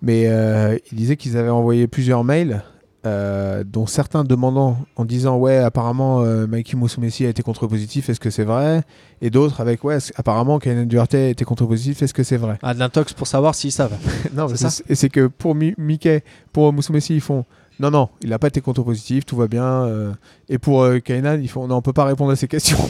mais 0.02 0.26
euh, 0.28 0.78
il 0.92 0.98
disait 0.98 1.16
qu'ils 1.16 1.38
avaient 1.38 1.50
envoyé 1.50 1.88
plusieurs 1.88 2.26
mails 2.26 2.64
euh, 3.06 3.64
dont 3.66 3.86
certains 3.86 4.24
demandant 4.24 4.78
en 4.98 5.06
disant 5.06 5.38
ouais 5.38 5.58
apparemment 5.58 6.22
euh, 6.22 6.46
Mikey 6.48 6.76
Musumeci 6.78 7.26
a 7.26 7.30
été 7.30 7.44
contre-positif 7.44 8.10
est-ce 8.10 8.20
que 8.20 8.30
c'est 8.30 8.44
vrai? 8.46 8.84
Et 9.22 9.30
d'autres 9.30 9.60
avec 9.62 9.84
ouais 9.86 9.98
apparemment 10.16 10.60
Kainan 10.60 10.86
Duarte 10.86 11.16
a 11.16 11.28
été 11.30 11.46
contre-positif 11.46 12.02
est-ce 12.02 12.14
que 12.14 12.24
c'est 12.24 12.38
vrai? 12.38 12.58
Ah, 12.62 12.74
de 12.74 12.80
l'intox 12.80 13.14
pour 13.14 13.28
savoir 13.28 13.56
s'ils 13.56 13.72
savent. 13.72 13.96
non 14.36 14.48
C'est 14.50 14.58
ça 14.58 14.84
et 14.90 14.96
c'est 14.96 15.10
que 15.10 15.28
pour 15.28 15.56
Mi- 15.56 15.76
Mickey 15.78 16.24
pour 16.52 16.72
Musumeci 16.74 17.16
ils 17.16 17.22
font 17.22 17.46
non 17.80 17.92
non 17.92 18.10
il 18.22 18.30
n'a 18.30 18.40
pas 18.40 18.48
été 18.48 18.62
contre-positif 18.62 19.26
tout 19.26 19.36
va 19.36 19.48
bien 19.48 19.64
euh, 19.66 20.12
et 20.50 20.58
pour 20.58 20.84
euh, 20.84 21.00
Kainan 21.00 21.40
ils 21.42 21.50
font 21.50 21.68
non 21.68 21.78
on 21.78 21.82
peut 21.82 21.94
pas 21.94 22.06
répondre 22.06 22.32
à 22.32 22.36
ces 22.36 22.48
questions 22.48 22.78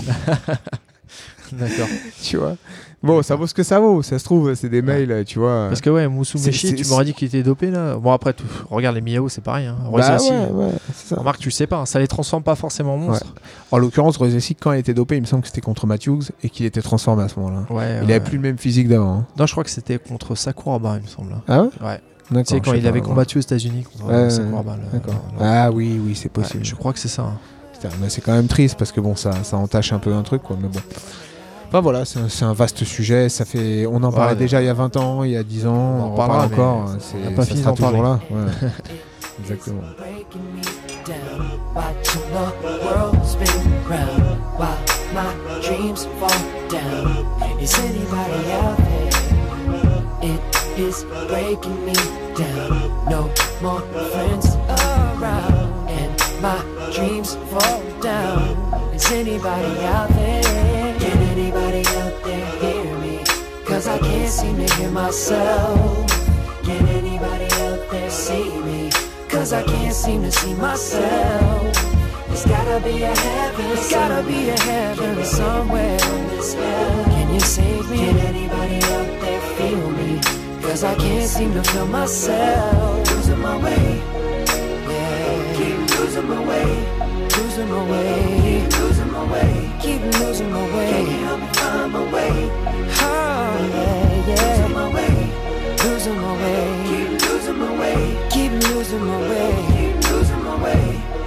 D'accord. 1.52 1.88
tu 2.24 2.38
vois. 2.38 2.56
Bon, 3.04 3.22
ça 3.22 3.36
vaut 3.36 3.46
ce 3.46 3.54
que 3.54 3.64
ça 3.64 3.80
vaut. 3.80 4.02
Ça 4.02 4.18
se 4.18 4.24
trouve, 4.24 4.56
c'est 4.56 4.70
des 4.70 4.82
mails, 4.82 5.12
euh, 5.12 5.24
tu 5.24 5.38
vois. 5.38 5.68
Parce 5.68 5.82
que 5.82 5.90
ouais, 5.90 6.08
Moussou 6.08 6.38
c'est- 6.38 6.52
tu 6.52 6.88
m'aurais 6.88 7.06
dit 7.06 7.14
qu'il 7.14 7.28
était 7.28 7.44
dopé 7.44 7.70
là. 7.70 7.96
Bon, 7.98 8.12
après, 8.12 8.34
tout, 8.34 8.46
regarde 8.72 8.96
les 8.96 9.02
Miao, 9.02 9.28
c'est 9.30 9.42
pareil. 9.44 9.68
Hein. 9.68 9.78
Bah 9.84 10.18
ouais, 10.18 10.50
ouais, 10.52 10.72
ça. 10.94 11.18
Remarque, 11.18 11.40
tu 11.40 11.52
sais 11.52 11.68
pas, 11.68 11.78
hein, 11.80 11.86
ça 11.86 12.00
les 12.00 12.08
transforme 12.08 12.44
pas 12.44 12.56
forcément 12.56 12.96
en 12.96 12.98
monstres. 12.98 13.36
En 13.72 13.78
l'occurrence, 13.78 14.18
Rosesi, 14.18 14.56
quand 14.56 14.72
il 14.72 14.80
était 14.80 14.94
dopé, 14.94 15.18
il 15.18 15.22
me 15.22 15.28
semble 15.28 15.42
que 15.44 15.50
c'était 15.50 15.62
contre 15.62 15.86
Matthews 15.86 16.22
et 16.44 16.50
qu'il 16.50 16.66
était 16.66 16.82
transformé 16.82 17.24
à 17.24 17.28
ce 17.28 17.40
moment-là. 17.40 17.66
Ouais. 17.70 18.00
Il 18.02 18.08
ouais. 18.08 18.16
avait 18.16 18.20
plus 18.24 18.38
le 18.38 18.44
même 18.44 18.58
physique 18.58 18.88
d'avant. 18.88 19.14
hein. 19.20 19.28
Non, 19.38 19.46
je 19.46 19.52
crois 19.52 19.64
que 19.66 19.70
c'était 19.70 20.00
contre 20.00 20.36
Sakuraba, 20.36 20.96
il 20.98 21.04
me 21.04 21.08
semble. 21.08 21.36
Ah 21.48 21.64
ouais? 21.64 21.70
Ouais. 21.86 22.02
D'accord. 22.32 22.46
Tu 22.48 22.56
sais, 22.56 22.62
quand 22.62 22.74
il 22.74 22.88
avait 22.88 23.02
combattu 23.02 23.38
aux 23.38 23.42
États-Unis 23.42 23.84
contre 23.84 24.06
Ouais, 24.12 24.30
Sakuraba. 24.30 24.78
le- 24.78 25.00
D'accord. 25.00 25.22
le- 25.40 25.46
Ah 25.46 25.72
oui, 25.72 26.00
oui, 26.04 26.16
c'est 26.16 26.26
Ouais, 26.36 26.44
possible. 26.44 26.64
je 26.66 26.76
crois 26.76 26.94
que 26.94 27.00
c'est 27.00 27.08
ça. 27.10 27.24
hein. 27.24 27.38
Mais 28.02 28.08
c'est 28.10 28.22
quand 28.22 28.32
même 28.32 28.48
triste 28.48 28.78
parce 28.80 28.94
que 28.94 29.02
bon, 29.02 29.16
ça, 29.18 29.32
ça 29.44 29.58
entache 29.58 29.92
un 29.92 30.00
peu 30.00 30.14
un 30.14 30.22
truc, 30.24 30.42
quoi. 30.42 30.56
Mais 30.62 30.70
bon. 30.70 30.80
Enfin 31.68 31.82
voilà, 31.82 32.06
c'est 32.06 32.20
un, 32.20 32.30
c'est 32.30 32.46
un 32.46 32.54
vaste 32.54 32.86
sujet. 32.86 33.28
Ça 33.28 33.44
fait, 33.44 33.86
on 33.86 33.96
en 33.98 34.10
Ouais, 34.10 34.16
parlait 34.16 34.32
ouais. 34.34 34.36
déjà 34.38 34.62
il 34.62 34.66
y 34.66 34.70
a 34.70 34.74
20 34.74 34.96
ans, 34.96 35.24
il 35.24 35.32
y 35.32 35.38
a 35.38 35.44
10 35.44 35.66
ans, 35.68 35.74
On 35.74 36.02
en 36.02 36.08
on, 36.10 36.14
en 36.14 36.16
parle 36.16 36.46
encore. 36.46 36.86
on 36.88 36.98
C'est, 37.00 37.18
n'a 37.18 37.32
pas 37.36 37.42
ça 37.44 37.48
fini 37.50 37.60
sera 37.62 37.72
d'en 37.72 37.76
toujours 37.76 37.92
parler. 37.92 38.08
là. 38.08 38.20
Ouais. 38.32 38.70
Exactement. 39.42 39.82
Is 47.62 47.74
anybody 47.80 48.52
out 48.52 48.78
there? 48.78 49.10
It 50.22 50.63
is 50.78 51.04
breaking 51.28 51.86
me 51.86 51.94
down. 52.36 53.06
No 53.10 53.32
more 53.62 53.82
friends 54.12 54.56
around, 54.56 55.90
and 55.90 56.42
my 56.42 56.60
dreams 56.94 57.36
fall 57.52 57.82
down. 58.02 58.58
Is 58.94 59.12
anybody 59.12 59.80
out 59.86 60.10
there? 60.10 60.44
Can 61.00 61.18
anybody 61.30 61.86
out 62.02 62.24
there 62.24 62.46
hear 62.62 62.98
me? 63.00 63.24
Cause 63.66 63.88
I 63.88 64.00
can't 64.00 64.30
seem 64.30 64.58
to 64.58 64.74
hear 64.76 64.90
myself. 64.90 66.08
Can 66.64 66.88
anybody 66.88 67.46
out 67.46 67.92
there 67.92 68.10
see 68.10 68.50
me? 68.62 68.90
Cause 69.30 69.54
I 69.54 69.64
can't 69.64 69.94
seem 69.94 70.24
to 70.24 70.32
see 70.32 70.54
myself. 70.56 71.74
There's 72.28 72.46
gotta 72.46 72.80
be 72.84 73.04
a 73.04 73.16
heaven. 73.16 73.66
There's 73.68 73.92
gotta 73.92 74.24
be 74.28 74.50
a 74.50 74.60
heaven 74.60 75.24
somewhere. 75.24 76.00
Can 76.00 77.34
you 77.34 77.40
save 77.40 77.90
me? 77.92 77.98
Can 77.98 78.18
anybody 78.18 78.78
out 78.78 79.22
there 79.22 79.42
feel 79.58 79.92
me? 79.92 80.03
Cause 80.74 80.86
I 80.86 80.96
can't 80.96 81.30
seem 81.30 81.54
to 81.54 81.64
feel 81.66 81.86
myself. 81.86 83.08
Losing 83.12 83.40
my 83.40 83.58
way. 83.64 84.02
Yeah. 84.90 85.54
Keep 85.56 86.00
losing 86.00 86.28
my 86.28 86.44
way. 86.44 86.66
Losing 87.38 87.70
my 87.70 87.92
way. 87.92 88.42
Keep 88.42 88.80
losing 88.80 89.12
my 89.12 89.24
way. 89.32 89.72
Keep 89.84 90.02
losing 90.20 90.52
my 90.52 90.66
way. 90.76 90.90
Can 90.90 91.06
you 91.06 91.26
help 91.28 91.40
me 91.42 91.48
find 91.54 91.94
my 91.94 92.04
way? 92.12 92.50
Oh, 93.06 93.54
yeah, 93.76 94.30
yeah. 94.30 94.46
Losing 94.50 94.74
my 94.74 94.88
way. 94.96 95.16
Losing 95.84 96.18
my 96.18 96.34
way. 96.42 96.66
Keep 96.90 97.10
losing 97.22 97.58
my 97.60 97.72
way. 97.80 98.00
Keep 98.32 98.52
losing 98.64 99.06
my 99.06 99.20
way. 99.30 99.54
Keep 99.78 100.10
losing 100.10 100.44
my 100.44 100.56
way. 100.64 100.84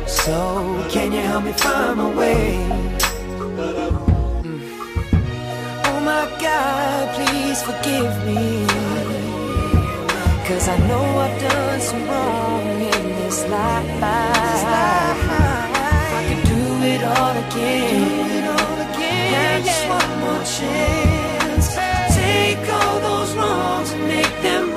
So, 0.08 0.88
can 0.90 1.12
you 1.12 1.20
help 1.20 1.44
me 1.44 1.52
find 1.52 1.98
my 1.98 2.10
way? 2.12 2.66
Mm. 4.42 4.60
Oh 5.86 6.00
my 6.00 6.24
God, 6.40 7.14
please 7.14 7.62
forgive 7.62 8.26
me. 8.26 8.85
Cause 10.46 10.68
I 10.68 10.76
know 10.86 11.02
I've 11.02 11.40
done 11.40 11.80
some 11.80 12.04
wrong 12.08 12.80
in 12.80 13.04
this 13.18 13.44
life. 13.48 13.84
If 13.84 14.62
I 16.14 16.24
could 16.28 16.44
do 16.46 16.62
it 16.86 17.02
all 17.02 17.36
again, 17.46 18.44
have 19.34 19.64
just 19.64 19.88
one 19.88 20.20
more 20.20 20.44
chance. 20.58 21.74
Take 22.14 22.62
all 22.78 23.00
those 23.00 23.34
wrongs 23.34 23.90
and 23.90 24.06
make 24.06 24.34
them 24.42 24.75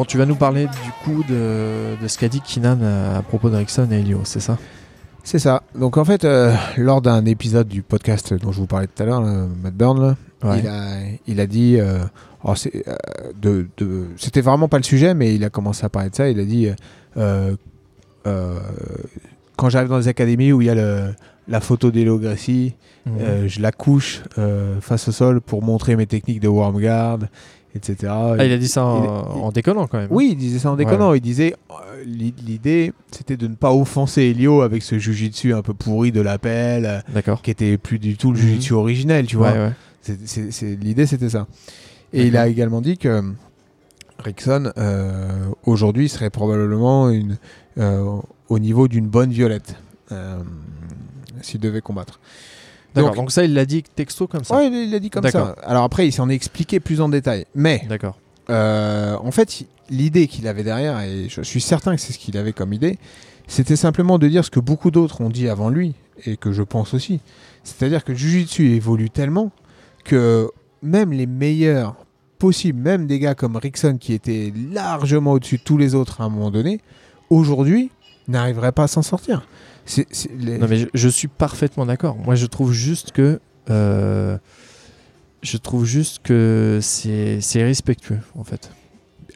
Bon, 0.00 0.06
tu 0.06 0.16
vas 0.16 0.24
nous 0.24 0.34
parler 0.34 0.64
du 0.66 0.92
coup 1.04 1.22
de, 1.24 1.94
de 2.02 2.08
ce 2.08 2.16
qu'a 2.16 2.28
dit 2.28 2.40
Kinan 2.40 2.78
euh, 2.80 3.18
à 3.18 3.20
propos 3.20 3.50
d'Erickson 3.50 3.86
et 3.92 3.96
Elio, 3.96 4.22
c'est 4.24 4.40
ça? 4.40 4.56
C'est 5.24 5.38
ça. 5.38 5.62
Donc 5.78 5.98
en 5.98 6.06
fait, 6.06 6.24
euh, 6.24 6.54
lors 6.78 7.02
d'un 7.02 7.26
épisode 7.26 7.68
du 7.68 7.82
podcast 7.82 8.32
dont 8.32 8.50
je 8.50 8.60
vous 8.60 8.66
parlais 8.66 8.86
tout 8.86 9.02
à 9.02 9.04
l'heure, 9.04 9.20
là, 9.20 9.44
Matt 9.62 9.74
Burn, 9.74 10.00
là, 10.00 10.16
Ouais. 10.42 10.60
il, 10.60 10.68
a, 10.68 10.96
il 11.26 11.38
a 11.40 11.46
dit, 11.46 11.76
euh, 11.78 11.98
alors 12.42 12.56
c'est, 12.56 12.82
euh, 12.88 12.94
de, 13.42 13.68
de- 13.76 14.06
c'était 14.16 14.40
vraiment 14.40 14.68
pas 14.68 14.78
le 14.78 14.84
sujet, 14.84 15.12
mais 15.12 15.34
il 15.34 15.44
a 15.44 15.50
commencé 15.50 15.84
à 15.84 15.90
parler 15.90 16.08
de 16.08 16.14
ça. 16.14 16.30
Il 16.30 16.40
a 16.40 16.44
dit, 16.46 16.70
quand 19.56 19.68
j'arrive 19.68 19.90
dans 19.90 19.98
les 19.98 20.08
académies 20.08 20.50
où 20.50 20.62
il 20.62 20.68
y 20.68 20.70
a 20.70 20.74
le- 20.74 21.14
la 21.46 21.60
photo 21.60 21.90
d'Elo 21.90 22.18
Gracie, 22.18 22.74
Mhm. 23.04 23.48
je 23.48 23.60
la 23.60 23.70
couche 23.70 24.22
face 24.80 25.08
au 25.08 25.12
sol 25.12 25.42
pour 25.42 25.62
montrer 25.62 25.94
mes 25.96 26.06
techniques 26.06 26.40
de 26.40 26.48
worm 26.48 26.80
guard, 26.80 27.18
etc. 27.74 28.12
Ah, 28.12 28.34
il 28.44 28.52
a 28.52 28.58
dit 28.58 28.68
ça 28.68 28.84
en, 28.84 29.36
il- 29.36 29.42
en 29.42 29.52
déconnant 29.52 29.86
quand 29.86 29.98
même. 29.98 30.08
Oui, 30.10 30.30
il 30.32 30.36
disait 30.36 30.58
ça 30.58 30.70
en 30.72 30.76
déconnant. 30.76 31.12
Il 31.14 31.20
disait 31.20 31.54
euh, 31.70 31.74
l'i- 32.04 32.34
l'idée, 32.44 32.92
c'était 33.10 33.36
de 33.36 33.46
ne 33.46 33.54
pas 33.54 33.72
offenser 33.72 34.22
Elio 34.22 34.62
avec 34.62 34.82
ce 34.82 34.98
jujitsu 34.98 35.54
un 35.54 35.62
peu 35.62 35.74
pourri 35.74 36.12
de 36.12 36.20
l'appel, 36.20 37.02
euh, 37.16 37.34
qui 37.42 37.50
était 37.50 37.78
plus 37.78 37.98
du 37.98 38.16
tout 38.16 38.32
le 38.32 38.38
Mhm. 38.38 38.42
jujitsu 38.44 38.72
originel, 38.74 39.26
tu 39.26 39.36
vois. 39.36 39.52
Ouais, 39.52 39.58
ouais. 40.08 40.76
L'idée, 40.80 41.06
c'était 41.06 41.28
ça. 41.30 41.46
Et 42.12 42.26
il 42.26 42.36
a 42.36 42.48
également 42.48 42.80
dit 42.80 42.98
que 42.98 43.22
Rickson, 44.18 44.72
euh, 44.76 45.28
aujourd'hui, 45.64 46.08
serait 46.08 46.30
probablement 46.30 47.08
une, 47.10 47.38
euh, 47.78 48.16
au 48.48 48.58
niveau 48.58 48.88
d'une 48.88 49.06
bonne 49.06 49.30
violette, 49.30 49.76
s'il 51.42 51.60
devait 51.60 51.80
combattre. 51.80 52.18
D'accord. 52.94 53.10
Donc- 53.10 53.16
Donc, 53.16 53.30
ça, 53.32 53.44
il 53.44 53.54
l'a 53.54 53.64
dit 53.66 53.82
texto 53.82 54.26
comme 54.26 54.44
ça. 54.44 54.56
Ouais, 54.56 54.68
il 54.68 54.90
l'a 54.90 54.98
dit 54.98 55.10
comme 55.10 55.28
ça. 55.28 55.54
Alors 55.64 55.84
après, 55.84 56.06
il 56.08 56.12
s'en 56.12 56.28
est 56.28 56.34
expliqué 56.34 56.80
plus 56.80 57.00
en 57.00 57.08
détail. 57.08 57.44
Mais 57.54 57.84
D'accord. 57.88 58.18
euh, 58.50 59.16
en 59.22 59.30
fait, 59.30 59.64
l'idée 59.90 60.26
qu'il 60.26 60.46
avait 60.48 60.62
derrière, 60.64 61.00
et 61.00 61.28
je 61.28 61.42
suis 61.42 61.60
certain 61.60 61.94
que 61.94 62.00
c'est 62.00 62.12
ce 62.12 62.18
qu'il 62.18 62.36
avait 62.36 62.52
comme 62.52 62.72
idée, 62.72 62.98
c'était 63.46 63.76
simplement 63.76 64.18
de 64.18 64.28
dire 64.28 64.44
ce 64.44 64.50
que 64.50 64.60
beaucoup 64.60 64.90
d'autres 64.90 65.20
ont 65.20 65.28
dit 65.30 65.48
avant 65.48 65.68
lui, 65.70 65.94
et 66.26 66.36
que 66.36 66.52
je 66.52 66.62
pense 66.62 66.94
aussi. 66.94 67.20
C'est-à-dire 67.64 68.04
que 68.04 68.14
Jiu-Jitsu 68.14 68.70
évolue 68.74 69.10
tellement 69.10 69.50
que 70.04 70.48
même 70.82 71.12
les 71.12 71.26
meilleurs 71.26 71.94
possibles, 72.38 72.80
même 72.80 73.06
des 73.06 73.18
gars 73.18 73.34
comme 73.34 73.56
Rickson 73.56 73.98
qui 74.00 74.12
étaient 74.14 74.52
largement 74.72 75.32
au-dessus 75.32 75.58
de 75.58 75.62
tous 75.62 75.76
les 75.76 75.94
autres 75.94 76.20
à 76.20 76.24
un 76.24 76.28
moment 76.30 76.50
donné, 76.50 76.80
aujourd'hui, 77.28 77.90
n'arriveraient 78.30 78.72
pas 78.72 78.84
à 78.84 78.88
s'en 78.88 79.02
sortir. 79.02 79.46
Les- 80.38 80.58
Non, 80.58 80.66
mais 80.68 80.76
je, 80.78 80.86
je 80.94 81.08
suis 81.08 81.28
parfaitement 81.28 81.84
d'accord. 81.86 82.16
Moi, 82.16 82.34
je 82.36 82.46
trouve 82.46 82.72
juste 82.72 83.12
que. 83.12 83.40
euh, 83.70 84.38
je 85.42 85.56
trouve 85.56 85.84
juste 85.86 86.20
que 86.22 86.78
c'est 86.82 87.40
irrespectueux, 87.54 88.20
en 88.36 88.44
fait. 88.44 88.70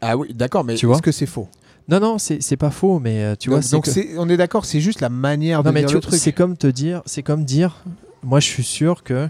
Ah 0.03 0.17
oui, 0.17 0.35
d'accord, 0.35 0.65
mais 0.65 0.75
Tu 0.75 0.87
vois 0.87 0.97
est-ce 0.97 1.03
que 1.03 1.13
c'est 1.13 1.27
faux? 1.27 1.49
Non, 1.89 1.99
non, 2.01 2.19
c'est 2.19 2.43
c'est 2.43 2.57
pas 2.57 2.71
faux, 2.71 2.99
mais 2.99 3.23
euh, 3.25 3.35
tu 3.39 3.51
vois, 3.51 3.61
donc, 3.61 3.85
que- 3.87 4.19
on 4.19 4.29
est 4.29 4.37
d'accord, 4.37 4.65
c'est 4.65 4.81
juste 4.81 5.01
la 5.01 5.09
manière 5.09 5.63
de 5.63 5.69
Non, 5.69 5.73
mais 5.75 5.81
dire 5.81 5.89
tu- 5.89 5.95
le 5.97 6.01
truc. 6.01 6.19
c'est 6.19 6.33
comme 6.33 6.57
te 6.57 6.67
dire, 6.67 7.03
c'est 7.07 7.23
comme 7.23 7.45
dire, 7.45 7.83
moi 8.23 8.41
je 8.41 8.47
suis 8.47 8.65
sûr 8.65 9.03
que 9.03 9.29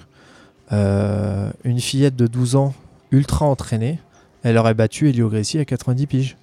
euh, 0.73 1.51
une 1.65 1.81
fillette 1.81 2.17
de 2.17 2.27
12 2.27 2.55
ans 2.57 2.75
ultra 3.11 3.47
entraînée, 3.47 3.99
elle 4.43 4.57
aurait 4.59 4.75
battu 4.75 5.09
Elio 5.09 5.29
Gracie 5.29 5.59
à 5.59 5.65
90 5.65 6.07
piges. 6.07 6.37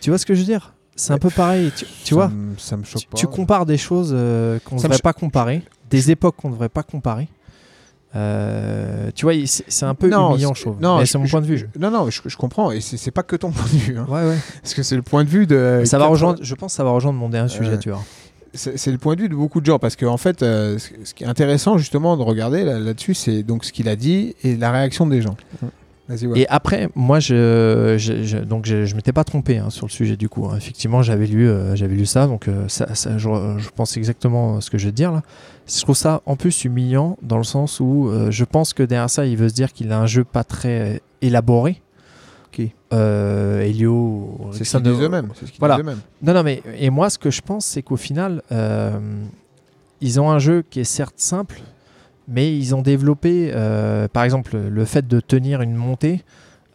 Tu 0.00 0.10
vois 0.10 0.18
ce 0.18 0.26
que 0.26 0.34
je 0.34 0.40
veux 0.40 0.46
dire? 0.46 0.74
C'est 0.96 1.12
un 1.12 1.18
peu 1.18 1.30
pareil, 1.30 1.70
tu, 2.04 2.14
vois 2.14 2.28
me- 2.28 2.56
ça 2.58 2.76
me 2.76 2.84
choque 2.84 3.02
tu, 3.02 3.06
pas. 3.08 3.16
tu 3.18 3.26
compares 3.26 3.66
des 3.66 3.76
choses 3.76 4.12
euh, 4.14 4.58
qu'on 4.64 4.76
ne 4.76 4.82
devrait 4.82 4.98
pas 4.98 5.12
comparer, 5.12 5.62
des 5.90 6.10
époques 6.10 6.36
qu'on 6.36 6.48
ne 6.48 6.54
devrait 6.54 6.68
pas 6.70 6.82
comparer. 6.82 7.28
Euh, 8.14 9.10
tu 9.14 9.26
vois, 9.26 9.34
c'est 9.46 9.84
un 9.84 9.94
peu 9.94 10.08
Non, 10.08 10.30
humiliant, 10.30 10.54
je 10.54 10.62
trouve. 10.62 10.80
non, 10.80 11.04
c'est 11.04 11.18
mon 11.18 11.26
je- 11.26 11.30
point 11.32 11.40
de 11.42 11.46
vue. 11.46 11.58
je- 11.58 11.78
non, 11.78 11.90
non, 11.90 12.08
je, 12.08 12.22
je 12.24 12.36
comprends, 12.36 12.70
et 12.70 12.80
c'est 12.80 13.10
pas 13.10 13.22
que 13.22 13.36
ton 13.36 13.50
point 13.50 13.64
de 13.70 13.76
vue. 13.78 13.98
hein. 13.98 14.06
Ouais, 14.08 14.22
ouais. 14.26 14.38
Parce 14.62 14.72
que 14.74 14.82
c'est 14.82 14.96
le 14.96 15.02
point 15.02 15.24
de 15.24 15.28
vue 15.28 15.46
de. 15.46 15.82
ça 15.84 15.98
va 15.98 16.06
rejoindre, 16.06 16.38
je 16.42 16.54
pense 16.54 16.72
que 16.72 16.76
ça 16.76 16.84
va 16.84 16.90
rejoindre 16.90 17.18
mon 17.18 17.28
dernier 17.28 17.48
sujet, 17.50 17.72
Euh, 17.74 17.78
tu 17.78 17.90
vois. 17.90 18.02
C'est 18.54 18.90
le 18.90 18.96
point 18.96 19.16
de 19.16 19.20
vue 19.20 19.28
de 19.28 19.34
beaucoup 19.34 19.60
de 19.60 19.66
gens 19.66 19.78
parce 19.78 19.96
qu'en 19.96 20.14
en 20.14 20.16
fait, 20.16 20.42
euh, 20.42 20.78
ce 20.78 21.12
qui 21.12 21.24
est 21.24 21.26
intéressant 21.26 21.76
justement 21.76 22.16
de 22.16 22.22
regarder 22.22 22.64
là- 22.64 22.78
là-dessus, 22.78 23.12
c'est 23.12 23.42
donc 23.42 23.66
ce 23.66 23.72
qu'il 23.72 23.86
a 23.86 23.96
dit 23.96 24.34
et 24.44 24.56
la 24.56 24.72
réaction 24.72 25.06
des 25.06 25.20
gens. 25.20 25.36
Ouais. 26.26 26.40
Et 26.40 26.46
après, 26.48 26.88
moi, 26.94 27.18
je, 27.18 27.96
je, 27.98 28.22
je- 28.22 28.38
donc 28.38 28.64
je, 28.66 28.84
je 28.84 28.94
m'étais 28.94 29.12
pas 29.12 29.24
trompé 29.24 29.58
hein, 29.58 29.70
sur 29.70 29.86
le 29.86 29.90
sujet 29.90 30.16
du 30.16 30.28
coup. 30.28 30.46
hein. 30.46 30.56
Effectivement, 30.56 31.02
j'avais 31.02 31.26
lu, 31.26 31.48
euh, 31.48 31.74
j'avais 31.74 31.96
lu 31.96 32.06
ça, 32.06 32.26
donc 32.28 32.46
euh, 32.48 32.68
ça, 32.68 32.94
ça- 32.94 33.18
je, 33.18 33.28
je 33.58 33.68
pense 33.74 33.96
exactement 33.96 34.60
ce 34.60 34.70
que 34.70 34.78
je 34.78 34.86
vais 34.86 34.92
te 34.92 34.96
dire 34.96 35.10
là. 35.12 35.22
Je 35.68 35.80
trouve 35.82 35.96
ça 35.96 36.22
en 36.26 36.36
plus 36.36 36.64
humiliant 36.64 37.16
dans 37.22 37.38
le 37.38 37.44
sens 37.44 37.80
où 37.80 38.08
euh, 38.08 38.30
je 38.30 38.44
pense 38.44 38.72
que 38.72 38.82
derrière 38.84 39.10
ça, 39.10 39.26
il 39.26 39.36
veut 39.36 39.48
se 39.48 39.54
dire 39.54 39.72
qu'il 39.72 39.90
a 39.90 39.98
un 39.98 40.06
jeu 40.06 40.22
pas 40.22 40.44
très 40.44 41.00
élaboré. 41.22 41.82
Euh, 42.92 43.62
Elio, 43.62 44.38
c'est 44.52 44.58
ce 44.64 44.70
qu'ils 44.78 44.92
eux-mêmes. 45.06 45.28
Voilà. 45.58 45.74
Non, 46.22 46.34
non, 46.34 46.42
mais 46.44 46.62
et 46.78 46.88
moi, 46.90 47.10
ce 47.10 47.18
que 47.18 47.30
je 47.32 47.40
pense, 47.42 47.66
c'est 47.66 47.82
qu'au 47.82 47.96
final, 47.96 48.42
euh, 48.52 48.96
ils 50.00 50.20
ont 50.20 50.30
un 50.30 50.38
jeu 50.38 50.62
qui 50.70 50.78
est 50.80 50.84
certes 50.84 51.14
simple, 51.18 51.60
mais 52.28 52.56
ils 52.56 52.74
ont 52.74 52.82
développé, 52.82 53.50
euh, 53.54 54.08
par 54.08 54.24
exemple, 54.24 54.56
le 54.56 54.84
fait 54.84 55.06
de 55.06 55.20
tenir 55.20 55.62
une 55.62 55.74
montée. 55.74 56.22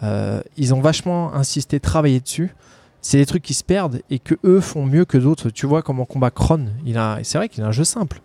euh, 0.04 0.42
ils 0.58 0.74
ont 0.74 0.82
vachement 0.82 1.34
insisté, 1.36 1.80
travaillé 1.80 2.20
dessus. 2.20 2.56
C'est 3.02 3.18
des 3.18 3.26
trucs 3.26 3.44
qui 3.44 3.54
se 3.54 3.64
perdent 3.64 4.02
et 4.10 4.20
que 4.20 4.36
eux 4.44 4.60
font 4.60 4.86
mieux 4.86 5.06
que 5.06 5.18
d'autres. 5.18 5.50
Tu 5.50 5.66
vois, 5.66 5.82
comme 5.82 6.00
en 6.00 6.06
combat 6.06 6.32
Kron, 6.32 6.68
il 6.86 6.98
a, 6.98 7.20
c'est 7.24 7.38
vrai 7.38 7.50
qu'il 7.50 7.64
a 7.64 7.68
un 7.68 7.72
jeu 7.72 7.84
simple, 7.84 8.22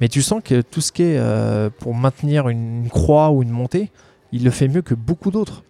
mais 0.00 0.08
tu 0.08 0.22
sens 0.22 0.42
que 0.42 0.60
tout 0.62 0.80
ce 0.80 0.92
qui 0.92 1.02
est 1.02 1.18
euh, 1.18 1.70
pour 1.78 1.94
maintenir 1.94 2.48
une 2.48 2.88
croix 2.88 3.30
ou 3.30 3.42
une 3.42 3.50
montée, 3.50 3.90
il 4.32 4.44
le 4.44 4.50
fait 4.50 4.68
mieux 4.68 4.82
que 4.82 4.94
beaucoup 4.94 5.30
d'autres. 5.30 5.62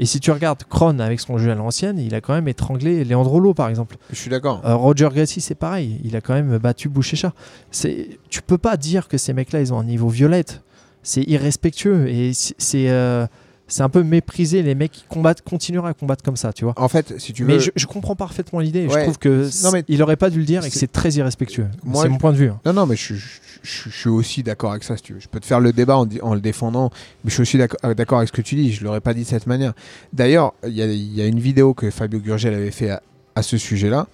Et 0.00 0.06
si 0.06 0.18
tu 0.18 0.30
regardes 0.30 0.64
Kron 0.64 0.98
avec 0.98 1.20
son 1.20 1.36
jeu 1.36 1.50
à 1.50 1.54
l'ancienne, 1.54 1.98
il 1.98 2.14
a 2.14 2.22
quand 2.22 2.32
même 2.32 2.48
étranglé 2.48 3.04
Leandrolo, 3.04 3.52
par 3.52 3.68
exemple. 3.68 3.98
Je 4.08 4.16
suis 4.16 4.30
d'accord. 4.30 4.62
Euh, 4.64 4.74
Roger 4.74 5.10
Gracie, 5.12 5.42
c'est 5.42 5.54
pareil. 5.54 6.00
Il 6.02 6.16
a 6.16 6.22
quand 6.22 6.32
même 6.32 6.56
battu 6.56 6.88
Bouchécha. 6.88 7.34
C'est, 7.70 8.18
tu 8.30 8.40
peux 8.40 8.56
pas 8.56 8.78
dire 8.78 9.08
que 9.08 9.18
ces 9.18 9.34
mecs-là, 9.34 9.60
ils 9.60 9.74
ont 9.74 9.78
un 9.78 9.84
niveau 9.84 10.08
violette. 10.08 10.62
C'est 11.02 11.22
irrespectueux 11.24 12.08
et 12.08 12.32
c'est, 12.32 12.54
c'est, 12.56 12.88
euh, 12.88 13.26
c'est 13.70 13.82
un 13.82 13.88
peu 13.88 14.02
mépriser 14.02 14.62
les 14.62 14.74
mecs 14.74 14.92
qui 14.92 15.04
combattent, 15.08 15.42
continueront 15.42 15.86
à 15.86 15.94
combattre 15.94 16.22
comme 16.22 16.36
ça, 16.36 16.52
tu 16.52 16.64
vois. 16.64 16.74
En 16.76 16.88
fait, 16.88 17.18
si 17.18 17.32
tu 17.32 17.44
veux, 17.44 17.54
Mais 17.54 17.60
je, 17.60 17.70
je 17.74 17.86
comprends 17.86 18.16
parfaitement 18.16 18.60
l'idée. 18.60 18.88
Je 18.90 18.98
trouve 19.02 19.18
que 19.18 19.48
Non, 19.64 19.70
mais- 19.72 19.84
il 19.88 20.02
aurait 20.02 20.16
pas 20.16 20.28
dû 20.30 20.38
le 20.40 20.44
dire 20.44 20.64
et 20.64 20.70
que 20.70 20.76
c'est- 20.76 20.86
très 20.90 21.10
irrespectueux. 21.12 21.68
C'est 21.94 22.08
mon 22.08 22.18
point 22.18 22.32
de 22.32 22.36
vue. 22.36 22.48
hein. 22.50 22.60
Non, 22.66 22.72
non, 22.72 22.86
mais 22.86 22.96
je, 22.96 23.14
je- 23.14 23.28
je- 23.62 23.88
je 23.90 23.96
suis 23.96 24.08
aussi 24.10 24.42
d'accord 24.42 24.72
avec 24.72 24.84
ça, 24.84 24.96
si 24.96 25.02
tu 25.02 25.14
veux. 25.14 25.20
Je 25.20 25.28
peux 25.28 25.40
te 25.40 25.46
faire 25.46 25.60
le 25.60 25.72
débat 25.72 25.96
en, 25.96 26.34
le 26.34 26.40
défendant, 26.40 26.90
mais 27.24 27.30
je 27.30 27.34
suis 27.34 27.42
aussi 27.42 27.58
d'accord 27.58 27.78
euh, 27.84 27.94
d'accord 27.94 28.18
avec 28.18 28.28
ce 28.28 28.32
que 28.32 28.42
tu 28.42 28.54
dis. 28.56 28.72
Je 28.72 28.84
l'aurais 28.84 29.00
pas 29.00 29.14
dit 29.14 29.22
de 29.22 29.26
cette 29.28 29.46
manière. 29.46 29.72
D'ailleurs, 30.12 30.52
il 30.66 30.72
y, 30.74 30.82
a- 30.82 30.86
il 30.86 31.14
y 31.14 31.22
a 31.22 31.26
une 31.26 31.40
vidéo 31.40 31.74
que 31.74 31.90
Fabio 31.90 32.18
Gurgel 32.20 32.54
avait 32.54 32.70
fait 32.70 32.90
à, 32.90 33.02
à 33.36 33.42
ce 33.42 33.56
sujet-là, 33.58 34.06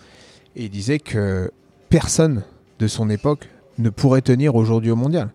et 0.57 0.65
il 0.65 0.71
disait 0.71 0.99
que 0.99 1.51
personne 1.89 2.43
de 2.79 2.89
son 2.89 3.09
époque 3.11 3.49
ne 3.79 3.89
pourrait 3.91 4.21
tenir 4.23 4.55
aujourd'hui 4.55 4.91
au 4.91 4.97
mondial. 4.97 5.31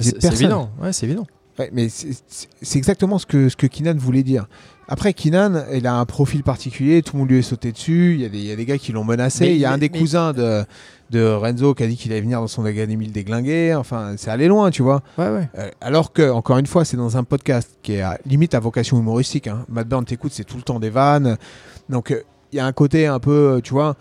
C'est, 0.00 0.24
évident. 0.32 0.70
Ouais, 0.80 0.92
c'est 0.92 1.06
évident. 1.06 1.26
Ouais, 1.58 1.70
mais 1.72 1.88
c'est- 1.90 2.76
exactement 2.76 3.18
ce 3.18 3.26
que, 3.26 3.48
ce 3.48 3.56
que 3.56 3.66
Kinan 3.66 3.94
voulait 3.96 4.22
dire. 4.22 4.46
Après, 4.88 5.12
Kinan, 5.12 5.64
il 5.72 5.86
a 5.86 5.94
un 5.94 6.04
profil 6.06 6.42
particulier, 6.42 7.02
tout 7.02 7.14
le 7.16 7.20
monde 7.20 7.30
lui 7.30 7.38
est 7.38 7.42
sauté 7.42 7.72
dessus, 7.72 8.14
il 8.14 8.22
y, 8.22 8.24
a 8.24 8.28
des- 8.28 8.38
il 8.38 8.44
y 8.46 8.52
a 8.52 8.56
des 8.56 8.64
gars 8.64 8.78
qui 8.78 8.92
l'ont 8.92 9.04
menacé, 9.04 9.44
Mais 9.44 9.52
il 9.54 9.58
y 9.60 9.64
a 9.64 9.72
un 9.72 9.78
des 9.78 9.90
mais- 9.90 9.98
cousins 9.98 10.32
de, 10.32 10.64
de 11.10 11.24
Renzo 11.24 11.74
qui 11.74 11.82
a 11.82 11.86
dit 11.86 11.96
qu'il 11.96 12.10
allait 12.12 12.20
venir 12.22 12.40
dans 12.40 12.46
son 12.46 12.64
académie 12.64 13.06
le 13.06 13.12
déglinguer, 13.12 13.74
enfin, 13.74 14.14
c'est 14.16 14.30
allé 14.30 14.48
loin, 14.48 14.70
tu 14.70 14.82
vois. 14.82 15.02
Ouais, 15.18 15.28
ouais. 15.28 15.48
Euh, 15.58 15.68
alors 15.82 16.12
que, 16.12 16.30
encore 16.30 16.56
une 16.58 16.66
fois, 16.66 16.84
c'est 16.86 16.96
dans 16.96 17.16
un 17.18 17.24
podcast 17.24 17.70
qui 17.82 17.94
est 17.94 18.00
à, 18.00 18.18
limite 18.26 18.54
à 18.54 18.60
vocation 18.60 18.98
humoristique. 18.98 19.46
Hein. 19.46 19.64
Matt 19.68 19.88
Burn 19.88 20.04
t'écoute, 20.06 20.32
c'est 20.34 20.44
tout 20.44 20.56
le 20.56 20.62
temps 20.62 20.80
des 20.80 20.90
vannes. 20.90 21.36
Donc, 21.90 22.10
euh, 22.10 22.22
il 22.52 22.56
y 22.56 22.60
a 22.60 22.66
un 22.66 22.72
côté 22.72 23.06
un 23.06 23.18
peu, 23.18 23.56
euh, 23.56 23.60
tu 23.60 23.72
vois. 23.74 23.96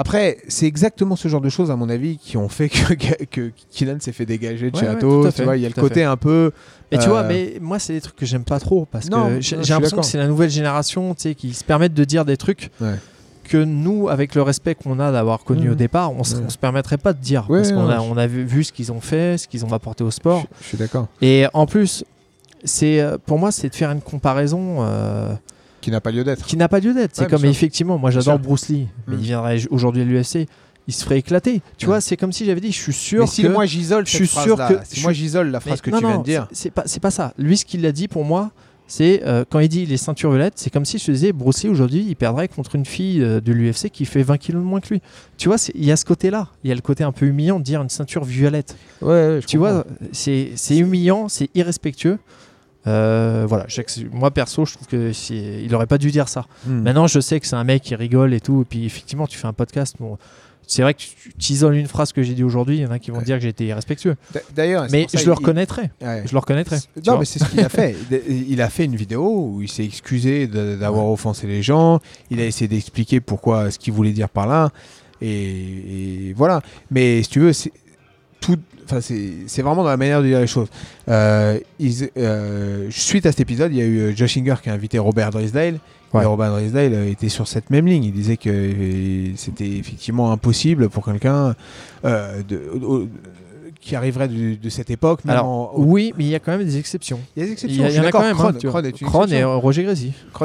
Après, 0.00 0.38
c'est 0.46 0.64
exactement 0.66 1.16
ce 1.16 1.26
genre 1.26 1.40
de 1.40 1.48
choses, 1.48 1.70
à 1.72 1.76
mon 1.76 1.88
avis, 1.88 2.18
qui 2.18 2.36
ont 2.36 2.48
fait 2.48 2.68
que, 2.68 3.24
que, 3.24 3.50
Kinan 3.70 3.96
s'est 4.00 4.12
fait 4.12 4.24
dégager 4.26 4.70
de 4.70 4.76
Ouais, 4.76 4.84
chez 4.84 4.88
Atos, 4.88 5.34
tu 5.34 5.42
vois. 5.42 5.56
Il 5.56 5.62
y 5.62 5.66
a 5.66 5.68
le 5.68 5.74
côté 5.74 6.04
un 6.04 6.16
peu. 6.16 6.52
Mais 6.92 6.98
tu 6.98 7.06
Euh, 7.06 7.08
vois, 7.10 7.24
mais 7.24 7.58
moi, 7.60 7.78
c'est 7.80 7.94
des 7.94 8.00
trucs 8.00 8.14
que 8.16 8.24
j'aime 8.24 8.44
pas 8.44 8.60
trop 8.60 8.86
parce 8.90 9.10
Non, 9.10 9.28
que 9.28 9.40
j'ai 9.40 9.56
l'impression 9.56 9.96
que 9.98 10.06
c'est 10.06 10.16
la 10.18 10.28
nouvelle 10.28 10.50
génération 10.50 11.14
tu 11.16 11.22
sais, 11.22 11.34
qui 11.34 11.52
se 11.52 11.64
permettent 11.64 11.94
de 11.94 12.04
dire 12.04 12.24
des 12.24 12.36
trucs 12.36 12.70
Ouais. 12.80 12.94
que 13.42 13.58
nous, 13.58 14.08
avec 14.08 14.36
le 14.36 14.42
respect 14.42 14.76
qu'on 14.76 15.00
a 15.00 15.10
d'avoir 15.10 15.42
connu 15.42 15.68
au 15.70 15.74
départ, 15.74 16.12
on, 16.12 16.22
se- 16.22 16.36
on 16.36 16.48
se 16.48 16.58
permettrait 16.58 16.98
pas 16.98 17.12
de 17.12 17.18
dire 17.20 17.46
parce 17.48 17.72
qu'on 17.72 17.88
a, 17.88 17.96
je- 17.96 18.00
on 18.02 18.16
a 18.16 18.26
vu, 18.28 18.44
vu 18.44 18.62
ce 18.62 18.72
qu'ils 18.72 18.92
ont 18.92 19.00
fait, 19.00 19.36
ce 19.36 19.48
qu'ils 19.48 19.64
ont 19.64 19.72
apporté 19.72 20.04
au 20.04 20.10
sport. 20.12 20.44
Je, 20.62 20.66
suis 20.68 20.78
d'accord. 20.78 21.08
Et 21.20 21.46
en 21.54 21.66
plus, 21.66 22.04
c'est 22.62 23.00
euh, 23.00 23.18
pour 23.26 23.38
moi, 23.38 23.50
c'est 23.50 23.68
de 23.68 23.74
faire 23.74 23.90
une 23.90 24.00
comparaison 24.00 24.76
euh, 24.80 25.32
Qui 25.80 25.90
n'a 25.90 26.00
pas 26.00 26.10
lieu 26.10 26.24
d'être. 26.24 26.44
qui 26.46 26.56
n'a 26.56 26.68
pas 26.68 26.80
lieu 26.80 26.92
d'être. 26.94 27.12
C'est 27.14 27.22
Ouais, 27.22 27.28
comme 27.28 27.44
effectivement, 27.44 27.98
moi 27.98 28.10
j'adore. 28.10 28.38
Bruce 28.38 28.68
Lee, 28.68 28.88
mais 29.06 29.16
il 29.16 29.22
viendrait 29.22 29.58
aujourd'hui 29.70 30.02
à 30.02 30.04
l'UFC, 30.04 30.46
il 30.88 30.94
se 30.94 31.04
ferait 31.04 31.18
éclater. 31.18 31.60
Tu 31.76 31.86
Ouais. 31.86 31.90
vois, 31.92 32.00
c'est 32.00 32.16
comme 32.16 32.32
si 32.32 32.44
j'avais 32.44 32.60
dit, 32.60 32.72
je 32.72 32.80
suis 32.80 32.92
sûr 32.92 33.20
Mais 33.20 33.26
si 33.26 33.42
que 33.42 33.48
moi 33.48 33.64
j'isole 33.66 34.06
je 34.06 34.10
suis 34.16 34.26
sûr 34.26 34.56
que- 34.56 34.78
si 34.84 35.02
moi 35.02 35.12
j'isole 35.12 35.50
la 35.50 35.60
phrase 35.60 35.78
Mais 35.78 35.80
que 35.82 35.90
non, 35.90 35.98
tu 35.98 36.04
viens 36.06 36.14
non, 36.16 36.20
de 36.20 36.24
dire, 36.24 36.48
c'est- 36.52 36.70
pas, 36.70 36.82
c'est 36.86 37.00
pas 37.00 37.10
ça. 37.10 37.32
Lui, 37.38 37.56
ce 37.56 37.64
qu'il 37.64 37.84
a 37.86 37.92
dit 37.92 38.08
pour 38.08 38.24
moi, 38.24 38.50
c'est 38.90 39.22
euh, 39.26 39.44
quand 39.48 39.58
il 39.60 39.68
dit 39.68 39.84
les 39.84 39.98
ceintures 39.98 40.30
violettes, 40.30 40.54
c'est 40.56 40.70
comme 40.70 40.86
si 40.86 40.96
je 40.98 41.04
te 41.04 41.10
disais 41.10 41.32
Bruce 41.32 41.62
Lee 41.62 41.68
aujourd'hui, 41.68 42.06
il 42.08 42.16
perdrait 42.16 42.48
contre 42.48 42.74
une 42.74 42.86
fille 42.86 43.22
euh, 43.22 43.38
de 43.40 43.52
l'UFC 43.52 43.90
qui 43.90 44.06
fait 44.06 44.22
20 44.22 44.38
kilos 44.38 44.62
de 44.62 44.66
moins 44.66 44.80
que 44.80 44.88
lui. 44.88 45.02
Tu 45.36 45.48
vois, 45.48 45.58
il 45.74 45.84
y 45.84 45.92
a 45.92 45.96
ce 45.96 46.06
côté-là. 46.06 46.48
Il 46.64 46.68
y 46.70 46.72
a 46.72 46.74
le 46.74 46.80
côté 46.80 47.04
un 47.04 47.12
peu 47.12 47.26
humiliant 47.26 47.58
de 47.58 47.64
dire 47.64 47.82
une 47.82 47.90
ceinture 47.90 48.24
violette. 48.24 48.74
ouais, 49.02 49.08
ouais, 49.08 49.38
je 49.42 49.46
tu 49.46 49.58
comprends. 49.58 49.74
vois, 49.74 49.86
c'est 50.12 50.50
humiliant, 50.70 51.28
c'est 51.28 51.50
irrespectueux. 51.54 52.18
Euh, 52.86 53.44
voilà, 53.48 53.66
moi 54.12 54.30
perso, 54.30 54.64
je 54.64 54.74
trouve 54.74 54.86
que 54.86 55.12
il 55.32 55.74
aurait 55.74 55.86
pas 55.86 55.98
dû 55.98 56.10
dire 56.10 56.28
ça. 56.28 56.46
Hmm. 56.66 56.80
Maintenant, 56.82 57.06
je 57.06 57.20
sais 57.20 57.38
que 57.40 57.46
c'est 57.46 57.56
un 57.56 57.64
mec 57.64 57.82
qui 57.82 57.94
rigole 57.94 58.32
et 58.32 58.40
tout. 58.40 58.62
Et 58.62 58.64
puis, 58.64 58.86
effectivement, 58.86 59.26
tu 59.26 59.36
fais 59.36 59.46
un 59.48 59.52
podcast. 59.52 59.96
Bon, 60.00 60.16
c'est 60.66 60.82
vrai 60.82 60.94
que 60.94 61.00
tu 61.00 61.32
t'isoles 61.38 61.76
une 61.76 61.86
phrase 61.88 62.12
que 62.12 62.22
j'ai 62.22 62.34
dit 62.34 62.44
aujourd'hui. 62.44 62.76
Il 62.76 62.82
y 62.82 62.86
en 62.86 62.90
a 62.90 62.98
qui 62.98 63.10
vont 63.10 63.18
Ouais. 63.18 63.24
dire 63.24 63.36
que 63.36 63.42
j'ai 63.42 63.48
été 63.48 63.66
irrespectueux. 63.66 64.16
D'ailleurs, 64.54 64.86
Mais 64.90 65.06
ça, 65.08 65.18
je 65.18 65.24
le 65.26 65.32
il- 65.32 65.34
reconnaîtrais. 65.34 65.90
Ouais. 66.00 66.22
Je 66.24 66.32
le 66.32 66.38
reconnaîtrais. 66.38 66.78
Non, 67.06 67.18
mais 67.18 67.24
c'est 67.24 67.38
ce 67.40 67.46
qu'il 67.46 67.60
a 67.60 67.68
fait. 67.68 67.96
Il- 68.28 68.62
a 68.62 68.70
fait 68.70 68.84
une 68.84 68.96
vidéo 68.96 69.22
où 69.54 69.62
il 69.62 69.68
s'est 69.68 69.84
excusé 69.84 70.46
d'avoir 70.46 71.06
offensé 71.10 71.46
les 71.46 71.62
gens. 71.62 72.00
Il 72.30 72.40
a 72.40 72.44
essayé 72.46 72.68
d'expliquer 72.68 73.20
pourquoi 73.20 73.70
ce 73.70 73.78
qu'il 73.78 73.92
voulait 73.92 74.12
dire 74.12 74.28
par 74.28 74.46
là. 74.46 74.70
Et, 75.20 76.28
et 76.28 76.32
voilà. 76.34 76.62
Mais 76.90 77.22
si 77.22 77.30
tu 77.30 77.40
veux, 77.40 77.52
tout. 78.40 78.56
Enfin, 78.90 79.00
c'est 79.02 79.60
vraiment 79.62 79.82
dans 79.82 79.88
la 79.90 79.96
manière 79.98 80.22
de 80.22 80.26
dire 80.28 80.40
les 80.40 80.46
choses. 80.46 80.68
Euh, 81.08 81.58
ils- 81.78 82.08
euh, 82.16 82.86
suite 82.90 83.26
à 83.26 83.30
cet 83.32 83.40
épisode, 83.40 83.70
il 83.72 83.78
y 83.78 83.82
a 83.82 83.84
eu 83.84 83.98
euh, 83.98 84.16
Josh 84.16 84.34
Singer 84.34 84.54
qui 84.62 84.70
a 84.70 84.72
invité 84.72 84.98
Robert 84.98 85.30
Drisdale. 85.30 85.78
Ouais. 86.14 86.22
Et 86.22 86.26
Robert 86.26 86.52
Drisdale 86.52 86.94
était 87.08 87.28
sur 87.28 87.46
cette 87.46 87.68
même 87.68 87.86
ligne. 87.86 88.04
Il 88.04 88.12
disait 88.12 88.38
que 88.38 89.30
c'était 89.36 89.68
effectivement 89.76 90.32
impossible 90.32 90.88
pour 90.88 91.04
quelqu'un 91.04 91.54
euh, 92.06 92.42
de- 92.48 92.62
qui 93.80 93.94
arriverait 93.94 94.28
de, 94.28 94.54
de 94.54 94.68
cette 94.70 94.90
époque. 94.90 95.24
même 95.26 95.36
Alors, 95.36 95.46
en- 95.46 95.72
oui, 95.76 96.12
mais 96.16 96.24
il 96.24 96.30
y 96.30 96.34
a 96.34 96.38
quand 96.38 96.52
même 96.56 96.64
des 96.64 96.78
exceptions. 96.78 97.20
il 97.36 97.40
y 97.40 97.42
a 97.42 97.46
des 97.46 97.52
exceptions. 97.52 97.86
il 97.88 97.94
y 97.94 98.00
en 98.00 98.04
a 98.04 98.10
quand 98.10 98.20
même. 98.22 98.36
hein, 98.40 98.52
est 98.84 99.00
une 99.02 99.06
Kron 99.06 99.26
et 99.26 99.44
Roger 99.44 99.82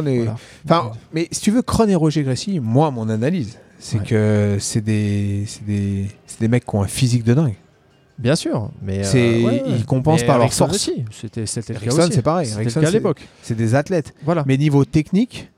est- 0.06 0.18
Voilà. 0.18 0.36
Enfin, 0.66 0.92
mais 1.14 1.28
si 1.32 1.40
tu 1.42 1.52
veux, 1.52 1.62
Kron 1.62 1.88
et 1.88 1.96
Roger 1.96 2.24
Gracie, 2.24 2.60
moi, 2.60 2.92
mon 2.92 3.08
analyse, 3.10 3.58
c'est 3.80 4.00
Ouais. 4.00 4.06
que 4.06 4.58
c'est 4.60 4.82
des, 4.82 5.46
des, 5.66 6.08
c'est 6.28 6.42
des 6.42 6.48
mecs 6.50 6.66
qui 6.66 6.76
ont 6.76 6.84
un 6.84 6.88
physique 6.88 7.24
de 7.24 7.34
dingue. 7.34 7.56
Bien 8.24 8.38
sûr, 8.38 8.72
mais 8.82 9.06
euh, 9.06 9.60
ils 9.68 9.86
compensent 9.86 10.22
Mais 10.22 10.28
par 10.28 10.40
leur 10.40 10.54
force. 10.54 10.90
C'était 11.12 11.46
c'était 11.46 11.74
c'est 11.74 12.22
pareil. 12.22 12.48
C'était 12.48 12.86
à 12.86 12.90
l'époque. 12.90 13.28
C'est 13.42 13.56
des 13.56 13.76
athlètes. 13.76 14.14
Voilà. 14.24 14.46
Mais 14.48 14.56
niveau 14.56 14.86
technique, 14.86 15.52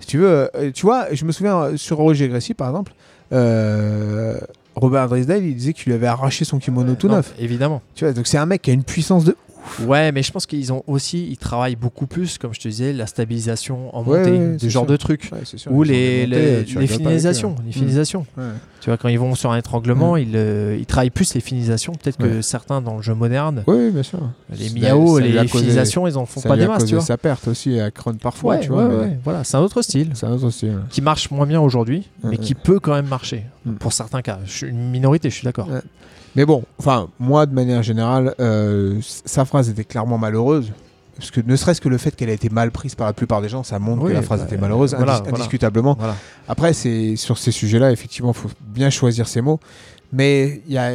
si 0.00 0.06
tu 0.06 0.18
veux, 0.18 0.50
euh, 0.54 0.72
tu 0.72 0.84
vois, 0.84 1.06
je 1.12 1.24
me 1.24 1.32
souviens 1.32 1.56
euh, 1.58 1.76
sur 1.76 1.96
Roger 1.98 2.28
Gracie, 2.28 2.54
par 2.54 2.68
exemple, 2.68 2.92
euh, 3.32 4.38
Robert 4.74 5.08
Drisdale, 5.08 5.44
il 5.44 5.54
disait 5.54 5.72
qu'il 5.72 5.86
lui 5.86 5.94
avait 5.94 6.06
arraché 6.06 6.44
son 6.44 6.58
kimono 6.58 6.94
tout 6.94 7.08
Non, 7.08 7.16
neuf. 7.16 7.34
Évidemment. 7.38 7.82
Tu 7.94 8.04
vois, 8.04 8.12
donc 8.12 8.26
c'est 8.26 8.38
un 8.38 8.46
mec 8.46 8.62
qui 8.62 8.70
a 8.70 8.74
une 8.74 8.84
puissance 8.84 9.24
de. 9.24 9.36
Ouais, 9.86 10.12
mais 10.12 10.22
je 10.22 10.32
pense 10.32 10.46
qu'ils 10.46 10.72
ont 10.72 10.82
aussi, 10.86 11.26
ils 11.30 11.36
travaillent 11.36 11.76
beaucoup 11.76 12.06
plus, 12.06 12.38
comme 12.38 12.54
je 12.54 12.60
te 12.60 12.68
disais, 12.68 12.92
la 12.92 13.06
stabilisation 13.06 13.94
en 13.96 14.02
Ouais, 14.04 14.18
montée, 14.18 14.30
ouais, 14.38 14.56
genres 14.70 14.84
sûr. 14.84 14.86
de 14.86 14.96
sûr, 15.58 15.72
Ou 15.72 15.82
les, 15.82 16.26
les, 16.26 16.64
finalisations. 16.86 17.54
Les 17.64 17.72
finalisations. 17.72 18.26
Ouais. 18.36 18.44
Tu 18.80 18.90
vois, 18.90 18.96
quand 18.96 19.08
ils 19.08 19.18
vont 19.18 19.34
sur 19.34 19.50
un 19.52 19.56
étranglement, 19.58 20.14
Mm. 20.14 20.18
ils, 20.18 20.32
euh, 20.36 20.76
ils 20.78 20.86
travaillent 20.86 21.10
plus 21.10 21.34
les 21.34 21.40
finalisations. 21.40 21.92
Peut-être 21.92 22.16
que 22.18 22.42
certains 22.42 22.80
dans 22.80 22.96
le 22.96 23.02
jeu 23.02 23.14
moderne, 23.14 23.64
Oui, 23.66 23.90
bien 23.90 24.02
sûr. 24.02 24.20
les 24.56 24.68
Ça- 24.68 24.74
miao, 24.74 25.18
ça 25.18 25.24
les 25.24 25.48
finalisations, 25.48 26.06
ils 26.06 26.16
en 26.16 26.26
font 26.26 26.40
ça 26.40 26.48
pas 26.48 26.56
des 26.56 26.66
masses, 26.66 26.78
causé 26.82 26.88
tu 26.90 26.94
vois. 26.96 27.04
sa 27.04 27.16
perte 27.18 27.48
aussi 27.48 27.78
à 27.80 27.90
Kron 27.90 28.14
parfois, 28.14 28.58
tu 28.58 28.68
vois. 28.70 28.88
voilà, 29.24 29.44
c'est 29.44 29.56
un 29.56 29.60
autre 29.60 29.82
style 29.82 30.10
C'est 30.14 30.26
un 30.26 30.32
autre 30.32 30.50
ouais. 30.66 30.72
qui 30.90 31.02
marche 31.02 31.30
moins 31.30 31.46
bien 31.46 31.60
aujourd'hui, 31.60 32.08
mais 32.24 32.36
qui 32.38 32.54
peut 32.54 32.80
quand 32.80 32.94
même 32.94 33.08
marcher 33.08 33.44
Mm. 33.64 33.72
pour 33.74 33.92
certains 33.92 34.22
cas. 34.22 34.38
Je 34.46 34.50
suis 34.52 34.66
une 34.68 34.90
minorité, 34.90 35.30
je 35.30 35.34
suis 35.34 35.44
d'accord. 35.44 35.68
Mais 36.36 36.44
bon, 36.44 36.62
enfin, 36.78 37.08
moi, 37.18 37.46
de 37.46 37.54
manière 37.54 37.82
générale, 37.82 38.34
euh, 38.40 38.98
sa 39.02 39.44
phrase 39.44 39.68
était 39.70 39.84
clairement 39.84 40.18
malheureuse. 40.18 40.72
Parce 41.16 41.32
que 41.32 41.40
ne 41.44 41.56
serait-ce 41.56 41.80
que 41.80 41.88
le 41.88 41.98
fait 41.98 42.14
qu'elle 42.14 42.30
a 42.30 42.32
été 42.32 42.48
mal 42.48 42.70
prise 42.70 42.94
par 42.94 43.08
la 43.08 43.12
plupart 43.12 43.42
des 43.42 43.48
gens, 43.48 43.64
ça 43.64 43.80
montre 43.80 44.02
Oui, 44.04 44.10
que 44.10 44.14
la 44.14 44.22
phrase 44.22 44.38
bah, 44.40 44.46
était 44.46 44.56
malheureuse, 44.56 44.94
voilà, 44.94 45.14
indis- 45.16 45.22
voilà. 45.22 45.34
indiscutablement. 45.38 45.96
Voilà. 45.98 46.14
Après, 46.46 46.72
c'est 46.72 47.16
sur 47.16 47.38
ces 47.38 47.50
sujets-là, 47.50 47.90
effectivement, 47.90 48.30
il 48.30 48.38
faut 48.38 48.50
bien 48.60 48.88
choisir 48.88 49.26
ses 49.26 49.40
mots. 49.40 49.58
Mais 50.12 50.62
y 50.68 50.78
a, 50.78 50.92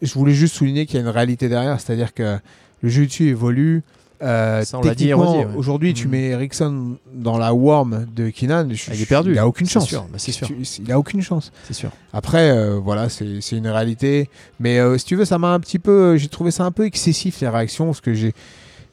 je 0.00 0.14
voulais 0.14 0.32
juste 0.32 0.54
souligner 0.54 0.86
qu'il 0.86 0.94
y 0.94 0.98
a 0.98 1.02
une 1.02 1.08
réalité 1.12 1.50
derrière, 1.50 1.78
c'est-à-dire 1.78 2.14
que 2.14 2.38
le 2.80 2.88
jiu-jitsu 2.88 3.28
évolue. 3.28 3.82
Euh, 4.22 4.62
Ça, 4.64 4.78
on 4.78 4.82
l'a 4.82 4.94
dit 4.94 5.14
ouais. 5.14 5.46
Aujourd'hui, 5.56 5.94
tu 5.94 6.04
Mhm. 6.06 6.10
mets 6.10 6.24
Ericsson 6.28 6.96
dans 7.14 7.38
la 7.38 7.54
worm 7.54 8.06
de 8.14 8.28
Keenan, 8.30 8.68
je- 8.72 8.90
il 8.92 9.00
est 9.00 9.06
perdu. 9.06 9.32
Il 9.32 9.38
a 9.38 9.46
aucune 9.46 9.66
chance. 9.66 9.86
sûr, 9.88 10.02
bah, 10.12 10.18
c'est 10.18 10.32
sûr. 10.32 10.46
Tu- 10.46 10.56
Il 10.84 10.92
a 10.92 10.98
aucune 10.98 11.22
chance. 11.22 11.52
C'est 11.66 11.72
sûr. 11.74 11.90
Après, 12.12 12.50
euh, 12.50 12.78
voilà, 12.78 13.08
c'est 13.08 13.40
une 13.52 13.68
réalité. 13.68 14.28
Mais 14.58 14.78
euh, 14.78 14.98
si 14.98 15.04
tu 15.06 15.16
veux, 15.16 15.24
ça 15.24 15.38
m'a 15.38 15.52
un 15.54 15.60
petit 15.60 15.78
peu. 15.78 16.16
J'ai 16.18 16.28
trouvé 16.28 16.50
ça 16.50 16.64
un 16.64 16.70
peu 16.70 16.84
excessif, 16.84 17.40
les 17.40 17.48
réactions, 17.48 17.86
parce 17.86 18.00
que 18.00 18.12
j'ai. 18.14 18.34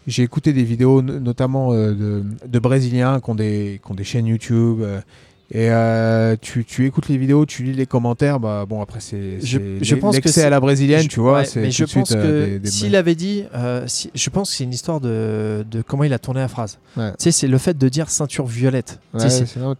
J'ai 0.07 0.23
écouté 0.23 0.53
des 0.53 0.63
vidéos, 0.63 1.01
no- 1.01 1.19
notamment 1.19 1.73
euh, 1.73 1.91
de, 1.93 2.23
de 2.47 2.59
Brésiliens 2.59 3.19
qui 3.19 3.29
ont 3.29 3.35
des, 3.35 3.81
qui 3.85 3.91
ont 3.91 3.95
des 3.95 4.05
chaînes 4.05 4.27
YouTube. 4.27 4.81
Et 5.49 5.69
euh, 5.71 6.35
tu, 6.41 6.65
tu 6.65 6.85
écoutes 6.85 7.07
les 7.07 7.17
vidéos, 7.17 7.45
tu 7.45 7.63
lis 7.63 7.71
les 7.73 7.85
commentaires. 7.85 8.39
Bah, 8.39 8.65
bon, 8.67 8.81
après, 8.81 8.99
c'est. 8.99 9.39
Je- 9.41 9.57
c'est 9.79 9.83
je 9.83 9.95
l'e- 9.95 10.01
pense 10.01 10.11
que 10.17 10.23
l'excès 10.23 10.41
c'est- 10.41 10.45
à 10.45 10.49
la 10.49 10.59
brésilienne, 10.59 11.03
Je- 11.03 11.07
tu 11.07 11.19
vois. 11.21 11.35
ouais, 11.39 11.45
c'est 11.45 11.61
mais 11.61 11.67
tout 11.67 11.71
je 11.73 11.85
suite, 11.85 11.93
pense 11.99 12.09
que 12.11 12.17
euh, 12.17 12.45
des- 12.45 12.59
des- 12.59 12.69
s'il 12.69 12.95
avait 12.97 13.15
dit, 13.15 13.45
euh, 13.55 13.83
si- 13.87 14.11
je 14.13 14.29
pense 14.29 14.49
que 14.51 14.57
c'est 14.57 14.65
une 14.65 14.73
histoire 14.73 14.99
de, 14.99 15.65
de 15.71 15.81
comment 15.81 16.03
il 16.03 16.11
a 16.11 16.19
tourné 16.19 16.41
la 16.41 16.49
phrase. 16.49 16.79
Ouais. 16.97 17.11
Tu 17.11 17.15
sais, 17.23 17.31
c'est 17.31 17.47
le 17.47 17.57
fait 17.57 17.77
de 17.77 17.87
dire 17.89 18.09
ceinture 18.09 18.45
violette. 18.45 18.99
Ouais, 19.13 19.21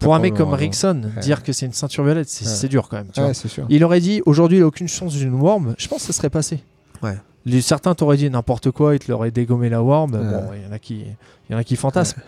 pour 0.00 0.14
un 0.14 0.18
mec 0.20 0.34
comme. 0.34 0.54
Rickson, 0.54 1.02
dire 1.20 1.42
que 1.42 1.52
c'est 1.52 1.66
une 1.66 1.72
ceinture 1.74 2.04
violette, 2.04 2.28
c'est 2.30 2.68
dur 2.68 2.88
quand 2.88 2.96
même. 2.96 3.08
tu 3.12 3.20
Ouais, 3.20 3.26
vois. 3.26 3.34
c'est 3.34 3.48
sûr. 3.48 3.66
Il 3.68 3.84
aurait 3.84 4.00
dit 4.00 4.22
aujourd'hui 4.24 4.58
il 4.58 4.62
a 4.62 4.66
aucune 4.66 4.88
chance 4.88 5.14
d'une 5.14 5.34
worm, 5.34 5.74
je 5.76 5.86
pense 5.88 6.00
que 6.00 6.06
ça 6.06 6.12
serait 6.14 6.30
passé. 6.30 6.60
Ouais. 7.02 7.16
Les, 7.44 7.60
certains 7.60 7.94
t'auraient 7.94 8.16
dit 8.16 8.28
n'importe 8.28 8.70
quoi, 8.70 8.94
ils 8.94 8.98
te 8.98 9.10
l'auraient 9.10 9.30
dégommé 9.30 9.68
la 9.68 9.82
worm. 9.82 10.12
Ouais. 10.14 10.18
Bon, 10.18 10.44
il 10.54 10.62
y 10.66 10.66
en 10.66 10.72
a 10.72 10.78
qui, 10.78 11.04
il 11.48 11.52
y 11.52 11.54
en 11.54 11.58
a 11.58 11.64
qui 11.64 11.76
fantasment. 11.76 12.20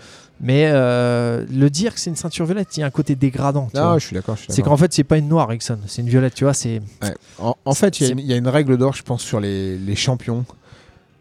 Mais 0.43 0.71
euh, 0.73 1.45
le 1.53 1.69
dire 1.69 1.93
que 1.93 2.01
c'est 2.01 2.09
une 2.09 2.17
ceinture 2.17 2.47
violette, 2.47 2.75
il 2.77 2.81
y 2.81 2.83
a 2.83 2.87
un 2.87 2.91
côté 2.91 3.15
dégradant. 3.15 3.69
tu 3.71 3.77
Non, 3.77 3.89
vois. 3.91 3.99
je 3.99 4.07
suis 4.07 4.15
d'accord. 4.15 4.37
C'est 4.49 4.63
qu'en 4.63 4.77
fait 4.79 4.93
c'est 4.93 5.05
pas 5.05 5.19
une 5.19 5.29
noire 5.29 5.49
Rickson, 5.49 5.79
c'est 5.87 6.01
une 6.01 6.09
violette. 6.09 6.35
Tu 6.35 6.45
vois, 6.45 6.55
c'est 6.55 6.81
Ouais. 7.03 7.15
En, 7.39 7.55
en 7.65 7.75
fait, 7.75 8.01
il 8.01 8.07
y 8.07 8.09
a 8.09 8.13
une- 8.13 8.19
il 8.21 8.27
y, 8.27 8.33
a 8.33 8.37
une 8.37 8.49
règle 8.49 8.79
d'or, 8.79 8.95
je 8.95 9.03
pense, 9.03 9.23
sur 9.23 9.39
les, 9.39 9.77
les 9.77 9.97
champions. 9.97 10.45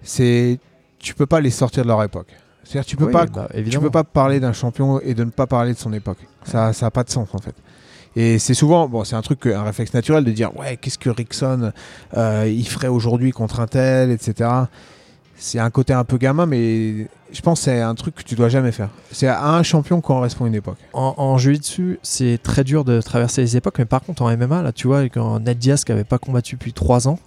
C'est 0.04 0.60
tu 1.00 1.14
peux 1.14 1.26
pas 1.26 1.42
les 1.42 1.52
sortir 1.52 1.84
de 1.84 1.88
leur 1.88 2.02
époque. 2.04 2.28
C'est-à-dire 2.64 2.86
tu 2.86 2.96
peux 2.98 3.06
Oui, 3.06 3.12
pas 3.12 3.26
bah, 3.26 3.50
tu 3.70 3.80
peux 3.80 3.90
pas 3.90 4.04
parler 4.04 4.40
d'un 4.40 4.54
champion 4.54 5.00
et 5.02 5.14
de 5.14 5.24
ne 5.24 5.32
pas 5.32 5.48
parler 5.48 5.74
de 5.74 5.78
son 5.80 5.92
époque. 5.94 6.20
Ça 6.44 6.72
ça 6.74 6.86
a 6.88 6.92
pas 6.92 7.04
de 7.04 7.10
sens 7.10 7.30
en 7.34 7.40
fait. 7.40 7.56
Et 8.16 8.40
c'est 8.40 8.54
souvent 8.54 8.88
bon, 8.88 9.04
c'est 9.04 9.16
un 9.16 9.22
truc 9.22 9.46
un 9.48 9.64
réflexe 9.64 9.94
naturel 9.94 10.24
de 10.24 10.32
dire 10.32 10.56
ouais 10.58 10.78
qu'est-ce 10.78 10.98
que 10.98 11.10
Rickson 11.10 11.72
euh, 12.18 12.48
il 12.52 12.68
ferait 12.68 12.88
aujourd'hui 12.88 13.32
contre 13.32 13.60
un 13.60 13.68
tel 13.68 14.12
etc. 14.12 14.50
C'est 15.40 15.60
un 15.60 15.70
côté 15.70 15.94
un 15.94 16.04
peu 16.04 16.18
gamin 16.18 16.46
mais 16.46 17.08
je 17.32 17.42
pense 17.42 17.60
que 17.60 17.66
c'est 17.66 17.82
un 17.82 17.96
truc 17.96 18.16
que 18.16 18.24
tu 18.24 18.36
dois 18.36 18.50
jamais 18.50 18.72
faire. 18.72 18.90
C'est 19.12 19.28
à 19.28 19.50
un 19.54 19.64
champion 19.64 20.02
qu'on 20.02 20.16
correspond 20.16 20.46
une 20.46 20.56
époque. 20.56 20.78
En, 20.94 21.14
en 21.18 21.38
jiu-jitsu, 21.38 22.00
c'est 22.04 22.40
très 22.42 22.64
dur 22.64 22.84
de 22.84 23.02
traverser 23.02 23.42
les 23.42 23.56
époques, 23.58 23.78
mais 23.80 23.86
par 23.86 24.02
contre 24.02 24.22
en 24.24 24.36
MMA, 24.36 24.62
là, 24.62 24.72
tu 24.72 24.88
vois, 24.88 25.04
quand 25.06 25.40
Ned 25.40 25.58
Diaz 25.58 25.84
qui 25.86 25.92
avait 25.92 26.04
pas 26.04 26.18
combattu 26.18 26.56
depuis 26.56 26.74
3 26.74 27.08
ans, 27.08 27.20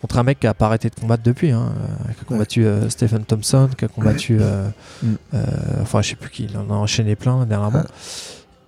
contre 0.00 0.18
un 0.18 0.24
mec 0.24 0.40
qui 0.40 0.46
a 0.48 0.54
pas 0.54 0.66
arrêté 0.66 0.88
de 0.90 0.94
combattre 0.96 1.22
depuis, 1.22 1.52
hein, 1.52 1.72
qui 2.16 2.20
a 2.22 2.24
combattu 2.24 2.64
euh, 2.66 2.88
Stephen 2.88 3.24
Thompson, 3.24 3.68
qui 3.78 3.84
a 3.84 3.88
combattu, 3.88 4.38
euh, 4.40 4.66
Mm. 5.02 5.12
euh, 5.34 5.44
enfin 5.82 6.02
je 6.02 6.08
sais 6.10 6.16
plus 6.16 6.30
qui, 6.30 6.44
il 6.50 6.56
en 6.56 6.68
a 6.70 6.74
enchaîné 6.74 7.14
plein 7.14 7.44
dernièrement. 7.46 7.84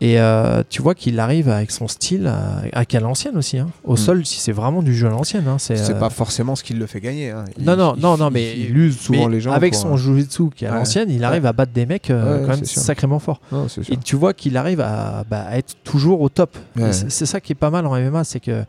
Et 0.00 0.18
euh, 0.20 0.62
tu 0.68 0.82
vois 0.82 0.94
qu'il 0.94 1.18
arrive 1.20 1.48
avec 1.48 1.70
son 1.70 1.88
style, 1.88 2.26
à, 2.26 2.62
à 2.72 2.84
qu'à 2.84 3.00
l'ancienne 3.00 3.36
aussi. 3.36 3.58
hein. 3.58 3.68
Au 3.84 3.94
Mm. 3.94 3.96
sol, 3.96 4.26
si 4.26 4.40
c'est 4.40 4.52
vraiment 4.52 4.82
du 4.82 4.94
jeu 4.94 5.06
à 5.06 5.10
l'ancienne. 5.10 5.46
hein, 5.48 5.56
c'est 5.58 5.78
euh, 5.90 5.94
pas 5.94 6.10
forcément 6.10 6.56
ce 6.56 6.64
qui 6.64 6.74
le 6.74 6.86
fait 6.86 7.00
gagner. 7.00 7.30
hein. 7.30 7.44
Il- 7.56 7.64
Non, 7.64 7.76
non, 7.76 7.94
il- 7.96 8.02
non, 8.02 8.16
non, 8.16 8.28
mais- 8.30 8.54
il 8.58 8.76
use 8.76 8.98
souvent 8.98 9.28
mais 9.28 9.36
les 9.36 9.40
gens. 9.40 9.52
avec 9.52 9.74
son 9.74 9.94
euh, 9.94 9.96
jiu-jitsu 9.96 10.50
qui 10.54 10.64
est 10.64 10.68
à 10.68 10.72
Ouais. 10.72 10.78
l'ancienne, 10.78 11.10
il 11.10 11.22
arrive 11.24 11.46
à 11.46 11.52
battre 11.52 11.72
des 11.72 11.86
mecs 11.86 12.10
euh, 12.10 12.40
Ouais, 12.40 12.46
quand 12.46 12.54
même 12.56 12.64
sûr. 12.64 12.82
sacrément 12.82 13.18
forts. 13.20 13.40
Et 13.88 13.96
tu 13.96 14.16
vois 14.16 14.34
qu'il 14.34 14.56
arrive 14.56 14.80
à, 14.80 15.24
bah, 15.30 15.44
à 15.48 15.58
être 15.58 15.74
toujours 15.84 16.20
au 16.20 16.28
top. 16.28 16.56
C'est 16.90 17.26
ça 17.26 17.40
qui 17.40 17.52
est 17.52 17.56
pas 17.56 17.70
mal 17.70 17.86
en 17.86 17.94
MMA, 17.96 18.24
c'est 18.24 18.40
que 18.40 18.64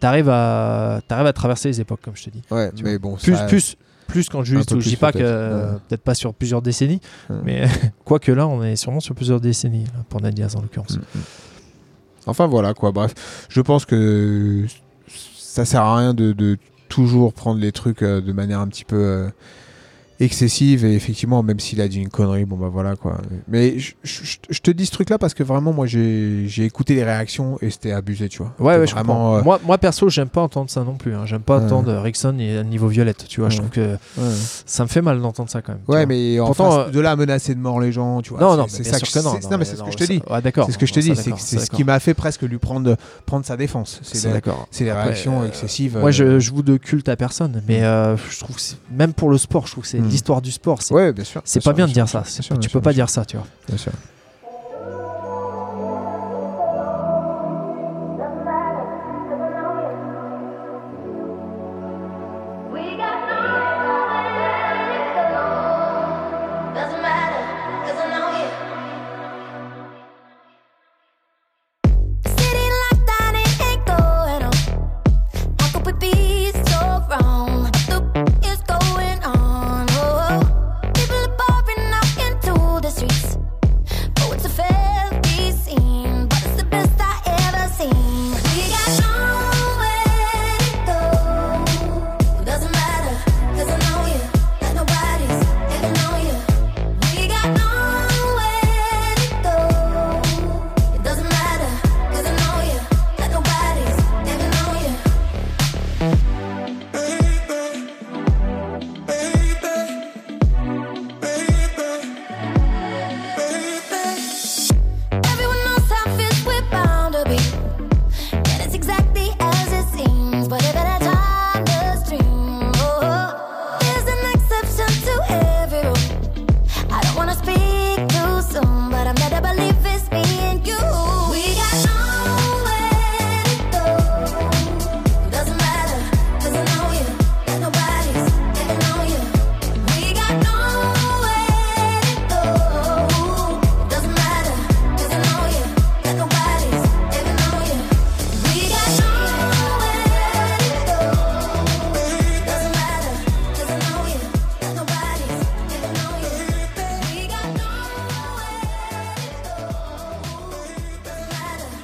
tu 0.00 0.06
arrives 0.06 0.30
à, 0.30 1.00
à 1.08 1.32
traverser 1.32 1.68
les 1.68 1.80
époques, 1.80 2.00
comme 2.02 2.16
je 2.16 2.24
te 2.24 2.30
dis. 2.30 2.42
Ouais, 2.50 2.72
tu 2.74 2.82
mais 2.82 2.98
bon, 2.98 3.16
Plus, 3.16 3.36
ça- 3.36 3.44
plus, 3.44 3.76
plus 4.12 4.28
peu 4.28 4.80
Je 4.80 4.88
dis 4.90 4.96
pas 4.96 5.12
que, 5.12 5.18
peut-être. 5.18 5.26
euh, 5.30 5.72
Ouais. 5.74 5.78
peut-être 5.88 6.02
pas 6.02 6.14
sur 6.14 6.34
plusieurs 6.34 6.62
décennies, 6.62 7.00
Ouais. 7.30 7.36
mais 7.44 7.66
quoique 8.04 8.30
là, 8.32 8.46
on 8.46 8.62
est 8.62 8.76
sûrement 8.76 9.00
sur 9.00 9.14
plusieurs 9.14 9.40
décennies, 9.40 9.84
là, 9.84 10.04
pour 10.08 10.20
Nadia 10.20 10.46
en 10.54 10.60
l'occurrence. 10.62 10.96
Mm. 10.98 11.18
Enfin 12.26 12.46
voilà 12.46 12.72
quoi, 12.74 12.92
bref. 12.92 13.14
Je 13.48 13.60
pense 13.60 13.84
que 13.84 14.64
ça 15.36 15.64
sert 15.64 15.82
à 15.82 15.96
rien 15.96 16.14
de, 16.14 16.32
de 16.32 16.56
toujours 16.88 17.32
prendre 17.32 17.60
les 17.60 17.72
trucs 17.72 18.02
euh, 18.02 18.20
de 18.20 18.32
manière 18.32 18.60
un 18.60 18.68
petit 18.68 18.84
peu 18.84 18.96
euh, 18.96 19.28
excessive 20.24 20.84
et 20.84 20.94
effectivement 20.94 21.42
même 21.42 21.60
s'il 21.60 21.80
a 21.80 21.88
dit 21.88 22.00
une 22.00 22.08
connerie, 22.08 22.44
bon 22.44 22.56
bah 22.56 22.68
voilà 22.72 22.96
quoi. 22.96 23.18
Mais 23.48 23.78
je, 23.78 23.92
je- 24.02 24.36
je 24.48 24.60
te 24.60 24.70
dis 24.70 24.86
ce 24.86 24.92
truc 24.92 25.10
là 25.10 25.18
parce 25.18 25.34
que 25.34 25.42
vraiment 25.42 25.72
moi 25.72 25.86
j'ai 25.86 26.64
écouté 26.64 26.94
les 26.94 27.04
réactions 27.04 27.58
et 27.60 27.70
c'était 27.70 27.92
abusé 27.92 28.28
tu 28.28 28.38
vois. 28.38 28.54
Ouais, 28.58 28.78
ouais, 28.78 28.86
je 28.86 28.92
vraiment, 28.94 29.14
comprends. 29.14 29.36
euh, 29.38 29.42
Moi, 29.42 29.60
moi, 29.64 29.78
perso, 29.78 30.08
j'aime 30.08 30.28
pas 30.28 30.40
entendre 30.42 30.70
ça 30.70 30.84
non 30.84 30.94
plus. 30.94 31.14
hein. 31.14 31.22
J'aime 31.26 31.40
pas 31.42 31.58
Ouais. 31.58 31.64
entendre 31.64 31.92
Rickson 31.98 32.36
et 32.38 32.62
niveau 32.64 32.88
violette. 32.88 33.24
Tu 33.28 33.40
vois, 33.40 33.48
je 33.50 33.58
trouve 33.58 33.70
que 33.70 33.96
ça 34.66 34.84
me 34.84 34.88
fait 34.88 35.02
mal 35.02 35.20
d'entendre 35.20 35.50
ça 35.50 35.62
quand 35.62 35.72
même. 35.72 35.82
Ouais, 35.88 36.06
mais 36.06 36.38
en 36.40 36.46
Pourtant, 36.46 36.70
face 36.70 36.88
euh, 36.88 36.90
de 36.90 37.00
là 37.00 37.12
à 37.12 37.16
menacer 37.16 37.54
de 37.54 37.60
mort 37.60 37.80
les 37.80 37.92
gens, 37.92 38.22
tu 38.22 38.30
vois. 38.30 38.40
non, 38.40 38.56
non, 38.56 38.66
c'est 38.68 38.84
ça 38.84 38.98
que 39.00 39.22
non. 39.22 39.58
mais 39.58 39.64
c'est 39.64 39.76
ce 39.76 39.82
que 39.82 39.90
je 39.92 39.96
te 39.96 40.04
dis. 40.04 40.22
D'accord. 40.42 40.66
C'est 40.66 40.72
ce 40.72 40.78
que 40.78 40.86
je 40.86 40.92
te 40.92 41.00
dis, 41.00 41.14
c'est 41.16 41.58
ce 41.58 41.70
qui 41.70 41.84
m'a 41.84 41.98
fait 42.00 42.14
presque 42.14 42.42
lui 42.42 42.58
prendre 42.58 42.96
prendre 43.26 43.44
sa 43.44 43.56
défense. 43.56 44.00
C'est 44.02 44.30
d'accord. 44.32 44.66
c'est 44.70 44.84
les 44.84 44.92
réactions 44.92 45.42
euh, 45.42 45.46
excessives. 45.48 45.98
Moi, 45.98 46.08
euh, 46.08 46.12
je, 46.12 46.38
je 46.40 46.50
vous 46.52 46.62
de 46.62 46.76
culte 46.76 47.08
à 47.08 47.16
personne, 47.16 47.62
mais 47.68 47.82
euh, 47.84 48.16
je 48.16 48.38
trouve 48.40 48.56
même 48.90 49.12
pour 49.12 49.30
le 49.30 49.38
sport, 49.38 49.66
je 49.66 49.72
trouve 49.72 49.84
que 49.84 49.88
c'est 49.90 49.98
L'histoire 50.12 50.42
du 50.42 50.52
sport. 50.52 50.82
C'est 50.82 50.94
Ouais, 50.94 51.12
bien 51.12 51.24
sûr. 51.24 51.40
c'est 51.44 51.60
pas 51.60 51.70
sûr, 51.70 51.76
bien 51.76 51.86
de 51.86 51.92
dire 51.92 52.08
sûr, 52.08 52.24
ça. 52.24 52.42
tu 52.60 52.68
peux 52.68 52.80
pas 52.80 52.92
dire 52.92 53.08
ça, 53.10 53.24
tu 53.24 53.36
vois. 53.36 53.46
sûr, 53.46 53.66
Bien 53.68 53.76
sûr. 53.78 53.92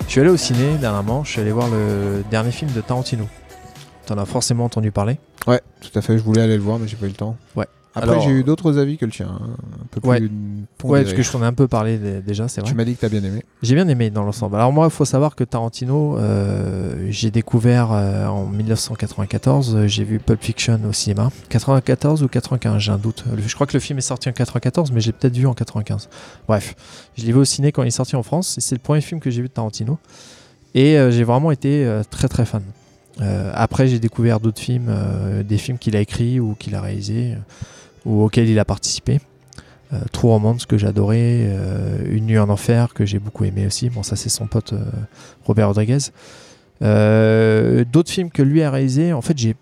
Je 0.08 0.12
suis 0.12 0.20
allé 0.22 0.30
au 0.30 0.36
ciné 0.38 0.76
dernièrement, 0.78 1.22
je 1.22 1.30
suis 1.32 1.40
allé 1.40 1.52
voir 1.52 1.68
le 1.68 2.24
dernier 2.30 2.50
film 2.50 2.72
de 2.72 2.80
Tarantino. 2.80 3.28
T'en 4.06 4.16
as 4.16 4.24
forcément 4.24 4.64
entendu 4.64 4.90
parler. 4.90 5.18
Ouais, 5.46 5.60
tout 5.82 5.96
à 5.98 6.00
fait. 6.00 6.16
Je 6.16 6.22
voulais 6.22 6.40
aller 6.40 6.56
le 6.56 6.62
voir, 6.62 6.78
mais 6.78 6.88
j'ai 6.88 6.96
pas 6.96 7.04
eu 7.06 7.10
le 7.10 7.14
temps. 7.14 7.36
Ouais. 7.54 7.66
Après, 7.94 8.10
Alors- 8.10 8.22
j'ai 8.22 8.30
eu 8.30 8.42
d'autres 8.42 8.78
avis 8.78 8.96
que 8.96 9.04
le 9.04 9.12
tien. 9.12 9.28
hein, 9.30 9.50
Un 9.82 9.86
peu 9.90 10.00
plus 10.00 10.08
Ouais. 10.08 10.20
Pondérés. 10.78 11.00
Ouais, 11.00 11.04
parce 11.04 11.16
que 11.16 11.22
je 11.22 11.30
t'en 11.30 11.42
ai 11.42 11.46
un 11.46 11.52
peu 11.52 11.68
parlé 11.68 11.98
dé- 11.98 12.20
déjà, 12.22 12.48
c'est 12.48 12.60
vrai. 12.62 12.70
Tu 12.70 12.76
m'as 12.76 12.84
dit 12.84 12.94
que 12.94 13.00
t'as 13.00 13.08
bien 13.10 13.22
aimé. 13.22 13.42
J'ai 13.62 13.74
bien 13.74 13.86
aimé 13.88 14.08
dans 14.10 14.22
l'ensemble. 14.22 14.56
Alors 14.56 14.72
moi, 14.72 14.86
il 14.86 14.90
faut 14.90 15.04
savoir 15.04 15.34
que 15.36 15.44
Tarantino, 15.44 16.16
euh, 16.18 17.06
j'ai 17.10 17.30
découvert 17.30 17.90
euh, 17.92 18.26
en 18.26 18.46
1994, 18.46 19.74
euh, 19.76 19.86
j'ai 19.86 20.04
vu 20.04 20.18
Pulp 20.18 20.42
Fiction 20.42 20.80
au 20.88 20.92
cinéma. 20.92 21.30
94 21.48 22.22
ou 22.22 22.28
95, 22.28 22.78
j'ai 22.80 22.92
un 22.92 22.96
doute. 22.98 23.24
Je 23.46 23.54
crois 23.54 23.66
que 23.66 23.74
le 23.74 23.80
film 23.80 23.98
est 23.98 24.02
sorti 24.02 24.28
en 24.28 24.32
94, 24.32 24.92
mais 24.92 25.00
j'ai 25.00 25.12
peut-être 25.12 25.36
vu 25.36 25.46
en 25.46 25.54
95. 25.54 26.08
Bref, 26.46 26.74
je 27.16 27.24
l'ai 27.26 27.32
vu 27.32 27.38
au 27.38 27.44
ciné 27.44 27.72
quand 27.72 27.82
il 27.82 27.88
est 27.88 27.90
sorti 27.90 28.16
en 28.16 28.22
France, 28.22 28.56
et 28.58 28.60
c'est 28.60 28.74
le 28.74 28.80
premier 28.80 29.00
film 29.00 29.20
que 29.20 29.30
j'ai 29.30 29.42
vu 29.42 29.48
de 29.48 29.52
Tarantino. 29.52 29.98
Et 30.74 30.98
euh, 30.98 31.10
j'ai 31.10 31.24
vraiment 31.24 31.50
été 31.50 31.90
très 32.10 32.28
très 32.28 32.44
fan. 32.46 32.62
Après, 33.52 33.88
j'ai 33.88 33.98
découvert 33.98 34.38
d'autres 34.38 34.60
films, 34.60 34.94
des 35.44 35.58
films 35.58 35.76
qu'il 35.78 35.96
a 35.96 36.00
écrits 36.00 36.38
ou 36.38 36.54
qu'il 36.54 36.76
a 36.76 36.80
réalisés, 36.80 37.34
ou 38.04 38.22
auxquels 38.22 38.48
il 38.48 38.58
a 38.60 38.64
participé. 38.64 39.18
Euh, 39.92 40.00
True 40.12 40.28
Romance 40.28 40.66
que 40.66 40.76
j'adorais, 40.76 41.46
euh, 41.48 41.98
Une 42.10 42.26
nuit 42.26 42.38
en 42.38 42.50
enfer 42.50 42.92
que 42.92 43.06
j'ai 43.06 43.18
beaucoup 43.18 43.44
aimé 43.44 43.66
aussi. 43.66 43.88
Bon, 43.88 44.02
ça 44.02 44.16
c'est 44.16 44.28
son 44.28 44.46
pote 44.46 44.74
euh, 44.74 44.84
Robert 45.44 45.68
Rodriguez. 45.68 45.98
D'autres 46.80 48.10
films 48.10 48.30
que 48.30 48.42
lui 48.42 48.62
a 48.62 48.70
réalisés, 48.70 49.12
en 49.12 49.22
fait, 49.22 49.36
j'ai 49.36 49.56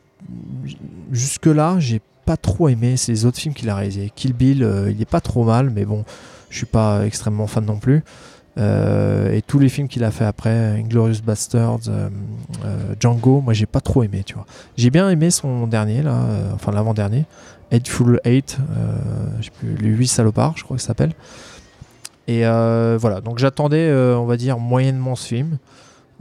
jusque 1.12 1.46
là, 1.46 1.76
j'ai 1.78 2.00
pas 2.24 2.36
trop 2.36 2.68
aimé 2.68 2.96
ces 2.96 3.24
autres 3.24 3.38
films 3.38 3.54
qu'il 3.54 3.70
a 3.70 3.76
réalisés. 3.76 4.12
Kill 4.14 4.32
Bill, 4.32 4.68
il 4.90 5.00
est 5.00 5.08
pas 5.08 5.20
trop 5.20 5.44
mal, 5.44 5.70
mais 5.70 5.84
bon, 5.84 6.04
je 6.50 6.56
suis 6.58 6.66
pas 6.66 7.06
extrêmement 7.06 7.46
fan 7.46 7.64
non 7.64 7.78
plus. 7.78 8.02
Et 8.58 9.42
tous 9.46 9.58
les 9.58 9.68
films 9.68 9.86
qu'il 9.88 10.02
a 10.04 10.10
fait 10.10 10.24
après, 10.24 10.78
Inglorious 10.78 11.22
Bastards, 11.24 11.88
Django, 13.00 13.40
moi 13.40 13.54
j'ai 13.54 13.66
pas 13.66 13.80
trop 13.80 14.02
aimé, 14.02 14.22
tu 14.26 14.34
vois. 14.34 14.44
J'ai 14.76 14.90
bien 14.90 15.08
aimé 15.08 15.30
son 15.30 15.66
dernier 15.66 16.02
là, 16.02 16.26
enfin 16.54 16.72
l'avant-dernier, 16.72 17.24
Hateful 17.72 18.20
Eight, 18.24 18.58
euh, 18.76 19.72
les 19.80 19.88
8 19.88 20.06
salopards, 20.06 20.56
je 20.56 20.64
crois 20.64 20.76
que 20.76 20.82
ça 20.82 20.88
s'appelle. 20.88 21.14
Et 22.28 22.46
euh, 22.46 22.96
voilà, 23.00 23.20
donc 23.20 23.38
j'attendais, 23.38 23.88
euh, 23.88 24.16
on 24.16 24.26
va 24.26 24.36
dire, 24.36 24.58
moyennement 24.58 25.16
ce 25.16 25.26
film, 25.26 25.58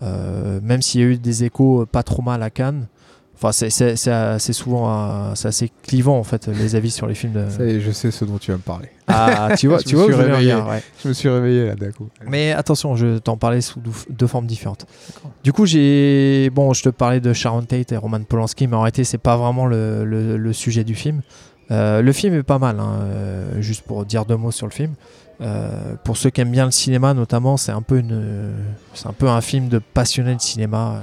même 0.02 0.82
s'il 0.82 1.02
y 1.02 1.04
a 1.04 1.08
eu 1.08 1.18
des 1.18 1.44
échos 1.44 1.86
pas 1.86 2.04
trop 2.04 2.22
mal 2.22 2.44
à 2.44 2.50
Cannes. 2.50 2.88
Enfin, 3.36 3.52
c'est- 3.52 4.07
assez 4.10 4.53
souvent, 4.53 4.90
euh, 4.90 5.32
c'est 5.36 5.49
assez 5.49 5.70
clivant 5.84 6.18
en 6.18 6.24
fait 6.24 6.48
les 6.48 6.76
avis 6.76 6.90
sur 6.90 7.06
les 7.06 7.16
films 7.16 7.34
de. 7.34 7.49
Ça 7.49 7.66
y 7.66 7.72
est, 7.76 7.80
je 7.82 7.91
sais 7.91 8.10
ce 8.12 8.24
dont 8.26 8.38
tu 8.38 8.52
vas 8.52 8.57
me 8.57 8.62
parler. 8.64 8.88
Ah, 9.07 9.49
tu 9.57 9.68
vois, 9.68 9.78
Je 9.80 9.84
tu 9.84 9.95
me 9.95 10.02
vois, 10.03 10.12
je 10.12 10.18
réveillé. 10.18 10.53
venir, 10.53 10.68
ouais. 10.68 10.82
Je 11.03 11.10
me 11.10 11.14
suis 11.14 11.28
réveillé 11.30 11.68
là 11.68 11.76
d'un 11.76 11.91
coup. 11.91 12.07
Mais 12.28 12.53
attention, 12.53 12.95
je 12.95 13.18
t'en 13.18 13.36
parlais 13.38 13.60
sous 13.62 13.82
deux 14.10 14.28
formes 14.28 14.48
différentes. 14.48 14.86
Du 15.44 15.52
coup, 15.53 15.66
j'ai 15.66 16.49
bon, 16.52 16.74
je 16.74 16.84
te 16.84 16.90
parlais 16.90 17.20
de 17.20 17.34
Sharon 17.34 17.64
Tate 17.64 17.91
et 17.91 17.98
Roman 17.98 18.22
Polanski, 18.24 18.68
mais 18.68 18.76
en 18.78 18.82
réalité, 18.82 19.03
c'est 19.03 19.18
pas 19.18 19.36
vraiment 19.38 19.66
le, 19.66 20.06
le- 20.06 20.38
le 20.38 20.53
sujet 20.53 20.84
du 20.84 20.95
film. 20.95 21.22
Euh, 21.72 22.02
le 22.02 22.12
film 22.14 22.36
est 22.36 22.44
pas 22.44 22.60
mal, 22.60 22.80
hein, 22.80 22.99
euh, 23.02 23.62
juste 23.62 23.82
pour 23.84 24.06
dire 24.06 24.26
deux 24.26 24.38
mots 24.38 24.52
sur 24.52 24.66
le 24.68 24.72
film. 24.72 24.94
Euh, 25.41 25.95
pour 26.06 26.16
ceux 26.16 26.30
qui 26.30 26.40
aiment 26.40 26.52
bien 26.52 26.66
le 26.66 26.72
cinéma, 26.72 27.14
notamment, 27.14 27.57
c'est 27.57 27.74
un 27.74 27.82
peu 27.82 27.98
une, 27.98 28.53
c'est 28.94 29.07
un 29.07 29.14
peu 29.14 29.28
un 29.28 29.41
film 29.41 29.68
de 29.68 29.80
passionné 29.80 30.36
de 30.36 30.41
cinéma. 30.41 31.02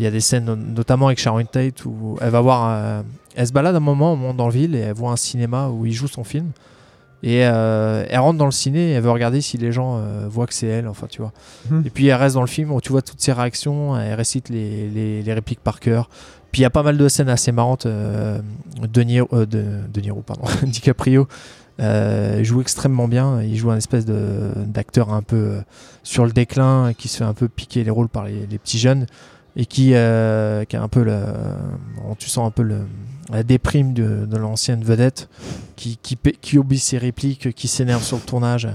Il 0.00 0.04
y 0.04 0.06
a 0.06 0.10
des 0.10 0.20
scènes, 0.20 0.46
no- 0.46 0.56
notamment 0.56 1.06
avec 1.08 1.18
Sharon 1.20 1.44
Tate, 1.44 1.84
où 1.84 2.16
elle 2.20 2.30
va 2.30 2.40
voir, 2.40 2.64
un- 2.64 3.04
elle 3.36 3.46
se 3.46 3.52
balade 3.52 3.76
un 3.76 3.80
moment, 3.80 4.14
au 4.14 4.16
moment 4.16 4.34
dans 4.34 4.46
le 4.46 4.52
ville, 4.52 4.74
et 4.74 4.78
elle 4.80 4.94
voit 4.94 5.12
un 5.12 5.16
cinéma 5.16 5.68
où 5.68 5.84
il 5.86 5.92
joue 5.92 6.08
son 6.08 6.24
film. 6.24 6.50
Et 7.22 7.44
euh, 7.46 8.06
elle 8.08 8.18
rentre 8.18 8.38
dans 8.38 8.46
le 8.46 8.50
ciné, 8.50 8.88
et 8.88 8.92
elle 8.92 9.02
veut 9.02 9.10
regarder 9.10 9.42
si 9.42 9.58
les 9.58 9.72
gens 9.72 9.98
euh, 9.98 10.26
voient 10.26 10.46
que 10.46 10.54
c'est 10.54 10.66
elle, 10.68 10.88
enfin 10.88 11.06
tu 11.08 11.20
vois. 11.20 11.32
Mhm. 11.70 11.82
Et 11.86 11.90
puis 11.90 12.06
elle 12.06 12.14
reste 12.14 12.34
dans 12.36 12.40
le 12.40 12.46
film 12.46 12.72
où 12.72 12.80
tu 12.80 12.92
vois 12.92 13.02
toutes 13.02 13.20
ses 13.20 13.32
réactions, 13.34 13.94
elle 13.98 14.14
récite 14.14 14.48
les, 14.48 14.88
les- 14.88 15.22
les 15.22 15.32
répliques 15.34 15.60
par 15.60 15.80
cœur. 15.80 16.08
Puis 16.50 16.60
il 16.60 16.62
y 16.62 16.66
a 16.66 16.70
pas 16.70 16.82
mal 16.82 16.96
de 16.96 17.08
scènes 17.08 17.28
assez 17.28 17.52
marrantes. 17.52 17.84
Euh, 17.86 18.40
de, 18.90 19.02
Niro, 19.02 19.28
euh, 19.34 19.44
de, 19.44 19.64
de 19.92 20.00
Niro, 20.00 20.22
pardon, 20.22 20.44
DiCaprio 20.66 21.28
euh, 21.80 22.42
joue 22.42 22.60
extrêmement 22.62 23.06
bien. 23.06 23.42
Il 23.42 23.56
joue 23.56 23.70
un 23.70 23.76
espèce 23.76 24.04
d'acteur 24.06 25.12
un 25.12 25.22
peu 25.22 25.36
euh, 25.36 25.60
sur 26.02 26.24
le 26.24 26.32
déclin, 26.32 26.92
qui 26.96 27.08
se 27.08 27.18
fait 27.18 27.24
un 27.24 27.34
peu 27.34 27.48
piquer 27.48 27.84
les 27.84 27.90
rôles 27.90 28.08
par 28.08 28.24
les, 28.24 28.46
les 28.50 28.58
petits 28.58 28.78
jeunes 28.78 29.04
et 29.56 29.66
qui, 29.66 29.94
euh, 29.94 30.64
qui 30.64 30.76
a 30.76 30.82
un 30.82 30.88
peu 30.88 31.02
le, 31.02 31.20
tu 32.18 32.28
sens 32.28 32.46
un 32.46 32.50
peu 32.50 32.62
le, 32.62 32.82
la 33.32 33.42
déprime 33.42 33.92
de, 33.92 34.26
de 34.26 34.36
l'ancienne 34.36 34.82
vedette 34.82 35.28
qui, 35.76 35.98
qui, 36.02 36.16
qui 36.40 36.58
oublie 36.58 36.78
ses 36.78 36.98
répliques, 36.98 37.52
qui 37.54 37.68
s'énerve 37.68 38.02
sur 38.02 38.16
le 38.16 38.22
tournage. 38.22 38.68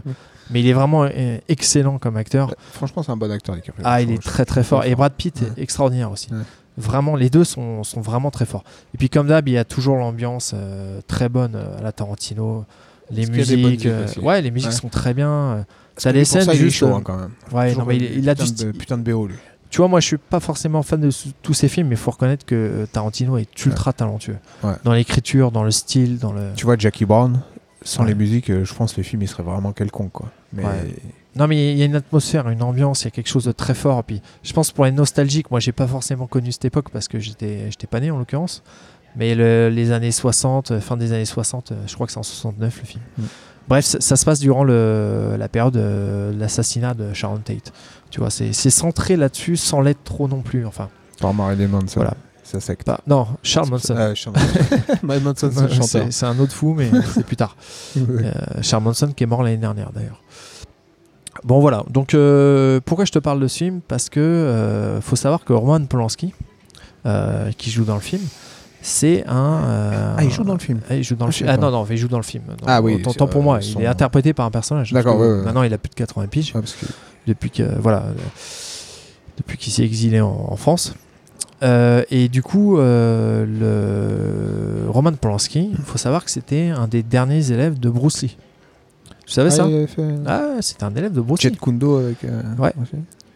Mais 0.51 0.59
il 0.61 0.67
est 0.67 0.73
vraiment 0.73 1.05
euh, 1.05 1.37
excellent 1.47 1.97
comme 1.97 2.17
acteur. 2.17 2.53
Franchement, 2.73 3.01
c'est 3.01 3.11
un 3.11 3.17
bon 3.17 3.31
acteur, 3.31 3.55
DiCaprio. 3.55 3.83
Ah, 3.83 4.01
il 4.01 4.11
est 4.11 4.21
très 4.21 4.45
très 4.45 4.63
fort. 4.63 4.85
Et 4.85 4.93
Brad 4.93 5.13
Pitt 5.13 5.41
Ouais. 5.41 5.47
est 5.57 5.61
extraordinaire 5.61 6.11
aussi. 6.11 6.31
Ouais. 6.31 6.39
Vraiment, 6.77 7.15
les 7.15 7.29
deux 7.31 7.43
sont, 7.45 7.83
sont 7.83 8.01
vraiment 8.01 8.29
très 8.29 8.45
forts. 8.45 8.63
Et 8.93 8.97
puis, 8.97 9.09
comme 9.09 9.27
d'hab, 9.27 9.47
il 9.47 9.53
y 9.53 9.57
a 9.57 9.63
toujours 9.65 9.95
l'ambiance 9.95 10.51
euh, 10.53 10.99
très 11.07 11.29
bonne 11.29 11.55
euh, 11.55 11.79
à 11.79 11.81
la 11.81 11.91
Tarantino. 11.91 12.65
Les 13.11 13.25
musiques, 13.27 13.85
euh, 13.87 14.05
ouais, 14.21 14.41
les 14.41 14.51
musiques 14.51 14.69
Ouais. 14.71 14.75
sont 14.75 14.89
très 14.89 15.13
bien. 15.15 15.29
euh, 15.29 15.63
scènes 15.97 16.25
ça, 16.25 16.41
il 16.43 16.49
est 16.49 16.55
juste. 16.57 16.77
chaud, 16.77 16.87
euh, 16.87 16.95
hein, 16.95 17.01
quand 17.03 17.17
même. 17.17 17.31
ouais, 17.51 17.73
non, 17.75 17.85
mais 17.85 17.95
il, 17.97 18.17
il 18.19 18.29
a 18.29 18.35
du 18.35 18.41
putain 18.43 18.55
style. 18.55 18.67
de, 18.67 18.77
putain 18.77 18.97
de 18.97 19.03
BO, 19.11 19.27
lui. 19.27 19.35
Tu 19.69 19.77
vois, 19.77 19.87
moi, 19.87 19.99
je 19.99 20.07
suis 20.07 20.17
pas 20.17 20.39
forcément 20.39 20.83
fan 20.83 21.01
de 21.01 21.09
tous 21.41 21.53
ces 21.53 21.67
films, 21.67 21.87
mais 21.87 21.95
il 21.95 21.97
faut 21.97 22.11
reconnaître 22.11 22.45
que 22.45 22.55
euh, 22.55 22.85
Tarantino 22.85 23.37
est 23.37 23.65
ultra 23.65 23.91
talentueux. 23.93 24.37
Ouais. 24.63 24.73
Dans 24.83 24.93
l'écriture, 24.93 25.51
dans 25.51 25.63
le 25.63 25.71
style, 25.71 26.17
dans 26.17 26.31
le. 26.31 26.51
Tu 26.55 26.65
vois, 26.65 26.77
Jackie 26.77 27.05
Brown, 27.05 27.41
sans 27.81 28.03
Ouais. 28.03 28.09
les 28.09 28.15
musiques, 28.15 28.49
euh, 28.49 28.63
je 28.63 28.73
pense 28.73 28.93
que 28.93 28.97
les 28.97 29.03
films, 29.03 29.23
ils 29.23 29.27
seraient 29.27 29.43
vraiment 29.43 29.73
quelconques, 29.73 30.11
quoi. 30.13 30.31
Mais. 30.53 30.63
Non, 31.35 31.47
mais 31.47 31.73
il 31.73 31.77
y 31.77 31.81
a 31.81 31.85
une 31.85 31.95
atmosphère, 31.97 32.47
une 32.47 32.63
ambiance, 32.63 33.01
il 33.01 33.05
y 33.05 33.07
a 33.09 33.11
quelque 33.11 33.27
chose 33.27 33.43
de 33.43 33.51
très 33.51 33.73
fort. 33.73 34.05
Puis, 34.05 34.21
je 34.43 34.53
pense 34.53 34.71
pour 34.71 34.85
les 34.85 34.91
nostalgiques, 34.93 35.51
moi, 35.51 35.59
j'ai 35.59 35.73
pas 35.73 35.87
forcément 35.87 36.27
connu 36.27 36.53
cette 36.53 36.63
époque 36.63 36.89
parce 36.91 37.09
que 37.09 37.19
j'étais, 37.19 37.67
pas 37.89 37.99
né 37.99 38.09
en 38.09 38.17
l'occurrence. 38.19 38.63
Mais 39.17 39.35
le- 39.35 39.67
les 39.69 39.91
années 39.91 40.11
60, 40.13 40.71
euh, 40.71 40.79
fin 40.79 40.95
des 40.95 41.11
années 41.11 41.25
60, 41.25 41.71
euh, 41.71 41.75
je 41.87 41.93
crois 41.95 42.05
que 42.07 42.13
c'est 42.13 42.19
en 42.19 42.23
69 42.23 42.79
le 42.81 42.85
film. 42.87 43.03
Mm. 43.17 43.23
Bref, 43.67 43.83
ça, 43.85 43.99
ça 43.99 44.15
se 44.15 44.23
passe 44.23 44.39
durant 44.39 44.63
le, 44.63 45.35
la 45.37 45.49
période 45.49 45.73
de 45.73 46.33
l'assassinat 46.37 46.93
de 46.93 47.13
Sharon 47.13 47.37
Tate. 47.39 47.73
Tu 48.15 48.21
vois, 48.21 48.29
c'est, 48.29 48.53
centré 48.53 49.17
là-dessus 49.17 49.57
sans 49.57 49.81
l'être 49.81 50.05
trop 50.05 50.29
non 50.29 50.39
plus. 50.41 50.65
Enfin, 50.65 50.87
par 51.19 51.33
Marilyn 51.33 51.67
Manson. 51.67 51.95
Voilà. 51.97 52.13
Ça 52.43 52.61
secte. 52.61 52.85
pas, 52.85 53.01
non, 53.05 53.27
Charles 53.43 53.67
Manson. 53.69 53.93
Euh, 53.97 54.15
Charles 54.15 54.37
Manson. 55.21 55.51
C'est 55.51 55.73
chanteur. 55.73 56.07
c'est, 56.11 56.25
un 56.25 56.39
autre 56.39 56.53
fou, 56.53 56.73
mais 56.77 56.89
c'est 57.13 57.25
plus 57.25 57.35
tard. 57.35 57.57
Euh, 57.97 58.31
Charles 58.61 58.83
Manson 58.83 59.11
qui 59.13 59.25
est 59.25 59.27
mort 59.27 59.43
l'année 59.43 59.57
dernière 59.57 59.91
d'ailleurs. 59.91 60.21
Bon 61.43 61.59
voilà, 61.59 61.83
donc 61.89 62.13
euh, 62.13 62.79
pourquoi 62.85 63.03
je 63.03 63.11
te 63.11 63.19
parle 63.19 63.41
de 63.41 63.49
ce 63.49 63.57
film? 63.57 63.81
Parce 63.85 64.07
que 64.07 64.21
euh, 64.21 65.01
faut 65.01 65.17
savoir 65.17 65.43
que 65.43 65.51
Roman 65.51 65.83
Polanski, 65.85 66.33
qui 67.57 67.69
joue 67.69 67.83
dans 67.83 67.95
le 67.95 67.99
film, 67.99 68.21
c'est 68.81 69.25
un. 69.27 69.61
euh, 69.65 70.15
Ah, 70.17 70.23
il 70.23 70.31
joue 70.31 70.45
dans 70.45 70.53
le 70.53 70.59
film. 70.59 70.79
Ah, 70.89 70.95
il 70.95 71.03
joue 71.03 71.15
dans 71.15 71.25
Ah, 71.25 71.27
le 71.27 71.33
film. 71.33 71.49
Ah 71.51 71.57
non, 71.57 71.69
non, 71.69 71.85
il 71.89 71.97
joue 71.97 72.07
dans 72.07 72.15
le 72.15 72.23
film. 72.23 72.43
Ah 72.65 72.81
oui, 72.81 73.03
Autant 73.05 73.27
pour 73.27 73.43
moi, 73.43 73.59
son- 73.59 73.77
il 73.79 73.83
est 73.83 73.87
interprété 73.87 74.31
par 74.33 74.45
un 74.45 74.51
personnage. 74.51 74.93
D'accord, 74.93 75.17
que 75.17 75.21
ouais, 75.21 75.37
ouais. 75.39 75.43
Maintenant, 75.43 75.63
il 75.63 75.73
a 75.73 75.77
plus 75.77 75.89
de 75.89 75.95
80 75.95 76.27
piges 76.27 76.53
Ouais, 76.55 76.61
parce 76.61 76.75
que- 76.75 76.85
depuis 77.27 77.49
que 77.49 77.63
voilà 77.79 78.03
euh, 78.03 78.13
depuis 79.37 79.57
qu'il 79.57 79.71
s'est 79.73 79.83
exilé 79.83 80.21
en, 80.21 80.47
en 80.49 80.55
France. 80.55 80.93
Euh, 81.63 82.03
et 82.11 82.27
du 82.27 82.43
coup, 82.43 82.77
euh, 82.77 83.45
le 83.45 84.89
Roman 84.89 85.13
Polanski, 85.13 85.69
il 85.71 85.83
faut 85.85 85.97
savoir 85.97 86.23
que 86.25 86.31
c'était 86.31 86.67
un 86.69 86.87
des 86.87 87.01
derniers 87.03 87.51
élèves 87.51 87.79
de 87.79 87.89
Bruce 87.89 88.21
Lee. 88.23 88.37
Tu 89.25 89.33
savais 89.33 89.49
Ah, 89.49 89.51
ça 89.55 89.65
fait 89.87 90.03
Ah, 90.27 90.49
c'était 90.61 90.83
un 90.83 90.93
élève 90.95 91.13
de 91.13 91.21
Bruce 91.21 91.41
Jet 91.41 91.49
Lee. 91.49 91.57
Kundo 91.57 91.97
avec. 91.97 92.23
euh, 92.25 92.41
Ouais. 92.59 92.73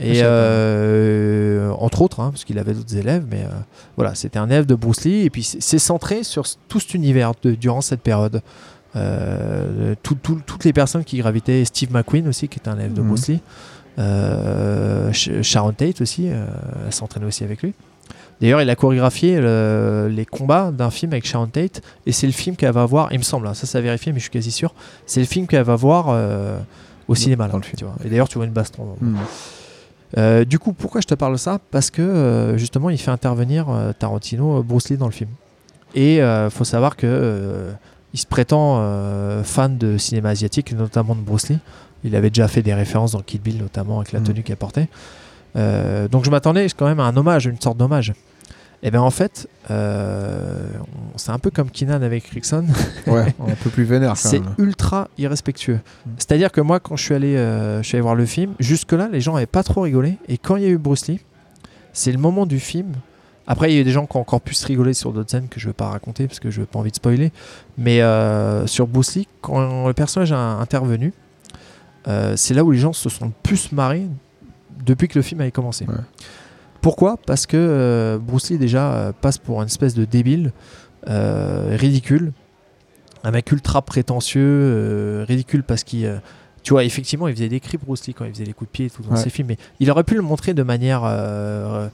Et 0.02 0.22
euh, 0.24 1.72
entre 1.72 2.02
autres, 2.02 2.20
hein, 2.22 2.30
parce 2.32 2.44
qu'il 2.46 2.58
avait 2.60 2.74
d'autres 2.74 2.96
élèves, 2.96 3.26
mais 3.30 3.44
euh, 3.44 3.50
voilà, 3.98 4.16
c'était 4.16 4.40
un 4.40 4.48
élève 4.48 4.66
de 4.66 4.76
Bruce 4.76 5.04
Lee. 5.06 5.22
Et 5.26 5.30
puis 5.30 5.44
c'est 5.44 5.80
centré 5.80 6.24
sur 6.24 6.46
tout 6.68 6.80
cet 6.80 6.94
univers 6.94 7.32
de- 7.42 7.56
durant 7.56 7.82
cette 7.82 8.02
période. 8.02 8.42
Euh, 8.96 9.96
tout- 10.02 10.16
tout- 10.22 10.42
toutes 10.46 10.64
les 10.66 10.74
personnes 10.74 11.04
qui 11.04 11.18
gravitaient, 11.18 11.64
Steve 11.66 11.92
McQueen 11.92 12.28
aussi, 12.28 12.48
qui 12.48 12.60
est 12.60 12.68
un 12.70 12.78
élève 12.78 12.94
de 12.94 13.02
Mhm. 13.02 13.08
Bruce 13.08 13.28
Lee. 13.28 13.40
Euh, 14.00 15.12
Sh- 15.12 15.42
Sharon 15.42 15.74
Tate 15.74 16.02
aussi, 16.02 16.30
euh, 16.30 16.46
elle 16.86 16.94
s'entraînait 16.94 17.26
aussi 17.26 17.44
avec 17.44 17.62
lui. 17.62 17.74
D'ailleurs, 18.40 18.62
il 18.62 18.70
a 18.70 18.76
chorégraphié 18.76 19.42
le- 19.42 20.08
les 20.10 20.26
combats 20.26 20.72
d'un 20.72 20.90
film 20.90 21.12
avec 21.12 21.28
Sharon 21.28 21.48
Tate, 21.48 21.82
et 22.06 22.14
c'est 22.14 22.26
le 22.28 22.32
film 22.32 22.56
qu'elle 22.56 22.72
va 22.72 22.86
voir, 22.86 23.10
il 23.12 23.18
me 23.18 23.24
semble, 23.24 23.48
hein, 23.48 23.54
ça 23.54 23.78
à 23.78 23.82
vérifier, 23.82 24.14
mais 24.14 24.20
je 24.20 24.24
suis 24.24 24.32
quasi 24.32 24.52
sûr, 24.52 24.74
c'est 25.06 25.20
le 25.20 25.26
film 25.26 25.46
qu'elle 25.48 25.64
va 25.64 25.76
voir 25.76 26.06
euh, 26.10 26.58
au 27.10 27.16
cinéma. 27.16 27.48
Là, 27.48 27.54
tu 27.76 27.84
vois. 27.84 27.96
Et 28.06 28.10
d'ailleurs, 28.10 28.30
tu 28.30 28.38
vois 28.38 28.46
une 28.46 28.54
baston. 28.54 28.96
Hmm. 29.02 29.16
Euh, 30.18 30.46
du 30.46 30.58
coup, 30.58 30.72
pourquoi 30.74 31.02
je 31.02 31.08
te 31.08 31.14
parle 31.16 31.34
de 31.34 31.38
ça? 31.38 31.60
Parce 31.70 31.92
que 31.92 32.02
euh, 32.02 32.58
justement, 32.58 32.90
il 32.90 32.98
fait 32.98 33.12
intervenir 33.12 33.68
Tarantino, 34.00 34.64
Bruce 34.64 34.90
Lee 34.90 34.98
dans 34.98 35.06
le 35.08 35.12
film. 35.12 35.30
Et 35.96 36.18
il 36.18 36.48
faut 36.52 36.64
savoir 36.64 36.96
que 36.96 37.72
il 38.14 38.20
se 38.20 38.26
prétend 38.26 38.78
euh, 38.80 39.44
fan 39.44 39.78
de 39.78 39.98
cinéma 39.98 40.30
asiatique, 40.30 40.72
notamment 40.74 41.16
de 41.16 41.22
Bruce 41.22 41.50
Lee. 41.50 41.60
Il 42.04 42.16
avait 42.16 42.30
déjà 42.30 42.48
fait 42.48 42.62
des 42.62 42.74
références 42.74 43.12
dans 43.12 43.20
Kill 43.22 43.42
Bill, 43.42 43.58
notamment 43.58 43.98
avec 44.00 44.12
la 44.14 44.20
Mm. 44.20 44.24
tenue 44.24 44.44
qu'il 44.44 44.56
portait. 44.56 44.88
Euh, 45.56 46.08
donc 46.08 46.26
je 46.26 46.30
m'attendais 46.32 46.68
quand 46.76 46.86
même 46.86 47.00
à 47.00 47.06
un 47.06 47.18
hommage, 47.18 47.46
une 47.46 47.60
sorte 47.60 47.78
d'hommage. 47.78 48.14
Et 48.82 48.92
bien 48.92 49.02
en 49.02 49.10
fait, 49.12 49.50
euh, 49.70 50.70
c'est 51.18 51.32
un 51.32 51.40
peu 51.40 51.52
comme 51.52 51.70
Kinan 51.70 52.02
avec 52.02 52.26
Rickson. 52.28 52.66
Ouais, 53.08 53.36
un 53.46 53.56
peu 53.62 53.70
plus 53.70 53.84
vénère 53.84 54.16
C'est 54.16 54.42
ultra 54.58 55.10
irrespectueux. 55.18 55.80
Mm. 56.06 56.10
C'est-à-dire 56.18 56.52
que 56.52 56.62
moi, 56.62 56.80
quand 56.80 56.96
je 56.96 57.04
suis 57.04 57.14
allé, 57.14 57.36
je 57.36 57.82
suis 57.84 57.96
allé 57.98 58.02
voir 58.02 58.16
le 58.16 58.26
film, 58.26 58.54
jusque-là, 58.60 59.10
les 59.12 59.20
gens 59.22 59.34
n'avaient 59.34 59.46
pas 59.46 59.64
trop 59.64 59.82
rigolé. 59.82 60.18
Et 60.30 60.38
quand 60.38 60.56
il 60.56 60.64
y 60.64 60.66
a 60.66 60.70
eu 60.70 60.78
Bruce 60.78 61.08
Lee, 61.08 61.20
c'est 61.92 62.12
le 62.14 62.18
moment 62.20 62.46
du 62.46 62.60
film. 62.60 62.94
Après, 63.52 63.72
il 63.72 63.76
y 63.76 63.78
a 63.80 63.82
eu 63.82 63.84
des 63.84 63.92
gens 63.92 64.06
qui 64.06 64.16
ont 64.16 64.22
encore 64.22 64.42
plus 64.42 64.64
rigolé 64.64 64.94
sur 64.94 65.12
d'autres 65.12 65.32
scènes 65.32 65.48
que 65.50 65.60
je 65.60 65.66
ne 65.66 65.72
vais 65.72 65.74
pas 65.76 65.90
raconter 65.90 66.28
parce 66.28 66.40
que 66.40 66.52
je 66.52 66.62
n'ai 66.62 66.68
pas 66.68 66.78
envie 66.80 66.92
de 66.92 66.96
spoiler. 66.96 67.32
Mais 67.80 68.00
euh, 68.02 68.68
sur 68.68 68.86
Bruce 68.88 69.16
Lee, 69.16 69.28
quand 69.42 69.88
le 69.88 69.94
personnage 69.94 70.32
a 70.32 70.38
intervenu, 70.38 71.12
euh, 72.08 72.36
c'est 72.38 72.54
là 72.54 72.64
où 72.64 72.70
les 72.72 72.78
gens 72.78 72.94
se 72.94 73.10
sont 73.10 73.26
le 73.26 73.32
plus 73.44 73.72
marrés 73.72 74.06
depuis 74.86 75.08
que 75.08 75.18
le 75.18 75.24
film 75.24 75.42
avait 75.42 75.52
commencé. 75.52 75.86
Ouais. 75.86 75.96
Pourquoi? 76.82 77.18
Parce 77.26 77.48
que 77.48 77.58
euh, 77.58 78.18
Bruce 78.20 78.52
Lee 78.52 78.60
déjà 78.60 79.12
passe 79.20 79.40
pour 79.40 79.62
une 79.62 79.68
espèce 79.68 79.96
de 79.96 80.06
débile, 80.06 80.54
ridicule, 81.08 82.34
un 83.24 83.32
mec 83.32 83.52
ultra 83.52 83.82
prétentieux, 83.82 85.26
ridicule 85.28 85.64
parce 85.64 85.84
qu'il, 85.84 86.22
tu 86.64 86.74
vois, 86.74 86.84
effectivement, 86.84 87.28
il 87.28 87.34
faisait 87.36 87.50
des 87.50 87.60
cris 87.60 87.78
Bruce 87.78 88.06
Lee 88.08 88.14
quand 88.14 88.26
il 88.26 88.32
faisait 88.34 88.46
les 88.46 88.54
coups 88.54 88.70
de 88.70 88.72
pied 88.72 88.86
et 88.86 88.90
tout 88.92 89.02
dans 89.02 89.12
Ouais. 89.12 89.18
ses 89.18 89.30
films, 89.32 89.48
mais 89.50 89.58
il 89.80 89.90
aurait 89.92 90.04
pu 90.04 90.14
le 90.16 90.22
montrer 90.22 90.54
de 90.54 90.62
manière 90.64 91.02
euh, 91.04 91.90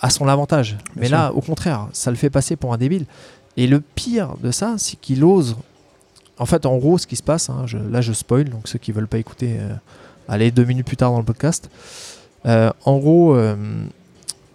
à 0.00 0.10
son 0.10 0.26
avantage. 0.28 0.76
mais 0.96 1.06
sûr. 1.08 1.16
là, 1.16 1.32
au 1.32 1.40
contraire, 1.40 1.88
ça 1.92 2.10
le 2.10 2.16
fait 2.16 2.30
passer 2.30 2.56
pour 2.56 2.72
un 2.72 2.78
débile. 2.78 3.06
Et 3.56 3.66
le 3.66 3.80
pire 3.80 4.34
de 4.42 4.50
ça, 4.50 4.74
c'est 4.78 4.96
qu'il 5.00 5.24
ose. 5.24 5.56
En 6.38 6.46
fait, 6.46 6.66
en 6.66 6.76
gros, 6.78 6.98
ce 6.98 7.06
qui 7.06 7.16
se 7.16 7.22
passe, 7.22 7.50
hein, 7.50 7.62
je- 7.66 7.78
là 7.78 8.00
je 8.00 8.12
spoil, 8.12 8.48
donc 8.48 8.68
ceux 8.68 8.78
qui 8.78 8.92
veulent 8.92 9.08
pas 9.08 9.18
écouter, 9.18 9.56
euh, 9.58 9.74
allez 10.28 10.50
deux 10.52 10.64
minutes 10.64 10.86
plus 10.86 10.96
tard 10.96 11.10
dans 11.10 11.18
le 11.18 11.24
podcast. 11.24 11.68
Euh, 12.46 12.70
en 12.84 12.98
gros, 12.98 13.34
euh, 13.34 13.56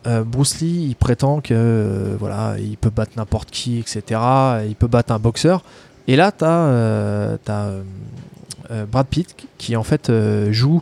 euh, 0.08 0.24
Bruce 0.24 0.60
Lee, 0.62 0.86
il 0.90 0.96
prétend 0.96 1.42
que 1.42 1.54
euh, 1.54 2.16
voilà, 2.20 2.56
il 2.60 2.78
peut 2.78 2.90
battre 2.90 3.12
n'importe 3.18 3.52
qui, 3.52 3.80
etc. 3.80 4.20
Il 4.68 4.76
peut 4.78 4.88
battre 4.88 5.12
un 5.12 5.20
boxeur. 5.20 5.64
Et 6.08 6.16
là, 6.16 6.32
tu 6.32 6.46
as, 6.46 7.72
Brad 8.90 9.08
Pitt 9.08 9.36
qui- 9.58 9.76
en 9.76 9.84
fait 9.84 10.10
euh, 10.10 10.52
joue 10.52 10.82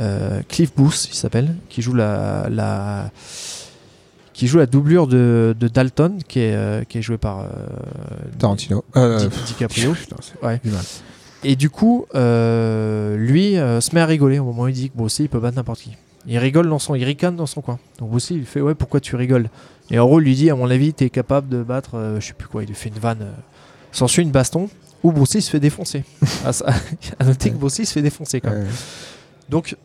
euh, 0.00 0.40
Cliff 0.48 0.74
Booth, 0.74 1.08
il 1.10 1.14
s'appelle, 1.14 1.54
qui 1.68 1.82
joue 1.82 1.94
la, 1.94 2.48
la 2.50 3.10
qui 4.40 4.46
joue 4.46 4.56
la 4.56 4.64
doublure 4.64 5.06
de, 5.06 5.54
de 5.60 5.68
Dalton, 5.68 6.16
qui 6.26 6.38
est, 6.40 6.54
euh, 6.54 6.82
qui 6.84 6.96
est 6.96 7.02
joué 7.02 7.18
par 7.18 7.40
euh, 7.40 7.44
Tarantino. 8.38 8.82
Euh, 8.96 9.18
Di- 9.18 9.28
DiCaprio. 9.48 9.92
putain, 9.92 10.16
Ouais. 10.42 10.58
du 10.64 10.70
mal. 10.70 10.80
Et 11.44 11.56
du 11.56 11.68
coup, 11.68 12.06
lui 12.14 13.54
se 13.54 13.94
met 13.94 14.00
à 14.00 14.06
rigoler 14.06 14.38
au 14.38 14.44
moment 14.44 14.62
où 14.62 14.68
il 14.68 14.74
dit 14.74 14.88
que 14.90 14.96
Bruce 14.96 15.18
Lee, 15.18 15.26
il 15.26 15.28
peut 15.28 15.40
battre 15.40 15.56
n'importe 15.56 15.80
qui. 15.80 15.92
Il 16.26 16.38
rigole 16.38 16.68
dans 16.70 16.78
son, 16.78 16.94
il 16.94 17.04
ricane 17.04 17.36
dans 17.36 17.46
son 17.46 17.60
coin. 17.60 17.78
Donc 17.98 18.10
Bruce 18.10 18.30
Lee, 18.30 18.36
il 18.36 18.44
fait 18.46 18.60
ouais, 18.60 18.74
pourquoi 18.74 19.00
tu 19.00 19.14
rigoles? 19.16 19.48
Et 19.90 19.98
en 19.98 20.06
gros, 20.06 20.20
il 20.20 20.24
lui 20.24 20.34
dit, 20.34 20.48
à 20.50 20.54
mon 20.54 20.70
avis, 20.70 20.92
t'es 20.94 21.10
capable 21.10 21.48
de 21.48 21.62
battre, 21.62 22.16
je 22.18 22.26
sais 22.26 22.32
plus 22.32 22.48
quoi, 22.48 22.62
il 22.62 22.68
lui 22.68 22.74
fait 22.74 22.88
une 22.90 22.98
vanne. 22.98 23.22
euh, 23.22 23.32
S'ensuit 23.92 24.22
une 24.22 24.30
baston 24.30 24.68
où 25.02 25.12
Bruce 25.12 25.34
Lee 25.34 25.42
se 25.42 25.50
fait 25.50 25.60
défoncer. 25.60 26.04
à, 26.44 26.52
ça- 26.54 26.72
à 27.18 27.24
noter 27.24 27.50
que 27.50 27.56
Bruce 27.56 27.78
Lee 27.78 27.86
se 27.86 27.92
fait 27.92 28.02
défoncer 28.02 28.40
quand 28.40 28.50
même. 28.50 28.62
Ouais. 28.62 28.68
Donc, 29.48 29.76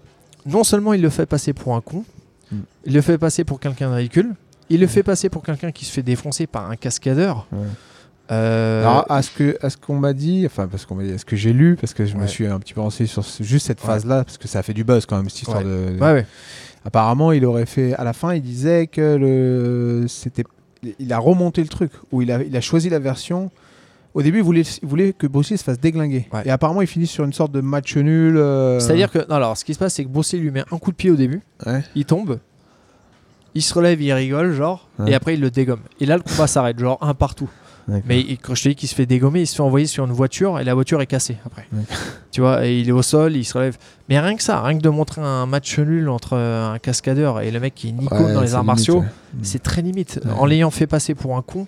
non 0.46 0.64
seulement 0.64 0.94
il 0.94 1.02
le 1.02 1.10
fait 1.10 1.26
passer 1.26 1.52
pour 1.54 1.76
un 1.76 1.82
con, 1.82 2.06
Mm. 2.52 2.58
il 2.86 2.94
le 2.94 3.02
fait 3.02 3.18
passer 3.18 3.44
pour 3.44 3.60
quelqu'un 3.60 3.90
de 3.90 3.96
ridicule, 3.96 4.36
il 4.70 4.80
le 4.80 4.88
fait 4.88 5.04
passer 5.04 5.30
pour 5.30 5.44
quelqu'un 5.44 5.72
qui 5.72 5.86
se 5.86 5.92
fait 5.92 6.04
défoncer 6.04 6.48
par 6.48 6.70
un 6.70 6.76
cascadeur. 6.76 7.48
Ouais. 7.52 7.60
Euh, 8.32 8.82
Alors, 8.82 9.06
à 9.12 9.22
ce 9.22 9.30
que, 9.30 9.56
à 9.62 9.70
ce 9.70 9.78
qu'on 9.78 10.00
m'a 10.00 10.14
dit, 10.14 10.44
enfin, 10.48 10.68
parce 10.68 10.86
qu'on 10.86 10.96
m'a 10.96 11.04
dit, 11.04 11.12
à 11.12 11.18
ce 11.20 11.26
que 11.26 11.36
j'ai 11.36 11.54
lu, 11.54 11.78
parce 11.80 11.94
que 11.94 12.06
je 12.06 12.18
me 12.18 12.26
suis 12.26 12.48
un 12.48 12.58
petit 12.60 12.74
peu 12.74 12.82
renseigné 12.82 13.08
sur 13.08 13.24
ce- 13.24 13.44
juste 13.44 13.68
cette 13.68 13.82
Ouais. 13.82 13.88
phase-là, 13.88 14.24
parce 14.24 14.38
que 14.40 14.48
ça 14.48 14.60
a 14.60 14.64
fait 14.64 14.74
du 14.74 14.84
buzz 14.84 15.06
quand 15.06 15.18
même, 15.18 15.30
cette 15.30 15.42
histoire 15.44 15.64
de. 15.64 15.96
ouais, 16.00 16.12
ouais. 16.14 16.26
Apparemment, 16.86 17.32
il 17.32 17.46
aurait 17.46 17.66
fait. 17.68 17.94
À 17.94 18.04
la 18.04 18.14
fin, 18.14 18.34
il 18.34 18.42
disait 18.42 18.88
que 18.88 19.16
le. 19.16 20.06
C'était. 20.08 20.44
Il 21.00 21.14
a 21.14 21.18
remonté 21.20 21.62
le 21.62 21.68
truc, 21.68 21.92
où 22.12 22.22
il 22.22 22.32
a, 22.32 22.42
il 22.44 22.56
a 22.58 22.62
choisi 22.62 22.90
la 22.90 23.00
version. 23.00 23.52
Au 24.16 24.22
début, 24.22 24.38
il 24.40 24.44
voulait, 24.44 24.62
il 24.62 24.88
voulait 24.88 25.12
que 25.14 25.28
Bruce 25.28 25.48
se 25.50 25.58
fasse 25.64 25.80
déglinguer. 25.80 26.28
Et 26.46 26.50
apparemment, 26.52 26.82
il 26.82 26.88
finit 26.88 27.08
sur 27.08 27.26
une 27.26 27.34
sorte 27.34 27.52
de 27.52 27.60
match 27.62 27.98
nul. 27.98 28.38
euh, 28.38 28.80
C'est-à-dire 28.80 29.12
que, 29.12 29.20
non, 29.30 29.36
alors, 29.36 29.58
ce 29.58 29.66
qui 29.66 29.74
se 29.74 29.80
passe, 29.80 29.94
c'est 29.96 30.04
que 30.06 30.10
Bruce 30.10 30.34
lui 30.34 30.52
met 30.52 30.64
un 30.72 30.78
coup 30.78 30.92
de 30.92 30.96
pied 30.96 31.12
au 31.12 31.16
début, 31.16 31.42
il 31.96 32.06
tombe, 32.06 32.40
il 33.56 33.62
se 33.62 33.74
relève, 33.74 34.02
il 34.02 34.14
rigole, 34.14 34.54
genre, 34.54 34.88
Ouais. 35.00 35.12
et 35.12 35.16
après 35.16 35.34
il 35.34 35.42
le 35.42 35.50
dégomme. 35.50 35.80
Et 36.00 36.06
là, 36.06 36.18
le 36.18 36.24
combat 36.24 36.48
s'arrête, 36.48 36.78
genre 36.80 36.98
un 37.02 37.14
partout. 37.14 37.50
Mais 38.08 38.24
quand 38.42 38.56
je 38.56 38.64
te 38.64 38.70
dis 38.70 38.76
qu'il 38.76 38.90
se 38.90 38.96
fait 38.96 39.06
dégommer, 39.06 39.42
il 39.42 39.46
se 39.48 39.56
fait 39.56 39.62
envoyer 39.62 39.86
sur 39.86 40.04
une 40.06 40.12
voiture 40.12 40.60
et 40.60 40.64
la 40.64 40.74
voiture 40.74 41.00
est 41.02 41.06
cassée 41.08 41.38
après. 41.46 41.68
Tu 42.32 42.42
vois, 42.42 42.66
et 42.66 42.80
il 42.80 42.90
est 42.90 42.92
au 42.92 43.02
sol, 43.04 43.34
il 43.38 43.46
se 43.46 43.54
relève. 43.54 43.78
Mais 44.10 44.20
rien 44.20 44.36
que 44.36 44.44
ça, 44.44 44.62
rien 44.62 44.78
que 44.78 44.84
de 44.84 44.90
montrer 44.90 45.22
un 45.22 45.46
match 45.46 45.80
nul 45.80 46.10
entre 46.10 46.34
euh, 46.34 46.74
un 46.74 46.80
cascadeur 46.80 47.40
et 47.40 47.50
le 47.50 47.60
mec 47.62 47.74
qui 47.76 47.88
est 47.90 47.92
Nico 47.94 48.14
Ouais, 48.14 48.34
dans 48.34 48.42
les 48.42 48.56
arts 48.56 48.64
limite, 48.64 48.66
martiaux, 48.76 49.00
ouais. 49.02 49.06
c'est 49.44 49.64
très 49.64 49.82
limite. 49.82 50.20
Ouais. 50.26 50.32
En 50.32 50.46
l'ayant 50.46 50.70
fait 50.72 50.86
passer 50.88 51.14
pour 51.16 51.38
un 51.38 51.42
con, 51.42 51.66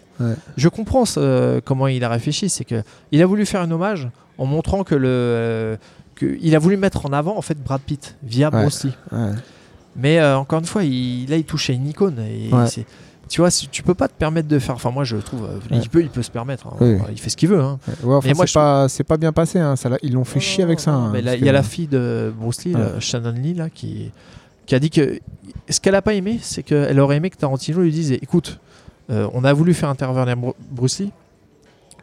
je 0.58 0.68
comprends 0.68 1.06
ce- 1.06 1.60
comment 1.62 1.88
il 1.88 2.04
a 2.04 2.10
réfléchi. 2.10 2.50
C'est 2.50 2.66
que 2.66 2.82
il 3.14 3.22
a 3.22 3.26
voulu 3.26 3.46
faire 3.46 3.62
un 3.62 3.72
hommage 3.72 4.10
en 4.38 4.46
montrant 4.46 4.84
que 4.84 4.96
le. 4.96 5.08
euh, 5.08 5.78
que 6.16 6.38
il 6.42 6.54
a 6.56 6.60
voulu 6.60 6.76
mettre 6.76 7.06
en 7.06 7.14
avant 7.14 7.38
en 7.38 7.42
fait 7.42 7.58
Brad 7.64 7.80
Pitt 7.80 8.16
via. 8.24 8.50
Bruce 8.50 8.84
Lee. 8.84 8.94
Mais 9.98 10.20
euh, 10.20 10.38
encore 10.38 10.60
une 10.60 10.66
fois, 10.66 10.84
il, 10.84 11.28
là, 11.30 11.38
il 11.38 11.44
touche 11.44 11.70
à 11.70 11.74
une 11.74 11.88
icône. 11.88 12.20
Et 12.20 12.54
Ouais. 12.54 12.68
c'est- 12.68 12.86
tu 13.30 13.42
vois, 13.42 13.50
tu 13.52 13.84
peux 13.84 13.94
pas 13.94 14.08
te 14.08 14.14
permettre 14.14 14.48
de 14.48 14.58
faire. 14.58 14.76
Enfin, 14.76 14.90
moi, 14.92 15.04
je 15.04 15.18
trouve. 15.18 15.44
euh, 15.46 15.56
Ouais. 15.70 15.80
Il, 15.84 15.90
peut, 15.90 16.02
il 16.02 16.10
peut 16.10 16.24
se 16.24 16.32
permettre. 16.32 16.68
hein. 16.68 16.78
Oui. 16.80 16.98
Il 17.12 17.20
fait 17.20 17.30
ce 17.30 17.36
qu'il 17.36 17.50
veut. 17.50 17.60
hein. 17.62 17.78
Ouais, 18.04 18.16
enfin, 18.16 18.30
Mais 18.30 18.34
moi, 18.36 18.48
c'est 18.48 18.54
pas, 18.54 18.88
c'est 18.88 19.04
pas 19.04 19.18
bien 19.18 19.34
passé. 19.34 19.60
Hein. 19.60 19.76
Ça, 19.76 19.90
ils 20.02 20.14
l'ont 20.14 20.24
fait 20.24 20.40
chier 20.40 20.64
avec 20.64 20.80
ça. 20.80 20.92
hein, 20.94 21.10
Mais 21.12 21.20
il 21.38 21.44
y 21.46 21.50
a 21.50 21.52
la 21.52 21.64
fille 21.64 21.88
de 21.88 22.34
Bruce 22.40 22.64
Lee, 22.64 22.72
là, 22.74 23.00
Shannon 23.00 23.32
Lee, 23.34 23.54
là, 23.54 23.70
qui, 23.70 24.12
qui 24.66 24.76
a 24.76 24.80
dit 24.80 24.90
que 24.90 25.20
ce 25.70 25.80
qu'elle 25.82 25.96
a 25.96 26.02
pas 26.02 26.14
aimé, 26.14 26.40
c'est 26.42 26.64
qu'elle 26.64 27.00
aurait 27.02 27.18
aimé 27.18 27.30
que 27.30 27.36
Tarantino 27.38 27.82
lui 27.82 27.92
dise 27.92 28.12
écoute, 28.14 28.60
euh, 29.10 29.28
on 29.34 29.44
a 29.44 29.52
voulu 29.52 29.74
faire 29.74 29.90
intervenir 29.90 30.38
Bru- 30.38 30.54
Bruce 30.72 31.00
Lee. 31.00 31.12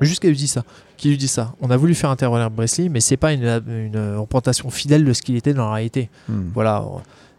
Juste 0.00 0.20
qu'elle 0.20 0.30
lui 0.32 0.36
dit 0.36 0.48
ça. 0.48 0.62
Qui 0.98 1.08
lui 1.08 1.16
dit 1.16 1.28
ça 1.28 1.54
On 1.62 1.70
a 1.70 1.76
voulu 1.76 1.94
faire 1.94 2.10
intervenir 2.10 2.50
Bruce 2.50 2.76
Lee, 2.78 2.88
mais 2.90 3.00
c'est 3.00 3.16
pas 3.16 3.32
une, 3.32 3.62
une 3.66 4.16
représentation 4.16 4.68
fidèle 4.68 5.04
de 5.06 5.12
ce 5.14 5.22
qu'il 5.22 5.36
était 5.36 5.54
dans 5.54 5.66
la 5.68 5.74
réalité. 5.74 6.10
Hmm. 6.28 6.50
Voilà. 6.52 6.84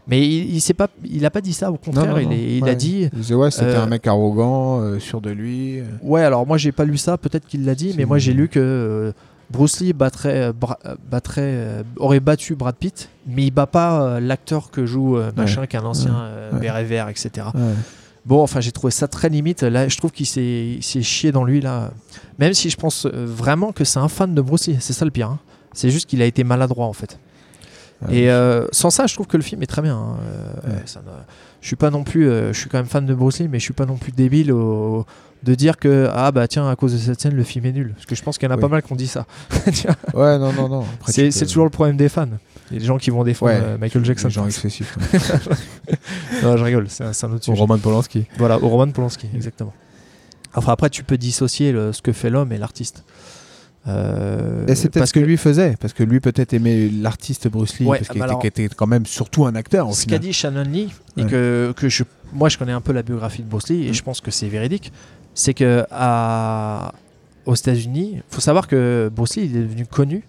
Mais 0.07 0.21
il, 0.27 0.55
il 0.55 0.73
pas, 0.75 0.87
il 1.03 1.25
a 1.25 1.31
pas 1.31 1.41
dit 1.41 1.53
ça. 1.53 1.71
Au 1.71 1.77
contraire, 1.77 2.11
non, 2.13 2.17
il, 2.19 2.25
non. 2.27 2.31
est- 2.31 2.57
il 2.57 2.63
Ouais. 2.63 2.69
a 2.69 2.75
dit. 2.75 3.09
Il 3.11 3.19
disait, 3.19 3.33
ouais, 3.35 3.49
c'était 3.51 3.65
Euh, 3.67 3.83
un 3.83 3.87
mec 3.87 4.05
arrogant, 4.07 4.81
euh, 4.81 4.99
sûr 4.99 5.19
de 5.21 5.31
lui. 5.31 5.79
Ouais, 6.03 6.21
alors 6.23 6.45
moi 6.45 6.57
j'ai 6.57 6.71
pas 6.71 6.85
lu 6.85 6.97
ça, 6.97 7.17
peut-être 7.17 7.47
qu'il 7.47 7.65
l'a 7.65 7.73
dit, 7.75 7.93
mais 7.97 8.05
moi 8.05 8.17
j'ai 8.19 8.33
lu 8.33 8.47
que 8.47 8.59
euh, 8.59 9.11
Bruce 9.51 9.79
Lee 9.79 9.93
battrait, 9.93 10.53
Bra- 10.53 10.79
battrait, 11.09 11.83
aurait 11.97 12.19
battu 12.19 12.55
Brad 12.55 12.75
Pitt, 12.75 13.09
mais 13.27 13.45
il 13.45 13.51
bat 13.51 13.65
pas 13.67 14.19
l'acteur 14.19 14.69
que 14.71 14.85
joue 14.85 15.17
machin, 15.35 15.65
qui 15.65 15.75
est 15.75 15.79
un 15.79 15.85
ancien 15.85 16.11
Ouais. 16.11 16.17
euh, 16.21 16.51
Ouais. 16.53 16.59
béret 16.59 16.83
vert, 16.83 17.09
etc. 17.09 17.47
Bon, 18.25 18.41
enfin 18.41 18.59
j'ai 18.59 18.71
trouvé 18.71 18.89
ça 18.91 19.07
très 19.07 19.29
limite. 19.29 19.61
Là, 19.61 19.87
je 19.87 19.97
trouve 19.97 20.11
qu'il 20.11 20.25
s'est 20.25 20.79
chié 20.81 21.31
dans 21.31 21.43
lui 21.43 21.61
là. 21.61 21.91
Même 22.39 22.53
si 22.55 22.69
je 22.71 22.75
pense 22.77 23.05
vraiment 23.07 23.71
que 23.71 23.83
c'est 23.83 23.99
un 23.99 24.07
fan 24.07 24.33
de 24.33 24.41
Bruce 24.41 24.67
Lee, 24.67 24.77
c'est 24.79 24.93
ça 24.93 25.05
le 25.05 25.11
pire. 25.11 25.29
hein. 25.29 25.39
C'est 25.73 25.89
juste 25.89 26.07
qu'il 26.07 26.21
a 26.21 26.25
été 26.25 26.43
maladroit 26.43 26.85
en 26.87 26.93
fait. 26.93 27.19
Ouais. 28.07 28.15
Et 28.17 28.29
euh, 28.29 28.65
sans 28.71 28.89
ça, 28.89 29.07
je 29.07 29.13
trouve 29.13 29.27
que 29.27 29.37
le 29.37 29.43
film 29.43 29.63
est 29.63 29.67
très 29.67 29.81
bien. 29.81 29.95
hein. 29.95 30.17
Euh, 30.67 30.69
Ouais. 30.75 30.81
ça 30.85 30.99
ne- 31.01 31.11
je 31.61 31.67
suis 31.67 31.75
pas 31.77 31.89
non 31.89 32.03
plus, 32.03 32.27
euh, 32.29 32.51
je 32.53 32.59
suis 32.59 32.69
quand 32.69 32.77
même 32.77 32.85
fan 32.87 33.05
de 33.05 33.13
Bruce 33.13 33.39
Lee, 33.39 33.47
mais 33.47 33.57
je 33.59 33.63
suis 33.63 33.73
pas 33.73 33.85
non 33.85 33.95
plus 33.97 34.11
débile 34.11 34.51
au- 34.51 35.05
de 35.43 35.55
dire 35.55 35.77
que 35.77 36.09
ah 36.13 36.31
bah 36.31 36.47
tiens 36.47 36.67
à 36.69 36.75
cause 36.75 36.93
de 36.93 36.97
cette 36.97 37.21
scène 37.21 37.35
le 37.35 37.43
film 37.43 37.65
est 37.67 37.71
nul. 37.71 37.93
Parce 37.93 38.05
que 38.07 38.15
je 38.15 38.23
pense 38.23 38.37
qu'il 38.37 38.47
y 38.47 38.51
en 38.51 38.53
a 38.53 38.55
Oui. 38.57 38.61
pas 38.61 38.67
mal 38.67 38.81
qui 38.83 38.91
ont 38.91 38.95
dit 38.95 39.07
ça. 39.07 39.25
Ouais, 40.13 40.37
non, 40.39 40.51
non, 40.53 40.67
non. 40.69 40.85
C'est 41.07 41.29
peux- 41.29 41.45
toujours 41.45 41.63
le 41.65 41.69
problème 41.69 41.97
des 41.97 42.09
fans. 42.09 42.27
Il 42.71 42.73
y 42.73 42.77
a 42.77 42.79
des 42.79 42.85
gens 42.85 42.97
qui 42.97 43.11
vont 43.11 43.23
défendre 43.23 43.51
Ouais, 43.53 43.77
Michael 43.77 44.03
Jackson. 44.03 44.27
Les 44.27 44.33
gens 44.33 44.45
excessifs. 44.47 44.97
non, 46.43 46.57
je 46.57 46.63
rigole, 46.63 46.87
c'est 46.89 47.03
un, 47.03 47.31
autre 47.31 47.43
sujet. 47.43 47.57
Roman 47.57 47.77
Polanski. 47.77 48.25
Voilà, 48.37 48.57
au 48.61 48.67
Roman 48.69 48.91
Polanski, 48.91 49.27
exactement. 49.35 49.73
Enfin 50.55 50.71
après 50.71 50.89
tu 50.89 51.03
peux 51.03 51.17
dissocier 51.17 51.71
le- 51.71 51.91
ce 51.93 52.01
que 52.01 52.11
fait 52.11 52.29
l'homme 52.29 52.51
et 52.51 52.57
l'artiste. 52.57 53.03
Euh, 53.87 54.65
Et 54.67 54.73
c'est 54.75 54.89
peut-être 54.89 55.01
parce 55.01 55.09
ce 55.09 55.13
que, 55.13 55.19
lui 55.19 55.37
faisait, 55.37 55.75
parce 55.79 55.93
que 55.93 56.03
lui 56.03 56.19
peut-être 56.19 56.53
aimait 56.53 56.89
l'artiste 56.89 57.47
Bruce 57.47 57.77
Lee, 57.79 57.85
Ouais, 57.85 57.97
parce 57.99 58.09
qu'il 58.09 58.19
bah 58.19 58.25
était, 58.25 58.31
alors- 58.31 58.41
qui 58.41 58.47
était 58.47 58.67
quand 58.69 58.87
même 58.87 59.05
surtout 59.05 59.45
un 59.45 59.53
acteur 59.55 59.89
au 59.89 59.93
ce 59.93 60.05
qu'a 60.07 60.17
dit 60.17 60.33
Shannon 60.33 60.63
Lee, 60.63 60.91
et 61.17 61.23
Ouais. 61.23 61.29
que, 61.29 61.73
que 61.77 61.87
je, 61.87 62.03
moi 62.33 62.49
je 62.49 62.57
connais 62.57 62.71
un 62.71 62.81
peu 62.81 62.93
la 62.93 63.03
biographie 63.03 63.43
de 63.43 63.47
Bruce 63.47 63.69
Lee, 63.69 63.85
et 63.85 63.91
Mm. 63.91 63.93
je 63.93 64.03
pense 64.03 64.21
que 64.21 64.31
c'est 64.31 64.47
véridique, 64.47 64.91
c'est 65.35 65.53
que 65.53 65.85
à, 65.91 66.93
aux 67.45 67.53
États-Unis, 67.55 68.13
il 68.15 68.23
faut 68.29 68.41
savoir 68.41 68.67
que 68.67 69.11
Bruce 69.15 69.35
Lee 69.35 69.45
il 69.45 69.55
est 69.57 69.61
devenu 69.61 69.85
connu 69.85 70.23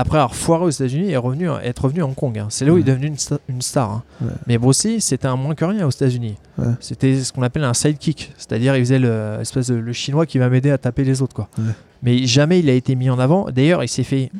après 0.00 0.16
avoir 0.18 0.34
foiré 0.34 0.64
aux 0.64 0.70
États-Unis 0.70 1.10
et 1.10 1.16
revenu, 1.16 1.48
être 1.62 1.84
revenu 1.84 2.00
à 2.02 2.06
Hong 2.06 2.14
Kong. 2.14 2.38
hein. 2.38 2.46
C'est 2.50 2.64
là 2.64 2.72
où 2.72 2.76
il 2.78 2.80
est 2.80 2.84
devenu 2.84 3.08
une, 3.08 3.16
sta- 3.16 3.40
une 3.48 3.60
star. 3.60 3.90
hein. 3.90 4.02
Ouais. 4.22 4.28
Mais 4.46 4.56
Bruce 4.56 4.84
Lee, 4.84 5.00
c'était 5.00 5.26
un 5.26 5.36
moins 5.36 5.54
que 5.54 5.64
rien 5.64 5.86
aux 5.86 5.90
États-Unis. 5.90 6.36
Ouais. 6.56 6.66
C'était 6.80 7.16
ce 7.22 7.32
qu'on 7.32 7.42
appelle 7.42 7.64
un 7.64 7.74
sidekick, 7.74 8.32
c'est-à-dire 8.38 8.76
il 8.76 8.80
faisait 8.80 8.98
le, 9.00 9.38
espèce 9.40 9.66
de, 9.66 9.74
le 9.74 9.92
chinois 9.92 10.24
qui 10.24 10.38
va 10.38 10.48
m'aider 10.48 10.70
à 10.70 10.78
taper 10.78 11.02
les 11.04 11.20
autres. 11.20 11.34
Quoi. 11.34 11.48
Mais 12.02 12.26
jamais 12.26 12.60
il 12.60 12.70
a 12.70 12.74
été 12.74 12.94
mis 12.94 13.10
en 13.10 13.18
avant. 13.18 13.50
D'ailleurs, 13.50 13.82
il 13.82 13.88
s'est 13.88 14.04
fait 14.04 14.30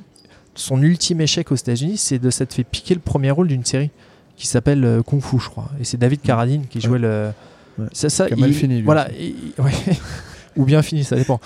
son 0.55 0.80
ultime 0.82 1.20
échec 1.20 1.51
aux 1.52 1.56
États-Unis, 1.56 1.97
c'est 1.98 2.18
de 2.18 2.30
s'être 2.30 2.55
fait 2.55 2.64
piquer 2.64 2.94
le 2.94 3.01
premier 3.01 3.30
rôle 3.32 3.48
d'une 3.48 3.64
série 3.64 3.90
qui 4.36 4.47
s'appelle 4.47 4.85
euh, 4.85 5.02
Kung 5.02 5.20
Fu, 5.20 5.39
je 5.40 5.48
crois. 5.48 5.68
Et 5.80 5.85
c'est 5.85 5.97
David 5.98 6.20
Carradine 6.22 6.66
qui 6.66 6.80
jouait 6.80 6.98
le. 7.01 7.30
Ça, 7.93 8.09
ça, 8.09 8.24
a 8.30 8.36
mal 8.36 8.51
il- 8.51 8.55
fini, 8.55 8.76
lui 8.76 8.82
Voilà. 8.82 9.09
il-. 9.18 9.35
Ou 10.56 10.64
bien 10.64 10.82
fini, 10.82 11.05
ça 11.05 11.14
dépend. 11.14 11.39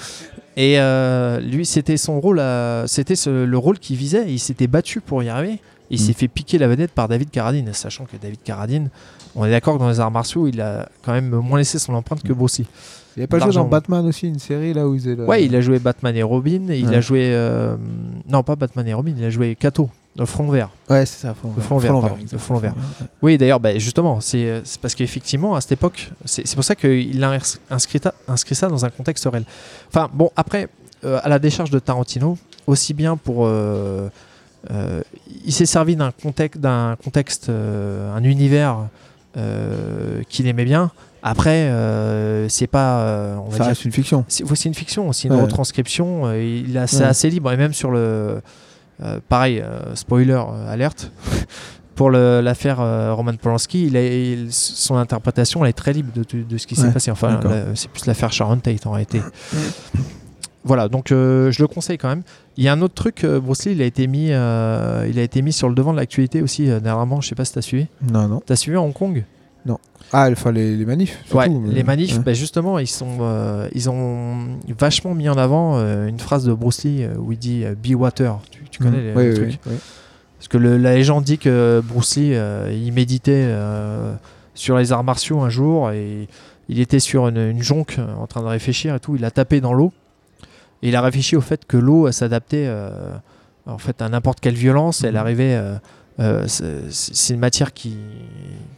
Et 0.56 0.78
euh, 0.78 1.40
lui, 1.40 1.64
c'était 1.64 1.96
son 1.96 2.20
rôle, 2.20 2.40
à- 2.40 2.84
c'était 2.86 3.16
ce- 3.16 3.44
le 3.44 3.58
rôle 3.58 3.78
qu'il 3.78 3.96
visait. 3.96 4.24
Il 4.28 4.38
s'était 4.38 4.66
battu 4.66 5.00
pour 5.00 5.22
y 5.22 5.28
arriver. 5.28 5.58
Il 5.90 5.96
Mm. 6.00 6.04
s'est 6.04 6.12
fait 6.12 6.28
piquer 6.28 6.58
la 6.58 6.68
vedette 6.68 6.92
par 6.92 7.08
David 7.08 7.30
Carradine, 7.30 7.72
sachant 7.72 8.04
que 8.04 8.16
David 8.20 8.42
Carradine, 8.42 8.88
on 9.34 9.44
est 9.44 9.50
d'accord 9.50 9.74
que 9.74 9.78
dans 9.80 9.88
les 9.88 10.00
arts 10.00 10.10
martiaux, 10.10 10.46
il 10.46 10.60
a 10.60 10.88
quand 11.02 11.12
même 11.12 11.30
moins 11.30 11.58
laissé 11.58 11.78
son 11.78 11.94
empreinte 11.94 12.22
que 12.22 12.32
Bruce 12.32 12.58
Lee. 12.60 12.66
Il 13.16 13.20
n'y 13.20 13.24
a 13.24 13.26
pas 13.26 13.38
joué 13.38 13.52
dans 13.52 13.66
Batman 13.66 14.06
aussi, 14.06 14.26
une 14.28 14.38
série 14.38 14.72
là 14.72 14.88
où 14.88 14.94
ils 14.94 15.06
étaient. 15.08 15.22
Ouais, 15.22 15.44
il 15.44 15.54
a 15.54 15.60
joué 15.60 15.78
Batman 15.78 16.16
et 16.16 16.22
Robin. 16.22 16.68
et 16.70 16.78
Il 16.78 16.88
Ouais. 16.88 16.96
a 16.96 17.00
joué. 17.02 17.30
euh, 17.34 17.76
non, 18.30 18.42
pas 18.42 18.56
Batman 18.56 18.86
et 18.88 18.94
Robin, 18.94 19.12
il 19.18 19.24
a 19.24 19.28
joué 19.30 19.54
Kato, 19.54 19.90
le 20.16 20.26
front 20.26 20.48
vert. 20.50 20.68
Ouais, 20.90 21.06
c'est 21.06 21.22
ça. 21.22 21.28
Le 21.28 21.62
front 21.62 21.78
vert, 21.78 21.92
le 22.32 22.38
front 22.38 22.56
vert. 22.58 22.74
Oui, 23.22 23.38
d'ailleurs, 23.38 23.60
bah, 23.60 23.78
justement, 23.78 24.20
c'est 24.20 24.44
euh, 24.44 24.60
c'est 24.64 24.80
parce 24.80 24.94
qu'effectivement, 24.94 25.54
à 25.54 25.60
cette 25.62 25.72
époque, 25.72 26.10
c'est 26.26 26.54
pour 26.54 26.64
ça 26.64 26.74
qu'il 26.74 27.22
a 27.24 27.30
ins- 27.30 27.58
inscrit, 27.70 28.00
inscrit 28.28 28.54
ça 28.54 28.68
dans 28.68 28.84
un 28.84 28.90
contexte 28.90 29.26
réel. 29.30 29.44
Enfin, 29.88 30.10
bon, 30.12 30.30
après, 30.36 30.68
euh, 31.04 31.18
à 31.22 31.28
la 31.30 31.38
décharge 31.38 31.70
de 31.70 31.78
Tarantino, 31.78 32.36
aussi 32.66 32.92
bien 32.94 33.16
pour. 33.16 33.46
euh, 33.46 34.08
euh, 34.70 35.00
il 35.44 35.52
s'est 35.52 35.66
servi 35.66 35.96
d'un 35.96 36.12
contexte, 36.12 36.60
d'un 36.60 36.96
contexte 37.02 37.48
un 37.48 38.22
univers 38.22 38.88
qu'il 40.28 40.46
aimait 40.46 40.64
bien. 40.64 40.90
Après, 41.24 41.68
euh, 41.70 42.48
c'est 42.48 42.66
pas. 42.66 42.98
euh, 43.00 43.36
on 43.36 43.44
va 43.48 43.52
Ça 43.52 43.56
dire, 43.58 43.66
reste 43.68 43.84
une 43.84 43.92
fiction. 43.92 44.24
c'est 44.28 44.64
une 44.64 44.74
fiction, 44.74 45.12
c'est 45.12 45.28
une 45.28 45.34
Ouais. 45.34 45.42
retranscription. 45.42 46.26
euh, 46.26 46.42
il 46.68 46.76
a, 46.76 46.86
c'est 46.88 46.98
Ouais. 46.98 47.04
assez 47.04 47.30
libre 47.30 47.50
et 47.52 47.56
même 47.56 47.72
sur 47.72 47.90
le, 47.92 48.42
pareil, 49.28 49.60
euh, 49.60 49.94
spoiler 49.94 50.32
euh, 50.34 50.72
alerte. 50.72 51.10
Pour 51.94 52.10
l'affaire 52.10 52.80
euh, 52.80 53.12
Roman 53.12 53.34
Polanski, 53.36 53.86
il 53.86 53.96
a- 53.98 54.06
il- 54.06 54.50
son 54.50 54.96
interprétation 54.96 55.62
elle 55.62 55.68
est 55.70 55.72
très 55.74 55.92
libre 55.92 56.10
de, 56.14 56.24
de- 56.24 56.42
de 56.42 56.56
ce 56.58 56.66
qui 56.66 56.74
s'est 56.74 56.86
Ouais, 56.86 56.92
passé. 56.92 57.10
Enfin, 57.10 57.38
c'est 57.74 57.90
plus 57.90 58.06
l'affaire 58.06 58.32
Sharon 58.32 58.56
Tate 58.56 58.86
en 58.86 58.92
réalité. 58.92 59.20
voilà, 60.64 60.88
donc 60.88 61.12
euh, 61.12 61.50
je 61.50 61.60
le 61.62 61.68
conseille 61.68 61.98
quand 61.98 62.08
même. 62.08 62.22
Il 62.56 62.64
y 62.64 62.68
a 62.68 62.72
un 62.72 62.80
autre 62.82 62.94
truc, 62.94 63.24
euh, 63.24 63.40
Bruce 63.40 63.66
Lee, 63.66 63.72
il 63.72 63.82
a 63.82 63.84
été 63.84 64.06
mis, 64.06 64.28
euh, 64.30 65.06
il 65.08 65.18
a 65.18 65.22
été 65.22 65.42
mis 65.42 65.52
sur 65.52 65.68
le 65.68 65.74
devant 65.74 65.92
de 65.92 65.98
l'actualité 65.98 66.40
aussi 66.40 66.70
euh, 66.70 66.80
dernièrement. 66.80 67.20
Je 67.20 67.28
sais 67.28 67.34
pas 67.34 67.44
si 67.44 67.52
t'as 67.52 67.62
suivi. 67.62 67.86
Non, 68.10 68.26
non. 68.28 68.42
T'as 68.44 68.56
suivi 68.56 68.76
à 68.76 68.80
Hong 68.80 68.92
Kong? 68.94 69.24
Ah, 70.14 70.28
enfin, 70.30 70.52
les, 70.52 70.76
les 70.76 70.84
manifs. 70.84 71.18
Ouais, 71.32 71.44
surtout, 71.44 71.60
mais- 71.60 71.72
les 71.72 71.82
manifs, 71.84 72.20
bah, 72.20 72.34
justement, 72.34 72.78
ils, 72.78 72.86
sont, 72.86 73.18
euh, 73.22 73.66
ils 73.74 73.88
ont 73.88 74.58
vachement 74.78 75.14
mis 75.14 75.28
en 75.30 75.38
avant 75.38 75.78
euh, 75.78 76.06
une 76.06 76.18
phrase 76.20 76.44
de 76.44 76.52
Bruce 76.52 76.84
Lee 76.84 77.02
euh, 77.04 77.14
où 77.16 77.32
il 77.32 77.38
dit 77.38 77.64
Be 77.82 77.94
water. 77.94 78.38
Tu, 78.50 78.62
tu 78.70 78.78
connais 78.82 78.98
Mhm. 78.98 79.04
le, 79.08 79.14
Ouais, 79.14 79.28
le 79.28 79.34
truc. 79.34 79.58
Parce 79.64 80.48
que 80.48 80.58
le- 80.58 80.76
la 80.76 80.94
légende 80.94 81.24
dit 81.24 81.38
que 81.38 81.80
Bruce 81.82 82.16
Lee, 82.16 82.34
euh, 82.34 82.70
il 82.70 82.92
méditait 82.92 83.48
sur 84.54 84.76
les 84.76 84.92
arts 84.92 85.04
martiaux 85.04 85.40
un 85.40 85.48
jour 85.48 85.90
et 85.92 86.28
il 86.68 86.78
était 86.80 87.00
sur 87.00 87.28
une, 87.28 87.38
une 87.38 87.62
jonque 87.62 87.96
en 88.20 88.26
train 88.26 88.42
de 88.42 88.46
réfléchir 88.48 88.94
et 88.96 89.00
tout. 89.00 89.16
Il 89.16 89.24
a 89.24 89.30
tapé 89.30 89.62
dans 89.62 89.72
l'eau 89.72 89.92
et 90.82 90.88
il 90.88 90.96
a 90.96 91.00
réfléchi 91.00 91.36
au 91.36 91.40
fait 91.40 91.64
que 91.64 91.78
l'eau 91.78 92.12
s'adaptait 92.12 92.68
en 93.66 93.78
fait 93.78 94.02
à 94.02 94.08
n'importe 94.10 94.40
quelle 94.40 94.56
violence. 94.56 95.04
Elle 95.04 95.12
Mhm. 95.12 95.16
arrivait. 95.16 95.60
Euh, 96.22 96.44
c'est 96.46 97.34
une 97.34 97.40
matière 97.40 97.72
qui, 97.72 97.96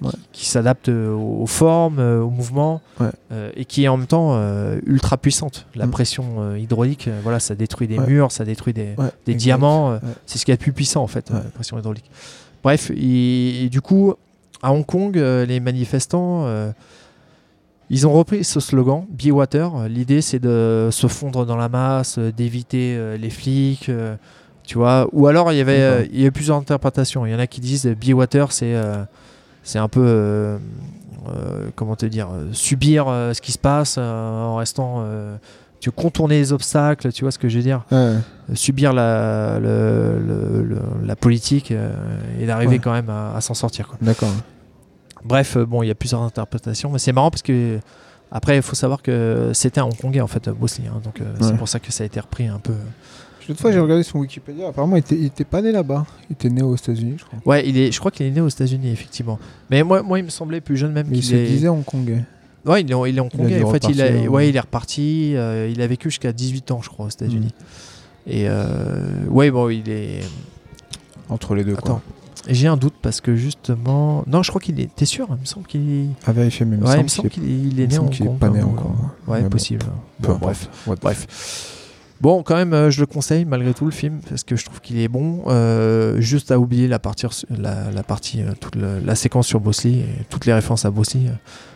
Ouais. 0.02 0.10
qui, 0.32 0.40
qui 0.40 0.46
s'adapte 0.46 0.88
aux, 0.88 1.38
aux 1.42 1.46
formes, 1.46 1.98
euh, 1.98 2.20
aux 2.20 2.30
mouvements, 2.30 2.80
Ouais. 3.00 3.06
euh, 3.32 3.50
et 3.56 3.64
qui 3.64 3.84
est 3.84 3.88
en 3.88 3.96
même 3.96 4.06
temps 4.06 4.30
euh, 4.34 4.78
ultra 4.86 5.16
puissante. 5.16 5.66
La 5.74 5.86
Mm. 5.86 5.90
pression 5.90 6.56
hydraulique, 6.56 7.08
voilà, 7.22 7.40
ça 7.40 7.54
détruit 7.54 7.86
des 7.88 7.98
Ouais. 7.98 8.06
murs, 8.06 8.32
ça 8.32 8.44
détruit 8.44 8.72
des, 8.72 8.94
diamants. 9.34 9.98
C'est 10.26 10.38
ce 10.38 10.44
qu'il 10.44 10.52
y 10.52 10.54
a 10.54 10.56
de 10.56 10.62
plus 10.62 10.72
puissant 10.72 11.02
en 11.02 11.06
fait, 11.08 11.30
la 11.30 11.40
pression 11.40 11.78
hydraulique. 11.78 12.10
Bref, 12.62 12.90
et, 12.90 13.64
et 13.64 13.68
du 13.68 13.80
coup, 13.80 14.14
à 14.62 14.72
Hong 14.72 14.84
Kong, 14.86 15.14
les 15.16 15.60
manifestants, 15.60 16.46
ils 17.90 18.06
ont 18.06 18.12
repris 18.12 18.44
ce 18.44 18.60
slogan, 18.60 19.04
Be 19.10 19.30
Water. 19.30 19.88
L'idée, 19.88 20.22
c'est 20.22 20.38
de 20.38 20.88
se 20.90 21.06
fondre 21.06 21.44
dans 21.44 21.56
la 21.56 21.68
masse, 21.68 22.18
d'éviter 22.18 22.94
euh, 22.96 23.16
les 23.18 23.28
flics. 23.30 23.88
euh, 23.90 24.16
tu 24.66 24.78
vois, 24.78 25.06
ou 25.12 25.26
alors 25.26 25.52
il 25.52 25.56
y 25.58 25.60
avait, 25.60 25.80
euh, 25.80 26.04
il 26.12 26.20
y 26.20 26.26
a 26.26 26.30
plusieurs 26.30 26.56
interprétations. 26.56 27.26
Il 27.26 27.32
y 27.32 27.34
en 27.34 27.38
a 27.38 27.46
qui 27.46 27.60
disent 27.60 27.86
euh, 27.86 27.94
Be 27.94 28.14
Water, 28.14 28.50
c'est 28.52 28.74
euh, 28.74 29.04
c'est 29.62 29.78
un 29.78 29.88
peu, 29.88 30.02
euh, 30.04 30.58
euh, 31.28 31.68
comment 31.76 31.96
te 31.96 32.06
dire, 32.06 32.28
euh, 32.32 32.48
subir 32.52 33.06
ce 33.06 33.40
qui 33.40 33.52
se 33.52 33.58
passe 33.58 33.98
en 33.98 34.56
restant, 34.56 35.04
tu 35.80 35.90
contourner 35.90 36.36
les 36.38 36.52
obstacles, 36.52 37.12
tu 37.12 37.24
vois 37.24 37.30
ce 37.30 37.38
que 37.38 37.48
je 37.48 37.58
veux 37.58 37.62
dire 37.62 37.82
Ouais, 37.92 38.14
subir 38.54 38.92
la, 38.94 39.58
le- 39.60 40.18
le- 40.18 40.62
le- 40.64 41.06
la 41.06 41.14
politique 41.16 41.72
et 42.40 42.46
d'arriver 42.46 42.74
Ouais. 42.76 42.78
quand 42.78 42.92
même 42.92 43.10
à, 43.10 43.34
à 43.36 43.40
s'en 43.42 43.52
sortir. 43.54 43.92
D'accord. 44.00 44.30
Bref, 45.24 45.56
bon, 45.58 45.82
il 45.82 45.88
y 45.88 45.90
a 45.90 45.94
plusieurs 45.94 46.22
interprétations, 46.22 46.90
mais 46.90 46.98
c'est 46.98 47.12
marrant 47.12 47.30
parce 47.30 47.42
que 47.42 47.78
après, 48.30 48.56
il 48.56 48.62
faut 48.62 48.74
savoir 48.74 49.00
que 49.02 49.50
c'était 49.54 49.80
un 49.80 49.84
Hongkongais 49.84 50.20
en 50.20 50.26
fait, 50.26 50.48
Bruce 50.50 50.78
Lee, 50.78 50.86
hein, 50.88 51.00
donc 51.04 51.20
c'est 51.40 51.56
pour 51.56 51.68
ça 51.68 51.78
que 51.80 51.92
ça 51.92 52.02
a 52.02 52.06
été 52.06 52.18
repris 52.20 52.46
un 52.46 52.58
peu. 52.58 52.74
L'autre 53.48 53.60
fois, 53.60 53.72
j'ai 53.72 53.78
regardé 53.80 54.02
son 54.02 54.18
Wikipédia. 54.20 54.68
Apparemment, 54.68 54.96
il 54.96 55.00
était, 55.00 55.16
il 55.16 55.26
était 55.26 55.44
pas 55.44 55.60
né 55.62 55.70
là-bas. 55.72 56.06
Il 56.30 56.34
était 56.34 56.48
né 56.50 56.62
aux 56.62 56.74
États-Unis, 56.76 57.16
je 57.18 57.24
crois. 57.24 57.38
Ouais, 57.44 57.68
il 57.68 57.76
est, 57.76 57.92
je 57.92 57.98
crois 57.98 58.10
qu'il 58.10 58.26
est 58.26 58.30
né 58.30 58.40
aux 58.40 58.48
États-Unis 58.48 58.90
effectivement. 58.90 59.38
Mais 59.70 59.82
moi, 59.82 60.02
moi, 60.02 60.18
il 60.18 60.24
me 60.24 60.30
semblait 60.30 60.60
plus 60.60 60.76
jeune 60.76 60.92
même 60.92 61.06
Mais 61.10 61.18
il 61.18 61.20
qu'il 61.20 61.30
se 61.30 61.34
est. 61.36 61.46
disait 61.46 61.68
hongkongais. 61.68 62.24
Ouais, 62.64 62.80
il 62.80 62.90
est, 62.90 63.10
il 63.10 63.16
est 63.18 63.20
hongkongais. 63.20 63.62
En 63.62 63.70
fait, 63.70 63.84
il, 63.90 64.00
a- 64.00 64.06
ouais, 64.10 64.28
ouais. 64.28 64.48
il 64.48 64.56
est 64.56 64.60
reparti. 64.60 65.32
euh, 65.36 65.68
il 65.70 65.80
a 65.82 65.86
vécu 65.86 66.08
jusqu'à 66.10 66.32
18 66.32 66.70
ans, 66.70 66.80
je 66.82 66.88
crois, 66.88 67.06
aux 67.06 67.10
États-Unis. 67.10 67.52
Mm. 68.26 68.30
Et 68.30 68.48
euh, 68.48 69.26
ouais, 69.28 69.50
bon, 69.50 69.68
il 69.68 69.88
est. 69.90 70.20
Entre 71.28 71.54
les 71.54 71.64
deux, 71.64 71.72
Attends, 71.74 71.82
quoi. 71.82 72.02
j'ai 72.48 72.66
un 72.68 72.76
doute 72.78 72.94
parce 73.02 73.20
que 73.20 73.36
justement. 73.36 74.24
Non, 74.26 74.42
je 74.42 74.50
crois 74.50 74.60
qu'il 74.62 74.80
est. 74.80 74.94
T'es 74.94 75.04
sûr? 75.04 75.26
Il 75.30 75.40
me 75.40 75.44
semble 75.44 75.66
qu'il. 75.66 76.08
À 76.26 76.32
vérifier, 76.32 76.64
mais 76.64 76.76
il 76.76 76.82
me 76.82 76.86
Ouais, 76.86 77.00
il 77.02 77.10
semble 77.10 77.28
qu'il 77.28 77.42
est- 77.44 77.46
qu'il 77.46 77.52
est, 77.52 77.72
il 77.72 77.80
est 77.80 77.84
il 77.84 77.86
me 77.86 77.92
né 77.92 77.98
en 77.98 78.02
Hong 78.04 78.10
qu'il 78.10 78.24
est 78.24 78.28
Kong. 78.28 78.38
pas 78.38 78.48
né 78.48 78.60
hein, 78.60 78.66
encore. 78.70 78.94
Ouais, 79.26 79.38
Mais 79.38 79.42
bon, 79.44 79.48
possible. 79.50 79.80
peu 80.22 80.28
Bon, 80.28 80.34
importe. 80.36 80.68
bref. 80.86 80.98
Bref. 81.02 81.70
Bon, 82.24 82.42
quand 82.42 82.54
même, 82.56 82.72
euh, 82.72 82.90
je 82.90 83.00
le 83.00 83.06
conseille 83.06 83.44
malgré 83.44 83.74
tout 83.74 83.84
le 83.84 83.90
film 83.90 84.20
parce 84.26 84.44
que 84.44 84.56
je 84.56 84.64
trouve 84.64 84.80
qu'il 84.80 84.98
est 84.98 85.08
bon. 85.08 85.42
Euh, 85.48 86.22
juste 86.22 86.50
à 86.50 86.58
oublier 86.58 86.88
la 86.88 86.98
partie, 86.98 87.26
la, 87.50 87.90
la 87.90 88.02
partie, 88.02 88.40
euh, 88.40 88.52
toute 88.58 88.76
la 88.76 89.14
séquence 89.14 89.46
sur 89.46 89.60
Lee 89.60 89.98
et 90.00 90.24
toutes 90.30 90.46
les 90.46 90.54
références 90.54 90.86
à 90.86 90.90
Bruce 90.90 91.12
Lee 91.12 91.28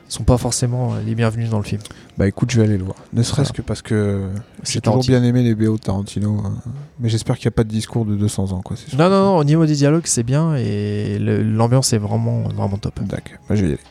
sont 0.08 0.24
pas 0.24 0.38
forcément 0.38 0.94
les 1.04 1.14
bienvenues 1.14 1.48
dans 1.48 1.58
le 1.58 1.64
film. 1.64 1.82
Bah 2.16 2.26
écoute, 2.26 2.50
je 2.50 2.56
vais 2.60 2.64
aller 2.66 2.78
le 2.78 2.84
voir. 2.84 2.96
Ne 3.12 3.22
serait-ce 3.22 3.48
Voilà. 3.50 3.56
que 3.56 3.60
parce 3.60 3.82
que 3.82 4.30
j'ai 4.64 4.72
C'est 4.72 4.80
toujours 4.80 5.00
bien 5.02 5.22
aimé 5.22 5.42
les 5.42 5.54
BO 5.54 5.74
de 5.74 5.82
Tarantino. 5.82 6.40
hein. 6.42 6.54
Mais 6.98 7.10
j'espère 7.10 7.36
qu'il 7.36 7.44
n'y 7.44 7.52
a 7.52 7.56
pas 7.56 7.64
de 7.64 7.68
discours 7.68 8.06
de 8.06 8.16
200 8.16 8.52
ans, 8.52 8.62
quoi. 8.62 8.74
sûr. 8.74 8.96
Non, 8.98 9.10
non, 9.10 9.22
non. 9.24 9.36
Au 9.36 9.44
niveau 9.44 9.66
des 9.66 9.74
dialogues, 9.74 10.06
c'est 10.06 10.22
bien 10.22 10.54
et 10.56 11.18
l'ambiance 11.18 11.92
est 11.92 11.98
vraiment, 11.98 12.44
vraiment 12.44 12.78
top. 12.78 12.98
D'accord, 13.02 13.36
bah, 13.50 13.54
je 13.54 13.60
vais 13.64 13.68
y 13.68 13.72
aller. 13.72 13.82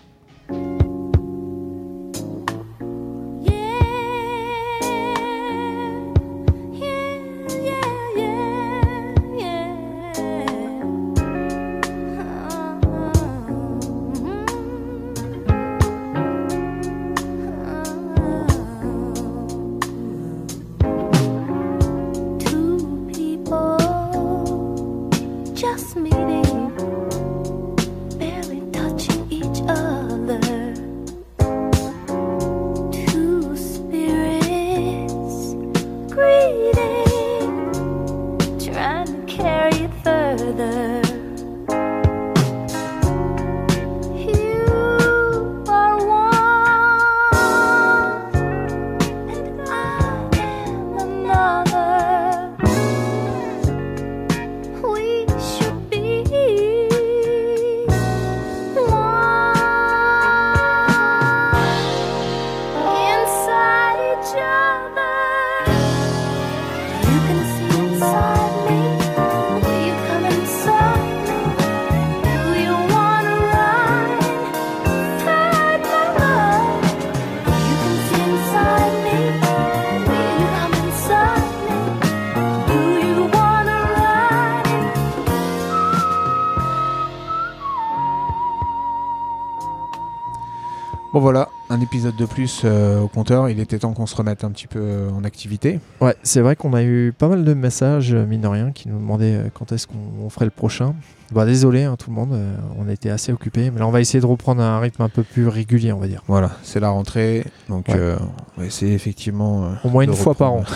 Plus 92.37 92.61
euh, 92.65 92.99
au 93.01 93.07
compteur. 93.07 93.49
Il 93.49 93.59
était 93.59 93.79
temps 93.79 93.93
qu'on 93.93 94.05
se 94.05 94.15
remette 94.15 94.43
un 94.43 94.51
petit 94.51 94.67
peu 94.67 94.77
euh, 94.79 95.09
en 95.09 95.23
activité. 95.23 95.79
Ouais, 96.01 96.15
c'est 96.21 96.41
vrai 96.41 96.55
qu'on 96.55 96.73
a 96.73 96.83
eu 96.83 97.11
pas 97.17 97.27
mal 97.27 97.43
de 97.43 97.53
messages, 97.55 98.13
euh, 98.13 98.27
mine 98.27 98.41
de 98.41 98.47
rien, 98.47 98.71
qui 98.71 98.89
nous 98.89 98.99
demandaient 98.99 99.45
quand 99.55 99.71
est-ce 99.71 99.87
qu'on 99.87 99.95
on 100.23 100.29
ferait 100.29 100.45
le 100.45 100.51
prochain. 100.51 100.93
Bah, 101.31 101.45
désolé, 101.45 101.85
hein, 101.85 101.95
tout 101.97 102.11
le 102.11 102.15
monde, 102.15 102.33
euh, 102.33 102.55
on 102.77 102.87
été 102.89 103.09
assez 103.09 103.33
occupés, 103.33 103.71
mais 103.71 103.79
là 103.79 103.87
on 103.87 103.91
va 103.91 104.01
essayer 104.01 104.19
de 104.21 104.27
reprendre 104.27 104.61
un 104.61 104.79
rythme 104.79 105.01
un 105.01 105.09
peu 105.09 105.23
plus 105.23 105.47
régulier, 105.47 105.91
on 105.93 105.97
va 105.97 106.07
dire. 106.07 106.21
Voilà, 106.27 106.51
c'est 106.61 106.79
la 106.79 106.89
rentrée, 106.89 107.43
donc 107.69 107.87
Ouais. 107.87 107.95
euh, 107.97 108.17
on 108.55 108.61
va 108.61 108.67
essayer 108.67 108.93
effectivement. 108.93 109.71
Au 109.83 109.89
moins 109.89 110.03
une 110.03 110.13
fois 110.13 110.35
par 110.35 110.53
an. 110.53 110.63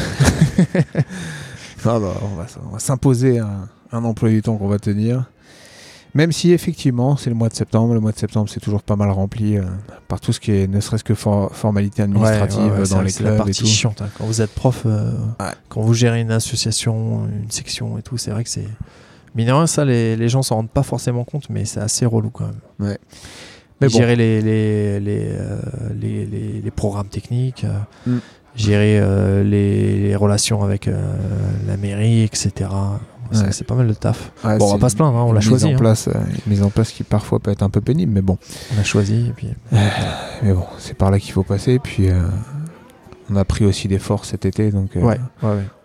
Ah 1.84 2.00
bah, 2.00 2.14
on 2.22 2.36
va, 2.70 2.78
s'imposer 2.78 3.40
un, 3.40 3.68
un 3.92 4.04
emploi 4.04 4.30
du 4.30 4.44
temps 4.44 4.56
qu'on 4.56 4.68
va 4.68 4.78
tenir. 4.78 5.32
Même 6.14 6.32
si 6.34 6.52
effectivement 6.52 7.16
c'est 7.16 7.30
le 7.30 7.36
mois 7.36 7.48
de 7.48 7.54
septembre, 7.54 7.94
le 7.94 8.00
mois 8.02 8.12
de 8.12 8.18
septembre 8.18 8.50
c'est 8.50 8.60
toujours 8.60 8.84
pas 8.84 8.96
mal 8.98 9.10
rempli 9.12 9.58
euh, 9.58 9.64
par 10.10 10.20
tout 10.20 10.34
ce 10.34 10.40
qui 10.42 10.52
est 10.52 10.68
ne 10.68 10.80
serait-ce 10.82 11.04
que 11.06 11.14
for- 11.16 11.56
formalité 11.56 12.02
administrative 12.02 12.60
Ouais, 12.60 12.70
ouais, 12.72 12.78
ouais, 12.80 12.86
c'est 12.86 12.94
dans 12.96 13.02
les 13.02 13.08
que 13.08 13.12
c'est 13.14 13.24
la 13.24 13.30
clubs 13.30 13.36
et 13.42 13.46
partie 13.46 13.62
tout. 13.62 13.68
chiante. 13.68 14.02
hein. 14.02 14.10
Quand 14.18 14.26
vous 14.26 14.42
êtes 14.42 14.52
prof, 14.54 14.84
euh, 14.86 15.12
Ouais. 15.40 15.46
quand 15.70 15.82
vous 15.82 15.94
gérez 15.94 16.20
une 16.20 16.32
association, 16.32 17.28
une 17.28 17.50
section 17.50 17.98
et 17.98 18.02
tout, 18.02 18.18
c'est 18.18 18.32
vrai 18.32 18.44
que 18.44 18.50
c'est. 18.50 18.68
Mine 19.36 19.66
ça, 19.68 19.86
les, 19.86 20.18
les 20.18 20.28
gens 20.28 20.42
s'en 20.42 20.56
rendent 20.56 20.70
pas 20.70 20.84
forcément 20.84 21.24
compte, 21.24 21.50
mais 21.50 21.64
c'est 21.64 21.80
assez 21.80 22.06
relou 22.06 22.30
quand 22.30 22.46
même. 22.48 22.90
Ouais. 22.90 22.98
Mais 23.80 23.88
bon. 23.88 23.98
gérer 23.98 24.18
les, 24.18 24.42
les, 24.42 25.00
les, 25.00 25.28
euh, 25.32 25.60
les, 26.00 26.26
les- 26.26 26.62
les 26.62 26.72
programmes 26.72 27.08
techniques, 27.08 27.64
euh, 27.64 27.78
Mm. 28.12 28.18
gérer 28.56 29.00
euh, 29.00 29.44
les, 29.44 29.98
les 30.02 30.16
relations 30.18 30.62
avec 30.64 30.90
euh, 30.90 31.00
la 31.68 31.78
mairie, 31.78 32.24
etc. 32.24 32.70
C'est 33.32 33.44
Ouais. 33.44 33.52
c'est 33.52 33.64
pas 33.66 33.76
mal 33.76 33.88
de 33.88 33.94
taf. 33.94 34.32
Ouais, 34.44 34.58
bon, 34.58 34.66
on 34.70 34.74
va 34.74 34.80
pas 34.80 34.90
se 34.90 34.96
plaindre, 34.96 35.18
hein, 35.18 35.24
on 35.24 35.32
l'a 35.32 35.40
mise 35.40 35.50
choisi. 35.50 35.66
En 35.66 35.74
hein. 35.74 35.78
place, 35.78 36.08
euh, 36.08 36.14
une 36.14 36.52
mise 36.52 36.64
en 36.64 36.70
place 36.70 36.92
qui 36.92 37.04
parfois 37.04 37.40
peut 37.40 37.52
être 37.52 37.64
un 37.64 37.70
peu 37.70 37.82
pénible, 37.82 38.12
mais 38.14 38.22
bon. 38.22 38.38
On 38.76 38.80
a 38.80 38.84
choisi. 38.84 39.28
Et 39.28 39.34
puis... 39.36 39.48
Mais 40.44 40.54
bon, 40.54 40.66
c'est 40.78 40.96
par 40.96 41.12
là 41.12 41.20
qu'il 41.20 41.32
faut 41.32 41.44
passer. 41.44 41.80
Puis 41.80 42.10
euh, 42.10 42.22
on 43.32 43.36
a 43.36 43.46
pris 43.46 43.66
aussi 43.66 43.88
des 43.88 44.00
forces 44.00 44.30
cet 44.30 44.46
été, 44.46 44.72
donc 44.72 44.96
euh, 44.98 45.02
Ouais, 45.02 45.20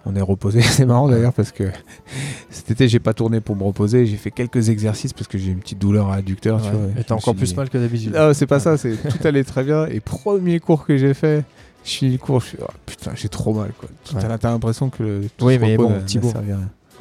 on 0.05 0.14
est 0.16 0.20
reposé. 0.20 0.60
c'est 0.62 0.86
marrant 0.86 1.09
d'ailleurs 1.09 1.32
parce 1.32 1.52
que 1.52 1.64
cet 2.51 2.70
été 2.70 2.89
j'ai 2.89 2.98
pas 2.98 3.14
tourné 3.14 3.40
pour 3.40 3.56
me 3.56 3.62
reposer. 3.62 4.06
J'ai 4.06 4.16
fait 4.16 4.31
quelques 4.31 4.68
exercices 4.68 5.12
parce 5.12 5.28
que 5.28 5.39
j'ai 5.39 5.52
une 5.52 5.60
petite 5.60 5.78
douleur 5.78 6.10
à 6.10 6.16
l'adducteur. 6.16 6.60
tu 6.60 6.70
vois, 6.70 6.89
Et 6.98 7.05
t'as 7.05 7.14
encore 7.14 7.35
plus 7.35 7.51
dit- 7.51 7.56
mal 7.56 7.68
que 7.70 7.78
d'habitude. 7.78 8.14
Ah, 8.16 8.35
c'est 8.35 8.47
pas 8.47 8.60
ça. 8.60 8.77
C'est 8.77 8.97
tout 9.09 9.27
allait 9.27 9.44
très 9.44 9.62
bien. 9.62 9.86
Et 9.86 10.01
premier 10.01 10.59
cours 10.60 10.85
que 10.85 10.97
j'ai 10.97 11.14
fait. 11.14 11.44
Je 11.85 11.90
finis 11.93 12.12
le 12.12 12.18
cours, 12.18 12.40
je 12.40 12.47
suis 12.47 12.59
oh, 12.60 12.66
putain, 12.85 13.12
j'ai 13.14 13.28
trop 13.28 13.55
mal 13.55 13.70
quoi. 13.78 13.89
Ouais. 14.12 14.36
T'as 14.40 14.51
l'impression 14.51 14.90
que 14.90 15.05
le 15.05 15.28
tout 15.36 15.47
Oui, 15.47 15.56
mais 15.60 15.77
bon, 15.77 15.93
Thibaut. 16.05 16.32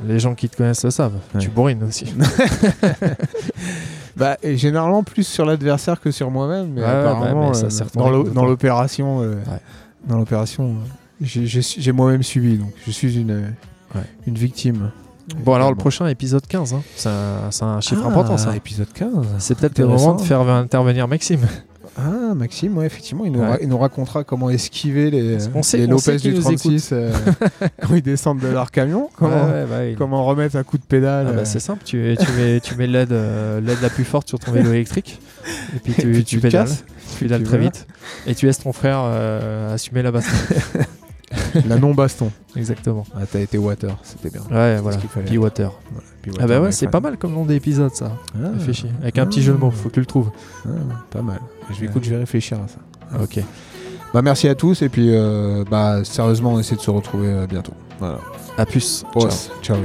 Les 0.03 0.19
gens 0.19 0.35
qui 0.35 0.49
te 0.49 0.57
connaissent 0.57 0.84
le 0.84 0.91
savent. 0.91 1.13
Ouais. 1.34 1.39
Tu 1.41 1.49
bourrines 1.49 1.84
aussi. 1.84 2.05
Bah, 4.17 4.38
et 4.41 4.55
généralement 4.55 5.03
plus 5.03 5.27
sur 5.27 5.45
l'adversaire 5.45 5.99
que 5.99 6.09
sur 6.09 6.31
moi-même, 6.31 6.69
mais 6.72 6.81
Ouais, 6.81 6.88
apparemment 6.88 7.51
bah, 7.51 7.59
mais 7.63 7.69
ça 7.69 7.84
euh, 7.84 7.88
dans 7.95 8.09
l'o- 8.09 8.23
rythme, 8.23 8.34
dans 8.34 8.45
l'opération, 8.45 9.22
euh, 9.22 9.34
Ouais. 9.35 9.59
dans 10.07 10.17
l'opération, 10.17 10.76
j'ai- 11.19 11.91
moi-même 11.91 12.23
subi, 12.23 12.57
donc 12.57 12.72
je 12.85 12.91
suis 12.91 13.17
une 13.19 13.53
une 14.26 14.35
victime. 14.35 14.91
Bon, 15.43 15.53
alors 15.55 15.69
le 15.69 15.76
prochain 15.76 16.07
épisode 16.07 16.45
15, 16.47 16.73
hein. 16.73 16.81
c'est 16.95 17.09
un, 17.09 17.81
chiffre 17.81 18.03
Ah, 18.05 18.09
important 18.09 18.38
ça. 18.38 18.55
Épisode 18.55 18.91
15. 18.93 19.09
C'est 19.39 19.57
peut-être 19.57 19.80
le 19.80 19.88
moment 19.88 20.13
de 20.15 20.22
faire 20.22 20.39
intervenir 20.41 21.07
Maxime. 21.09 21.41
Ah, 21.97 22.34
Maxime, 22.35 22.77
ouais, 22.77 22.85
effectivement, 22.85 23.23
il 23.26 23.31
nous, 23.31 23.39
Ouais. 23.39 23.47
ra- 23.47 23.57
il 23.61 23.69
nous 23.69 23.77
racontera 23.77 24.23
comment 24.26 24.49
esquiver 24.49 25.09
les, 25.11 25.39
sait- 25.63 25.85
on 25.88 25.91
Lopez 25.91 26.17
du 26.17 26.34
nous 26.34 26.41
36 26.41 26.89
euh, 26.91 27.13
quand 27.81 27.95
ils 27.95 28.01
descendent 28.01 28.39
de 28.41 28.47
leur 28.49 28.69
camion. 28.72 29.09
Comment, 29.15 29.45
Ouais, 29.45 29.51
ouais, 29.51 29.65
bah 29.65 29.95
comment 29.97 30.26
remettre 30.26 30.57
un 30.57 30.63
coup 30.63 30.77
de 30.77 30.84
pédale 30.84 31.27
Ah 31.30 31.31
bah, 31.31 31.39
euh, 31.39 31.45
c'est 31.45 31.61
simple, 31.61 31.84
tu, 31.85 32.15
tu 32.19 32.31
mets, 32.34 32.59
tu 32.59 32.76
mets 32.76 32.88
l'aide 32.88 33.13
euh, 33.13 33.61
l'aide 33.61 33.81
la 33.81 33.89
plus 33.89 34.03
forte 34.03 34.27
sur 34.27 34.39
ton 34.39 34.51
vélo 34.51 34.72
électrique, 34.73 35.22
et 35.76 35.80
puis 35.80 35.93
tu, 35.93 36.01
Et 36.01 36.11
puis 36.11 36.23
tu 36.26 36.39
pédales, 36.41 36.65
casses. 36.67 36.84
tu 37.13 37.23
pédales 37.23 37.43
Tu 37.43 37.47
très 37.47 37.57
vite, 37.59 37.88
et 38.27 38.35
tu 38.35 38.45
laisses 38.45 38.59
ton 38.59 38.73
frère 38.73 38.99
euh, 39.05 39.73
assumer 39.73 40.01
la 40.01 40.11
baston. 40.11 40.31
la 41.68 41.78
non-baston. 41.78 42.32
Exactement. 42.56 43.06
Ah, 43.16 43.22
t'as 43.32 43.40
été 43.40 43.57
water, 43.57 43.98
c'était 44.03 44.30
bien. 44.30 44.41
Ouais, 44.49 44.80
voilà. 44.80 44.98
Be 44.98 45.38
Water. 45.38 45.72
Voilà, 45.91 46.07
puis 46.22 46.32
Ah 46.40 46.48
bah 46.48 46.62
ouais, 46.62 46.72
c'est 46.72 46.88
pas 46.88 46.99
mal 46.99 47.18
comme 47.18 47.34
nom 47.34 47.45
d'épisode 47.45 47.94
ça. 47.94 48.12
Ah, 48.36 48.49
Réfléchis. 48.57 48.90
Avec 49.02 49.18
un 49.18 49.26
petit 49.26 49.41
jeu 49.41 49.53
de 49.53 49.57
mots, 49.57 49.72
faut 49.72 49.90
que 49.90 49.95
tu 49.95 49.99
le 49.99 50.06
trouves. 50.06 50.32
ah, 50.66 50.70
pas 51.10 51.22
mal. 51.22 51.40
Je 51.72 51.80
vais, 51.80 51.88
écoute, 51.88 52.03
je 52.03 52.12
vais 52.12 52.18
réfléchir 52.18 52.57
à 52.57 52.68
ça. 52.68 53.22
Ok. 53.22 53.40
Bah 54.14 54.22
merci 54.22 54.48
à 54.48 54.56
tous 54.56 54.82
et 54.82 54.88
puis 54.88 55.10
euh, 55.14 55.66
bah 55.70 56.06
sérieusement 56.06 56.53
on 56.53 56.60
essaie 56.60 56.76
de 56.76 56.82
se 56.82 56.90
retrouver 56.91 57.28
euh, 57.28 57.48
bientôt. 57.48 57.74
Voilà. 57.99 58.20
À 58.57 58.66
plus. 58.66 59.03
Ciao. 59.14 59.30
Ciao. 59.62 59.78